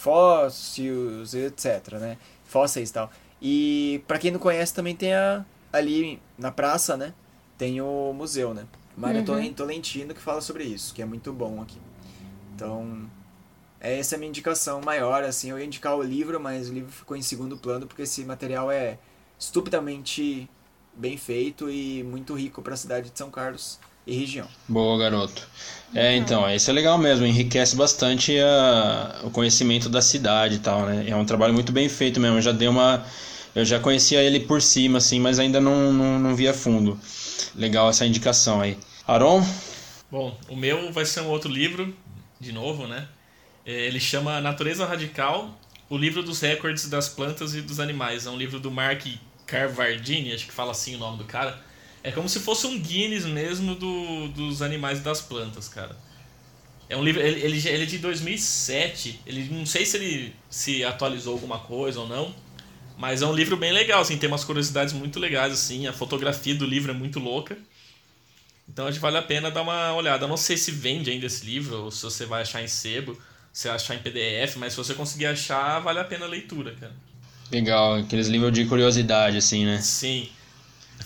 fósseis, 0.00 1.34
etc, 1.34 1.92
né? 2.00 2.16
Fósseis 2.44 2.88
e 2.88 2.92
tal. 2.92 3.10
E 3.40 4.02
para 4.06 4.18
quem 4.18 4.30
não 4.30 4.38
conhece 4.38 4.72
também 4.72 4.96
tem 4.96 5.14
a, 5.14 5.44
ali 5.72 6.20
na 6.38 6.50
praça, 6.50 6.96
né? 6.96 7.12
Tem 7.58 7.80
o 7.80 8.12
museu, 8.14 8.54
né? 8.54 8.66
Mário 8.96 9.20
uhum. 9.20 9.52
Tolentino 9.52 10.14
que 10.14 10.20
fala 10.20 10.40
sobre 10.40 10.64
isso, 10.64 10.94
que 10.94 11.02
é 11.02 11.04
muito 11.04 11.32
bom 11.32 11.60
aqui. 11.60 11.78
Então, 12.54 13.08
essa 13.78 14.14
é 14.14 14.16
a 14.16 14.18
minha 14.18 14.28
indicação 14.28 14.80
maior, 14.80 15.22
assim, 15.22 15.50
eu 15.50 15.58
ia 15.58 15.64
indicar 15.64 15.94
o 15.96 16.02
livro, 16.02 16.40
mas 16.40 16.68
o 16.68 16.72
livro 16.72 16.90
ficou 16.90 17.16
em 17.16 17.22
segundo 17.22 17.56
plano 17.56 17.86
porque 17.86 18.02
esse 18.02 18.24
material 18.24 18.70
é 18.70 18.98
estupidamente 19.38 20.48
bem 20.94 21.16
feito 21.16 21.70
e 21.70 22.02
muito 22.02 22.34
rico 22.34 22.62
para 22.62 22.74
a 22.74 22.76
cidade 22.76 23.10
de 23.10 23.18
São 23.18 23.30
Carlos 23.30 23.78
e 24.06 24.16
região. 24.16 24.46
Boa, 24.68 24.98
garoto. 24.98 25.48
É, 25.94 26.16
então, 26.16 26.48
isso 26.54 26.70
é 26.70 26.72
legal 26.72 26.96
mesmo, 26.96 27.26
enriquece 27.26 27.74
bastante 27.74 28.38
a, 28.38 29.20
o 29.24 29.30
conhecimento 29.30 29.88
da 29.88 30.00
cidade 30.00 30.56
e 30.56 30.58
tal, 30.58 30.86
né? 30.86 31.04
É 31.08 31.16
um 31.16 31.24
trabalho 31.24 31.52
muito 31.52 31.72
bem 31.72 31.88
feito 31.88 32.20
mesmo, 32.20 32.38
eu 32.38 32.42
já 32.42 32.52
dei 32.52 32.68
uma... 32.68 33.04
Eu 33.52 33.64
já 33.64 33.80
conhecia 33.80 34.22
ele 34.22 34.38
por 34.38 34.62
cima, 34.62 34.98
assim, 34.98 35.18
mas 35.18 35.40
ainda 35.40 35.60
não, 35.60 35.92
não, 35.92 36.20
não 36.20 36.36
via 36.36 36.54
fundo. 36.54 36.96
Legal 37.56 37.90
essa 37.90 38.06
indicação 38.06 38.60
aí. 38.60 38.78
Aron? 39.04 39.44
Bom, 40.08 40.38
o 40.48 40.54
meu 40.54 40.92
vai 40.92 41.04
ser 41.04 41.22
um 41.22 41.28
outro 41.28 41.50
livro, 41.50 41.92
de 42.38 42.52
novo, 42.52 42.86
né? 42.86 43.08
É, 43.66 43.72
ele 43.72 43.98
chama 43.98 44.40
Natureza 44.40 44.86
Radical, 44.86 45.58
o 45.88 45.98
livro 45.98 46.22
dos 46.22 46.40
recordes 46.40 46.88
das 46.88 47.08
plantas 47.08 47.52
e 47.56 47.60
dos 47.60 47.80
animais. 47.80 48.24
É 48.24 48.30
um 48.30 48.36
livro 48.36 48.60
do 48.60 48.70
Mark 48.70 49.04
Carvardini, 49.46 50.32
acho 50.32 50.46
que 50.46 50.52
fala 50.52 50.70
assim 50.70 50.94
o 50.94 50.98
nome 50.98 51.18
do 51.18 51.24
cara. 51.24 51.60
É 52.02 52.10
como 52.10 52.28
se 52.28 52.40
fosse 52.40 52.66
um 52.66 52.78
Guinness 52.78 53.26
mesmo 53.26 53.74
do, 53.74 54.28
dos 54.28 54.62
animais 54.62 54.98
e 54.98 55.02
das 55.02 55.20
plantas, 55.20 55.68
cara. 55.68 55.96
É 56.88 56.96
um 56.96 57.04
livro, 57.04 57.22
ele, 57.22 57.40
ele, 57.40 57.68
ele 57.68 57.82
é 57.84 57.86
de 57.86 57.98
2007. 57.98 59.20
Ele 59.26 59.48
não 59.50 59.66
sei 59.66 59.86
se 59.86 59.96
ele 59.96 60.34
se 60.48 60.82
atualizou 60.82 61.34
alguma 61.34 61.58
coisa 61.58 62.00
ou 62.00 62.08
não, 62.08 62.34
mas 62.98 63.22
é 63.22 63.26
um 63.26 63.32
livro 63.32 63.56
bem 63.56 63.72
legal, 63.72 64.00
assim, 64.00 64.18
tem 64.18 64.28
umas 64.28 64.44
curiosidades 64.44 64.92
muito 64.92 65.18
legais 65.20 65.52
assim, 65.52 65.86
a 65.86 65.92
fotografia 65.92 66.54
do 66.54 66.66
livro 66.66 66.90
é 66.90 66.94
muito 66.94 67.20
louca. 67.20 67.56
Então 68.68 68.86
acho 68.86 68.98
que 68.98 69.02
vale 69.02 69.18
a 69.18 69.22
pena 69.22 69.50
dar 69.50 69.62
uma 69.62 69.94
olhada. 69.94 70.24
Eu 70.24 70.28
não 70.28 70.36
sei 70.36 70.56
se 70.56 70.70
vende 70.70 71.10
ainda 71.10 71.26
esse 71.26 71.44
livro 71.44 71.84
ou 71.84 71.90
se 71.90 72.02
você 72.02 72.26
vai 72.26 72.42
achar 72.42 72.62
em 72.62 72.68
sebo, 72.68 73.16
se 73.52 73.68
achar 73.68 73.94
em 73.94 73.98
PDF, 73.98 74.56
mas 74.56 74.72
se 74.72 74.76
você 74.76 74.94
conseguir 74.94 75.26
achar, 75.26 75.80
vale 75.80 75.98
a 75.98 76.04
pena 76.04 76.24
a 76.24 76.28
leitura, 76.28 76.74
cara. 76.74 76.94
Legal, 77.50 77.94
aqueles 77.96 78.28
livros 78.28 78.52
de 78.52 78.64
curiosidade, 78.64 79.36
assim, 79.36 79.64
né? 79.64 79.80
Sim. 79.80 80.28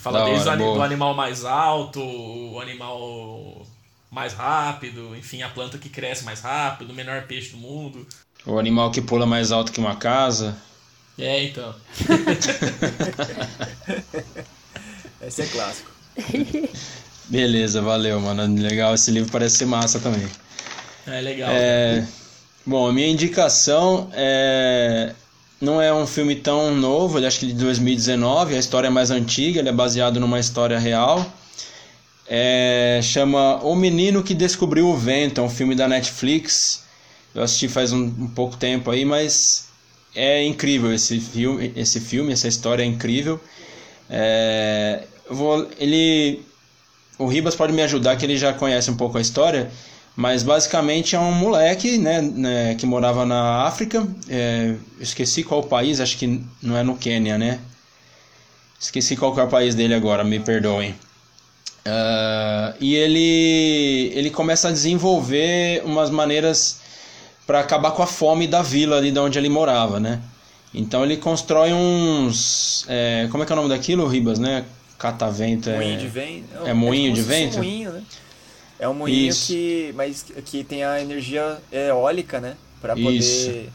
Fala 0.05 0.19
da 0.19 0.25
desde 0.25 0.47
hora, 0.47 0.57
do 0.57 0.83
animal 0.83 1.15
mais 1.15 1.43
alto, 1.43 1.99
o 1.99 2.59
animal 2.59 3.65
mais 4.11 4.33
rápido, 4.33 5.15
enfim, 5.15 5.41
a 5.41 5.49
planta 5.49 5.79
que 5.79 5.89
cresce 5.89 6.23
mais 6.23 6.41
rápido, 6.41 6.91
o 6.91 6.93
menor 6.93 7.23
peixe 7.23 7.53
do 7.53 7.57
mundo. 7.57 8.05
O 8.45 8.59
animal 8.59 8.91
que 8.91 9.01
pula 9.01 9.25
mais 9.25 9.51
alto 9.51 9.71
que 9.71 9.79
uma 9.79 9.95
casa. 9.95 10.55
É, 11.17 11.45
então. 11.45 11.73
Esse 15.25 15.41
é 15.41 15.47
clássico. 15.47 15.89
Beleza, 17.27 17.81
valeu, 17.81 18.21
mano. 18.21 18.45
Legal, 18.61 18.93
esse 18.93 19.09
livro 19.09 19.31
parece 19.31 19.57
ser 19.57 19.65
massa 19.65 19.99
também. 19.99 20.29
É 21.07 21.19
legal. 21.19 21.49
É... 21.51 22.01
Né? 22.01 22.07
Bom, 22.63 22.87
a 22.87 22.93
minha 22.93 23.07
indicação 23.07 24.07
é 24.13 25.15
não 25.65 25.81
é 25.81 25.91
um 25.91 26.05
filme 26.05 26.35
tão 26.35 26.73
novo, 26.75 27.17
ele 27.17 27.25
acho 27.25 27.39
que 27.39 27.47
de 27.47 27.53
2019, 27.53 28.55
a 28.55 28.59
história 28.59 28.87
é 28.87 28.89
mais 28.91 29.09
antiga, 29.09 29.59
ele 29.59 29.69
é 29.69 29.73
baseado 29.73 30.19
numa 30.19 30.39
história 30.39 30.77
real. 30.77 31.25
É, 32.27 32.99
chama 33.03 33.57
O 33.63 33.75
Menino 33.75 34.23
que 34.23 34.33
Descobriu 34.33 34.87
o 34.87 34.95
Vento, 34.95 35.41
é 35.41 35.43
um 35.43 35.49
filme 35.49 35.75
da 35.75 35.87
Netflix. 35.87 36.83
Eu 37.33 37.43
assisti 37.43 37.67
faz 37.67 37.91
um, 37.91 38.03
um 38.03 38.27
pouco 38.27 38.55
tempo 38.55 38.91
aí, 38.91 39.03
mas 39.03 39.67
é 40.15 40.43
incrível 40.45 40.93
esse 40.93 41.19
filme, 41.19 41.73
esse 41.75 41.99
filme, 41.99 42.31
essa 42.31 42.47
história 42.47 42.83
é 42.83 42.85
incrível. 42.85 43.39
É, 44.09 45.03
vou, 45.29 45.67
ele, 45.79 46.43
o 47.17 47.25
Ribas 47.25 47.55
pode 47.55 47.73
me 47.73 47.81
ajudar, 47.81 48.15
que 48.15 48.25
ele 48.25 48.37
já 48.37 48.53
conhece 48.53 48.89
um 48.91 48.95
pouco 48.95 49.17
a 49.17 49.21
história. 49.21 49.69
Mas 50.15 50.43
basicamente 50.43 51.15
é 51.15 51.19
um 51.19 51.33
moleque 51.33 51.97
né, 51.97 52.21
né 52.21 52.75
que 52.75 52.85
morava 52.85 53.25
na 53.25 53.63
África. 53.63 54.07
É, 54.29 54.75
esqueci 54.99 55.43
qual 55.43 55.63
país, 55.63 55.99
acho 55.99 56.17
que 56.17 56.41
não 56.61 56.77
é 56.77 56.83
no 56.83 56.95
Quênia, 56.95 57.37
né? 57.37 57.59
Esqueci 58.79 59.15
qual 59.15 59.37
é 59.37 59.43
o 59.43 59.47
país 59.47 59.75
dele 59.75 59.93
agora, 59.93 60.23
me 60.23 60.39
perdoem. 60.39 60.91
Uh, 61.87 62.73
e 62.79 62.95
ele, 62.95 64.11
ele 64.15 64.29
começa 64.31 64.69
a 64.69 64.71
desenvolver 64.71 65.83
umas 65.85 66.09
maneiras 66.09 66.79
para 67.45 67.59
acabar 67.59 67.91
com 67.91 68.01
a 68.01 68.07
fome 68.07 68.47
da 68.47 68.61
vila 68.61 68.97
ali 68.97 69.11
de 69.11 69.19
onde 69.19 69.37
ele 69.37 69.49
morava, 69.49 69.99
né? 69.99 70.19
Então 70.73 71.03
ele 71.03 71.17
constrói 71.17 71.73
uns. 71.73 72.85
É, 72.89 73.27
como 73.31 73.43
é 73.43 73.45
que 73.45 73.51
é 73.51 73.55
o 73.55 73.57
nome 73.57 73.69
daquilo, 73.69 74.07
Ribas, 74.07 74.39
né? 74.39 74.65
Catavento. 74.97 75.69
É, 75.69 75.77
moinho 75.77 75.99
de 75.99 76.07
vento. 76.07 76.45
É, 76.65 76.69
é 76.69 76.73
moinho 76.73 77.13
de 77.13 77.21
vento? 77.21 77.57
moinho, 77.57 77.91
né? 77.91 78.01
É 78.79 78.87
um 78.87 78.93
moinho 78.93 79.29
Isso. 79.29 79.47
que, 79.47 79.93
mas 79.95 80.23
que 80.23 80.63
tem 80.63 80.83
a 80.83 81.01
energia 81.01 81.61
eólica, 81.71 82.39
né? 82.39 82.57
Para 82.81 82.93
poder. 82.93 83.11
Isso. 83.11 83.71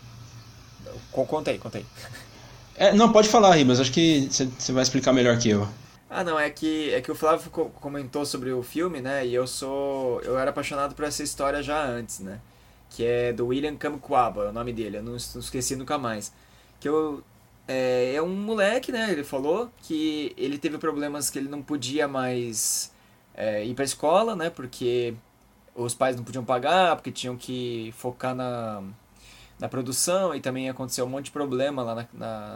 Contei, 1.10 1.58
contei. 1.58 1.84
É, 2.76 2.92
não, 2.94 3.12
pode 3.12 3.28
falar, 3.28 3.56
Ribas. 3.56 3.80
Acho 3.80 3.92
que 3.92 4.28
você 4.30 4.72
vai 4.72 4.82
explicar 4.82 5.12
melhor 5.12 5.38
que 5.38 5.50
eu. 5.50 5.68
Ah, 6.08 6.24
não, 6.24 6.38
é 6.38 6.50
que, 6.50 6.92
é 6.92 7.00
que 7.00 7.10
o 7.10 7.14
Flávio 7.14 7.50
comentou 7.50 8.26
sobre 8.26 8.50
o 8.52 8.62
filme, 8.62 9.00
né? 9.00 9.26
E 9.26 9.34
eu 9.34 9.46
sou. 9.46 10.20
Eu 10.22 10.38
era 10.38 10.50
apaixonado 10.50 10.94
por 10.94 11.04
essa 11.04 11.22
história 11.22 11.62
já 11.62 11.84
antes, 11.84 12.20
né? 12.20 12.40
Que 12.90 13.04
é 13.04 13.32
do 13.32 13.46
William 13.46 13.76
Kamkwaba, 13.76 14.46
é 14.46 14.48
o 14.48 14.52
nome 14.52 14.72
dele, 14.72 14.96
eu 14.98 15.02
não, 15.02 15.12
não 15.12 15.40
esqueci 15.40 15.76
nunca 15.76 15.98
mais. 15.98 16.32
Que 16.80 16.88
eu. 16.88 17.22
É, 17.68 18.14
é 18.14 18.22
um 18.22 18.34
moleque, 18.34 18.90
né? 18.90 19.12
Ele 19.12 19.22
falou 19.22 19.70
que 19.82 20.34
ele 20.36 20.58
teve 20.58 20.78
problemas 20.78 21.30
que 21.30 21.38
ele 21.38 21.48
não 21.48 21.62
podia 21.62 22.08
mais 22.08 22.89
é, 23.40 23.64
ir 23.64 23.74
para 23.74 23.84
a 23.84 23.86
escola, 23.86 24.36
né? 24.36 24.50
Porque 24.50 25.14
os 25.74 25.94
pais 25.94 26.14
não 26.14 26.22
podiam 26.22 26.44
pagar, 26.44 26.94
porque 26.94 27.10
tinham 27.10 27.36
que 27.36 27.92
focar 27.96 28.34
na, 28.34 28.82
na 29.58 29.68
produção 29.68 30.34
e 30.34 30.40
também 30.40 30.68
aconteceu 30.68 31.06
um 31.06 31.08
monte 31.08 31.26
de 31.26 31.30
problema 31.30 31.82
lá 31.82 31.94
na, 31.94 32.06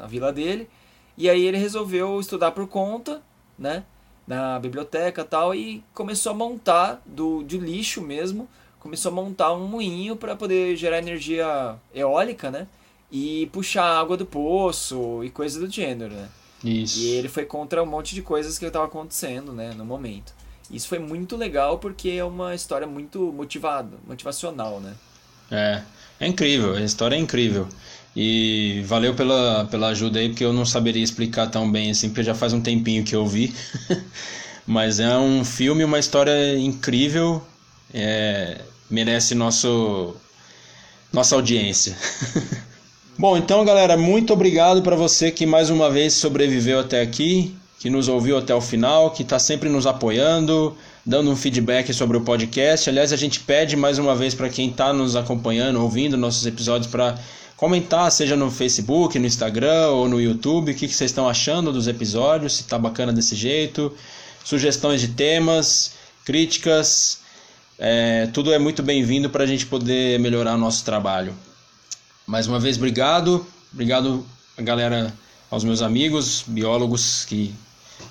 na 0.01 0.07
vila 0.07 0.31
dele. 0.31 0.69
E 1.17 1.31
aí 1.31 1.43
ele 1.43 1.57
resolveu 1.57 2.21
estudar 2.21 2.51
por 2.51 2.69
conta, 2.69 3.23
né? 3.59 3.85
Na 4.27 4.59
biblioteca 4.59 5.23
e 5.23 5.25
tal, 5.25 5.55
e 5.55 5.85
começou 5.95 6.33
a 6.33 6.35
montar 6.35 7.03
do, 7.05 7.43
de 7.43 7.59
lixo 7.59 8.01
mesmo, 8.01 8.49
começou 8.79 9.11
a 9.13 9.15
montar 9.15 9.53
um 9.55 9.67
moinho 9.67 10.17
para 10.17 10.35
poder 10.37 10.77
gerar 10.77 10.99
energia 10.99 11.77
eólica, 11.95 12.51
né? 12.51 12.67
E 13.11 13.47
puxar 13.53 13.85
água 13.85 14.17
do 14.17 14.27
poço 14.27 15.23
e 15.25 15.31
coisa 15.31 15.61
do 15.61 15.71
gênero, 15.71 16.15
né? 16.15 16.29
Isso. 16.63 17.01
E 17.01 17.11
ele 17.11 17.29
foi 17.29 17.45
contra 17.45 17.83
um 17.83 17.87
monte 17.87 18.15
de 18.15 18.23
coisas 18.23 18.59
que 18.59 18.65
estava 18.65 18.87
acontecendo, 18.87 19.53
né, 19.53 19.75
no 19.75 19.85
momento. 19.85 20.33
Isso 20.75 20.89
foi 20.89 20.99
muito 20.99 21.37
legal 21.37 21.79
porque 21.79 22.11
é 22.11 22.25
uma 22.25 22.53
história 22.53 22.85
muito 22.85 23.33
motivada, 23.33 23.97
motivacional, 24.09 24.81
né? 24.81 24.93
É, 25.49 25.83
é 26.19 26.27
incrível, 26.27 26.75
a 26.75 26.81
história 26.81 27.15
é 27.15 27.19
incrível. 27.19 27.69
E 28.17 28.83
valeu 28.85 29.15
pela, 29.15 29.67
pela 29.71 29.89
ajuda 29.89 30.19
aí, 30.19 30.29
porque 30.31 30.45
eu 30.45 30.53
não 30.53 30.67
saberia 30.67 31.03
explicar 31.03 31.47
tão 31.47 31.71
bem 31.71 31.93
assim, 31.93 32.09
porque 32.09 32.25
já 32.25 32.35
faz 32.35 32.53
um 32.53 32.61
tempinho 32.61 33.05
que 33.05 33.15
eu 33.15 33.25
vi. 33.25 33.55
Mas 34.67 34.99
é 34.99 35.17
um 35.17 35.45
filme, 35.45 35.85
uma 35.85 35.99
história 35.99 36.59
incrível, 36.59 37.41
é, 37.93 38.61
merece 38.91 39.33
nosso, 39.35 40.17
nossa 41.13 41.37
audiência. 41.37 41.97
Bom, 43.17 43.37
então 43.37 43.65
galera, 43.65 43.97
muito 43.97 44.33
obrigado 44.33 44.83
para 44.83 44.97
você 44.97 45.31
que 45.31 45.47
mais 45.47 45.71
uma 45.71 45.89
vez 45.89 46.15
sobreviveu 46.15 46.81
até 46.81 47.01
aqui 47.01 47.55
que 47.85 47.91
nos 47.91 48.09
ouviu 48.09 48.39
até 48.39 48.55
o 48.55 48.63
final, 48.63 49.11
que 49.11 49.21
está 49.21 49.39
sempre 49.39 49.69
nos 49.69 49.87
apoiando, 49.87 50.75
dando 51.05 51.31
um 51.31 51.37
feedback 51.37 51.93
sobre 51.93 52.17
o 52.17 52.23
podcast. 52.23 52.89
Aliás, 52.89 53.13
a 53.13 53.17
gente 53.17 53.41
pede 53.41 53.77
mais 53.77 53.99
uma 53.99 54.17
vez 54.17 54.35
para 54.35 54.49
quem 54.49 54.71
está 54.71 54.91
nos 54.91 55.15
acompanhando, 55.15 55.83
ouvindo 55.83 56.17
nossos 56.17 56.47
episódios, 56.47 56.91
para 56.91 57.19
comentar, 57.59 58.11
seja 58.11 58.37
no 58.37 58.51
Facebook, 58.51 59.19
no 59.19 59.27
Instagram 59.27 59.89
ou 59.89 60.09
no 60.09 60.19
YouTube, 60.19 60.73
o 60.73 60.75
que, 60.75 60.89
que 60.89 60.95
vocês 60.95 61.11
estão 61.11 61.29
achando 61.29 61.71
dos 61.71 61.87
episódios, 61.87 62.55
se 62.55 62.63
está 62.63 62.79
bacana 62.79 63.13
desse 63.13 63.35
jeito, 63.35 63.95
sugestões 64.43 65.03
de 65.03 65.09
temas, 65.09 65.93
críticas, 66.25 67.19
é, 67.79 68.29
tudo 68.33 68.51
é 68.51 68.59
muito 68.59 68.83
bem-vindo 68.83 69.29
para 69.29 69.45
a 69.45 69.47
gente 69.47 69.67
poder 69.67 70.19
melhorar 70.19 70.55
o 70.55 70.59
nosso 70.59 70.87
trabalho. 70.87 71.35
Mais 72.27 72.47
uma 72.47 72.59
vez, 72.59 72.79
obrigado, 72.79 73.47
obrigado 73.71 74.25
galera, 74.57 75.13
aos 75.51 75.65
meus 75.65 75.83
amigos 75.83 76.45
biólogos 76.49 77.27
que 77.27 77.55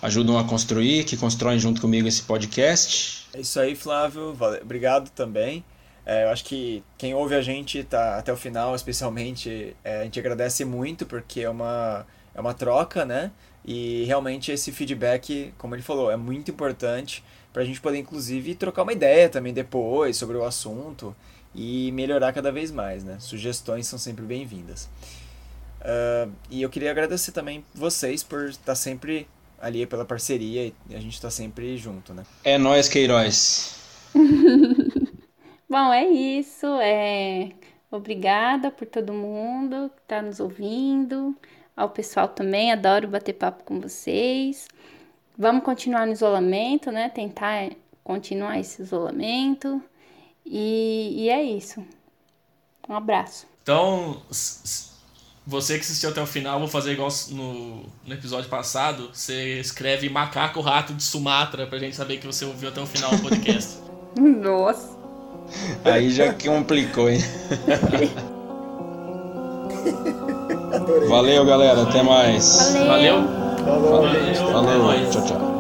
ajudam 0.01 0.37
a 0.37 0.43
construir, 0.43 1.03
que 1.03 1.17
constroem 1.17 1.59
junto 1.59 1.81
comigo 1.81 2.07
esse 2.07 2.23
podcast. 2.23 3.27
É 3.33 3.41
isso 3.41 3.59
aí, 3.59 3.75
Flávio. 3.75 4.33
Valeu. 4.33 4.61
Obrigado 4.61 5.09
também. 5.09 5.63
É, 6.05 6.25
eu 6.25 6.29
acho 6.29 6.43
que 6.43 6.83
quem 6.97 7.13
ouve 7.13 7.35
a 7.35 7.41
gente 7.41 7.83
tá 7.83 8.17
até 8.17 8.31
o 8.31 8.37
final, 8.37 8.75
especialmente, 8.75 9.75
é, 9.83 10.01
a 10.01 10.03
gente 10.03 10.19
agradece 10.19 10.65
muito 10.65 11.05
porque 11.05 11.41
é 11.41 11.49
uma, 11.49 12.05
é 12.35 12.41
uma 12.41 12.53
troca, 12.53 13.05
né? 13.05 13.31
E 13.65 14.03
realmente 14.05 14.51
esse 14.51 14.71
feedback, 14.71 15.53
como 15.57 15.73
ele 15.73 15.81
falou, 15.81 16.11
é 16.11 16.17
muito 16.17 16.51
importante 16.51 17.23
para 17.53 17.61
a 17.61 17.65
gente 17.65 17.79
poder, 17.79 17.99
inclusive, 17.99 18.55
trocar 18.55 18.83
uma 18.83 18.91
ideia 18.91 19.29
também 19.29 19.53
depois 19.53 20.17
sobre 20.17 20.35
o 20.35 20.43
assunto. 20.43 21.15
e 21.55 21.91
melhorar 21.91 22.33
cada 22.33 22.51
vez 22.51 22.71
mais, 22.71 23.03
né? 23.03 23.17
Sugestões 23.19 23.87
são 23.87 23.99
sempre 23.99 24.25
bem-vindas. 24.25 24.89
Uh, 25.81 26.31
e 26.49 26.61
eu 26.61 26.69
queria 26.69 26.89
agradecer 26.91 27.31
também 27.31 27.63
vocês 27.75 28.23
por 28.23 28.45
estar 28.45 28.75
sempre 28.75 29.27
ali 29.63 29.85
pela 29.85 30.03
parceria 30.03 30.73
e 30.89 30.95
a 30.95 30.99
gente 30.99 31.13
está 31.13 31.31
sempre 31.31 31.77
junto, 31.77 32.13
né? 32.13 32.23
É 32.43 32.57
nós, 32.57 32.89
Queiroz. 32.89 33.79
Bom, 35.69 35.93
é 35.93 36.05
isso. 36.05 36.67
É... 36.81 37.51
Obrigada 37.89 38.69
por 38.69 38.85
todo 38.85 39.13
mundo 39.13 39.89
que 39.95 40.01
está 40.01 40.21
nos 40.21 40.39
ouvindo. 40.39 41.35
Ao 41.75 41.89
pessoal 41.89 42.27
também, 42.27 42.71
adoro 42.71 43.07
bater 43.07 43.33
papo 43.33 43.63
com 43.63 43.79
vocês. 43.79 44.67
Vamos 45.37 45.63
continuar 45.63 46.05
no 46.05 46.11
isolamento, 46.11 46.91
né? 46.91 47.09
Tentar 47.09 47.71
continuar 48.03 48.59
esse 48.59 48.81
isolamento. 48.81 49.81
E, 50.45 51.23
e 51.23 51.29
é 51.29 51.41
isso. 51.41 51.83
Um 52.87 52.95
abraço. 52.95 53.47
Então, 53.63 54.21
você 55.45 55.75
que 55.75 55.81
assistiu 55.81 56.09
até 56.09 56.21
o 56.21 56.25
final, 56.25 56.57
vou 56.59 56.67
fazer 56.67 56.93
igual 56.93 57.09
no, 57.31 57.83
no 58.05 58.13
episódio 58.13 58.49
passado. 58.49 59.09
Você 59.13 59.59
escreve 59.59 60.09
macaco 60.09 60.61
rato 60.61 60.93
de 60.93 61.03
Sumatra 61.03 61.67
pra 61.67 61.77
gente 61.79 61.95
saber 61.95 62.17
que 62.17 62.25
você 62.25 62.45
ouviu 62.45 62.69
até 62.69 62.81
o 62.81 62.85
final 62.85 63.11
do 63.11 63.21
podcast. 63.21 63.79
Nossa. 64.17 64.89
Aí 65.83 66.09
já 66.09 66.33
complicou, 66.33 67.09
hein? 67.09 67.19
Valeu, 71.07 71.45
galera. 71.45 71.83
Até 71.83 72.01
mais. 72.01 72.73
Valeu. 72.87 73.21
Valeu. 73.65 74.35
Falou. 74.51 75.11
Tchau, 75.11 75.25
tchau. 75.25 75.52